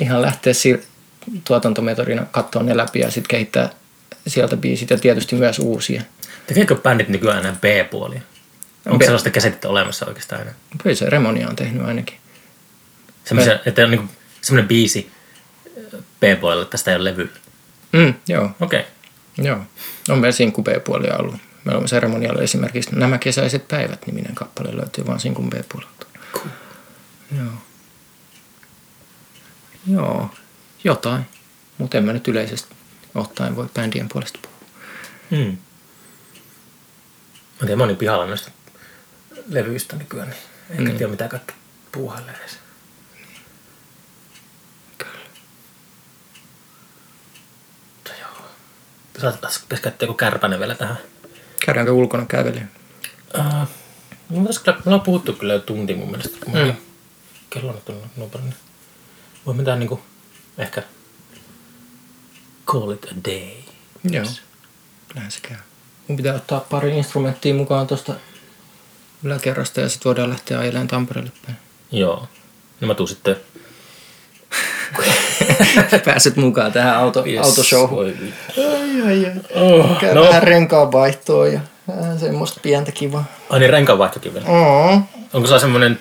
ihan 0.00 0.22
lähteä 0.22 0.52
si- 0.52 0.82
tuotantometodina 1.44 2.26
katsoa 2.30 2.62
ne 2.62 2.76
läpi 2.76 3.00
ja 3.00 3.10
sitten 3.10 3.28
kehittää 3.28 3.68
sieltä 4.26 4.56
biisit 4.56 4.90
ja 4.90 4.98
tietysti 4.98 5.36
myös 5.36 5.58
uusia. 5.58 6.02
Tekeekö 6.48 6.74
bändit 6.74 7.08
nykyään 7.08 7.38
enää 7.38 7.56
B-puolia? 7.60 8.20
Onko 8.86 8.98
B- 8.98 9.02
sellaista 9.02 9.30
käsitettä 9.30 9.68
olemassa 9.68 10.06
oikeastaan 10.06 10.40
enää? 10.42 10.54
Kyllä 10.82 10.96
se 10.96 11.10
Remonia 11.10 11.48
on 11.48 11.56
tehnyt 11.56 11.86
ainakin. 11.86 12.16
Semmoisia, 13.24 13.58
että 13.66 13.84
on 13.84 13.90
niinku 13.90 14.06
semmoinen 14.40 14.68
biisi 14.68 15.10
B-puolella, 16.20 16.62
että 16.62 16.70
tästä 16.70 16.90
ei 16.90 16.96
ole 16.96 17.04
levy. 17.04 17.30
Mm, 17.92 18.14
joo, 18.28 18.50
Okei. 18.60 18.80
Okay. 18.80 19.46
joo. 19.46 19.58
On 20.08 20.18
meillä 20.18 20.36
sinkku 20.36 20.62
B-puolia 20.62 21.16
ollut. 21.16 21.34
Meillä 21.64 21.80
on 21.80 21.88
seremonialla 21.88 22.42
esimerkiksi 22.42 22.90
Nämä 22.96 23.18
kesäiset 23.18 23.68
päivät 23.68 24.06
niminen 24.06 24.34
kappale 24.34 24.76
löytyy 24.76 25.06
vaan 25.06 25.20
sinkun 25.20 25.50
B-puolelta. 25.50 26.06
Cool. 26.32 26.48
Joo. 27.36 27.52
Joo, 29.86 30.30
jotain. 30.84 31.22
Mutta 31.78 31.98
en 31.98 32.04
mä 32.04 32.12
nyt 32.12 32.28
yleisesti 32.28 32.74
ottaen 33.14 33.56
voi 33.56 33.68
bändien 33.74 34.08
puolesta 34.08 34.38
puhua. 34.42 34.58
Hmm. 35.30 35.56
Mä 37.60 37.66
tiedän, 37.66 37.78
mä 37.78 37.82
oon 37.82 37.88
niin 37.88 37.96
pihalla 37.98 38.26
noista 38.26 38.50
levyistä 39.48 39.96
nykyään, 39.96 40.28
niin 40.28 40.38
enkä 40.78 40.92
Mm. 40.92 40.98
tiedä 40.98 41.10
mitä 41.10 41.28
kaikki 41.28 41.54
puuhailee 41.92 42.34
edes. 42.40 42.58
Kyllä. 44.98 45.12
Mutta 47.94 48.10
joo. 48.20 48.30
Saatais 49.20 49.58
pitäisi 49.58 49.82
käyttää 49.82 50.06
joku 50.06 50.14
kärpänen 50.16 50.58
vielä 50.58 50.74
tähän. 50.74 50.98
Käydäänkö 51.66 51.92
ulkona 51.92 52.26
kävelemään? 52.26 52.70
Uh, 53.38 53.44
no, 54.30 54.48
kyllä, 54.64 54.76
me 54.76 54.82
ollaan 54.86 55.00
puhuttu 55.00 55.32
kyllä 55.32 55.52
jo 55.52 55.58
tunti 55.60 55.94
mun 55.94 56.10
mielestä. 56.10 56.38
Kun 56.44 56.54
Mm. 56.58 56.74
Kello 57.50 57.70
on 57.72 57.80
tullut 57.84 58.04
nopeasti. 58.16 58.48
Niin 58.50 58.56
voimme 59.46 59.62
tää 59.64 59.76
niinku 59.76 60.00
ehkä 60.58 60.82
call 62.66 62.90
it 62.90 63.04
a 63.04 63.14
day. 63.30 63.50
Joo. 64.10 64.24
Kyllähän 65.08 65.30
se 65.30 65.40
käy. 65.40 65.56
Mun 66.08 66.16
pitää 66.16 66.34
ottaa 66.34 66.60
pari 66.70 66.98
instrumenttia 66.98 67.54
mukaan 67.54 67.86
tuosta 67.86 68.14
yläkerrasta 69.22 69.80
ja 69.80 69.88
sitten 69.88 70.04
voidaan 70.04 70.30
lähteä 70.30 70.58
ajelemaan 70.58 70.88
Tampereelle 70.88 71.32
päin. 71.46 71.58
Joo. 71.92 72.28
No 72.80 72.86
mä 72.88 72.94
tuun 72.94 73.08
sitten... 73.08 73.36
Pääset 76.04 76.36
mukaan 76.36 76.72
tähän 76.72 76.96
auto, 76.96 77.24
yes. 77.26 77.46
autoshowhun. 77.46 78.06
Ai, 78.06 79.02
ai, 79.06 79.26
ai. 79.26 79.32
Oh, 79.54 79.98
Käy 80.00 80.14
no. 80.14 80.22
vähän 80.22 80.42
renkaan 80.42 80.92
vaihtoa 80.92 81.48
ja 81.48 81.60
vähän 81.88 82.18
semmoista 82.20 82.60
pientä 82.62 82.92
kivaa. 82.92 83.24
Ai 83.50 83.58
niin, 83.58 83.70
renkaanvaihtokin 83.70 84.34
vielä. 84.34 84.46
Oo. 84.48 85.00
Onko 85.32 85.48
se 85.48 85.58
semmonen 85.58 86.00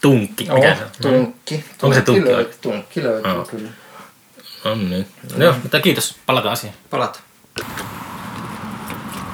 tunkki? 0.00 0.48
Mikä 0.54 0.76
se 0.76 0.82
on? 0.82 0.90
tunkki. 1.02 1.64
Onko 1.82 1.94
se 1.94 2.02
tunkki? 2.02 2.32
Löytyy, 2.32 2.58
tunkki 2.60 3.02
löytyy 3.02 3.32
Joo. 3.32 3.44
kyllä. 3.44 3.70
No 4.64 4.74
niin. 4.74 5.06
No 5.36 5.44
joo, 5.44 5.54
mutta 5.62 5.80
kiitos. 5.80 6.16
Palataan 6.26 6.52
asiaan. 6.52 6.76
Palata. 6.90 7.20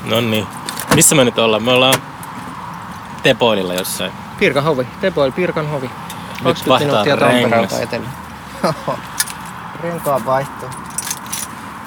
No 0.04 0.20
niin. 0.20 0.46
Missä 0.94 1.14
me 1.14 1.24
nyt 1.24 1.38
ollaan? 1.38 1.62
Me 1.62 1.72
ollaan 1.72 1.94
Tepoililla 3.22 3.74
jossain. 3.74 4.12
Pirkan 4.38 4.64
hovi. 4.64 4.88
Tepoil 5.00 5.32
Pirkan 5.32 5.68
hovi. 5.68 5.90
20 6.44 6.68
vaihtaa 6.68 7.04
minuuttia. 7.04 7.16
Tampereelta 7.16 7.80
etelä. 7.80 8.06
Renkaan 9.82 10.26
vaihto. 10.26 10.70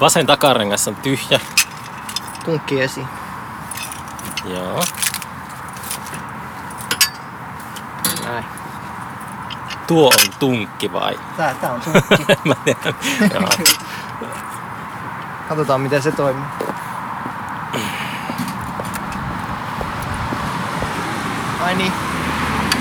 Vasen 0.00 0.26
takarengas 0.26 0.88
on 0.88 0.96
tyhjä. 0.96 1.40
Tunkki 2.44 2.80
esiin. 2.80 3.08
Joo. 4.44 4.84
Näin. 8.24 8.44
Tuo 9.86 10.06
on 10.06 10.32
tunkki 10.38 10.92
vai? 10.92 11.18
Tää, 11.36 11.54
tää 11.54 11.72
on 11.72 11.80
tunkki. 11.80 12.26
Mä 12.48 12.54
tiedän. 12.64 12.94
Katsotaan 15.48 15.80
miten 15.80 16.02
se 16.02 16.12
toimii. 16.12 16.44
Ai 21.60 21.74
niin. 21.74 21.92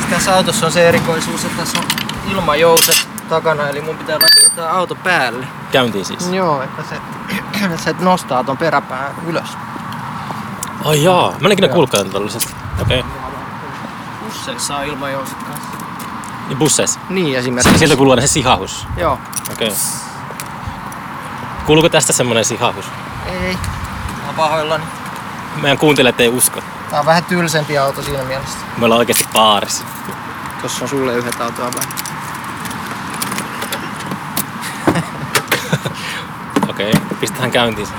Tässä 0.10 0.36
autossa 0.36 0.66
on 0.66 0.72
se 0.72 0.90
erikoisuus, 0.90 1.46
että 1.46 1.58
tässä 1.58 1.80
on 1.80 1.86
ilmajouset 2.32 3.10
takana, 3.30 3.68
eli 3.70 3.82
mun 3.82 3.98
pitää 3.98 4.18
laittaa 4.20 4.56
tää 4.56 4.74
auto 4.74 4.96
päälle. 4.96 5.48
Käyntiin 5.72 6.06
siis. 6.06 6.32
Joo, 6.32 6.62
että 6.62 6.84
se, 6.90 6.98
se 7.84 7.96
nostaa 8.00 8.44
ton 8.44 8.58
peräpään 8.58 9.16
ylös. 9.28 9.58
Ai 10.86 11.04
jaa, 11.04 11.34
mä 11.40 11.48
en 11.48 11.52
ikinä 11.52 11.68
kuullutkaan 11.68 12.10
tällaisesta. 12.10 12.50
Okei. 12.82 13.00
Okay. 13.00 13.12
Busseissa 14.24 14.76
on 14.76 14.86
ilmajouset 14.86 15.38
kanssa. 15.44 15.78
Niin 16.48 16.58
busseissa. 16.58 17.00
Niin 17.10 17.38
esimerkiksi. 17.38 17.78
Sieltä 17.78 17.96
kuuluu 17.96 18.12
aina 18.12 18.22
se 18.22 18.28
sihahus. 18.28 18.88
Joo. 18.98 19.20
Okei. 19.54 19.68
Okay. 19.68 19.80
Kuuluuko 21.66 21.90
tästä 21.90 22.14
semmonen 22.14 22.46
sihahus? 22.46 22.86
Ei. 23.26 23.58
Mä 24.26 24.34
pahoillani. 24.38 24.84
Meidän 25.62 25.78
kuuntelijat 25.78 26.20
ei 26.20 26.30
usko. 26.30 26.62
Tää 26.90 27.00
on 27.00 27.06
vähän 27.06 27.26
tylsempi 27.26 27.78
auto 27.78 28.02
siinä 28.02 28.24
mielessä. 28.24 28.58
Me 28.78 28.86
ollaan 28.86 29.00
oikeasti 29.00 29.26
baarissa. 29.34 29.86
Tossa 30.62 30.86
on 30.86 30.90
sulle 30.90 31.14
yhdet 31.14 31.42
autoa 31.42 31.72
vähän. 31.74 31.90
Okei, 36.70 36.92
okay. 36.92 37.18
pistetään 37.20 37.52
käyntiin 37.52 37.88
se. 37.88 37.94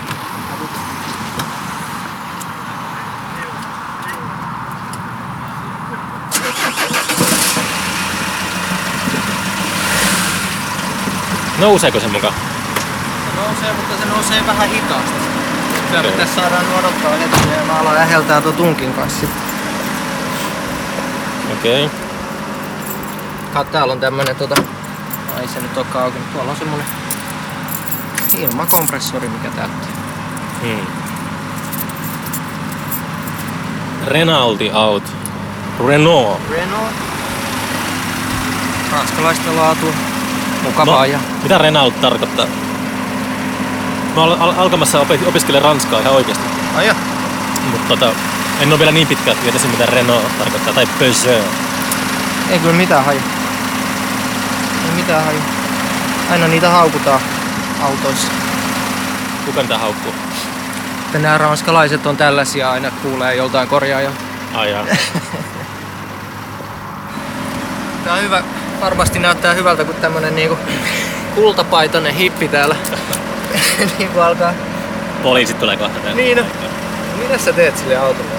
Nouseeko 11.59 12.01
se 12.01 12.09
mukaan? 12.09 12.34
Se 12.34 13.41
nousee, 13.41 13.72
mutta 13.72 13.97
se 13.97 14.05
nousee 14.09 14.47
vähän 14.47 14.68
hitaasti. 14.68 15.28
Okay. 15.89 16.12
tässä 16.12 16.41
saadaan 16.41 16.64
odottaa 16.78 17.11
hetki 17.11 17.49
ja 17.59 17.64
mä 17.66 17.78
alan 17.78 17.95
läheltää 17.95 18.41
tuon 18.41 18.55
tunkin 18.55 18.93
kanssa. 18.93 19.26
Okei. 21.53 21.84
Okay. 21.84 21.99
Kat, 23.53 23.72
täällä 23.72 23.93
on 23.93 24.01
tämmönen 24.01 24.36
tota... 24.36 24.55
Ai 25.36 25.49
se 25.49 25.61
nyt 25.61 25.76
olekaan 25.76 26.05
auki, 26.05 26.18
mutta 26.18 26.32
tuolla 26.34 26.51
on 26.51 26.57
semmonen 26.57 26.86
ilmakompressori, 28.39 29.28
mikä 29.28 29.49
täyttää. 29.49 29.89
Hmm. 30.62 30.86
Renaulti 34.07 34.70
Out. 34.72 35.03
Renault. 35.86 36.41
Renault. 36.51 36.95
Ranskalaista 38.93 39.57
laatua. 39.57 39.93
Mukavaa 40.62 41.07
ja... 41.07 41.18
mitä 41.43 41.59
Renault 41.59 42.01
tarkoittaa? 42.01 42.47
Mä 44.18 44.24
olen 44.24 44.40
al- 44.40 44.54
alkamassa 44.56 45.00
opi- 45.00 45.26
opiskella 45.26 45.60
ranskaa 45.60 46.00
ihan 46.00 46.12
oikeasti. 46.12 46.44
Ai 46.76 46.86
ja. 46.86 46.94
Mutta 47.70 47.88
tota, 47.88 48.12
en 48.60 48.68
ole 48.68 48.78
vielä 48.78 48.92
niin 48.92 49.06
pitkä, 49.06 49.30
että 49.30 49.42
tietäisin 49.42 49.70
mitä 49.70 49.86
Renault 49.86 50.38
tarkoittaa. 50.38 50.72
Tai 50.74 50.86
Peugeot. 50.98 51.44
Ei 52.50 52.58
kyllä 52.58 52.74
mitään 52.74 53.04
haju. 53.04 53.20
Ei 54.84 54.90
mitään 54.96 55.24
haju. 55.24 55.38
Aina 56.30 56.48
niitä 56.48 56.70
haukutaan 56.70 57.20
autoissa. 57.82 58.28
Kuka 59.46 59.60
niitä 59.60 59.78
haukkuu? 59.78 60.14
Että 61.06 61.18
nämä 61.18 61.38
ranskalaiset 61.38 62.06
on 62.06 62.16
tällaisia 62.16 62.70
aina 62.70 62.90
kuulee 62.90 63.34
joltain 63.34 63.68
korjaaja. 63.68 64.10
Ai 64.54 64.70
jaa. 64.70 64.84
Tää 68.04 68.14
on 68.14 68.22
hyvä. 68.22 68.42
Varmasti 68.80 69.18
näyttää 69.18 69.54
hyvältä, 69.54 69.84
kun 69.84 69.94
tämmönen 69.94 70.36
niinku 70.36 70.58
kultapaitoinen 71.34 72.14
hippi 72.14 72.49
täällä 72.49 72.76
niinku 73.99 74.20
alkaa. 74.20 74.53
Poliisit 75.22 75.58
tulee 75.58 75.76
kohta 75.76 76.00
tänne. 76.00 76.22
Niin 76.22 76.37
no. 76.37 76.45
Mitä 77.18 77.38
sä 77.38 77.53
teet 77.53 77.79
sille 77.79 77.96
autolle? 77.96 78.30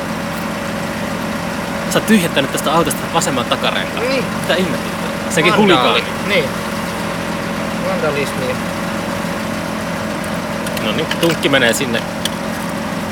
Sä 1.93 1.99
oot 1.99 2.07
tyhjentänyt 2.07 2.51
tästä 2.51 2.73
autosta 2.73 2.99
vasemman 3.13 3.45
takarenkaan. 3.45 4.07
Niin. 4.07 4.25
Mitä 4.41 4.55
ihmettä? 4.55 4.89
Sekin 5.29 5.57
hulikaani. 5.57 6.03
Niin. 6.27 6.45
Vandalismi. 7.89 8.55
No 10.85 10.91
niin, 10.91 11.07
tunkki 11.21 11.49
menee 11.49 11.73
sinne. 11.73 12.01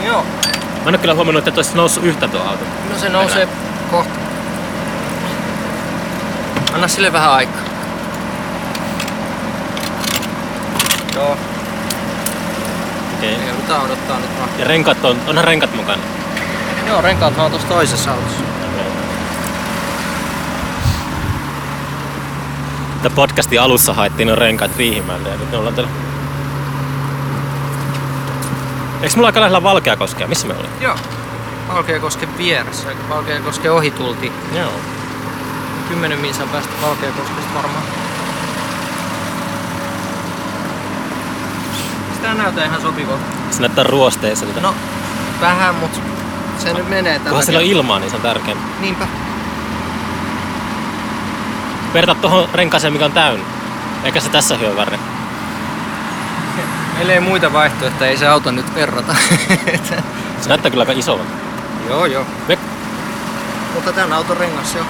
Joo. 0.05 0.23
Mä 0.23 0.81
en 0.81 0.87
ole 0.89 0.97
kyllä 0.97 1.13
huomannut, 1.13 1.47
että 1.47 1.59
olisi 1.59 1.75
noussut 1.75 2.03
yhtä 2.03 2.27
tuo 2.27 2.41
auto. 2.41 2.63
No 2.93 2.99
se 2.99 3.09
nousee 3.09 3.47
kohta. 3.91 4.19
Anna 6.73 6.87
sille 6.87 7.13
vähän 7.13 7.31
aikaa. 7.31 7.61
Joo. 11.15 11.37
Okei. 13.17 13.35
Okay. 13.35 13.47
Joudutaan 13.47 13.85
odottaa 13.85 14.19
nyt 14.19 14.37
vaan. 14.37 14.49
Ja 14.59 14.65
renkaat 14.65 15.05
on, 15.05 15.17
onhan 15.27 15.45
renkat 15.45 15.75
mukana. 15.75 16.01
Joo, 16.87 17.01
renkaat 17.01 17.37
on 17.37 17.51
tuossa 17.51 17.67
toisessa 17.67 18.11
autossa. 18.11 18.43
Tätä 23.03 23.15
podcastin 23.15 23.61
alussa 23.61 23.93
haettiin 23.93 24.31
on 24.31 24.37
renkaat 24.37 24.77
Riihimäelle 24.77 25.29
ja 25.29 25.37
nyt 25.37 25.51
ne 25.51 25.57
ollaan 25.57 25.75
täällä. 25.75 25.91
Eikö 29.01 29.15
mulla 29.15 29.27
aika 29.27 29.39
lähellä 29.39 29.63
Valkeakoskea? 29.63 30.27
Missä 30.27 30.47
me 30.47 30.53
oli? 30.53 30.67
Joo. 30.81 30.95
Valkeakosken 31.67 32.37
vieressä. 32.37 32.89
Valkeakosken 33.09 33.71
ohi 33.71 33.91
tultiin. 33.91 34.33
Joo. 34.55 34.71
10 35.89 36.19
minsan 36.19 36.49
päästä 36.49 36.73
Valkeakoskesta 36.81 37.53
varmaan. 37.55 37.83
Sitä 42.27 42.43
näyttää 42.43 42.65
ihan 42.65 42.81
sopivalta. 42.81 43.23
Se 43.51 43.59
näyttää 43.59 43.83
ruosteiselta. 43.83 44.61
No, 44.61 44.75
vähän, 45.41 45.75
mutta 45.75 45.99
se 46.57 46.73
nyt 46.73 46.89
menee 46.89 47.13
tällä 47.13 47.29
Kunhan 47.29 47.45
siellä 47.45 47.59
on 47.59 47.65
ilmaa, 47.65 47.99
niin 47.99 48.09
se 48.09 48.15
on 48.15 48.21
tärkeää. 48.21 48.57
Niinpä. 48.79 49.07
Verta 51.93 52.15
tuohon 52.15 52.49
renkaaseen, 52.53 52.93
mikä 52.93 53.05
on 53.05 53.11
täynnä. 53.11 53.45
Eikä 54.03 54.19
se 54.19 54.29
tässä 54.29 54.57
hyö 54.57 54.75
väri. 54.75 54.99
Meillä 56.95 57.13
ei 57.13 57.19
muita 57.19 57.53
vaihtoehtoja, 57.53 58.09
ei 58.09 58.17
se 58.17 58.27
auto 58.27 58.51
nyt 58.51 58.75
verrata. 58.75 59.15
Se 60.41 60.49
näyttää 60.49 60.71
kyllä 60.71 60.81
aika 60.81 60.93
isolta. 60.99 61.23
joo, 61.89 62.05
joo. 62.05 62.25
Me... 62.47 62.57
Mutta 63.73 63.93
tämän 63.93 64.13
auton 64.13 64.37
rengas 64.37 64.75
jo. 64.75 64.81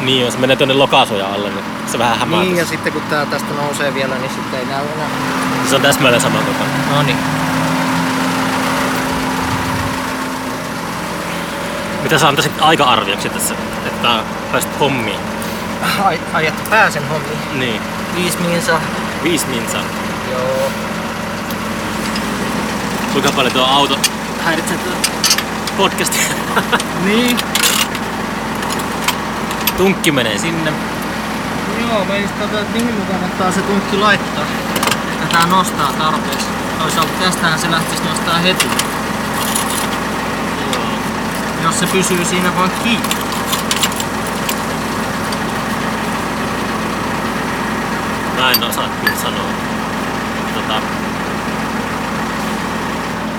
Niin, 0.00 0.24
jos 0.24 0.38
menee 0.38 0.56
tuonne 0.56 0.74
lokaasuja 0.74 1.26
alle, 1.26 1.50
niin 1.50 1.64
se 1.86 1.98
vähän 1.98 2.18
hämää. 2.18 2.40
Niin, 2.40 2.56
ja 2.56 2.66
sitten 2.66 2.92
kun 2.92 3.02
tää 3.02 3.26
tästä 3.26 3.54
nousee 3.54 3.94
vielä, 3.94 4.14
niin 4.14 4.30
sitten 4.30 4.60
ei 4.60 4.66
näy 4.66 4.84
enää. 4.94 5.08
Se 5.70 5.76
on 5.76 5.82
täsmälleen 5.82 6.22
sama 6.22 6.38
tota. 6.38 6.64
No 6.96 7.02
niin. 7.02 7.16
Mitä 12.02 12.18
sä 12.18 12.28
antaisit 12.28 12.52
aika-arvioksi 12.60 13.28
tässä, 13.28 13.54
että 13.86 14.08
pääsit 14.52 14.80
hommiin? 14.80 15.20
Ai, 16.04 16.20
ai 16.32 16.46
että 16.46 16.70
pääsen 16.70 17.08
hommiin. 17.08 17.38
Niin. 17.58 17.82
Viisi 18.16 18.38
minsa. 18.38 18.80
Viisi 19.22 19.46
minsaa. 19.46 19.82
Joo. 20.32 20.70
Kuinka 23.12 23.32
paljon 23.32 23.52
tuo 23.52 23.64
auto 23.64 23.98
häiritsee 24.44 24.78
podcastia? 25.76 26.22
Niin. 27.04 27.38
Tunkki 29.76 30.12
menee 30.12 30.38
sinne. 30.38 30.72
Joo, 31.80 32.04
mä 32.04 32.16
just 32.16 32.38
tota, 32.38 32.60
että 32.60 32.78
mihin 32.78 32.94
mun 32.94 33.06
kannattaa 33.06 33.52
se 33.52 33.60
tunkki 33.60 33.96
laittaa. 33.96 34.44
Että 35.12 35.36
tää 35.36 35.46
nostaa 35.46 35.92
tarpeeksi. 35.92 36.46
Toisaalta 36.78 37.12
tästähän 37.20 37.58
se 37.58 37.70
lähtisi 37.70 38.02
nostaa 38.04 38.38
heti. 38.38 38.66
Jos 41.62 41.80
se 41.80 41.86
pysyy 41.86 42.24
siinä 42.24 42.56
vaan 42.56 42.70
kiinni. 42.84 43.08
Mä 48.36 48.50
en 48.50 48.64
osaa 48.64 48.88
kyllä 49.00 49.16
sanoa. 49.22 49.50
Tota, 50.54 50.80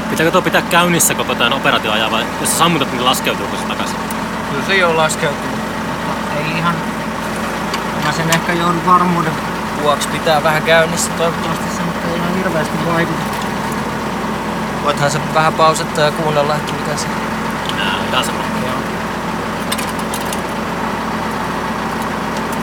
pitääkö 0.09 0.31
tuo 0.31 0.41
pitää 0.41 0.61
käynnissä 0.61 1.15
koko 1.15 1.35
tämän 1.35 1.53
operaatioajan 1.53 2.11
vai 2.11 2.25
jos 2.41 2.49
sä 2.51 2.57
sammutat, 2.57 2.91
niin 2.91 3.05
laskeutuuko 3.05 3.57
se 3.57 3.63
takaisin? 3.63 3.97
Kyllä 4.51 4.65
se 4.67 4.75
jo 4.75 4.97
laskeutuu. 4.97 5.66
Ei 6.37 6.57
ihan... 6.57 6.75
Mä 8.05 8.11
sen 8.11 8.29
ehkä 8.29 8.53
joudun 8.53 8.85
varmuuden 8.85 9.33
vuoksi 9.81 10.07
pitää 10.07 10.43
vähän 10.43 10.61
käynnissä. 10.61 11.11
Toivottavasti 11.11 11.65
se 11.77 11.83
nyt 11.83 12.11
ei 12.11 12.17
ihan 12.17 12.35
hirveästi 12.35 12.77
vaikuta. 12.93 13.19
Voithan 14.83 15.11
se 15.11 15.19
vähän 15.33 15.53
pausettaa 15.53 16.05
ja 16.05 16.11
kuunnella, 16.11 16.55
että 16.55 16.73
mitä 16.73 16.97
se... 16.97 17.07
Ihan 18.11 18.25
sama. 18.25 18.37
Joo. 18.65 18.75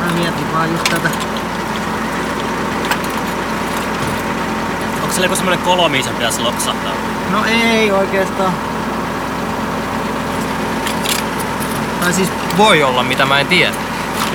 Mä 0.00 0.12
mietin 0.14 0.52
vaan 0.52 0.72
just 0.72 0.84
tätä. 0.84 1.08
Onko 5.02 5.12
siellä 5.12 5.24
joku 5.24 5.36
semmonen 5.36 5.58
kolo, 5.58 5.88
mihin 5.88 6.04
sen 6.04 6.14
pitäisi 6.14 6.40
loksahtaa? 6.40 6.92
No 7.30 7.44
ei 7.44 7.92
oikeastaan. 7.92 8.73
Tai 12.04 12.12
siis 12.12 12.32
voi 12.56 12.82
olla, 12.82 13.02
mitä 13.02 13.26
mä 13.26 13.40
en 13.40 13.46
tiedä. 13.46 13.72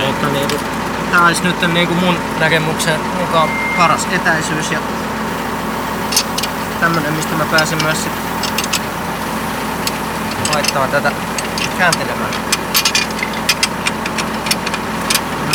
Mutta 0.06 0.26
niinku, 0.26 0.54
tää 1.10 1.26
olisi 1.26 1.42
nyt 1.42 1.72
niinku 1.72 1.94
mun 1.94 2.16
näkemyksen 2.38 3.00
mukaan 3.20 3.48
paras 3.76 4.06
etäisyys 4.12 4.70
ja 4.70 4.78
tämmönen, 6.80 7.12
mistä 7.12 7.34
mä 7.34 7.44
pääsen 7.44 7.78
myös 7.82 8.02
sit 8.02 8.12
laittamaan 10.54 10.90
tätä 10.90 11.12
kääntelemään. 11.78 12.30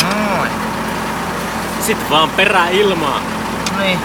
Noin. 0.02 0.50
Sitten 1.86 2.10
vaan 2.10 2.30
perää 2.30 2.68
ilmaa. 2.68 3.20
Niin. 3.78 3.98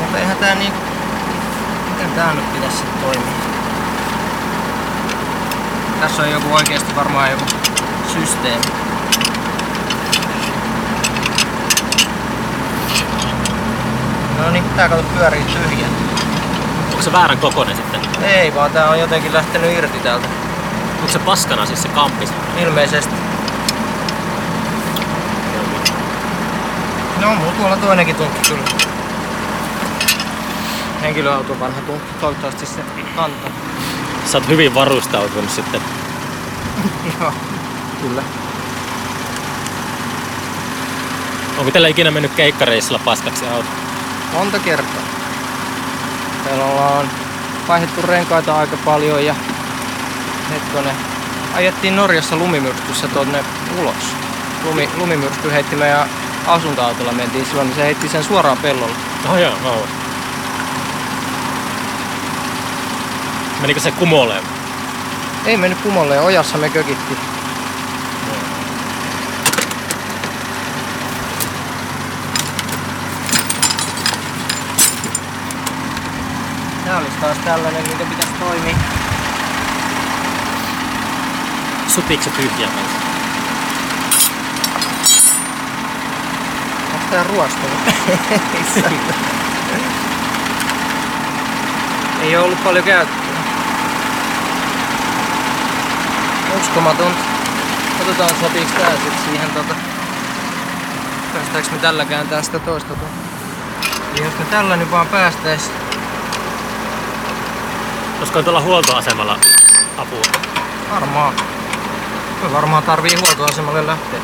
Mutta 0.00 0.18
eihän 0.18 0.36
tää 0.36 0.54
niin... 0.54 0.72
Miten 1.90 2.10
tää 2.10 2.34
nyt 2.34 2.52
pitäisi 2.52 2.76
sitten 2.76 3.00
toimia? 3.00 3.51
Tässä 6.02 6.22
on 6.22 6.30
joku 6.30 6.54
oikeesti 6.54 6.96
varmaan 6.96 7.30
joku 7.30 7.44
systeemi. 8.12 8.64
No 14.38 14.50
niin, 14.50 14.64
tää 14.76 14.88
kato 14.88 15.02
pyörii 15.02 15.44
tyhjä. 15.44 15.86
Onko 16.90 17.02
se 17.02 17.12
väärän 17.12 17.38
kokoinen 17.38 17.76
sitten? 17.76 18.00
Ei 18.22 18.54
vaan 18.54 18.70
tää 18.70 18.90
on 18.90 19.00
jotenkin 19.00 19.32
lähtenyt 19.32 19.78
irti 19.78 19.98
täältä. 19.98 20.26
Onko 21.00 21.12
se 21.12 21.18
paskana 21.18 21.66
siis 21.66 21.82
se 21.82 21.88
kampis? 21.88 22.32
Ilmeisesti. 22.62 23.14
No, 27.20 27.34
mulla 27.34 27.52
tuolla 27.52 27.76
toinenkin 27.76 28.16
tunkki 28.16 28.48
kyllä. 28.48 28.64
Henkilöauto 31.02 31.60
vanha 31.60 31.80
tunkki, 31.80 32.14
toivottavasti 32.20 32.66
se 32.66 32.80
kantaa. 33.16 33.50
Sä 34.26 34.38
oot 34.38 34.48
hyvin 34.48 34.74
varustautunut 34.74 35.50
sitten. 35.50 35.80
Joo, 37.20 37.32
kyllä. 38.02 38.22
Onko 41.58 41.70
teillä 41.70 41.88
ikinä 41.88 42.10
mennyt 42.10 42.32
keikkareissilla 42.32 43.00
paskaksi 43.04 43.46
auto? 43.46 43.68
Monta 44.32 44.58
kertaa. 44.58 45.02
Meillä 46.44 46.64
ollaan 46.64 47.10
vaihdettu 47.68 48.02
renkaita 48.02 48.56
aika 48.58 48.76
paljon 48.84 49.24
ja 49.24 49.34
hetkonen. 50.50 50.96
Ajettiin 51.54 51.96
Norjassa 51.96 52.36
lumimyrskyssä 52.36 53.08
tonne 53.08 53.44
ulos. 53.80 54.16
Lumi, 54.64 54.88
lumimyrsky 54.96 55.52
heitti 55.52 55.76
meidän 55.76 56.08
asuntoautolla 56.46 57.12
mentiin 57.12 57.46
silloin, 57.46 57.66
niin 57.66 57.76
se 57.76 57.82
heitti 57.82 58.08
sen 58.08 58.24
suoraan 58.24 58.58
pellolle. 58.58 58.94
Oh 59.30 59.36
joo, 59.36 59.52
no. 59.64 60.01
Menikö 63.62 63.80
se 63.80 63.90
kumoleen? 63.90 64.42
Ei 65.46 65.56
mennyt 65.56 65.78
kumolle 65.78 66.14
ja 66.14 66.22
ojassa 66.22 66.58
me 66.58 66.68
kökittiin. 66.68 67.18
Tää 76.84 76.98
olisi 76.98 77.16
taas 77.20 77.38
tällainen, 77.38 77.82
mikä 77.82 78.04
pitäisi 78.04 78.32
toimia. 78.40 78.76
Sutiiko 81.88 82.22
se 82.22 82.30
tyhjää 82.30 82.70
kanssa? 82.70 82.98
Onks 86.92 87.06
tää 87.10 87.22
ruostunut? 87.22 87.78
Ei 92.22 92.36
oo 92.36 92.44
ollut 92.44 92.64
paljon 92.64 92.84
käyttöä. 92.84 93.21
Uskomatonta. 96.62 97.20
Katsotaan 97.98 98.30
sopiiks 98.40 98.72
tää 98.72 98.90
sit 98.90 99.12
siihen 99.24 99.50
tota... 99.50 99.74
Päästäänkö 101.32 101.70
me 101.70 101.78
tällä 101.78 102.04
kääntää 102.04 102.42
sitä 102.42 102.58
toista 102.58 102.94
tuon? 102.94 103.10
Eli 104.12 104.24
jos 104.24 104.38
me 104.38 104.44
tällä 104.44 104.76
nyt 104.76 104.90
vaan 104.90 105.06
päästäis... 105.06 105.70
Olisiko 108.18 108.42
tuolla 108.42 108.60
huoltoasemalla 108.60 109.38
apua? 109.98 110.22
Varmaan. 110.94 111.34
Me 112.42 112.52
varmaan 112.52 112.82
tarvii 112.82 113.16
huoltoasemalle 113.16 113.86
lähteä. 113.86 114.20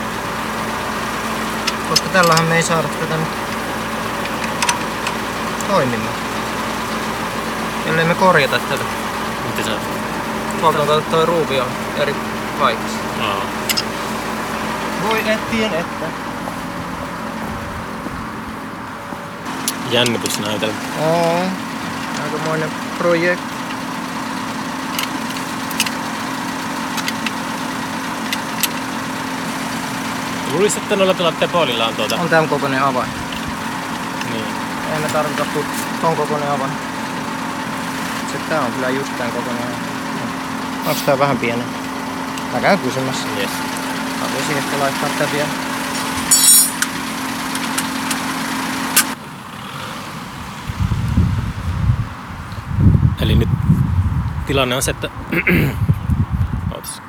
Koska 1.89 2.09
tällähän 2.09 2.45
me 2.45 2.57
ei 2.57 2.63
saada 2.63 2.89
tätä 2.89 3.17
nyt 3.17 3.29
toimimaan. 5.69 6.15
Ellei 7.87 8.05
me 8.05 8.15
korjata 8.15 8.59
tätä. 8.59 8.85
Miten 9.57 9.73
on? 9.73 9.81
Tuolta 10.61 10.95
on 10.95 11.03
toi 11.03 11.27
ruuvi 11.27 11.61
on 11.61 11.88
eri 11.99 12.15
paikassa. 12.59 12.99
Aa. 13.23 13.43
Voi 15.09 15.19
ettien 15.31 15.75
että. 15.75 16.07
Jännitysnäytelmä. 19.91 20.75
Oo. 21.01 21.43
Aikamoinen 22.25 22.71
projekti. 22.99 23.55
Luulisin, 30.53 30.83
että 30.83 30.97
noilla 30.97 31.15
tuolla 31.15 31.33
Tepolilla 31.33 31.87
on 31.87 31.95
tuota... 31.95 32.17
On 32.17 32.29
tämän 32.29 32.49
kokoinen 32.49 32.83
avain. 32.83 33.09
Niin. 34.33 34.45
Ei 34.95 35.01
me 35.01 35.09
tarvita 35.09 35.45
tu- 35.55 35.65
ton 36.01 36.17
kokoinen 36.17 36.51
avain. 36.51 36.71
Se 38.33 38.39
tää 38.49 38.61
on 38.61 38.73
kyllä 38.73 38.89
just 38.89 39.19
tän 39.19 39.31
kokoinen 39.33 39.63
avain. 39.63 39.79
Onks 40.87 41.03
tää 41.03 41.19
vähän 41.19 41.39
pieni? 41.39 41.63
Mä 42.53 42.61
käyn 42.61 42.79
kysymässä. 42.79 43.29
Yes. 43.39 43.51
Mä 44.21 44.27
voisin 44.35 44.57
ehkä 44.57 44.79
laittaa 44.79 45.09
tää 45.19 45.29
vielä. 45.33 45.49
Eli 53.21 53.35
nyt 53.35 53.49
tilanne 54.47 54.77
on 54.77 54.83
se, 54.83 54.91
että... 54.91 55.11
Ootas. 56.75 57.03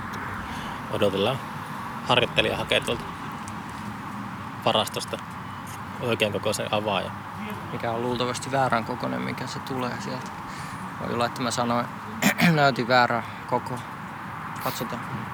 Odotellaan. 0.91 1.37
harjoittelija 2.07 2.57
hakee 2.57 2.79
tuolta 2.79 3.03
varastosta 4.65 5.17
oikean 6.01 6.31
kokoisen 6.31 6.67
avaajan. 6.71 7.11
Mikä 7.71 7.91
on 7.91 8.01
luultavasti 8.01 8.51
väärän 8.51 8.85
kokoinen, 8.85 9.21
mikä 9.21 9.47
se 9.47 9.59
tulee 9.59 9.93
sieltä. 9.99 10.31
Voi 10.99 11.13
olla, 11.13 11.25
että 11.25 11.41
mä 11.41 11.51
sanoin, 11.51 11.85
näytin 12.51 12.87
väärää 12.87 13.23
koko. 13.49 13.79
Katsotaan. 14.63 15.28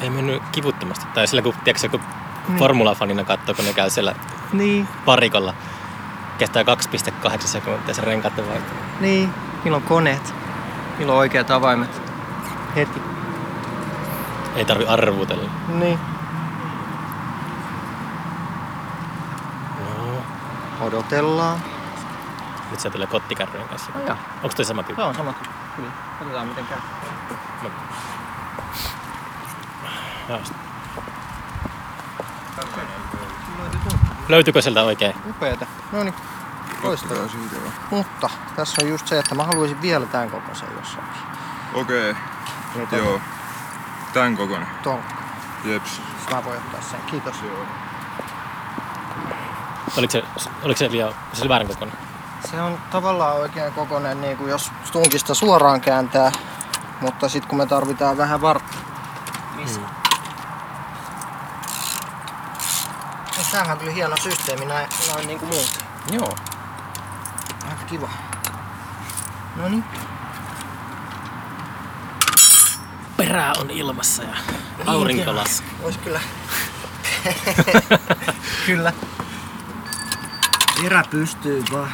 Ei 0.00 0.10
mennyt 0.10 0.42
kivuttomasti. 0.52 1.06
Tai 1.14 1.26
sillä 1.26 1.42
kun, 1.42 1.54
tiedätkö, 1.64 1.88
kun 1.88 2.00
Niin. 2.48 2.58
formulafanina 2.58 3.24
katsoo, 3.24 3.54
kun 3.54 3.64
ne 3.64 3.72
käy 3.72 3.90
siellä 3.90 4.14
Niin. 4.52 4.88
parikolla. 5.04 5.54
Kestää 6.38 6.62
2,8 6.64 7.48
sekuntia 7.48 7.94
se 7.94 8.02
renkaat 8.02 8.36
vaihtuu. 8.36 8.76
Niin. 9.00 9.34
Niillä 9.64 9.76
on 9.76 9.82
koneet. 9.82 10.34
Niillä 10.98 11.12
on 11.12 11.18
oikeat 11.18 11.50
avaimet. 11.50 12.02
Heti. 12.76 13.02
Ei 14.56 14.64
tarvi 14.64 14.86
arvutella. 14.86 15.50
Niin. 15.68 15.98
No. 19.80 20.22
Odotellaan. 20.80 21.58
Nyt 22.70 22.80
se 22.80 22.90
tulee 22.90 23.06
kottikärryjen 23.06 23.68
kanssa. 23.68 23.90
No 23.94 24.00
joo. 24.00 24.16
Onko 24.42 24.54
toi 24.56 24.64
sama 24.64 24.82
tyyppi? 24.82 25.02
On 25.02 25.14
sama. 25.14 25.34
Kyllä. 25.76 25.90
Katsotaan 26.18 26.46
miten 26.46 26.66
käy. 26.66 26.78
Joo. 30.30 30.40
Löytyykö 34.28 34.62
sieltä 34.62 34.82
oikein? 34.82 35.14
Upeeta. 35.30 35.66
No 35.92 36.02
niin. 36.02 36.14
Loistavaa. 36.82 37.22
Mutta 37.90 38.30
tässä 38.56 38.82
on 38.82 38.88
just 38.88 39.06
se, 39.08 39.18
että 39.18 39.34
mä 39.34 39.44
haluaisin 39.44 39.82
vielä 39.82 40.06
tämän 40.06 40.30
kokoisen 40.30 40.68
jossain. 40.78 41.06
Okei, 41.74 42.14
ton- 42.74 42.96
joo. 42.96 43.20
Tän 44.12 44.36
kokoinen. 44.36 44.68
Ton. 44.82 44.98
Jeps. 45.64 46.00
Mä 46.30 46.44
voin 46.44 46.58
ottaa 46.58 46.80
sen. 46.90 47.00
Kiitos. 47.06 47.34
Joo. 47.42 47.66
Oliko 49.96 50.10
se, 50.10 50.22
oliko 50.62 50.78
se 50.78 50.90
liian 50.90 51.14
se 51.32 51.42
oli 51.42 51.48
väärän 51.48 51.68
kokoinen? 51.68 51.96
Se 52.50 52.62
on 52.62 52.78
tavallaan 52.90 53.36
oikein 53.36 53.72
kokoinen, 53.72 54.20
niin 54.20 54.36
kuin 54.36 54.50
jos 54.50 54.72
tunkista 54.92 55.34
suoraan 55.34 55.80
kääntää, 55.80 56.32
mutta 57.00 57.28
sitten 57.28 57.48
kun 57.48 57.58
me 57.58 57.66
tarvitaan 57.66 58.16
vähän 58.16 58.40
vartta 58.40 58.76
lisää. 59.56 59.82
Hmm. 59.82 60.00
Tämähän 63.50 63.72
on 63.72 63.78
kyllä 63.78 63.92
hieno 63.92 64.16
systeemi 64.16 64.64
näin, 64.64 64.88
noin 65.12 65.26
niin 65.26 65.38
kuin 65.38 65.48
muuten. 65.54 65.82
Joo. 66.12 66.36
Aika 67.70 67.84
kiva. 67.86 68.08
No 69.56 69.68
niin. 69.68 69.84
Perä 73.16 73.52
on 73.60 73.70
ilmassa 73.70 74.22
ja 74.22 74.34
aurinko 74.86 75.36
laskee. 75.36 75.68
Vois 75.82 75.98
kyllä. 75.98 76.20
kyllä. 78.66 78.92
Perä 80.82 81.04
pystyy 81.10 81.64
vaan. 81.72 81.92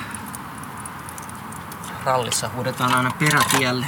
Rallissa 2.04 2.48
huudetaan 2.54 2.94
aina 2.94 3.10
perätielle. 3.18 3.86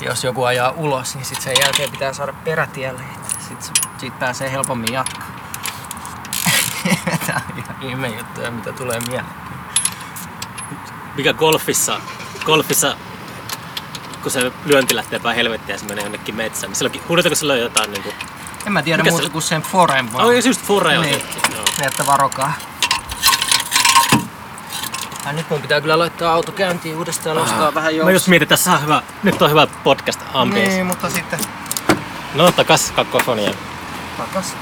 Jos 0.00 0.24
joku 0.24 0.44
ajaa 0.44 0.70
ulos, 0.70 1.14
niin 1.14 1.24
sit 1.24 1.40
sen 1.40 1.56
jälkeen 1.60 1.90
pitää 1.90 2.12
saada 2.12 2.32
perätielle. 2.32 3.02
Sit 3.48 3.62
se- 3.62 3.72
siitä 3.98 4.16
pääsee 4.18 4.52
helpommin 4.52 4.92
jatkaa. 4.92 5.17
Tää 7.68 7.76
on 7.76 7.82
ihan 7.82 7.90
ihme 7.90 8.08
juttuja, 8.08 8.50
mitä 8.50 8.72
tulee 8.72 9.00
mieleen. 9.00 9.26
Mikä 11.16 11.32
golfissa, 11.32 12.00
golfissa 12.44 12.96
kun 14.22 14.30
se 14.30 14.52
lyönti 14.64 14.96
lähtee 14.96 15.18
päin 15.18 15.36
helvettiä 15.36 15.74
ja 15.74 15.78
se 15.78 15.86
menee 15.86 16.02
jonnekin 16.04 16.34
metsään, 16.34 16.70
niin 16.70 16.76
silloin, 16.76 17.00
huudatako 17.08 17.34
silloin 17.34 17.60
jotain 17.60 17.90
niinku... 17.92 18.12
En 18.66 18.72
mä 18.72 18.82
tiedä 18.82 19.02
Mikä 19.02 19.10
muuta 19.10 19.24
se- 19.26 19.30
kuin 19.32 19.42
sen 19.42 19.62
foren 19.62 20.12
vaan. 20.12 20.24
Oh, 20.24 20.30
just 20.46 20.62
fore 20.62 20.98
on 20.98 21.04
Niin. 21.04 21.22
Joo. 21.54 21.64
Niin, 21.78 21.86
että 21.88 22.06
varokaa. 22.06 22.52
Ja 25.26 25.32
nyt 25.32 25.50
mun 25.50 25.62
pitää 25.62 25.80
kyllä 25.80 25.98
laittaa 25.98 26.32
auto 26.34 26.52
käyntiin 26.52 26.96
uudestaan 26.96 27.36
ja 27.36 27.42
nostaa 27.42 27.74
vähän 27.74 27.92
Mä 27.92 27.96
joustoa. 27.96 28.12
just 28.12 28.26
mietin, 28.28 28.48
tässä 28.48 28.72
on 28.72 28.82
hyvä, 28.82 29.02
nyt 29.22 29.42
on 29.42 29.50
hyvä 29.50 29.66
podcast 29.66 30.20
ambience. 30.34 30.70
Niin, 30.74 30.86
mutta 30.86 31.10
sitten 31.10 31.38
No 32.34 32.52
takas 32.52 32.90
kakkofonia. 32.96 33.50
takas. 34.18 34.54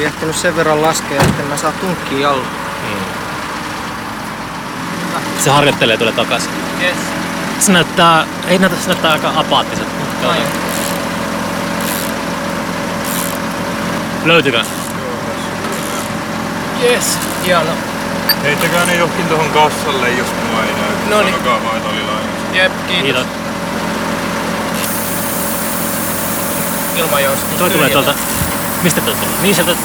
Oli 0.00 0.06
ehtinyt 0.06 0.36
sen 0.36 0.56
verran 0.56 0.82
laskea, 0.82 1.22
että 1.22 1.42
mä 1.42 1.56
saa 1.56 1.72
tunkkia 1.72 2.30
alla. 2.30 2.44
Se 5.44 5.50
harjoittelee 5.50 5.96
tulee 5.96 6.12
takas. 6.12 6.48
Yes. 6.82 6.96
Se 7.58 7.72
näyttää, 7.72 8.26
ei 8.48 8.58
näytä, 8.58 8.76
se 8.76 8.86
näyttää 8.86 9.12
aika 9.12 9.32
apaattiselta. 9.36 9.90
Mutta. 9.98 10.34
Löytyykö? 14.24 14.64
Yes. 16.82 17.18
Hieno. 17.44 17.70
Heittäkää 18.42 18.84
ne 18.84 18.94
johonkin 18.96 19.28
tohon 19.28 19.50
kassalle, 19.50 20.10
jos 20.10 20.28
mua 20.50 20.62
ei 20.64 20.72
näy. 20.72 21.10
Noniin. 21.10 21.34
Sanokaa 21.34 21.64
vaan, 21.64 21.76
että 21.76 21.88
oli 21.88 22.02
lainassa. 22.02 22.56
Jep, 22.56 22.72
kiitos. 22.88 23.02
Kiitos. 23.04 23.26
Ilmajousta. 26.96 27.58
Toi 27.58 27.70
tulee 27.70 27.90
tuolta, 27.90 28.14
mistä 28.82 29.00
toi 29.00 29.14
tulee? 29.14 29.40
Niin 29.42 29.54
sieltä 29.54 29.76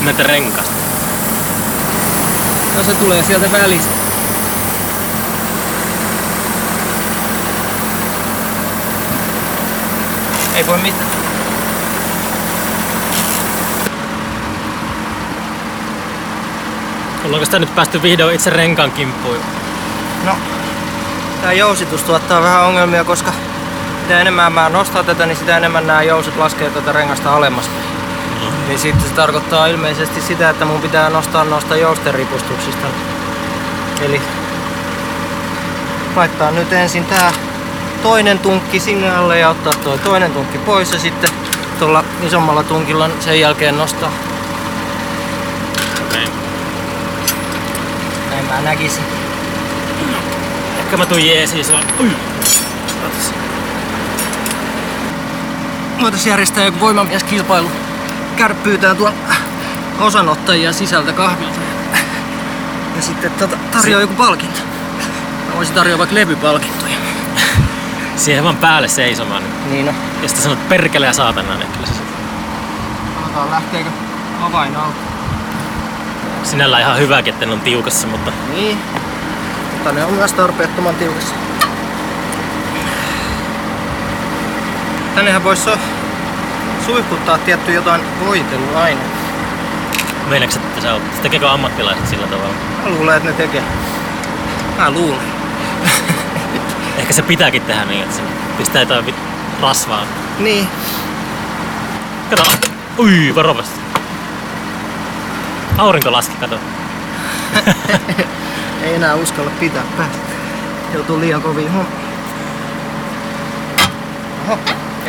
näitä 0.00 0.22
renkaasta. 0.22 0.72
No 2.76 2.82
se 2.82 2.94
tulee 2.94 3.22
sieltä 3.22 3.52
välistä. 3.52 3.90
Ei 10.56 10.66
voi 10.66 10.78
mitään. 10.78 11.10
Ollaanko 17.24 17.44
sitä 17.44 17.58
nyt 17.58 17.74
päästy 17.74 18.02
vihdoin 18.02 18.34
itse 18.34 18.50
renkaan 18.50 18.90
kimppuun? 18.90 19.36
No, 20.24 20.32
tää 21.42 21.52
jousitus 21.52 22.02
tuottaa 22.02 22.42
vähän 22.42 22.62
ongelmia, 22.62 23.04
koska 23.04 23.32
mitä 24.02 24.20
enemmän 24.20 24.52
mä 24.52 24.68
nostan 24.68 25.04
tätä, 25.04 25.26
niin 25.26 25.36
sitä 25.36 25.56
enemmän 25.56 25.86
nämä 25.86 26.02
jouset 26.02 26.36
laskee 26.36 26.70
tätä 26.70 26.92
rengasta 26.92 27.34
alemmas. 27.34 27.70
Niin 28.68 28.78
sitten 28.78 29.08
se 29.08 29.14
tarkoittaa 29.14 29.66
ilmeisesti 29.66 30.20
sitä, 30.20 30.50
että 30.50 30.64
mun 30.64 30.80
pitää 30.80 31.10
nostaa 31.10 31.44
noista 31.44 31.76
jousten 31.76 32.14
ripustuksista. 32.14 32.86
Eli 34.00 34.20
laittaa 36.16 36.50
nyt 36.50 36.72
ensin 36.72 37.04
tää 37.04 37.32
toinen 38.02 38.38
tunkki 38.38 38.80
sinne 38.80 39.16
alle 39.16 39.38
ja 39.38 39.48
ottaa 39.48 39.72
tuo 39.72 39.98
toinen 39.98 40.32
tunkki 40.32 40.58
pois 40.58 40.92
ja 40.92 40.98
sitten 40.98 41.30
tuolla 41.78 42.04
isommalla 42.22 42.62
tunkilla 42.62 43.10
sen 43.20 43.40
jälkeen 43.40 43.78
nostaa. 43.78 44.12
Okei. 46.06 46.28
Näin 48.30 48.44
mä 48.44 48.60
näkisin. 48.60 49.04
Ehkä 50.78 50.96
mä 50.96 51.06
tuun 51.06 51.26
jeesiin 51.26 51.64
sillä. 51.64 51.80
Voitaisiin 56.00 56.30
järjestää 56.30 56.64
joku 56.64 56.80
voimamieskilpailu. 56.80 57.70
Käydä 58.40 58.54
pyytää 58.54 58.94
tuon 58.94 59.12
osanottajia 59.98 60.72
sisältä 60.72 61.12
kahvilta. 61.12 61.60
Ja 62.96 63.02
sitten 63.02 63.30
tota, 63.30 63.56
tarjoaa 63.72 64.00
joku 64.00 64.14
palkinto. 64.14 64.60
Mä 65.48 65.56
voisin 65.56 65.74
tarjoa 65.74 65.98
vaikka 65.98 66.14
levypalkintoja. 66.14 66.96
Siihen 68.16 68.44
vaan 68.44 68.56
päälle 68.56 68.88
seisomaan. 68.88 69.42
Niin 69.70 69.86
no. 69.86 69.92
Ja 70.22 70.28
sitten 70.28 70.42
sanot 70.42 70.68
perkele 70.68 71.06
ja 71.06 71.12
saatana, 71.12 71.54
niin 71.54 71.72
kyllä 71.72 71.86
se 71.86 71.92
Katsotaan 73.16 73.50
lähteekö 73.50 73.90
avain 74.42 74.76
auki. 74.76 74.98
sinällä 76.42 76.78
ihan 76.80 76.98
hyväkin, 76.98 77.34
että 77.34 77.46
ne 77.46 77.52
on 77.52 77.60
tiukassa, 77.60 78.06
mutta 78.06 78.32
Niin. 78.54 78.78
Mutta 79.72 79.92
ne 79.92 80.04
on 80.04 80.12
myös 80.12 80.32
tarpeettoman 80.32 80.94
tiukassa. 80.94 81.34
Tännehän 85.14 85.44
voisi 85.44 85.62
so- 85.62 85.78
suihkuttaa 86.90 87.38
tietty 87.38 87.72
jotain 87.72 88.00
voiteluaine. 88.26 89.00
meinaatko 90.28 90.60
että 90.60 90.80
se 90.80 90.92
on? 90.92 91.02
Se 91.16 91.22
tekeekö 91.22 91.50
ammattilaiset 91.50 92.08
sillä 92.08 92.26
tavalla? 92.26 92.54
Mä 92.82 92.90
luulen, 92.90 93.16
että 93.16 93.28
ne 93.28 93.36
tekee. 93.36 93.62
Mä 94.78 94.90
luulen. 94.90 95.20
Ehkä 96.98 97.14
se 97.14 97.22
pitääkin 97.22 97.62
tehdä 97.62 97.84
niin, 97.84 98.02
että 98.02 98.16
se 98.16 98.22
pistää 98.58 98.82
jotain 98.82 99.14
rasvaa. 99.62 100.04
Niin. 100.38 100.68
Kato. 102.30 102.42
Ui, 102.98 103.34
varovasti. 103.34 103.80
Aurinko 105.78 106.12
laski, 106.12 106.36
kato. 106.40 106.58
Ei 108.82 108.94
enää 108.94 109.14
uskalla 109.14 109.50
pitää 109.60 109.82
päätä. 109.96 110.18
Joutuu 110.94 111.20
liian 111.20 111.42
koviin 111.42 111.72
hommiin. 111.72 112.00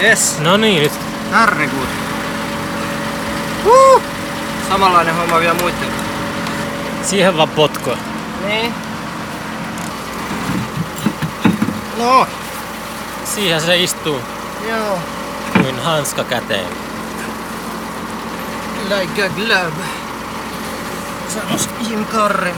Yes. 0.04 0.40
No 0.40 0.58
niin, 0.58 0.84
nyt. 0.84 1.11
Herregud. 1.32 1.88
Woo! 3.66 4.02
Samanlainen 4.70 5.16
homma 5.16 5.40
vielä 5.40 5.54
muiden. 5.54 5.80
kanssa. 5.80 7.10
Siihen 7.10 7.38
vaan 7.38 7.50
potkua. 7.50 7.98
Niin. 8.48 8.74
No, 11.98 12.28
Siihen 13.26 13.62
se 13.62 13.78
istuu 13.84 14.22
joo. 14.70 15.00
kuin 15.64 15.80
hanska 15.84 16.24
käteen. 16.24 16.68
Like 19.00 19.26
a 19.26 19.30
glove. 19.30 19.84
Sanos 21.34 21.70
Jim 21.90 22.06
Carrey. 22.06 22.54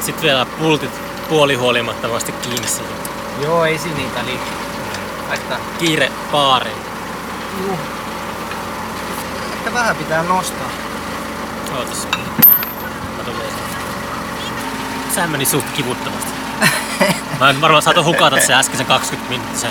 Sitten 0.00 0.22
vielä 0.22 0.46
pultit 0.46 0.90
puolihuolimattomasti 1.28 2.32
kiinni 2.32 2.68
siihen. 2.68 2.92
Joo, 3.42 3.64
ei 3.64 3.78
siinä 3.78 3.96
niitä 3.96 4.24
liikaa. 4.24 4.61
Laittaa. 5.32 5.58
Kiire 5.78 6.12
baariin. 6.32 6.76
Juu. 7.60 7.78
Ehkä 9.52 9.72
vähän 9.72 9.96
pitää 9.96 10.22
nostaa. 10.22 10.68
Ootas. 11.76 12.08
Kato. 13.16 13.32
Sehän 15.14 15.30
meni 15.30 15.44
suht 15.44 15.66
kivuttomasti. 15.70 16.30
Mä 17.40 17.50
en 17.50 17.60
varmaan 17.60 17.82
saatu 17.82 18.04
hukata 18.04 18.40
se 18.40 18.54
äskeisen 18.54 18.86
20 18.86 19.30
minuuttia. 19.30 19.70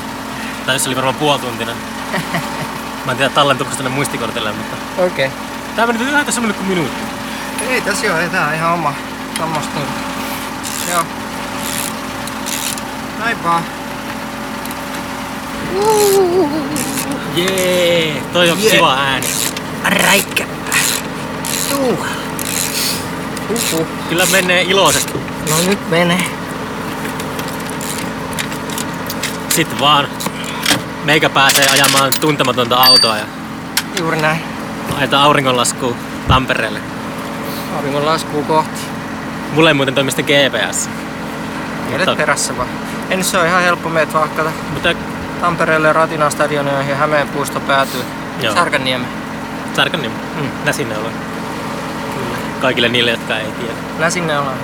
Tai 0.66 0.80
se 0.80 0.90
oli 0.90 0.96
varmaan 0.96 1.16
puolituntinen. 1.16 1.76
Mä 3.06 3.12
en 3.12 3.18
tiedä 3.18 3.34
tallentuuko 3.34 3.76
tänne 3.76 3.90
muistikortille, 3.90 4.52
mutta... 4.52 4.78
Okei. 4.98 5.28
Okay. 5.28 5.40
Tää 5.76 5.88
meni 5.88 6.06
vähän 6.06 6.26
tässä 6.26 6.36
semmonen 6.36 6.56
kuin 6.56 6.68
minuutti. 6.68 7.02
Ei 7.70 7.82
tässä 7.82 8.14
ole, 8.14 8.24
ei 8.24 8.30
tää 8.30 8.48
on 8.48 8.54
ihan 8.54 8.74
oma 8.74 8.94
sammastunut. 9.38 9.90
Joo. 10.92 11.04
Näin 13.20 13.44
vaan. 13.44 13.81
Jee, 17.36 18.22
toi 18.34 18.50
on 18.52 18.64
Jee. 18.64 18.72
kiva 18.72 18.94
ääni. 18.94 19.28
Räikkä. 19.86 20.46
Tuu. 21.70 22.06
Huhu. 23.50 23.88
Kyllä 24.10 24.26
menee 24.32 24.62
iloisesti. 24.62 25.14
No 25.50 25.56
nyt 25.68 25.90
menee. 25.90 26.24
Sitten 29.50 29.80
vaan 29.80 30.08
meikä 31.04 31.30
pääsee 31.30 31.68
ajamaan 31.70 32.12
tuntematonta 32.22 32.76
autoa 32.76 33.18
ja 33.18 33.24
Juuri 34.00 34.22
näin. 34.22 34.40
ajetaan 34.98 35.24
auringonlaskuun 35.24 35.96
Tampereelle. 36.28 36.80
Auringon 37.76 38.06
laskuu 38.06 38.44
kohti. 38.44 38.82
Mulle 39.54 39.70
ei 39.70 39.74
muuten 39.74 39.96
toimi 39.96 40.12
sitten 40.12 40.26
GPS. 40.26 40.90
Tiedät 41.88 42.08
Mutta- 42.08 42.16
perässä 42.16 42.58
vaan. 42.58 42.70
En 43.10 43.24
se 43.24 43.38
on 43.38 43.48
ihan 43.48 43.64
helppo 43.64 43.90
meet 43.90 44.14
vahkata. 44.14 44.50
Mutta 44.74 44.94
Tampereelle 45.42 45.94
Ratinan 45.94 46.32
stadionille 46.32 46.84
ja 46.90 46.96
Hämeen 46.96 47.28
puisto 47.30 47.60
päätyy. 47.60 48.02
Joo. 48.42 48.54
Särkänniemi. 48.54 49.06
Särkänniemi. 49.76 50.16
Mm. 50.42 50.50
Näsinneula. 50.66 51.10
Kaikille 52.62 52.90
niille, 52.90 53.12
jotka 53.12 53.38
ei 53.38 53.52
tiedä. 53.52 53.74
Läsinne 54.00 54.40
ollaan. 54.40 54.58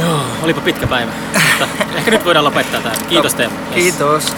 Joo, 0.00 0.20
olipa 0.42 0.60
pitkä 0.60 0.86
päivä. 0.86 1.10
Mutta 1.50 1.84
ehkä 1.96 2.10
nyt 2.10 2.24
voidaan 2.24 2.44
lopettaa 2.44 2.80
tämä. 2.80 2.94
Kiitos 3.08 3.34
teille. 3.34 3.54
Kiitos. 3.74 4.36